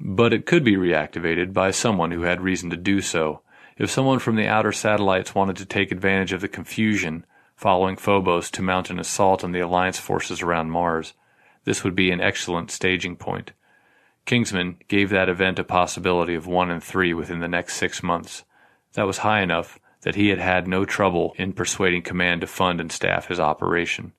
But 0.01 0.33
it 0.33 0.47
could 0.47 0.65
be 0.65 0.77
reactivated 0.77 1.53
by 1.53 1.73
someone 1.73 2.13
who 2.13 2.23
had 2.23 2.41
reason 2.41 2.71
to 2.71 2.77
do 2.77 3.01
so. 3.01 3.43
If 3.77 3.91
someone 3.91 4.21
from 4.21 4.37
the 4.37 4.47
outer 4.47 4.71
satellites 4.71 5.35
wanted 5.35 5.57
to 5.57 5.67
take 5.67 5.91
advantage 5.91 6.33
of 6.33 6.41
the 6.41 6.49
confusion 6.49 7.27
following 7.57 7.97
Phobos 7.97 8.51
to 8.53 8.63
mount 8.63 8.91
an 8.91 9.01
assault 9.01 9.43
on 9.43 9.53
the 9.53 9.61
Alliance 9.61 9.99
forces 9.99 10.43
around 10.43 10.71
Mars, 10.71 11.15
this 11.65 11.83
would 11.83 11.97
be 11.97 12.11
an 12.13 12.21
excellent 12.21 12.71
staging 12.71 13.17
point. 13.17 13.53
Kingsman 14.27 14.79
gave 14.89 15.11
that 15.11 15.29
event 15.29 15.59
a 15.59 15.65
possibility 15.65 16.35
of 16.35 16.47
one 16.47 16.71
in 16.71 16.81
three 16.81 17.13
within 17.13 17.41
the 17.41 17.49
next 17.49 17.77
six 17.77 18.03
months. 18.03 18.45
That 18.95 19.07
was 19.07 19.19
high 19.19 19.43
enough 19.43 19.79
that 20.03 20.15
he 20.15 20.29
had 20.29 20.39
had 20.39 20.67
no 20.67 20.85
trouble 20.85 21.35
in 21.37 21.53
persuading 21.53 22.03
command 22.03 22.41
to 22.41 22.47
fund 22.47 22.81
and 22.81 22.91
staff 22.91 23.29
his 23.29 23.41
operation. 23.41 24.13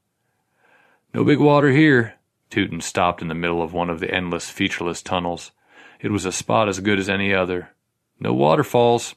No 1.14 1.24
big 1.24 1.40
water 1.40 1.72
here, 1.72 2.16
Tootin 2.50 2.82
stopped 2.82 3.22
in 3.22 3.30
the 3.30 3.34
middle 3.34 3.62
of 3.62 3.74
one 3.74 3.90
of 3.90 4.00
the 4.00 4.12
endless, 4.12 4.50
featureless 4.50 5.02
tunnels. 5.02 5.52
It 6.00 6.12
was 6.12 6.26
a 6.26 6.32
spot 6.32 6.68
as 6.68 6.80
good 6.80 7.00
as 7.00 7.10
any 7.10 7.34
other. 7.34 7.70
No 8.20 8.34
waterfalls. 8.34 9.16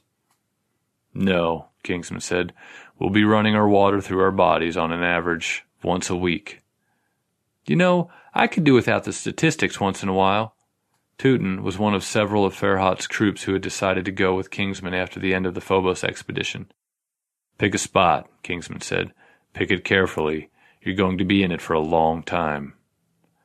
No, 1.13 1.67
Kingsman 1.83 2.21
said. 2.21 2.53
We'll 2.97 3.09
be 3.09 3.23
running 3.23 3.55
our 3.55 3.67
water 3.67 4.01
through 4.01 4.21
our 4.21 4.31
bodies 4.31 4.77
on 4.77 4.91
an 4.91 5.03
average 5.03 5.65
once 5.83 6.09
a 6.09 6.15
week. 6.15 6.61
You 7.65 7.75
know, 7.75 8.09
I 8.33 8.47
could 8.47 8.63
do 8.63 8.73
without 8.73 9.03
the 9.03 9.13
statistics 9.13 9.79
once 9.79 10.03
in 10.03 10.09
a 10.09 10.13
while. 10.13 10.55
Tootin 11.19 11.63
was 11.63 11.77
one 11.77 11.93
of 11.93 12.05
several 12.05 12.45
of 12.45 12.55
Farhat's 12.55 13.05
troops 13.05 13.43
who 13.43 13.51
had 13.51 13.61
decided 13.61 14.05
to 14.05 14.11
go 14.11 14.35
with 14.35 14.49
Kingsman 14.49 14.93
after 14.93 15.19
the 15.19 15.33
end 15.33 15.45
of 15.45 15.53
the 15.53 15.59
Phobos 15.59 16.01
expedition. 16.01 16.71
Pick 17.57 17.75
a 17.75 17.77
spot, 17.77 18.29
Kingsman 18.41 18.79
said. 18.79 19.11
Pick 19.53 19.69
it 19.69 19.83
carefully. 19.83 20.49
You're 20.81 20.95
going 20.95 21.17
to 21.17 21.25
be 21.25 21.43
in 21.43 21.51
it 21.51 21.61
for 21.61 21.73
a 21.73 21.81
long 21.81 22.23
time. 22.23 22.75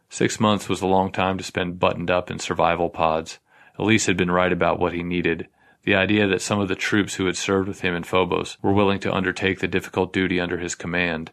Six 0.09 0.39
months 0.39 0.69
was 0.69 0.83
a 0.83 0.87
long 0.87 1.11
time 1.11 1.37
to 1.37 1.43
spend 1.43 1.81
buttoned 1.81 2.13
up 2.13 2.31
in 2.31 2.39
survival 2.39 2.91
pods. 2.91 3.41
Elise 3.77 4.07
had 4.07 4.17
been 4.17 4.31
right 4.31 4.53
about 4.53 4.79
what 4.79 4.93
he 4.93 5.03
needed. 5.03 5.49
The 5.83 5.97
idea 5.97 6.29
that 6.29 6.43
some 6.43 6.61
of 6.61 6.69
the 6.69 6.77
troops 6.77 7.17
who 7.17 7.27
had 7.27 7.37
served 7.37 7.67
with 7.67 7.81
him 7.81 7.97
in 7.97 8.05
Phobos 8.05 8.57
were 8.63 8.73
willing 8.73 9.01
to 9.01 9.13
undertake 9.13 9.59
the 9.59 9.67
difficult 9.67 10.13
duty 10.13 10.39
under 10.39 10.59
his 10.59 10.77
command, 10.77 11.33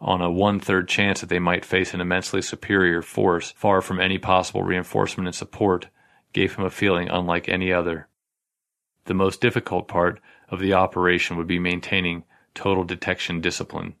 on 0.00 0.22
a 0.22 0.30
one 0.30 0.58
third 0.58 0.88
chance 0.88 1.20
that 1.20 1.28
they 1.28 1.38
might 1.38 1.64
face 1.64 1.92
an 1.92 2.00
immensely 2.00 2.40
superior 2.40 3.02
force 3.02 3.52
far 3.52 3.82
from 3.82 4.00
any 4.00 4.18
possible 4.18 4.62
reinforcement 4.62 5.28
and 5.28 5.34
support, 5.34 5.88
gave 6.32 6.54
him 6.54 6.64
a 6.64 6.70
feeling 6.70 7.08
unlike 7.08 7.48
any 7.48 7.72
other. 7.72 8.08
The 9.04 9.14
most 9.14 9.40
difficult 9.40 9.88
part 9.88 10.20
of 10.48 10.60
the 10.60 10.72
operation 10.72 11.36
would 11.36 11.46
be 11.46 11.58
maintaining 11.58 12.24
total 12.54 12.84
detection 12.84 13.40
discipline. 13.40 13.94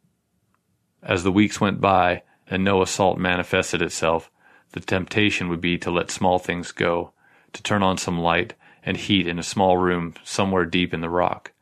As 1.02 1.22
the 1.22 1.32
weeks 1.32 1.60
went 1.60 1.80
by 1.80 2.22
and 2.46 2.64
no 2.64 2.82
assault 2.82 3.18
manifested 3.18 3.82
itself, 3.82 4.30
the 4.72 4.80
temptation 4.80 5.48
would 5.48 5.60
be 5.60 5.78
to 5.78 5.90
let 5.90 6.10
small 6.10 6.38
things 6.38 6.72
go, 6.72 7.12
to 7.52 7.62
turn 7.62 7.82
on 7.82 7.98
some 7.98 8.18
light 8.18 8.54
and 8.82 8.96
heat 8.96 9.26
in 9.26 9.38
a 9.38 9.42
small 9.42 9.76
room 9.76 10.14
somewhere 10.24 10.64
deep 10.64 10.94
in 10.94 11.00
the 11.00 11.08
rock. 11.08 11.52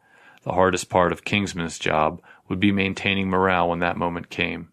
The 0.42 0.52
hardest 0.52 0.88
part 0.88 1.12
of 1.12 1.24
Kingsman's 1.24 1.78
job 1.78 2.22
would 2.48 2.60
be 2.60 2.72
maintaining 2.72 3.28
morale 3.28 3.68
when 3.68 3.78
that 3.80 3.96
moment 3.96 4.30
came. 4.30 4.68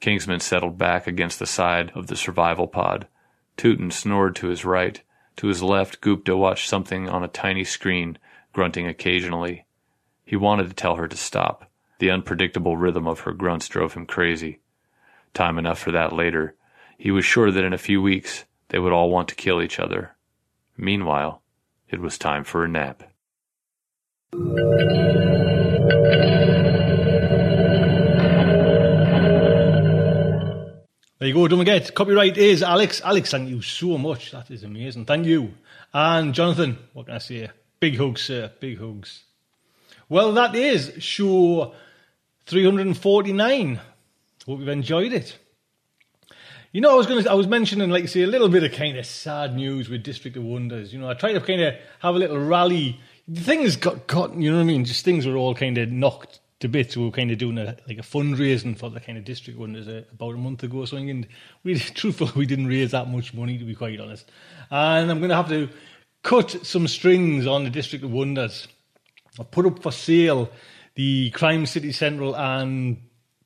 Kingsman 0.00 0.40
settled 0.40 0.78
back 0.78 1.06
against 1.06 1.38
the 1.38 1.46
side 1.46 1.90
of 1.94 2.06
the 2.06 2.16
survival 2.16 2.66
pod. 2.66 3.06
Tootin 3.56 3.90
snored 3.90 4.36
to 4.36 4.48
his 4.48 4.64
right. 4.64 5.00
To 5.36 5.46
his 5.46 5.62
left, 5.62 6.00
Gupta 6.00 6.36
watched 6.36 6.68
something 6.68 7.08
on 7.08 7.24
a 7.24 7.28
tiny 7.28 7.64
screen, 7.64 8.18
grunting 8.52 8.86
occasionally. 8.86 9.64
He 10.24 10.36
wanted 10.36 10.68
to 10.68 10.74
tell 10.74 10.96
her 10.96 11.08
to 11.08 11.16
stop. 11.16 11.70
The 11.98 12.10
unpredictable 12.10 12.76
rhythm 12.76 13.06
of 13.06 13.20
her 13.20 13.32
grunts 13.32 13.68
drove 13.68 13.94
him 13.94 14.06
crazy. 14.06 14.60
Time 15.32 15.58
enough 15.58 15.78
for 15.78 15.92
that 15.92 16.12
later. 16.12 16.54
He 16.98 17.10
was 17.10 17.24
sure 17.24 17.50
that 17.50 17.64
in 17.64 17.72
a 17.72 17.78
few 17.78 18.00
weeks 18.00 18.44
they 18.68 18.78
would 18.78 18.92
all 18.92 19.10
want 19.10 19.28
to 19.28 19.34
kill 19.34 19.62
each 19.62 19.80
other. 19.80 20.16
Meanwhile, 20.76 21.42
it 21.88 22.00
was 22.00 22.18
time 22.18 22.44
for 22.44 22.64
a 22.64 22.68
nap. 22.68 23.04
There 31.24 31.30
you 31.30 31.34
go, 31.36 31.48
don't 31.48 31.58
forget, 31.58 31.94
copyright 31.94 32.36
is 32.36 32.62
Alex. 32.62 33.00
Alex, 33.02 33.30
thank 33.30 33.48
you 33.48 33.62
so 33.62 33.96
much. 33.96 34.32
That 34.32 34.50
is 34.50 34.62
amazing. 34.62 35.06
Thank 35.06 35.24
you. 35.24 35.54
And 35.90 36.34
Jonathan, 36.34 36.76
what 36.92 37.06
can 37.06 37.14
I 37.14 37.18
say? 37.18 37.48
Big 37.80 37.96
hugs, 37.96 38.20
sir. 38.20 38.52
Big 38.60 38.78
hugs. 38.78 39.22
Well, 40.10 40.32
that 40.32 40.54
is 40.54 40.92
show 40.98 41.72
349. 42.44 43.80
Hope 44.44 44.58
you've 44.58 44.68
enjoyed 44.68 45.14
it. 45.14 45.38
You 46.72 46.82
know, 46.82 46.92
I 46.92 46.94
was 46.94 47.06
going 47.06 47.24
to, 47.24 47.30
I 47.30 47.32
was 47.32 47.46
mentioning, 47.46 47.88
like, 47.88 48.06
say, 48.08 48.20
a 48.20 48.26
little 48.26 48.50
bit 48.50 48.62
of 48.62 48.72
kind 48.72 48.98
of 48.98 49.06
sad 49.06 49.56
news 49.56 49.88
with 49.88 50.02
District 50.02 50.36
of 50.36 50.42
Wonders. 50.42 50.92
You 50.92 51.00
know, 51.00 51.08
I 51.08 51.14
tried 51.14 51.32
to 51.32 51.40
kind 51.40 51.62
of 51.62 51.74
have 52.00 52.16
a 52.16 52.18
little 52.18 52.38
rally. 52.38 53.00
Things 53.34 53.76
got 53.76 54.08
cut, 54.08 54.36
you 54.36 54.50
know 54.50 54.58
what 54.58 54.64
I 54.64 54.66
mean? 54.66 54.84
Just 54.84 55.06
things 55.06 55.26
were 55.26 55.36
all 55.36 55.54
kind 55.54 55.78
of 55.78 55.90
knocked 55.90 56.40
bits. 56.68 56.96
We 56.96 57.04
were 57.04 57.10
kind 57.10 57.30
of 57.30 57.38
doing 57.38 57.58
a, 57.58 57.76
like 57.86 57.98
a 57.98 58.02
fundraising 58.02 58.78
for 58.78 58.90
the 58.90 59.00
kind 59.00 59.18
of 59.18 59.24
District 59.24 59.58
Wonders 59.58 59.88
uh, 59.88 60.02
about 60.12 60.34
a 60.34 60.38
month 60.38 60.62
ago 60.62 60.78
or 60.78 60.86
something. 60.86 61.10
And 61.10 61.28
we, 61.62 61.78
truthfully, 61.78 62.32
we 62.34 62.46
didn't 62.46 62.66
raise 62.66 62.92
that 62.92 63.08
much 63.08 63.34
money, 63.34 63.58
to 63.58 63.64
be 63.64 63.74
quite 63.74 64.00
honest. 64.00 64.30
And 64.70 65.10
I'm 65.10 65.18
going 65.18 65.30
to 65.30 65.36
have 65.36 65.48
to 65.48 65.68
cut 66.22 66.50
some 66.66 66.88
strings 66.88 67.46
on 67.46 67.64
the 67.64 67.70
District 67.70 68.04
of 68.04 68.10
Wonders. 68.10 68.68
I've 69.38 69.50
put 69.50 69.66
up 69.66 69.82
for 69.82 69.92
sale 69.92 70.50
the 70.94 71.30
Crime 71.30 71.66
City 71.66 71.92
Central 71.92 72.36
and 72.36 72.98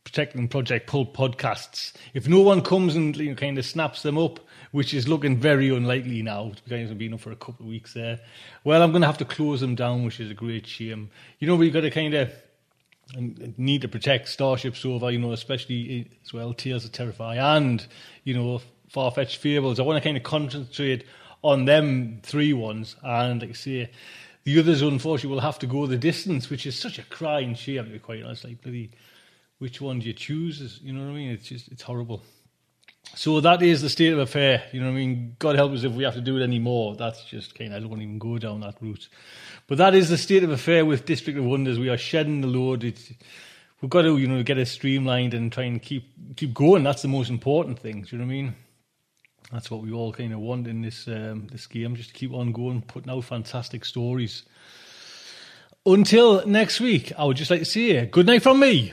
Protecting 0.05 0.49
Project 0.49 0.87
Pulp 0.87 1.17
podcasts. 1.17 1.93
If 2.15 2.29
no 2.29 2.41
one 2.41 2.63
comes 2.63 2.97
and 2.97 3.17
you 3.17 3.31
know, 3.31 3.35
kind 3.35 3.59
of 3.59 3.67
snaps 3.67 4.03
them 4.03 4.17
up, 4.17 4.41
which 4.73 4.95
is 4.95 5.09
looking 5.09 5.37
very 5.37 5.69
unlikely 5.69 6.23
now, 6.23 6.53
because 6.65 6.91
I've 6.91 6.99
been 6.99 7.15
up 7.15 7.21
for 7.21 7.33
a 7.33 7.37
couple 7.37 7.67
of 7.67 7.71
weeks 7.71 7.95
there, 7.95 8.21
well, 8.65 8.83
I'm 8.83 8.91
going 8.91 9.03
to 9.03 9.07
have 9.07 9.19
to 9.19 9.25
close 9.25 9.61
them 9.61 9.75
down, 9.75 10.05
which 10.05 10.21
is 10.21 10.31
a 10.31 10.35
great 10.35 10.67
shame. 10.67 11.11
You 11.41 11.47
know, 11.47 11.57
we've 11.57 11.73
got 11.73 11.83
to 11.83 11.91
kind 11.91 12.15
of 12.15 12.33
need 13.17 13.83
to 13.83 13.89
protect 13.89 14.29
Starship 14.29 14.77
Sofa, 14.77 15.13
you 15.13 15.19
know, 15.19 15.33
especially 15.33 16.11
as 16.25 16.33
well, 16.33 16.53
Tales 16.53 16.85
of 16.85 16.93
Terrify 16.93 17.37
and, 17.37 17.87
you 18.25 18.35
know, 18.35 18.61
Far 18.89 19.11
Fetched 19.11 19.39
Fables. 19.39 19.81
I 19.81 19.83
want 19.83 20.03
to 20.03 20.07
kind 20.07 20.17
of 20.17 20.23
concentrate 20.23 21.05
on 21.43 21.65
them 21.65 22.21
three 22.23 22.53
ones, 22.53 22.97
and 23.03 23.41
like 23.41 23.51
I 23.51 23.55
say, 23.55 23.91
the 24.45 24.59
others 24.59 24.83
unfortunately 24.83 25.35
will 25.35 25.43
have 25.43 25.59
to 25.61 25.67
go 25.67 25.87
the 25.87 25.99
distance, 25.99 26.51
which 26.51 26.67
is 26.67 26.79
such 26.79 26.99
a 26.99 27.03
crying 27.03 27.55
shame, 27.55 27.85
to 27.85 27.91
be 27.91 27.99
quite 27.99 28.23
honest. 28.23 28.45
Like, 28.45 28.63
bloody 28.63 28.91
which 29.59 29.81
one 29.81 29.99
do 29.99 30.07
you 30.07 30.13
choose? 30.13 30.81
You 30.83 30.93
know 30.93 31.01
what 31.01 31.11
I 31.11 31.15
mean? 31.15 31.31
It's 31.31 31.49
just 31.49 31.69
it's 31.69 31.83
horrible. 31.83 32.23
So 33.15 33.41
that 33.41 33.63
is 33.63 33.83
the 33.83 33.89
state 33.89 34.13
of 34.13 34.19
affair. 34.19 34.65
You 34.73 34.81
know 34.81 34.87
what 34.87 34.93
I 34.93 34.97
mean? 34.97 35.37
God 35.39 35.57
help 35.57 35.73
us 35.73 35.83
if 35.83 35.93
we 35.93 36.05
have 36.05 36.15
to 36.15 36.21
do 36.21 36.37
it 36.37 36.43
anymore. 36.43 36.95
That's 36.95 37.25
just 37.25 37.55
kind 37.57 37.73
of, 37.73 37.83
I 37.83 37.87
don't 37.87 38.01
even 38.01 38.19
go 38.19 38.39
down 38.39 38.61
that 38.61 38.77
route. 38.81 39.09
But 39.67 39.79
that 39.79 39.95
is 39.95 40.09
the 40.09 40.19
state 40.19 40.45
of 40.45 40.51
affair 40.51 40.85
with 40.85 41.05
District 41.05 41.39
of 41.39 41.45
Wonders. 41.45 41.79
We 41.79 41.89
are 41.89 41.97
shedding 41.97 42.43
the 42.43 42.47
load. 42.47 42.85
It's, 42.85 43.13
we've 43.81 43.91
got 43.91 44.03
to, 44.03 44.17
you 44.19 44.27
know, 44.27 44.43
get 44.43 44.59
it 44.59 44.67
streamlined 44.67 45.35
and 45.35 45.53
try 45.53 45.65
and 45.65 45.83
keep 45.83 46.05
keep 46.37 46.55
going. 46.55 46.83
That's 46.83 47.03
the 47.03 47.09
most 47.09 47.29
important 47.29 47.79
thing. 47.79 48.03
Do 48.03 48.09
you 48.11 48.19
know 48.19 48.27
what 48.27 48.33
I 48.33 48.35
mean? 48.35 48.55
That's 49.53 49.71
what 49.71 49.83
we 49.83 49.93
all 49.93 50.13
kind 50.13 50.33
of 50.33 50.41
want 50.41 50.67
in 50.67 50.83
this 50.83 51.09
um, 51.09 51.49
this 51.51 51.67
game. 51.67 51.97
Just 51.97 52.11
to 52.11 52.15
keep 52.15 52.33
on 52.33 52.53
going, 52.53 52.83
putting 52.83 53.11
out 53.11 53.25
fantastic 53.25 53.85
stories. 53.85 54.45
Until 55.85 56.47
next 56.47 56.81
week, 56.81 57.13
I 57.19 57.25
would 57.25 57.37
just 57.37 57.51
like 57.51 57.61
to 57.61 57.65
say 57.65 58.07
good 58.07 58.27
night 58.27 58.43
from 58.43 58.61
me. 58.61 58.93